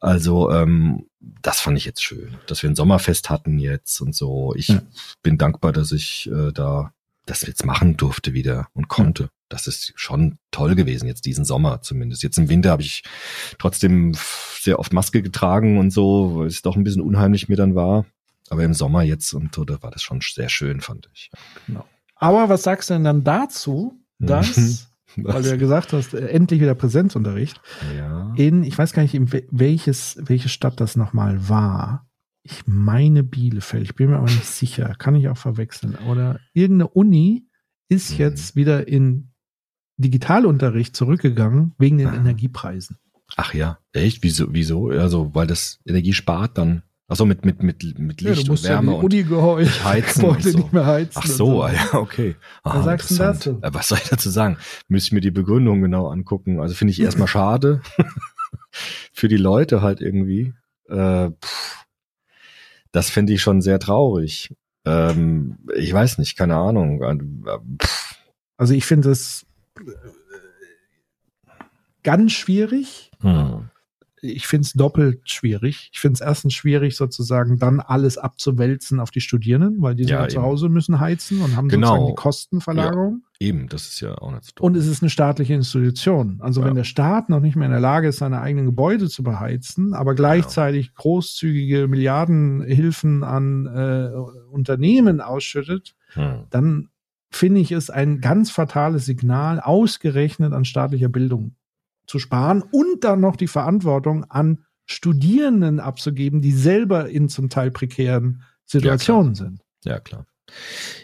Also 0.00 0.50
ähm, 0.50 1.06
das 1.20 1.60
fand 1.60 1.76
ich 1.76 1.84
jetzt 1.84 2.02
schön, 2.02 2.36
dass 2.46 2.62
wir 2.62 2.70
ein 2.70 2.76
Sommerfest 2.76 3.30
hatten 3.30 3.58
jetzt 3.58 4.00
und 4.00 4.14
so. 4.14 4.54
Ich 4.56 4.68
Ja. 4.68 4.82
bin 5.22 5.38
dankbar, 5.38 5.72
dass 5.72 5.92
ich 5.92 6.30
äh, 6.32 6.52
da 6.52 6.92
das 7.26 7.42
jetzt 7.42 7.66
machen 7.66 7.96
durfte 7.96 8.32
wieder 8.32 8.68
und 8.74 8.88
konnte. 8.88 9.28
Das 9.50 9.66
ist 9.66 9.92
schon 9.96 10.38
toll 10.50 10.74
gewesen 10.74 11.06
jetzt 11.06 11.26
diesen 11.26 11.44
Sommer 11.44 11.82
zumindest. 11.82 12.22
Jetzt 12.22 12.38
im 12.38 12.48
Winter 12.48 12.70
habe 12.70 12.82
ich 12.82 13.02
trotzdem 13.58 14.14
sehr 14.60 14.78
oft 14.78 14.92
Maske 14.92 15.20
getragen 15.22 15.78
und 15.78 15.90
so, 15.90 16.36
weil 16.36 16.46
es 16.46 16.62
doch 16.62 16.76
ein 16.76 16.84
bisschen 16.84 17.02
unheimlich 17.02 17.48
mir 17.48 17.56
dann 17.56 17.74
war. 17.74 18.06
Aber 18.50 18.64
im 18.64 18.72
Sommer 18.72 19.02
jetzt 19.02 19.32
und 19.34 19.54
so, 19.54 19.64
da 19.64 19.82
war 19.82 19.90
das 19.90 20.00
schon 20.02 20.20
sehr 20.22 20.48
schön, 20.48 20.80
fand 20.80 21.10
ich. 21.12 21.30
Aber 22.14 22.48
was 22.48 22.62
sagst 22.62 22.88
du 22.88 22.94
denn 22.94 23.04
dann 23.04 23.24
dazu, 23.24 24.00
dass, 24.18 24.88
weil 25.16 25.42
du 25.42 25.48
ja 25.48 25.56
gesagt 25.56 25.92
hast, 25.92 26.14
äh, 26.14 26.26
endlich 26.28 26.60
wieder 26.60 26.74
Präsenzunterricht 26.74 27.60
ja. 27.96 28.32
in, 28.36 28.62
ich 28.62 28.76
weiß 28.76 28.92
gar 28.92 29.02
nicht, 29.02 29.14
in 29.14 29.28
wel- 29.28 29.46
welches, 29.50 30.16
welche 30.20 30.48
Stadt 30.48 30.80
das 30.80 30.96
nochmal 30.96 31.48
war. 31.48 32.06
Ich 32.42 32.66
meine 32.66 33.24
Bielefeld, 33.24 33.82
ich 33.84 33.94
bin 33.94 34.10
mir 34.10 34.16
aber 34.16 34.26
nicht 34.26 34.44
sicher, 34.46 34.94
kann 34.98 35.14
ich 35.14 35.28
auch 35.28 35.36
verwechseln. 35.36 35.96
Oder 36.08 36.40
irgendeine 36.54 36.88
Uni 36.88 37.46
ist 37.88 38.12
Mhm. 38.12 38.16
jetzt 38.18 38.56
wieder 38.56 38.86
in 38.88 39.32
Digitalunterricht 39.96 40.94
zurückgegangen 40.94 41.74
wegen 41.78 41.98
den 41.98 42.08
Ah. 42.08 42.14
Energiepreisen. 42.14 42.96
Ach 43.36 43.52
ja, 43.52 43.78
echt? 43.92 44.22
Wieso? 44.22 44.46
Wieso? 44.54 44.88
Also, 44.90 45.34
weil 45.34 45.46
das 45.46 45.80
Energie 45.84 46.12
spart 46.14 46.56
dann. 46.56 46.82
Ach 47.10 47.16
so, 47.16 47.24
mit, 47.24 47.44
mit, 47.46 47.62
mit, 47.62 47.98
mit 47.98 48.20
Ja, 48.20 48.30
Licht 48.32 48.48
musst 48.48 48.64
und 48.64 48.70
Wärme 48.70 48.92
ja 48.92 48.98
und 48.98 49.10
gehorchen, 49.28 49.84
heizen 49.84 50.24
und 50.26 50.42
so. 50.42 50.58
nicht 50.58 50.72
mehr 50.74 50.84
heizen. 50.84 51.12
Ach 51.16 51.24
und 51.24 51.30
so, 51.30 51.62
ah 51.62 51.72
ja, 51.72 51.94
okay. 51.94 52.36
Was 52.64 52.84
sagst 52.84 53.10
du 53.10 53.14
dazu? 53.16 53.58
Äh, 53.62 53.70
Was 53.72 53.88
soll 53.88 53.98
ich 54.02 54.10
dazu 54.10 54.28
sagen? 54.28 54.58
Müsste 54.88 55.08
ich 55.08 55.12
mir 55.12 55.20
die 55.22 55.30
Begründung 55.30 55.80
genau 55.80 56.08
angucken. 56.08 56.60
Also 56.60 56.74
finde 56.74 56.92
ich 56.92 57.00
erstmal 57.00 57.26
schade. 57.28 57.80
Für 59.12 59.28
die 59.28 59.38
Leute 59.38 59.80
halt 59.80 60.02
irgendwie. 60.02 60.52
Äh, 60.88 61.30
pff, 61.42 61.84
das 62.92 63.08
finde 63.08 63.32
ich 63.32 63.40
schon 63.40 63.62
sehr 63.62 63.78
traurig. 63.78 64.54
Ähm, 64.84 65.58
ich 65.74 65.92
weiß 65.92 66.18
nicht, 66.18 66.36
keine 66.36 66.56
Ahnung. 66.56 67.02
Äh, 67.02 67.58
pff, 67.82 68.16
Also 68.58 68.74
ich 68.74 68.84
finde 68.84 69.10
es 69.10 69.46
äh, 69.78 69.82
ganz 72.02 72.32
schwierig. 72.32 73.10
hm. 73.20 73.57
Ich 74.22 74.46
finde 74.46 74.66
es 74.66 74.72
doppelt 74.72 75.20
schwierig. 75.30 75.90
Ich 75.92 76.00
finde 76.00 76.14
es 76.14 76.20
erstens 76.20 76.54
schwierig, 76.54 76.96
sozusagen 76.96 77.58
dann 77.58 77.80
alles 77.80 78.18
abzuwälzen 78.18 79.00
auf 79.00 79.10
die 79.10 79.20
Studierenden, 79.20 79.80
weil 79.80 79.94
die 79.94 80.04
sind 80.04 80.12
Ja, 80.12 80.22
ja, 80.22 80.28
zu. 80.28 80.42
Hause, 80.42 80.68
müssen 80.68 80.98
heizen 81.00 81.40
und 81.40 81.56
haben 81.56 81.68
Genau. 81.68 81.88
sozusagen 81.88 82.06
die 82.08 82.14
Kostenverlagerung. 82.14 83.22
Eben, 83.40 83.68
das 83.68 83.86
ist 83.88 84.00
ja 84.00 84.16
auch 84.18 84.32
nicht 84.32 84.44
so. 84.46 84.64
Und 84.64 84.76
es 84.76 84.86
ist 84.86 85.02
eine 85.02 85.10
staatliche 85.10 85.54
Institution. 85.54 86.38
Also 86.40 86.60
Ja. 86.60 86.66
wenn 86.66 86.74
der 86.74 86.82
Staat 86.84 87.28
noch 87.28 87.38
nicht 87.40 87.54
mehr 87.54 87.66
in 87.66 87.72
der 87.72 87.80
Lage 87.80 88.08
ist, 88.08 88.16
seine 88.18 88.40
eigenen 88.40 88.66
Gebäude 88.66 89.08
zu 89.08 89.22
beheizen, 89.22 89.94
aber 89.94 90.14
gleichzeitig 90.16 90.92
großzügige 90.94 91.86
Milliardenhilfen 91.86 93.22
an 93.24 93.66
äh, 93.66 94.10
Unternehmen 94.50 95.20
ausschüttet, 95.20 95.94
Hm. 96.14 96.44
dann 96.50 96.88
finde 97.30 97.60
ich 97.60 97.72
es 97.72 97.90
ein 97.90 98.20
ganz 98.20 98.50
fatales 98.50 99.04
Signal, 99.04 99.60
ausgerechnet 99.60 100.52
an 100.54 100.64
staatlicher 100.64 101.10
Bildung 101.10 101.54
zu 102.08 102.18
sparen 102.18 102.62
und 102.62 103.04
dann 103.04 103.20
noch 103.20 103.36
die 103.36 103.46
Verantwortung 103.46 104.24
an 104.24 104.64
Studierenden 104.86 105.78
abzugeben, 105.80 106.40
die 106.40 106.52
selber 106.52 107.08
in 107.08 107.28
zum 107.28 107.48
Teil 107.50 107.70
prekären 107.70 108.42
Situationen 108.64 109.34
sind. 109.36 109.62
Ja, 109.84 110.00
klar. 110.00 110.26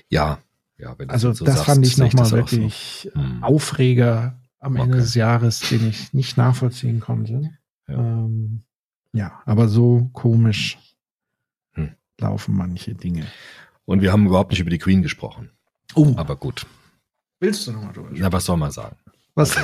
Ja, 0.09 0.39
ja, 0.78 0.98
wenn 0.98 1.09
du 1.09 1.14
Also 1.14 1.32
so 1.32 1.44
das 1.44 1.56
sagst, 1.56 1.66
fand 1.66 1.86
ich 1.86 1.98
nochmal 1.98 2.24
auch 2.24 2.31
so. 2.31 2.36
wirklich 2.36 3.10
Hm. 3.14 3.44
Aufreger 3.44 4.40
am 4.59 4.76
Ende 4.76 4.94
Okay. 4.94 5.02
des 5.02 5.14
Jahres, 5.14 5.60
den 5.60 5.86
ich 5.89 6.12
nicht 6.14 6.36
nachvollziehen 6.39 6.98
konnte. 7.01 7.51
Ja. 7.86 7.94
Ähm, 7.94 8.62
ja 9.12 9.43
aber 9.44 9.68
so 9.68 10.09
komisch 10.14 10.78
Hm. 11.74 11.90
laufen 12.18 12.56
manche 12.56 12.94
Dinge. 12.94 13.26
Und 13.85 14.01
wir 14.01 14.10
haben 14.12 14.26
überhaupt 14.26 14.51
nicht 14.51 14.60
über 14.60 14.70
die 14.70 14.78
Queen 14.78 15.02
gesprochen. 15.02 15.51
Oh, 15.94 16.14
Aber 16.16 16.36
gut. 16.36 16.66
willst 17.40 17.66
du 17.66 17.72
nochmal 17.72 17.93
drüber 17.93 18.09
Na, 18.12 18.32
was 18.32 18.47
soll 18.47 18.56
man 18.56 18.70
sagen? 18.70 18.97
Was? 19.35 19.55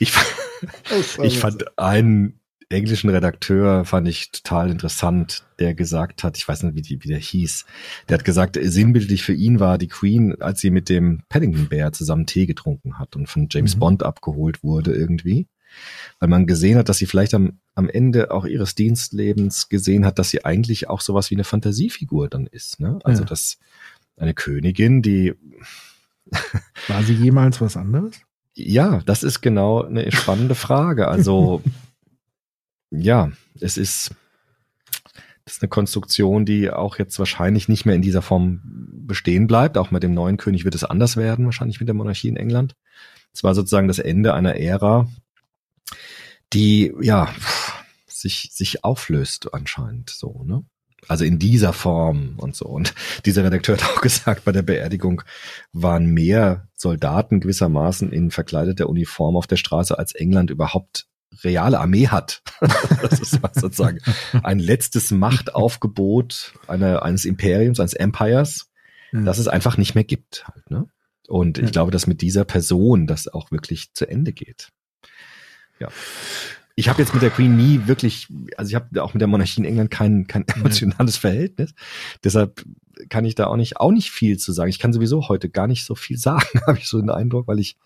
Ich, 0.00 0.12
ich 1.22 1.38
fand 1.38 1.78
einen 1.78 2.38
englischen 2.68 3.10
Redakteur 3.10 3.84
fand 3.84 4.08
ich 4.08 4.30
total 4.30 4.70
interessant, 4.70 5.44
der 5.58 5.74
gesagt 5.74 6.24
hat, 6.24 6.38
ich 6.38 6.48
weiß 6.48 6.62
nicht, 6.62 6.74
wie, 6.74 6.80
die, 6.80 7.04
wie 7.04 7.08
der 7.08 7.18
hieß, 7.18 7.66
der 8.08 8.16
hat 8.18 8.24
gesagt, 8.24 8.58
sinnbildlich 8.60 9.22
für 9.22 9.34
ihn 9.34 9.60
war 9.60 9.76
die 9.76 9.88
Queen, 9.88 10.40
als 10.40 10.60
sie 10.60 10.70
mit 10.70 10.88
dem 10.88 11.22
Paddington 11.28 11.68
Bear 11.68 11.92
zusammen 11.92 12.24
Tee 12.26 12.46
getrunken 12.46 12.98
hat 12.98 13.14
und 13.14 13.28
von 13.28 13.48
James 13.50 13.74
Mhm. 13.76 13.80
Bond 13.80 14.02
abgeholt 14.02 14.62
wurde 14.62 14.94
irgendwie. 14.94 15.48
Weil 16.18 16.28
man 16.28 16.46
gesehen 16.46 16.76
hat, 16.78 16.88
dass 16.90 16.98
sie 16.98 17.06
vielleicht 17.06 17.32
am, 17.34 17.58
am 17.74 17.88
Ende 17.88 18.30
auch 18.30 18.44
ihres 18.44 18.74
Dienstlebens 18.74 19.68
gesehen 19.70 20.04
hat, 20.04 20.18
dass 20.18 20.30
sie 20.30 20.44
eigentlich 20.44 20.88
auch 20.88 21.00
sowas 21.00 21.30
wie 21.30 21.34
eine 21.34 21.44
Fantasiefigur 21.44 22.28
dann 22.28 22.46
ist. 22.46 22.78
Ne? 22.80 22.98
Also 23.04 23.22
Ja. 23.22 23.28
dass 23.28 23.58
eine 24.16 24.34
Königin, 24.34 25.00
die 25.02 25.34
War 26.88 27.02
sie 27.02 27.14
jemals 27.14 27.60
was 27.60 27.76
anderes? 27.76 28.20
Ja, 28.54 29.00
das 29.06 29.22
ist 29.22 29.40
genau 29.40 29.82
eine 29.82 30.10
spannende 30.12 30.54
Frage. 30.54 31.08
Also, 31.08 31.62
ja, 32.90 33.32
es 33.60 33.76
ist, 33.76 34.14
das 35.44 35.56
ist 35.56 35.62
eine 35.62 35.70
Konstruktion, 35.70 36.44
die 36.44 36.70
auch 36.70 36.98
jetzt 36.98 37.18
wahrscheinlich 37.18 37.68
nicht 37.68 37.86
mehr 37.86 37.94
in 37.94 38.02
dieser 38.02 38.22
Form 38.22 38.60
bestehen 38.64 39.46
bleibt. 39.46 39.78
Auch 39.78 39.90
mit 39.90 40.02
dem 40.02 40.14
neuen 40.14 40.36
König 40.36 40.64
wird 40.64 40.74
es 40.74 40.84
anders 40.84 41.16
werden, 41.16 41.46
wahrscheinlich 41.46 41.80
mit 41.80 41.88
der 41.88 41.94
Monarchie 41.94 42.28
in 42.28 42.36
England. 42.36 42.76
Es 43.32 43.42
war 43.42 43.54
sozusagen 43.54 43.88
das 43.88 43.98
Ende 43.98 44.34
einer 44.34 44.56
Ära, 44.56 45.08
die, 46.52 46.92
ja, 47.00 47.34
sich, 48.06 48.50
sich 48.52 48.84
auflöst 48.84 49.54
anscheinend 49.54 50.10
so, 50.10 50.44
ne? 50.44 50.64
Also 51.08 51.24
in 51.24 51.38
dieser 51.38 51.72
Form 51.72 52.34
und 52.36 52.54
so. 52.54 52.66
Und 52.66 52.94
dieser 53.26 53.44
Redakteur 53.44 53.76
hat 53.76 53.84
auch 53.84 54.00
gesagt, 54.02 54.44
bei 54.44 54.52
der 54.52 54.62
Beerdigung 54.62 55.22
waren 55.72 56.06
mehr 56.06 56.68
Soldaten 56.76 57.40
gewissermaßen 57.40 58.12
in 58.12 58.30
verkleideter 58.30 58.88
Uniform 58.88 59.36
auf 59.36 59.46
der 59.46 59.56
Straße, 59.56 59.98
als 59.98 60.14
England 60.14 60.50
überhaupt 60.50 61.06
reale 61.42 61.80
Armee 61.80 62.08
hat. 62.08 62.42
das 63.02 63.18
ist 63.20 63.40
sozusagen 63.54 63.98
ein 64.42 64.58
letztes 64.58 65.10
Machtaufgebot 65.10 66.52
einer, 66.68 67.02
eines 67.02 67.24
Imperiums, 67.24 67.80
eines 67.80 67.94
Empires, 67.94 68.70
das 69.12 69.38
es 69.38 69.48
einfach 69.48 69.76
nicht 69.76 69.94
mehr 69.94 70.04
gibt. 70.04 70.46
Halt, 70.46 70.70
ne? 70.70 70.86
Und 71.28 71.58
ich 71.58 71.64
Ja. 71.66 71.70
glaube, 71.70 71.90
dass 71.90 72.06
mit 72.06 72.20
dieser 72.20 72.44
Person 72.44 73.06
das 73.06 73.28
auch 73.28 73.50
wirklich 73.50 73.92
zu 73.94 74.06
Ende 74.08 74.32
geht. 74.32 74.68
Ja. 75.78 75.88
Ich 76.74 76.88
habe 76.88 77.00
jetzt 77.02 77.12
mit 77.12 77.22
der 77.22 77.30
Queen 77.30 77.56
nie 77.56 77.86
wirklich, 77.86 78.28
also 78.56 78.68
ich 78.70 78.74
habe 78.74 79.02
auch 79.02 79.14
mit 79.14 79.20
der 79.20 79.28
Monarchie 79.28 79.60
in 79.60 79.66
England 79.66 79.90
kein, 79.90 80.26
kein 80.26 80.46
emotionales 80.56 81.16
Verhältnis. 81.16 81.74
Deshalb 82.24 82.64
kann 83.08 83.24
ich 83.24 83.34
da 83.34 83.46
auch 83.46 83.56
nicht, 83.56 83.78
auch 83.78 83.90
nicht 83.90 84.10
viel 84.10 84.38
zu 84.38 84.52
sagen. 84.52 84.70
Ich 84.70 84.78
kann 84.78 84.92
sowieso 84.92 85.28
heute 85.28 85.50
gar 85.50 85.66
nicht 85.66 85.84
so 85.84 85.94
viel 85.94 86.16
sagen, 86.18 86.60
habe 86.66 86.78
ich 86.78 86.88
so 86.88 87.00
den 87.00 87.10
Eindruck, 87.10 87.46
weil 87.48 87.58
ich 87.58 87.76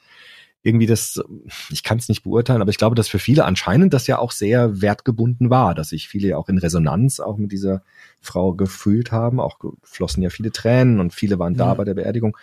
irgendwie 0.63 0.87
das, 0.87 1.23
ich 1.71 1.85
kann 1.85 1.99
es 1.99 2.09
nicht 2.09 2.25
beurteilen, 2.25 2.61
aber 2.61 2.71
ich 2.71 2.79
glaube, 2.79 2.97
dass 2.97 3.07
für 3.07 3.21
viele 3.21 3.45
anscheinend 3.45 3.95
das 3.95 4.09
ja 4.09 4.19
auch 4.19 4.33
sehr 4.33 4.81
wertgebunden 4.83 5.49
war, 5.49 5.77
dass 5.77 5.91
sich 5.91 6.09
viele 6.09 6.29
ja 6.29 6.37
auch 6.39 6.49
in 6.49 6.59
Resonanz 6.59 7.21
auch 7.21 7.37
mit 7.37 7.53
dieser 7.53 7.83
Frau 8.21 8.53
gefühlt 8.53 9.13
haben. 9.13 9.39
Auch 9.39 9.59
flossen 9.85 10.25
ja 10.25 10.31
viele 10.31 10.51
Tränen 10.51 10.99
und 10.99 11.15
viele 11.15 11.39
waren 11.39 11.55
da 11.55 11.67
Ja. 11.69 11.75
bei 11.75 11.85
der 11.85 11.95
Beerdigung. 11.95 12.37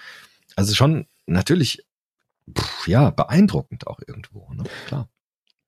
Also 0.55 0.73
schon 0.73 1.05
natürlich, 1.25 1.83
pff, 2.57 2.87
ja, 2.87 3.09
beeindruckend 3.09 3.87
auch 3.87 3.99
irgendwo, 4.07 4.47
ne? 4.53 4.63
Klar. 4.87 5.09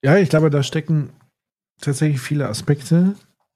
Ja, 0.06 0.18
ich 0.18 0.30
glaube, 0.30 0.52
da 0.52 0.62
stecken 0.62 1.10
tatsächlich 1.82 2.22
viele 2.22 2.48
Aspekte 2.48 3.16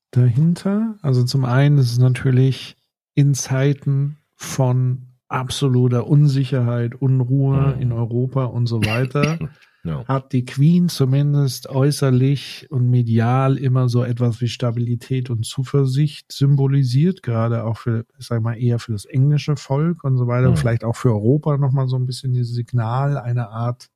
dahinter. 0.10 0.96
Also 1.04 1.24
zum 1.24 1.46
einen 1.46 1.78
ist 1.78 1.92
es 1.92 2.00
natürlich 2.00 2.76
in 3.14 3.36
Zeiten 3.36 4.18
von 4.36 5.04
absoluter 5.28 6.08
Unsicherheit, 6.08 6.96
Unruhe 6.96 7.76
Mhm. 7.76 7.82
in 7.82 7.92
Europa 7.92 8.46
und 8.46 8.66
so 8.66 8.84
weiter, 8.84 9.38
Ja. 9.84 10.04
hat 10.08 10.34
die 10.34 10.44
Queen 10.44 10.90
zumindest 10.90 11.70
äußerlich 11.70 12.66
und 12.72 12.90
medial 12.90 13.56
immer 13.56 13.88
so 13.88 14.04
etwas 14.04 14.42
wie 14.42 14.48
Stabilität 14.48 15.30
und 15.30 15.46
Zuversicht 15.46 16.32
symbolisiert, 16.32 17.22
gerade 17.22 17.64
auch 17.64 17.78
für, 17.78 18.06
ich 18.18 18.26
sag 18.26 18.42
mal, 18.42 18.56
eher 18.56 18.80
für 18.80 18.92
das 18.94 19.06
englische 19.06 19.56
Volk 19.56 20.04
und 20.04 20.18
so 20.18 20.26
weiter, 20.26 20.50
Mhm. 20.50 20.56
vielleicht 20.56 20.84
auch 20.84 20.96
für 20.96 21.12
Europa 21.12 21.58
nochmal 21.60 21.88
so 21.88 21.96
ein 21.96 22.08
bisschen 22.08 22.34
dieses 22.34 22.56
Signal 22.56 23.20
einer 23.20 23.52
Art 23.52 23.90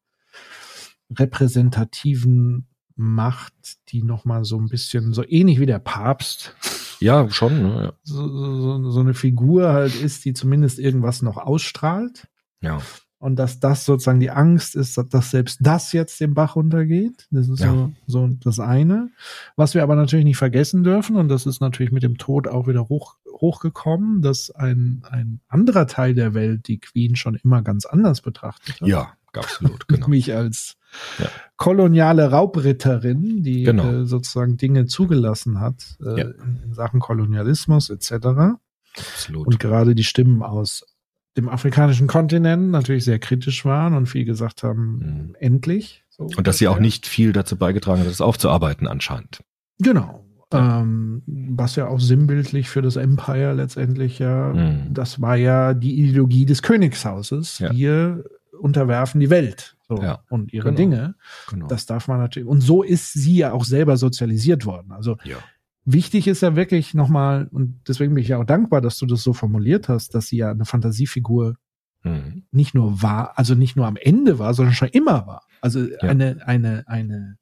repräsentativen 1.57 2.67
Macht, 2.95 3.53
die 3.89 4.03
nochmal 4.03 4.43
so 4.45 4.57
ein 4.59 4.67
bisschen, 4.67 5.13
so 5.13 5.23
ähnlich 5.27 5.59
wie 5.59 5.65
der 5.65 5.79
Papst, 5.79 6.55
Ja, 6.99 7.29
schon, 7.31 7.63
ne? 7.63 7.93
so, 8.03 8.27
so, 8.27 8.91
so 8.91 8.99
eine 8.99 9.13
Figur 9.15 9.73
halt 9.73 9.95
ist, 9.99 10.25
die 10.25 10.33
zumindest 10.33 10.77
irgendwas 10.79 11.21
noch 11.23 11.37
ausstrahlt. 11.37 12.27
Ja. 12.61 12.79
Und 13.17 13.37
dass 13.37 13.59
das 13.59 13.85
sozusagen 13.85 14.19
die 14.19 14.29
Angst 14.31 14.75
ist, 14.75 14.97
dass- 14.97 15.07
dass 15.09 15.31
selbst 15.31 15.57
das 15.61 15.91
jetzt 15.93 16.19
den 16.19 16.33
Bach 16.33 16.55
runtergeht. 16.55 17.27
Das 17.31 17.47
ist 17.49 17.61
Ja. 17.61 17.71
so, 17.73 17.91
so 18.05 18.27
das 18.43 18.59
eine. 18.59 19.09
Was 19.55 19.73
wir 19.73 19.81
aber 19.81 19.95
natürlich 19.95 20.25
nicht 20.25 20.37
vergessen 20.37 20.83
dürfen, 20.83 21.15
und 21.15 21.29
das 21.29 21.45
ist 21.45 21.61
natürlich 21.61 21.91
mit 21.93 22.03
dem 22.03 22.17
Tod 22.17 22.47
auch 22.47 22.67
wieder 22.67 22.89
hoch, 22.89 23.15
hochgekommen, 23.31 24.21
dass 24.21 24.51
ein, 24.51 25.03
ein 25.09 25.39
anderer 25.47 25.87
Teil 25.87 26.13
der 26.13 26.33
Welt 26.33 26.67
die 26.67 26.79
Queen 26.79 27.15
schon 27.15 27.35
immer 27.35 27.61
ganz 27.63 27.85
anders 27.85 28.21
betrachtet 28.21 28.81
hat. 28.81 28.87
Ja, 28.87 29.13
absolut, 29.37 29.87
genau. 29.87 30.01
Nämlich 30.07 30.33
als 30.33 30.75
Ja. 31.19 31.27
koloniale 31.57 32.29
Raubritterin, 32.31 33.43
die 33.43 33.63
Genau. 33.63 34.01
äh, 34.01 34.05
sozusagen 34.05 34.57
Dinge 34.57 34.85
zugelassen 34.85 35.59
hat 35.59 35.83
äh, 36.05 36.19
Ja. 36.19 36.25
in, 36.29 36.61
in 36.65 36.73
Sachen 36.73 36.99
Kolonialismus 36.99 37.89
etc. 37.89 38.13
absolut. 38.97 39.47
Und 39.47 39.59
gerade 39.59 39.95
die 39.95 40.03
Stimmen 40.03 40.43
aus 40.43 40.85
dem 41.35 41.49
afrikanischen 41.49 42.05
Kontinent 42.07 42.69
natürlich 42.69 43.05
sehr 43.05 43.17
kritisch 43.19 43.65
waren 43.65 43.95
und 43.95 44.05
viel 44.07 44.25
gesagt 44.25 44.61
haben, 44.63 44.97
Mhm. 45.29 45.35
endlich. 45.39 46.03
So 46.09 46.25
Und 46.37 46.45
dass 46.45 46.59
sie 46.59 46.67
auch 46.67 46.77
nicht 46.79 47.07
viel 47.07 47.33
dazu 47.33 47.57
beigetragen 47.57 48.01
hat, 48.01 48.07
das 48.07 48.21
aufzuarbeiten 48.21 48.87
anscheinend. 48.87 49.41
Genau. 49.79 50.23
Ähm, 50.51 51.23
was 51.25 51.75
ja 51.75 51.87
auch 51.87 51.99
sinnbildlich 51.99 52.69
für 52.69 52.83
das 52.83 52.95
Empire 52.95 53.53
letztendlich 53.53 54.19
ja, 54.19 54.53
Mhm. 54.53 54.93
das 54.93 55.19
war 55.19 55.35
ja 55.35 55.73
die 55.73 55.97
Ideologie 55.99 56.45
des 56.45 56.61
Königshauses. 56.61 57.59
Wir 57.71 58.23
unterwerfen 58.63 59.19
die 59.19 59.29
Welt 59.29 59.75
so, 59.87 59.97
Ja. 60.01 60.23
und 60.29 60.53
ihre 60.53 60.65
Genau. 60.69 60.77
Dinge. 60.77 61.15
Genau. 61.49 61.67
Das 61.67 61.85
darf 61.85 62.07
man 62.07 62.17
natürlich. 62.19 62.47
Und 62.47 62.61
so 62.61 62.81
ist 62.83 63.13
sie 63.13 63.35
ja 63.37 63.51
auch 63.51 63.65
selber 63.65 63.97
sozialisiert 63.97 64.65
worden. 64.65 64.91
Also 64.91 65.17
ja. 65.23 65.37
wichtig 65.85 66.27
ist 66.27 66.41
ja 66.41 66.55
wirklich 66.55 66.93
nochmal, 66.93 67.47
und 67.51 67.81
deswegen 67.87 68.13
bin 68.15 68.21
ich 68.23 68.29
ja 68.29 68.37
auch 68.39 68.45
dankbar, 68.45 68.81
dass 68.81 68.97
du 68.97 69.05
das 69.05 69.21
so 69.23 69.33
formuliert 69.33 69.89
hast, 69.89 70.15
dass 70.15 70.27
sie 70.27 70.37
ja 70.37 70.49
eine 70.51 70.65
Fantasiefigur 70.65 71.55
Mhm. 72.05 72.43
nicht 72.51 72.73
nur 72.75 73.01
war, 73.01 73.37
also 73.39 73.55
nicht 73.55 73.77
nur 73.77 73.87
am 73.87 73.95
Ende 73.95 74.37
war, 74.37 74.53
sondern 74.53 74.73
schon 74.75 74.89
immer 74.89 75.25
war. 75.25 75.43
Also 75.61 75.87
eine, 76.01 76.45
eine, 76.45 76.83
eine 76.85 77.37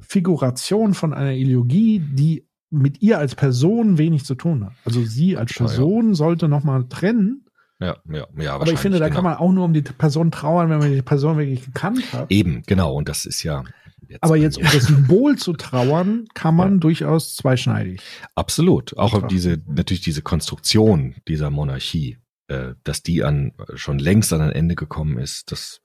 Figuration 0.00 0.94
von 0.94 1.12
einer 1.14 1.32
Ideologie, 1.32 2.00
die 2.00 2.46
mit 2.70 3.00
ihr 3.00 3.18
als 3.18 3.34
Person 3.34 3.96
wenig 3.96 4.24
zu 4.24 4.34
tun 4.34 4.64
hat. 4.66 4.72
Also 4.84 5.02
sie 5.04 5.36
als 5.36 5.54
Ja, 5.54 5.64
ja. 5.64 5.66
Person 5.68 6.14
sollte 6.14 6.48
nochmal 6.48 6.84
trennen. 6.88 7.44
Ja, 7.80 7.96
ja, 8.10 8.26
ja. 8.36 8.54
Aber 8.54 8.72
ich 8.72 8.78
finde, 8.78 8.98
da 8.98 9.08
kann 9.08 9.22
man 9.24 9.34
auch 9.36 9.52
nur 9.52 9.64
um 9.64 9.72
die 9.72 9.82
Person 9.82 10.30
trauern, 10.30 10.68
wenn 10.70 10.78
man 10.78 10.92
die 10.92 11.02
Person 11.02 11.36
wirklich 11.38 11.64
gekannt 11.64 12.12
hat. 12.12 12.30
Eben, 12.30 12.62
genau. 12.66 12.94
Und 12.94 13.08
das 13.08 13.24
ist 13.24 13.42
ja. 13.44 13.62
Jetzt 14.08 14.22
Aber 14.22 14.36
jetzt, 14.36 14.58
mir- 14.58 14.64
um 14.66 14.72
das 14.72 14.82
Symbol 14.86 15.36
zu 15.36 15.52
trauern, 15.52 16.26
kann 16.34 16.56
man 16.56 16.74
Ja. 16.74 16.78
durchaus 16.78 17.36
zweischneidig. 17.36 18.00
Absolut. 18.34 18.96
Auch 18.96 19.26
diese, 19.28 19.58
natürlich 19.66 20.00
diese 20.00 20.22
Konstruktion 20.22 21.14
dieser 21.28 21.50
Monarchie, 21.50 22.18
äh, 22.48 22.74
dass 22.84 23.02
die 23.02 23.22
an, 23.22 23.52
schon 23.74 23.98
längst 23.98 24.32
an 24.32 24.40
ein 24.40 24.52
Ende 24.52 24.74
gekommen 24.74 25.18
ist, 25.18 25.52
das 25.52 25.80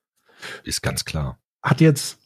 ist 0.63 0.81
ganz 0.81 1.05
klar. 1.05 1.37
Hat 1.61 1.81
jetzt 1.81 2.19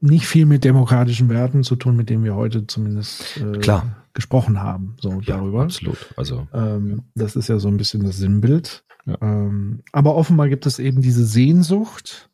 nicht 0.00 0.26
viel 0.26 0.44
mit 0.46 0.62
demokratischen 0.64 1.28
Werten 1.30 1.64
zu 1.64 1.76
tun, 1.76 1.96
mit 1.96 2.10
denen 2.10 2.22
wir 2.24 2.34
heute 2.34 2.66
zumindest 2.66 3.38
äh, 3.38 3.58
Klar. 3.58 4.03
Gesprochen 4.14 4.60
haben, 4.62 4.96
so 5.00 5.20
Ja, 5.20 5.36
darüber. 5.38 5.62
absolut. 5.64 5.98
Also, 6.16 6.46
Ähm, 6.52 7.02
Das 7.14 7.36
ist 7.36 7.48
ja 7.48 7.58
so 7.58 7.68
ein 7.68 7.76
bisschen 7.76 8.02
das 8.04 8.16
Sinnbild. 8.16 8.84
Ja. 9.06 9.18
Ähm, 9.20 9.82
aber 9.92 10.14
offenbar 10.14 10.48
gibt 10.48 10.66
es 10.66 10.78
eben 10.78 11.02
diese 11.02 11.26
Sehnsucht, 11.26 12.30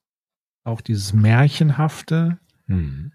auch 0.64 0.80
dieses 0.80 1.12
Märchenhafte. 1.12 2.38
hm. 2.66 3.12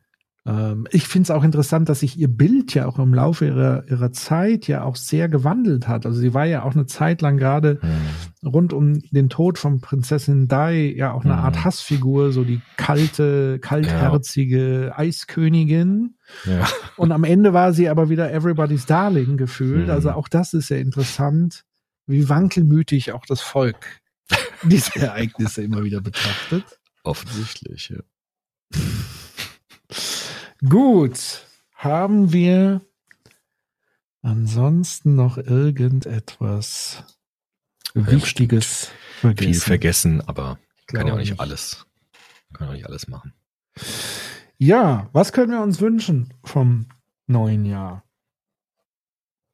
Ähm, 0.48 0.88
ich 0.92 1.08
finde 1.08 1.24
es 1.24 1.32
auch 1.32 1.44
interessant, 1.44 1.90
dass 1.90 2.02
sich 2.02 2.18
ihr 2.20 2.28
Bild 2.28 2.74
ja 2.76 2.86
auch 2.86 3.00
im 3.00 3.14
Laufe 3.14 3.46
ihrer, 3.46 3.88
ihrer 3.90 4.12
Zeit 4.12 4.68
ja 4.68 4.84
auch 4.84 4.96
sehr 4.96 5.28
gewandelt 5.28 5.88
hat. 5.88 6.06
Also 6.06 6.20
sie 6.20 6.34
war 6.36 6.46
ja 6.46 6.64
auch 6.64 6.76
eine 6.76 6.86
Zeit 6.86 7.22
lang 7.22 7.38
gerade 7.38 7.80
Hm. 7.82 8.50
rund 8.50 8.72
um 8.74 9.00
den 9.12 9.30
Tod 9.30 9.58
von 9.58 9.82
Prinzessin 9.82 10.48
Dai 10.48 10.94
ja 10.96 11.14
auch 11.14 11.26
eine 11.26 11.34
Mhm. 11.34 11.40
Art 11.40 11.64
Hassfigur, 11.66 12.32
so 12.32 12.44
die 12.44 12.62
kalte, 12.78 13.58
kaltherzige 13.60 14.94
Eiskönigin. 14.96 16.16
Ja. 16.46 16.68
Und 16.98 17.12
am 17.12 17.24
Ende 17.24 17.54
war 17.54 17.74
sie 17.74 17.90
aber 17.90 18.10
wieder 18.10 18.32
Everybody's 18.32 18.86
Darling 18.86 19.38
gefühlt. 19.38 19.86
Mhm. 19.86 19.92
Also 19.92 20.12
auch 20.12 20.28
das 20.28 20.54
ist 20.54 20.70
ja 20.70 20.78
interessant, 20.78 21.64
wie 22.08 22.30
wankelmütig 22.30 23.14
auch 23.14 23.26
das 23.26 23.42
Volk 23.42 24.00
diese 24.64 24.96
Ereignisse 25.00 25.64
immer 25.64 25.84
wieder 25.84 26.02
betrachtet. 26.02 26.64
Offensichtlich, 27.04 27.90
ja. 27.90 28.00
Gut, 30.70 31.46
haben 31.74 32.32
wir 32.32 32.82
ansonsten 34.22 35.16
noch 35.16 35.38
irgendetwas 35.38 37.04
Ja, 37.94 38.08
Wichtiges 38.12 38.90
vergessen? 39.20 39.54
Viel 39.54 39.62
vergessen, 39.62 40.22
aber 40.28 40.58
kann 40.88 41.08
ja 41.08 41.14
auch 41.14 41.18
nicht 41.18 41.32
nicht. 41.32 41.40
alles. 41.40 41.86
Kann 42.54 42.70
auch 42.70 42.74
nicht 42.74 42.86
alles 42.88 43.08
machen. 43.08 43.34
Ja, 44.58 45.10
was 45.12 45.34
können 45.34 45.52
wir 45.52 45.62
uns 45.62 45.82
wünschen 45.82 46.34
vom 46.44 46.88
neuen 47.28 47.66
Jahr? 47.66 48.04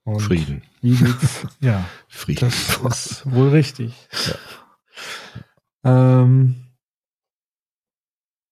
Und 0.04 0.20
Frieden. 0.22 0.64
Wie 0.82 0.96
geht's? 0.96 1.48
ja, 1.60 1.88
Frieden. 2.08 2.52
das 2.84 3.06
ist 3.12 3.32
wohl 3.32 3.50
richtig. 3.50 3.94
Ähm, 5.84 6.68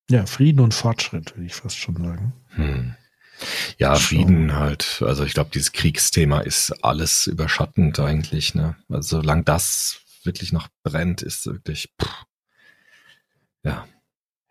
ja, 0.10 0.26
Frieden 0.26 0.60
und 0.62 0.74
Fortschritt, 0.74 1.36
würde 1.36 1.46
ich 1.46 1.54
fast 1.56 1.78
schon 1.78 1.96
sagen. 1.96 2.34
Hm. 2.50 2.96
Ja, 3.78 3.96
Schon. 3.96 4.18
Frieden 4.26 4.56
halt. 4.56 5.02
Also 5.06 5.24
ich 5.24 5.34
glaube, 5.34 5.50
dieses 5.54 5.72
Kriegsthema 5.72 6.42
ist 6.42 6.84
alles 6.84 7.28
überschattend 7.28 8.00
eigentlich. 8.00 8.54
Ne? 8.56 8.76
Also 8.90 9.22
solange 9.22 9.44
das 9.44 10.02
wirklich 10.24 10.52
noch 10.52 10.68
brennt, 10.84 11.22
ist 11.22 11.46
wirklich. 11.46 11.90
Pff. 12.02 12.26
Ja, 13.64 13.86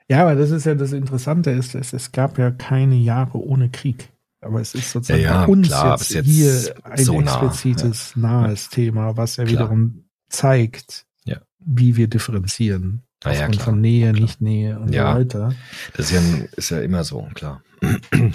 Ja, 0.09 0.23
aber 0.23 0.35
das 0.35 0.51
ist 0.51 0.65
ja 0.67 0.75
das 0.75 0.93
Interessante, 0.93 1.51
ist, 1.51 1.75
es, 1.75 1.93
es 1.93 2.13
gab 2.13 2.39
ja 2.39 2.51
keine 2.51 2.95
Jahre 2.97 3.39
ohne 3.39 3.71
Krieg. 3.71 4.09
Aber 4.41 4.61
es 4.61 4.75
ist 4.75 4.93
sozusagen 4.93 5.23
Ja, 5.23 5.43
ja, 5.43 5.45
uns 5.47 5.67
klar, 5.69 5.99
jetzt, 5.99 6.11
ist 6.13 6.27
hier 6.27 6.47
jetzt 6.55 6.85
ein 6.87 7.05
so 7.05 7.21
nah, 7.21 7.43
explizites, 7.47 8.17
nahes 8.17 8.69
Thema, 8.71 9.17
was 9.17 9.37
ja 9.37 9.45
Klar. 9.45 9.53
wiederum 9.55 10.05
zeigt, 10.29 11.07
Ja. 11.25 11.41
wie 11.59 11.97
wir 11.97 12.09
differenzieren. 12.09 13.03
Ah, 13.25 13.33
ja, 13.33 13.51
von 13.53 13.81
Nähe, 13.81 14.13
klar. 14.13 14.21
nicht 14.23 14.41
Nähe 14.41 14.79
und 14.79 14.95
Ja. 14.95 15.13
so 15.13 15.19
weiter. 15.19 15.53
das 15.97 16.11
ist 16.11 16.13
ja, 16.13 16.45
ist 16.57 16.71
ja 16.71 16.81
immer 16.81 17.03
so, 17.05 17.29
klar. 17.35 17.63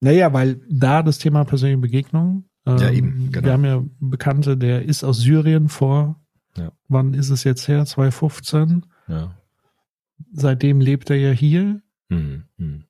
Naja, 0.00 0.32
weil 0.32 0.60
da 0.68 1.02
das 1.04 1.18
Thema 1.18 1.44
persönliche 1.44 1.78
Begegnung, 1.80 2.44
ähm, 2.66 2.76
Ja, 2.78 2.90
eben, 2.90 3.30
genau. 3.30 3.44
wir 3.46 3.52
haben 3.52 3.64
ja 3.64 3.82
Bekannte, 4.00 4.56
der 4.56 4.82
ist 4.84 5.04
aus 5.04 5.20
Syrien 5.20 5.68
vor, 5.68 6.20
Ja. 6.56 6.72
wann 6.88 7.14
ist 7.14 7.30
es 7.30 7.44
jetzt 7.44 7.68
her? 7.68 7.86
2015. 7.86 8.84
Ja. 9.06 9.36
Seitdem 10.32 10.80
lebt 10.80 11.08
er 11.10 11.16
ja 11.16 11.30
hier 11.30 11.82
Hm, 12.10 12.44
hm. 12.58 12.84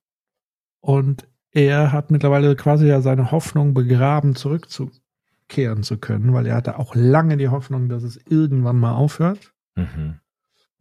und 0.81 1.27
er 1.51 1.91
hat 1.91 2.09
mittlerweile 2.09 2.55
quasi 2.55 2.87
ja 2.87 2.99
seine 3.01 3.31
Hoffnung 3.31 3.73
begraben, 3.75 4.35
zurückzukehren 4.35 5.83
zu 5.83 5.97
können, 5.97 6.33
weil 6.33 6.47
er 6.47 6.55
hatte 6.55 6.79
auch 6.79 6.95
lange 6.95 7.37
die 7.37 7.49
Hoffnung, 7.49 7.89
dass 7.89 8.01
es 8.03 8.17
irgendwann 8.27 8.79
mal 8.79 8.93
aufhört 8.93 9.53
Mhm. 9.75 10.15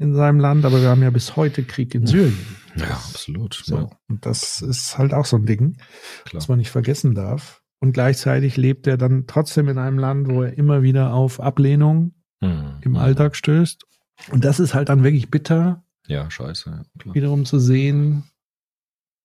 In 0.03 0.15
seinem 0.15 0.41
Land, 0.41 0.65
aber 0.65 0.81
wir 0.83 0.89
haben 0.89 1.03
ja 1.03 1.11
bis 1.11 1.37
heute 1.37 1.63
Krieg 1.65 1.95
in 1.95 2.07
Syrien. 2.07 2.37
Ja, 2.77 2.87
absolut. 2.91 3.55
So. 3.65 3.77
Ja, 3.77 3.91
Und 4.09 4.27
das 4.27 4.61
ist 4.63 4.99
halt 4.99 5.15
auch 5.15 5.25
so 5.27 5.37
ein 5.37 5.47
Ding. 5.47 5.77
klar. 6.25 6.41
was 6.41 6.49
man 6.49 6.59
nicht 6.59 6.71
vergessen 6.71 7.15
darf. 7.15 7.63
Und 7.81 7.93
gleichzeitig 7.93 8.57
lebt 8.57 8.87
er 8.87 8.97
dann 8.97 9.27
trotzdem 9.27 9.69
in 9.69 9.79
einem 9.79 9.99
Land, 9.99 10.29
wo 10.29 10.43
er 10.43 10.57
immer 10.57 10.83
wieder 10.83 11.13
auf 11.15 11.41
Ablehnung 11.41 12.15
Hm, 12.43 12.79
im. 12.83 12.97
Alltag 12.97 13.37
stößt. 13.37 13.85
Und 14.31 14.45
das 14.45 14.59
ist 14.61 14.75
halt 14.75 14.89
dann 14.89 15.05
wirklich 15.05 15.31
bitter, 15.31 15.85
Ja, 16.09 16.31
scheiße. 16.31 16.83
Klar. 16.99 17.15
wiederum 17.15 17.45
zu 17.45 17.59
sehen, 17.61 18.25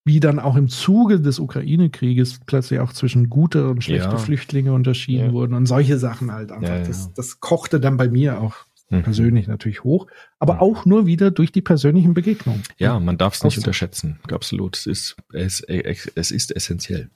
wie 0.06 0.20
dann 0.20 0.40
auch 0.40 0.56
im 0.56 0.70
Zuge 0.70 1.20
des 1.20 1.40
Ukraine-Krieges 1.40 2.40
plötzlich 2.46 2.80
auch 2.80 2.94
zwischen 2.94 3.30
gute 3.30 3.70
und 3.70 3.84
schlechte 3.84 4.10
Ja. 4.12 4.18
Flüchtlinge 4.18 4.72
unterschieden 4.74 5.28
Ja. 5.28 5.34
wurden 5.34 5.54
und 5.54 5.66
solche 5.66 5.98
Sachen 5.98 6.32
halt 6.32 6.52
einfach. 6.52 6.68
Ja. 6.70 6.84
Das, 6.84 7.12
das 7.14 7.40
kochte 7.40 7.80
dann 7.80 7.98
bei 7.98 8.08
mir 8.08 8.40
auch 8.40 8.56
Mhm. 8.90 9.04
persönlich 9.04 9.48
natürlich 9.48 9.84
hoch, 9.84 10.08
aber 10.40 10.56
Mhm. 10.56 10.60
auch 10.62 10.86
nur 10.86 11.06
wieder 11.06 11.30
durch 11.32 11.52
die 11.52 11.62
persönlichen 11.62 12.14
Begegnungen. 12.14 12.64
Ja, 12.78 13.00
man 13.00 13.18
darf 13.18 13.36
es 13.36 13.44
nicht 13.44 13.58
unterschätzen. 13.58 14.20
Absolut. 14.32 14.78
Es 14.78 14.86
ist, 14.86 15.16
es, 15.34 15.60
es 15.62 16.32
ist 16.32 16.56
essentiell. 16.56 17.10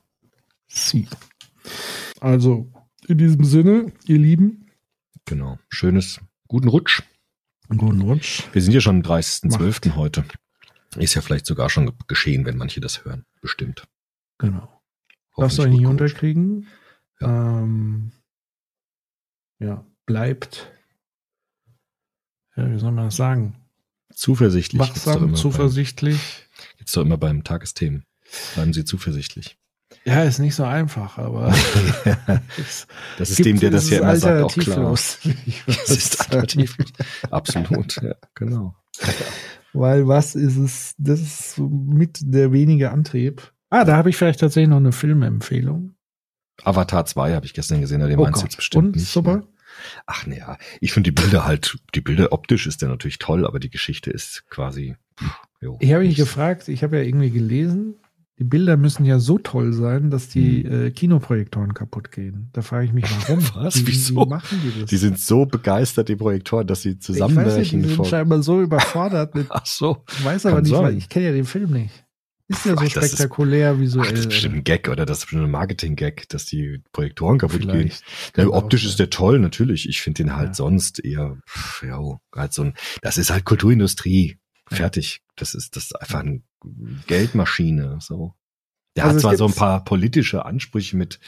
Sie. 0.67 1.07
Also, 2.19 2.71
in 3.07 3.17
diesem 3.17 3.43
Sinne, 3.45 3.91
ihr 4.05 4.17
Lieben, 4.17 4.67
Genau. 5.25 5.59
Schönes, 5.69 6.19
guten 6.47 6.67
Rutsch. 6.67 7.03
guten 7.69 8.01
Rutsch. 8.01 8.43
Wir 8.53 8.61
sind 8.61 8.73
ja 8.73 8.81
schon 8.81 8.97
am 8.97 9.01
30.12. 9.03 9.95
heute. 9.95 10.25
Ist 10.97 11.13
ja 11.13 11.21
vielleicht 11.21 11.45
sogar 11.45 11.69
schon 11.69 11.93
geschehen, 12.07 12.45
wenn 12.45 12.57
manche 12.57 12.81
das 12.81 13.05
hören. 13.05 13.23
Bestimmt. 13.39 13.87
Genau. 14.39 14.81
Lasst 15.37 15.59
euch 15.59 15.65
Hoffentlich 15.67 15.79
nicht 15.81 15.87
unterkriegen. 15.87 16.67
Ähm, 17.21 18.11
ja, 19.59 19.85
bleibt, 20.05 20.71
ja, 22.55 22.69
wie 22.71 22.79
soll 22.79 22.91
man 22.91 23.05
das 23.05 23.15
sagen? 23.15 23.55
Zuversichtlich. 24.13 24.79
Wachsam, 24.81 25.35
zuversichtlich. 25.35 26.19
Gibt's 26.77 26.91
doch 26.93 27.01
immer 27.03 27.17
beim 27.17 27.43
Tagesthemen. 27.43 28.03
Bleiben 28.55 28.73
Sie 28.73 28.83
zuversichtlich. 28.85 29.57
Ja, 30.05 30.23
ist 30.23 30.39
nicht 30.39 30.55
so 30.55 30.63
einfach, 30.63 31.17
aber 31.17 31.53
Das 33.17 33.29
ist 33.29 33.43
dem, 33.45 33.59
der 33.59 33.71
das 33.71 33.89
ja 33.89 33.99
immer 33.99 34.15
sagt, 34.15 34.43
auch 34.43 34.53
klar. 34.55 34.77
alternativlos. 34.77 35.19
Das 35.67 35.89
ist 35.89 36.17
sagen. 36.17 36.31
alternativ. 36.39 36.77
Absolut, 37.29 38.01
ja, 38.01 38.15
genau. 38.35 38.75
Weil 39.73 40.07
was 40.07 40.35
ist 40.35 40.57
es? 40.57 40.95
Das 40.97 41.19
ist 41.21 41.57
mit 41.59 42.19
der 42.21 42.51
wenige 42.51 42.91
Antrieb. 42.91 43.51
Ah, 43.69 43.85
da 43.85 43.95
habe 43.95 44.09
ich 44.09 44.17
vielleicht 44.17 44.39
tatsächlich 44.41 44.69
noch 44.69 44.77
eine 44.77 44.91
Filmempfehlung. 44.91 45.95
Avatar 46.63 47.05
2 47.05 47.33
habe 47.33 47.45
ich 47.45 47.53
gestern 47.53 47.81
gesehen, 47.81 48.01
aber 48.01 48.09
den 48.09 48.19
meinst 48.19 48.41
du 48.41 48.45
jetzt 48.45 48.57
bestimmt 48.57 48.83
Oh 48.83 48.87
Und 48.87 48.95
nicht. 48.95 49.07
super. 49.11 49.37
ne? 49.37 49.47
Ach 50.05 50.25
naja, 50.27 50.57
ich 50.79 50.93
finde 50.93 51.11
die 51.11 51.21
Bilder 51.21 51.45
halt, 51.45 51.77
die 51.95 52.01
Bilder 52.01 52.31
optisch 52.31 52.67
ist 52.67 52.81
der 52.81 52.89
natürlich 52.89 53.19
toll, 53.19 53.45
aber 53.45 53.59
die 53.59 53.69
Geschichte 53.69 54.11
ist 54.11 54.43
quasi. 54.49 54.95
pff, 55.19 55.35
jo, 55.61 55.77
Ich 55.81 55.91
habe 55.93 56.03
mich 56.03 56.15
gefragt, 56.15 56.67
ich 56.67 56.83
habe 56.83 56.97
ja 56.97 57.03
irgendwie 57.03 57.29
gelesen, 57.31 57.95
die 58.39 58.43
Bilder 58.45 58.75
müssen 58.75 59.05
ja 59.05 59.19
so 59.19 59.37
toll 59.37 59.71
sein, 59.71 60.09
dass 60.09 60.27
die 60.27 60.63
Hm. 60.63 60.85
äh, 60.87 60.91
Kinoprojektoren 60.91 61.75
kaputt 61.75 62.11
gehen. 62.11 62.49
Da 62.53 62.63
frage 62.63 62.85
ich 62.85 62.93
mich, 62.93 63.05
warum? 63.27 63.43
Was? 63.53 63.81
Wie, 63.81 63.87
Wieso? 63.87 64.15
Wie 64.25 64.29
machen 64.29 64.59
die 64.63 64.81
das? 64.81 64.89
Die 64.89 64.97
sind 64.97 65.19
so 65.19 65.45
begeistert, 65.45 66.09
die 66.09 66.15
Projektoren, 66.15 66.65
dass 66.65 66.81
sie 66.81 66.89
ich 66.89 66.95
weiß 66.95 67.07
nicht, 67.09 67.19
zusammenbrechen. 67.19 67.83
die 67.83 67.89
sind 67.89 68.07
scheinbar 68.07 68.41
so 68.41 68.61
überfordert 68.61 69.35
mit, 69.35 69.45
Ach 69.49 69.65
so. 69.65 70.03
ich 70.09 70.25
weiß 70.25 70.47
aber 70.47 70.61
nicht, 70.61 70.71
sein. 70.71 70.83
weil 70.83 70.97
ich 70.97 71.07
kenne 71.09 71.27
ja 71.27 71.31
den 71.33 71.45
Film 71.45 71.71
nicht. 71.71 72.03
Ist 72.51 72.65
ja 72.65 72.75
so 72.75 72.81
Ach, 72.81 72.89
spektakulär 72.89 73.79
visuell. 73.79 74.05
Ach, 74.07 74.11
das 74.11 74.19
ist 74.21 74.29
bestimmt 74.29 74.55
ein 74.55 74.63
Gag 74.63 74.89
oder 74.89 75.05
das 75.05 75.19
ist 75.19 75.25
bestimmt 75.25 75.43
ein 75.45 75.51
Marketing-Gag, 75.51 76.27
dass 76.29 76.45
die 76.45 76.81
Projektoren 76.91 77.37
kaputt 77.39 77.61
gehen. 77.61 77.69
Vielleicht. 77.71 78.03
Ja, 78.35 78.43
Kann 78.43 78.53
optisch 78.53 78.85
auch 78.85 78.89
ist 78.89 78.99
der 78.99 79.09
toll, 79.09 79.39
natürlich. 79.39 79.87
Ich 79.87 80.01
finde 80.01 80.23
den 80.23 80.35
halt 80.35 80.49
Ja. 80.49 80.53
sonst 80.55 80.99
eher, 81.03 81.37
pff, 81.47 81.83
ja, 81.83 81.99
halt 82.35 82.53
so 82.53 82.63
ein, 82.63 82.73
das 83.01 83.17
ist 83.17 83.29
halt 83.31 83.45
Kulturindustrie. 83.45 84.37
Fertig. 84.67 85.21
Das 85.35 85.53
ist, 85.53 85.75
das 85.75 85.83
ist 85.85 85.95
einfach 85.99 86.19
eine 86.19 86.41
Geldmaschine, 87.07 87.97
so. 88.01 88.33
Der 88.97 89.05
Also 89.05 89.15
hat 89.15 89.21
zwar 89.21 89.37
so 89.37 89.45
ein 89.45 89.53
paar 89.53 89.85
politische 89.85 90.45
Ansprüche 90.45 90.97
mit 90.97 91.21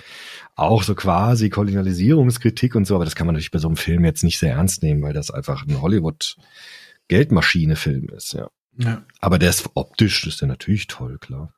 auch 0.55 0.83
so 0.83 0.95
quasi 0.95 1.49
Kolonialisierungskritik 1.49 2.75
und 2.75 2.83
so, 2.85 2.95
aber 2.95 3.05
das 3.05 3.15
kann 3.15 3.25
man 3.25 3.35
natürlich 3.35 3.51
bei 3.51 3.59
so 3.59 3.69
einem 3.69 3.77
Film 3.77 4.03
jetzt 4.03 4.23
nicht 4.25 4.37
sehr 4.37 4.51
ernst 4.53 4.83
nehmen, 4.83 5.01
weil 5.01 5.13
das 5.13 5.31
einfach 5.31 5.65
ein 5.65 5.81
Hollywood-Geldmaschine-Film 5.81 8.09
ist, 8.09 8.33
ja. 8.33 8.49
Ja. 8.77 9.03
Aber 9.19 9.39
der 9.39 9.49
ist 9.49 9.69
optisch, 9.75 10.25
ist 10.27 10.41
der 10.41 10.47
natürlich 10.47 10.87
toll, 10.87 11.17
klar. 11.19 11.53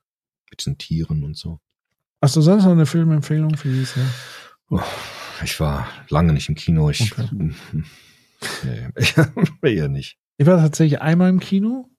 Mit 0.50 0.66
den 0.66 0.78
Tieren 0.78 1.24
und 1.24 1.38
so. 1.38 1.60
Hast 2.22 2.36
du 2.36 2.42
sonst 2.42 2.64
noch 2.64 2.72
eine 2.72 2.86
Filmempfehlung 2.86 3.56
für 3.58 3.70
dieses 3.70 3.96
Jahr? 3.96 4.08
Oh, 4.70 4.82
ich 5.44 5.60
war 5.60 5.88
lange 6.10 6.34
nicht 6.34 6.50
im 6.50 6.56
Kino. 6.56 6.90
Ich, 6.90 7.14
Okay. 7.18 8.90
nee, 9.62 9.76
eher 9.76 9.88
nicht. 9.90 10.18
Ich 10.38 10.46
war 10.46 10.58
tatsächlich 10.58 11.02
einmal 11.02 11.30
im 11.30 11.40
Kino 11.40 11.90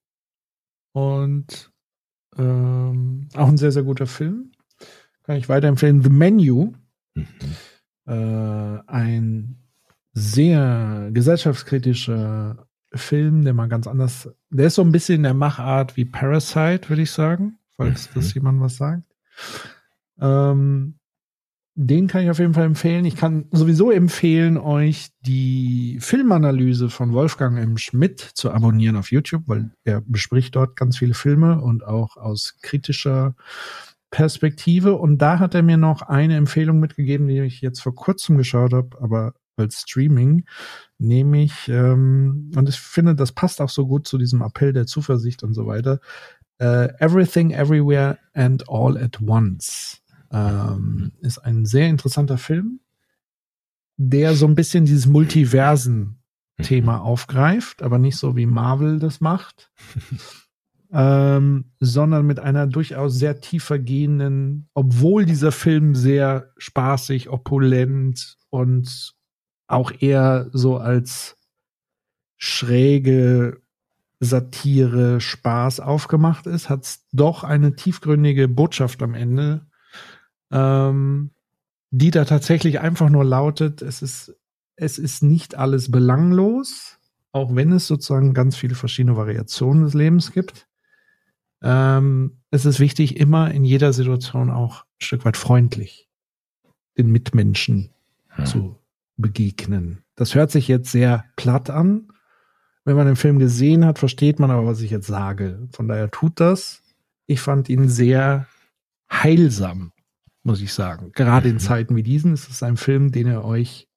und 0.92 1.72
ähm, 2.36 3.28
auch 3.34 3.48
ein 3.48 3.56
sehr, 3.56 3.72
sehr 3.72 3.82
guter 3.82 4.06
Film. 4.06 4.52
Kann 5.22 5.36
ich 5.36 5.48
weiterempfehlen. 5.48 6.02
The 6.02 6.10
Menu. 6.10 6.72
Mhm. 7.14 7.26
Äh, 8.06 8.80
ein 8.86 9.62
sehr 10.12 11.10
gesellschaftskritischer 11.12 12.65
Film, 12.96 13.44
der 13.44 13.54
mal 13.54 13.68
ganz 13.68 13.86
anders, 13.86 14.28
der 14.50 14.66
ist 14.66 14.74
so 14.76 14.82
ein 14.82 14.92
bisschen 14.92 15.16
in 15.16 15.22
der 15.24 15.34
Machart 15.34 15.96
wie 15.96 16.04
Parasite, 16.04 16.88
würde 16.88 17.02
ich 17.02 17.10
sagen, 17.10 17.58
falls 17.76 18.08
Mhm. 18.08 18.10
das 18.14 18.34
jemand 18.34 18.60
was 18.60 18.76
sagt. 18.76 19.04
Ähm, 20.20 20.94
den 21.78 22.06
kann 22.06 22.22
ich 22.24 22.30
auf 22.30 22.38
jeden 22.38 22.54
Fall 22.54 22.64
empfehlen. 22.64 23.04
Ich 23.04 23.16
kann 23.16 23.48
sowieso 23.50 23.90
empfehlen, 23.90 24.56
euch 24.56 25.08
die 25.20 25.98
Filmanalyse 26.00 26.88
von 26.88 27.12
Wolfgang 27.12 27.58
M. 27.58 27.76
Schmidt 27.76 28.20
zu 28.20 28.50
abonnieren 28.50 28.96
auf 28.96 29.10
YouTube, 29.12 29.42
weil 29.46 29.70
er 29.84 30.00
bespricht 30.00 30.56
dort 30.56 30.76
ganz 30.76 30.96
viele 30.96 31.12
Filme 31.12 31.60
und 31.60 31.84
auch 31.84 32.16
aus 32.16 32.56
kritischer 32.62 33.34
Perspektive. 34.10 34.94
Und 34.94 35.18
da 35.18 35.38
hat 35.38 35.54
er 35.54 35.62
mir 35.62 35.76
noch 35.76 36.00
eine 36.00 36.36
Empfehlung 36.36 36.80
mitgegeben, 36.80 37.28
die 37.28 37.40
ich 37.40 37.60
jetzt 37.60 37.80
vor 37.80 37.94
kurzem 37.94 38.38
geschaut 38.38 38.72
habe, 38.72 38.96
aber 39.02 39.34
als 39.56 39.82
Streaming, 39.82 40.44
nämlich, 40.98 41.68
ähm, 41.68 42.50
und 42.54 42.68
ich 42.68 42.78
finde, 42.78 43.14
das 43.14 43.32
passt 43.32 43.60
auch 43.60 43.70
so 43.70 43.86
gut 43.86 44.06
zu 44.06 44.18
diesem 44.18 44.42
Appell 44.42 44.72
der 44.72 44.86
Zuversicht 44.86 45.42
und 45.42 45.54
so 45.54 45.66
weiter. 45.66 46.00
Äh, 46.58 46.88
Everything, 46.98 47.50
Everywhere 47.50 48.18
and 48.34 48.68
All 48.68 48.96
at 48.96 49.20
Once 49.20 50.02
ähm, 50.32 51.12
ist 51.20 51.38
ein 51.38 51.64
sehr 51.64 51.88
interessanter 51.88 52.38
Film, 52.38 52.80
der 53.96 54.34
so 54.34 54.46
ein 54.46 54.54
bisschen 54.54 54.84
dieses 54.84 55.06
Multiversen-Thema 55.06 57.00
aufgreift, 57.00 57.82
aber 57.82 57.98
nicht 57.98 58.16
so 58.16 58.36
wie 58.36 58.46
Marvel 58.46 58.98
das 58.98 59.20
macht, 59.20 59.70
ähm, 60.92 61.72
sondern 61.80 62.26
mit 62.26 62.38
einer 62.38 62.66
durchaus 62.66 63.14
sehr 63.14 63.40
tiefer 63.40 63.78
gehenden, 63.78 64.68
obwohl 64.74 65.24
dieser 65.24 65.52
Film 65.52 65.94
sehr 65.94 66.52
spaßig, 66.58 67.28
opulent 67.28 68.36
und 68.50 69.15
auch 69.66 69.92
eher 70.00 70.48
so 70.52 70.76
als 70.78 71.36
schräge 72.36 73.60
Satire, 74.20 75.20
Spaß 75.20 75.80
aufgemacht 75.80 76.46
ist, 76.46 76.70
hat 76.70 76.84
es 76.84 77.06
doch 77.12 77.44
eine 77.44 77.76
tiefgründige 77.76 78.48
Botschaft 78.48 79.02
am 79.02 79.14
Ende, 79.14 79.66
ähm, 80.50 81.32
die 81.90 82.10
da 82.10 82.24
tatsächlich 82.24 82.80
einfach 82.80 83.10
nur 83.10 83.24
lautet, 83.24 83.82
es 83.82 84.02
ist, 84.02 84.34
es 84.76 84.98
ist 84.98 85.22
nicht 85.22 85.54
alles 85.54 85.90
belanglos, 85.90 86.98
auch 87.32 87.54
wenn 87.54 87.72
es 87.72 87.86
sozusagen 87.86 88.32
ganz 88.32 88.56
viele 88.56 88.74
verschiedene 88.74 89.16
Variationen 89.16 89.84
des 89.84 89.94
Lebens 89.94 90.32
gibt. 90.32 90.66
Ähm, 91.62 92.38
es 92.50 92.64
ist 92.64 92.80
wichtig, 92.80 93.18
immer 93.18 93.50
in 93.50 93.64
jeder 93.64 93.92
Situation 93.92 94.50
auch 94.50 94.82
ein 94.82 95.02
Stück 95.02 95.24
weit 95.24 95.36
freundlich 95.36 96.08
den 96.96 97.10
Mitmenschen 97.10 97.90
Hm. 98.36 98.46
zu 98.46 98.78
begegnen. 99.16 100.02
Das 100.14 100.34
hört 100.34 100.50
sich 100.50 100.68
jetzt 100.68 100.90
sehr 100.90 101.24
platt 101.36 101.70
an. 101.70 102.08
Wenn 102.84 102.96
man 102.96 103.06
den 103.06 103.16
Film 103.16 103.38
gesehen 103.38 103.84
hat, 103.84 103.98
versteht 103.98 104.38
man 104.38 104.50
aber, 104.50 104.66
was 104.66 104.80
ich 104.80 104.90
jetzt 104.90 105.06
sage. 105.08 105.68
Von 105.72 105.88
daher 105.88 106.10
tut 106.10 106.38
das. 106.40 106.82
Ich 107.26 107.40
fand 107.40 107.68
ihn 107.68 107.88
sehr 107.88 108.46
heilsam, 109.10 109.92
muss 110.42 110.60
ich 110.60 110.72
sagen. 110.72 111.10
Gerade 111.12 111.48
in 111.48 111.56
Mhm. 111.56 111.60
Zeiten 111.60 111.96
wie 111.96 112.02
diesen 112.02 112.32
ist 112.34 112.48
es 112.48 112.62
ein 112.62 112.76
Film, 112.76 113.10
den 113.10 113.26
ihr 113.26 113.44
euch 113.44 113.88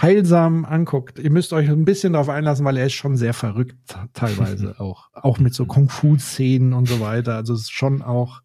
heilsam 0.00 0.64
anguckt. 0.64 1.18
Ihr 1.18 1.30
müsst 1.30 1.52
euch 1.52 1.68
ein 1.68 1.84
bisschen 1.84 2.12
darauf 2.14 2.28
einlassen, 2.28 2.64
weil 2.64 2.76
er 2.76 2.86
ist 2.86 2.94
schon 2.94 3.16
sehr 3.16 3.34
verrückt 3.34 3.98
teilweise 4.14 4.74
auch. 4.80 5.08
Auch 5.12 5.38
mit 5.38 5.54
so 5.54 5.66
Kung-Fu-Szenen 5.66 6.72
und 6.72 6.88
so 6.88 7.00
weiter. 7.00 7.34
Also 7.36 7.54
es 7.54 7.62
ist 7.62 7.72
schon 7.72 8.02
auch 8.02 8.40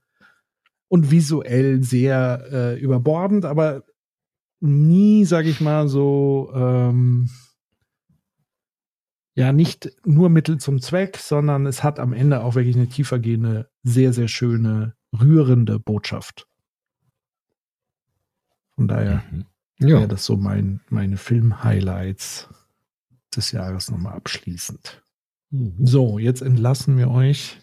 und 0.88 1.12
visuell 1.12 1.84
sehr 1.84 2.46
äh, 2.52 2.80
überbordend, 2.80 3.46
aber 3.46 3.84
nie, 4.66 5.26
sag 5.26 5.46
ich 5.46 5.62
mal, 5.62 5.88
so 5.88 6.52
ähm, 6.54 7.30
ja, 9.36 9.52
nicht 9.52 9.92
nur 10.06 10.30
Mittel 10.30 10.60
zum 10.60 10.82
Zweck, 10.82 11.18
sondern 11.18 11.66
es 11.66 11.84
hat 11.84 12.00
am 12.00 12.14
Ende 12.14 12.42
auch 12.44 12.56
wirklich 12.56 12.76
eine 12.76 12.88
tiefergehende, 12.88 13.70
sehr, 13.84 14.14
sehr 14.14 14.28
schöne, 14.28 14.96
rührende 15.14 15.80
Botschaft. 15.80 16.48
Von 18.76 18.88
daher 18.88 19.24
Mhm. 19.32 19.46
wäre 19.80 20.02
Ja, 20.02 20.08
das 20.08 20.26
so 20.26 20.38
mein, 20.38 20.82
meine 20.90 21.18
Film-Highlights 21.18 22.50
des 23.36 23.52
Jahres 23.52 23.92
nochmal 23.92 24.14
abschließend. 24.14 25.04
So, 25.80 26.18
jetzt 26.20 26.42
entlassen 26.42 26.98
wir 26.98 27.10
euch 27.10 27.58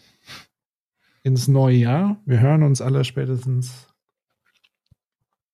ins 1.23 1.47
neue 1.47 1.77
Jahr. 1.77 2.21
Wir 2.25 2.39
hören 2.39 2.63
uns 2.63 2.81
aller 2.81 3.03
spätestens 3.03 3.92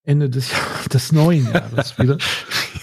Ende 0.02 0.30
des, 0.30 0.50
Jahr- 0.52 0.88
des 0.92 1.12
neuen 1.12 1.52
Jahres 1.52 1.98
wieder. 1.98 2.18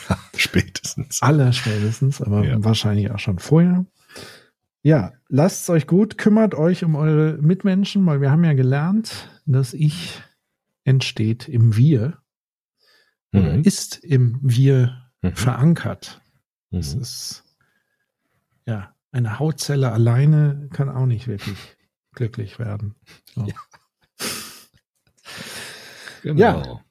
ja, 0.10 0.18
spätestens. 0.36 1.22
Aller 1.22 1.52
spätestens, 1.54 2.22
aber 2.22 2.44
Ja. 2.46 2.64
wahrscheinlich 2.64 3.12
auch 3.12 3.20
schon 3.20 3.40
vorher. 3.40 3.86
Ja, 4.84 5.14
lasst 5.28 5.64
es 5.64 5.70
euch 5.70 5.88
gut, 5.88 6.18
kümmert 6.18 6.56
euch 6.56 6.84
um 6.84 6.96
eure 6.96 7.38
Mitmenschen, 7.42 8.06
weil 8.06 8.22
wir 8.22 8.32
haben 8.32 8.44
ja 8.46 8.54
gelernt, 8.54 9.30
dass 9.46 9.74
Ich 9.74 10.22
entsteht 10.86 11.50
im 11.50 11.76
Wir 11.76 12.20
oder 13.34 13.58
Mhm. 13.58 13.64
ist 13.64 13.98
im 14.04 14.40
Wir 14.42 15.10
Mhm. 15.22 15.36
verankert. 15.36 16.22
Das 16.72 16.96
Mhm. 16.96 17.02
ist 17.02 17.44
ja 18.66 18.96
eine 19.12 19.40
Hautzelle 19.40 19.92
alleine 19.92 20.70
kann 20.72 20.88
auch 20.90 21.06
nicht 21.08 21.28
wirklich 21.28 21.58
glücklich 22.14 22.58
werden. 22.60 22.96
So. 23.36 23.46
Ja. 23.46 23.56
Genau. 26.24 26.40
Ja, 26.40 26.82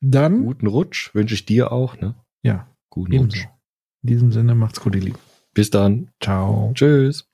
Dann, 0.00 0.44
guten 0.44 0.66
Rutsch 0.66 1.14
wünsche 1.14 1.34
ich 1.34 1.44
dir 1.44 1.72
auch. 1.72 1.98
Ne? 1.98 2.14
ja, 2.42 2.68
Guten. 2.90 3.18
Rutsch. 3.18 3.46
In 4.02 4.08
diesem 4.08 4.32
Sinne 4.32 4.54
macht's 4.54 4.80
gut, 4.80 4.94
ihr 4.94 5.02
Lieben. 5.02 5.18
Bis 5.52 5.70
dann. 5.70 6.10
Ciao. 6.20 6.72
Tschüss. 6.74 7.29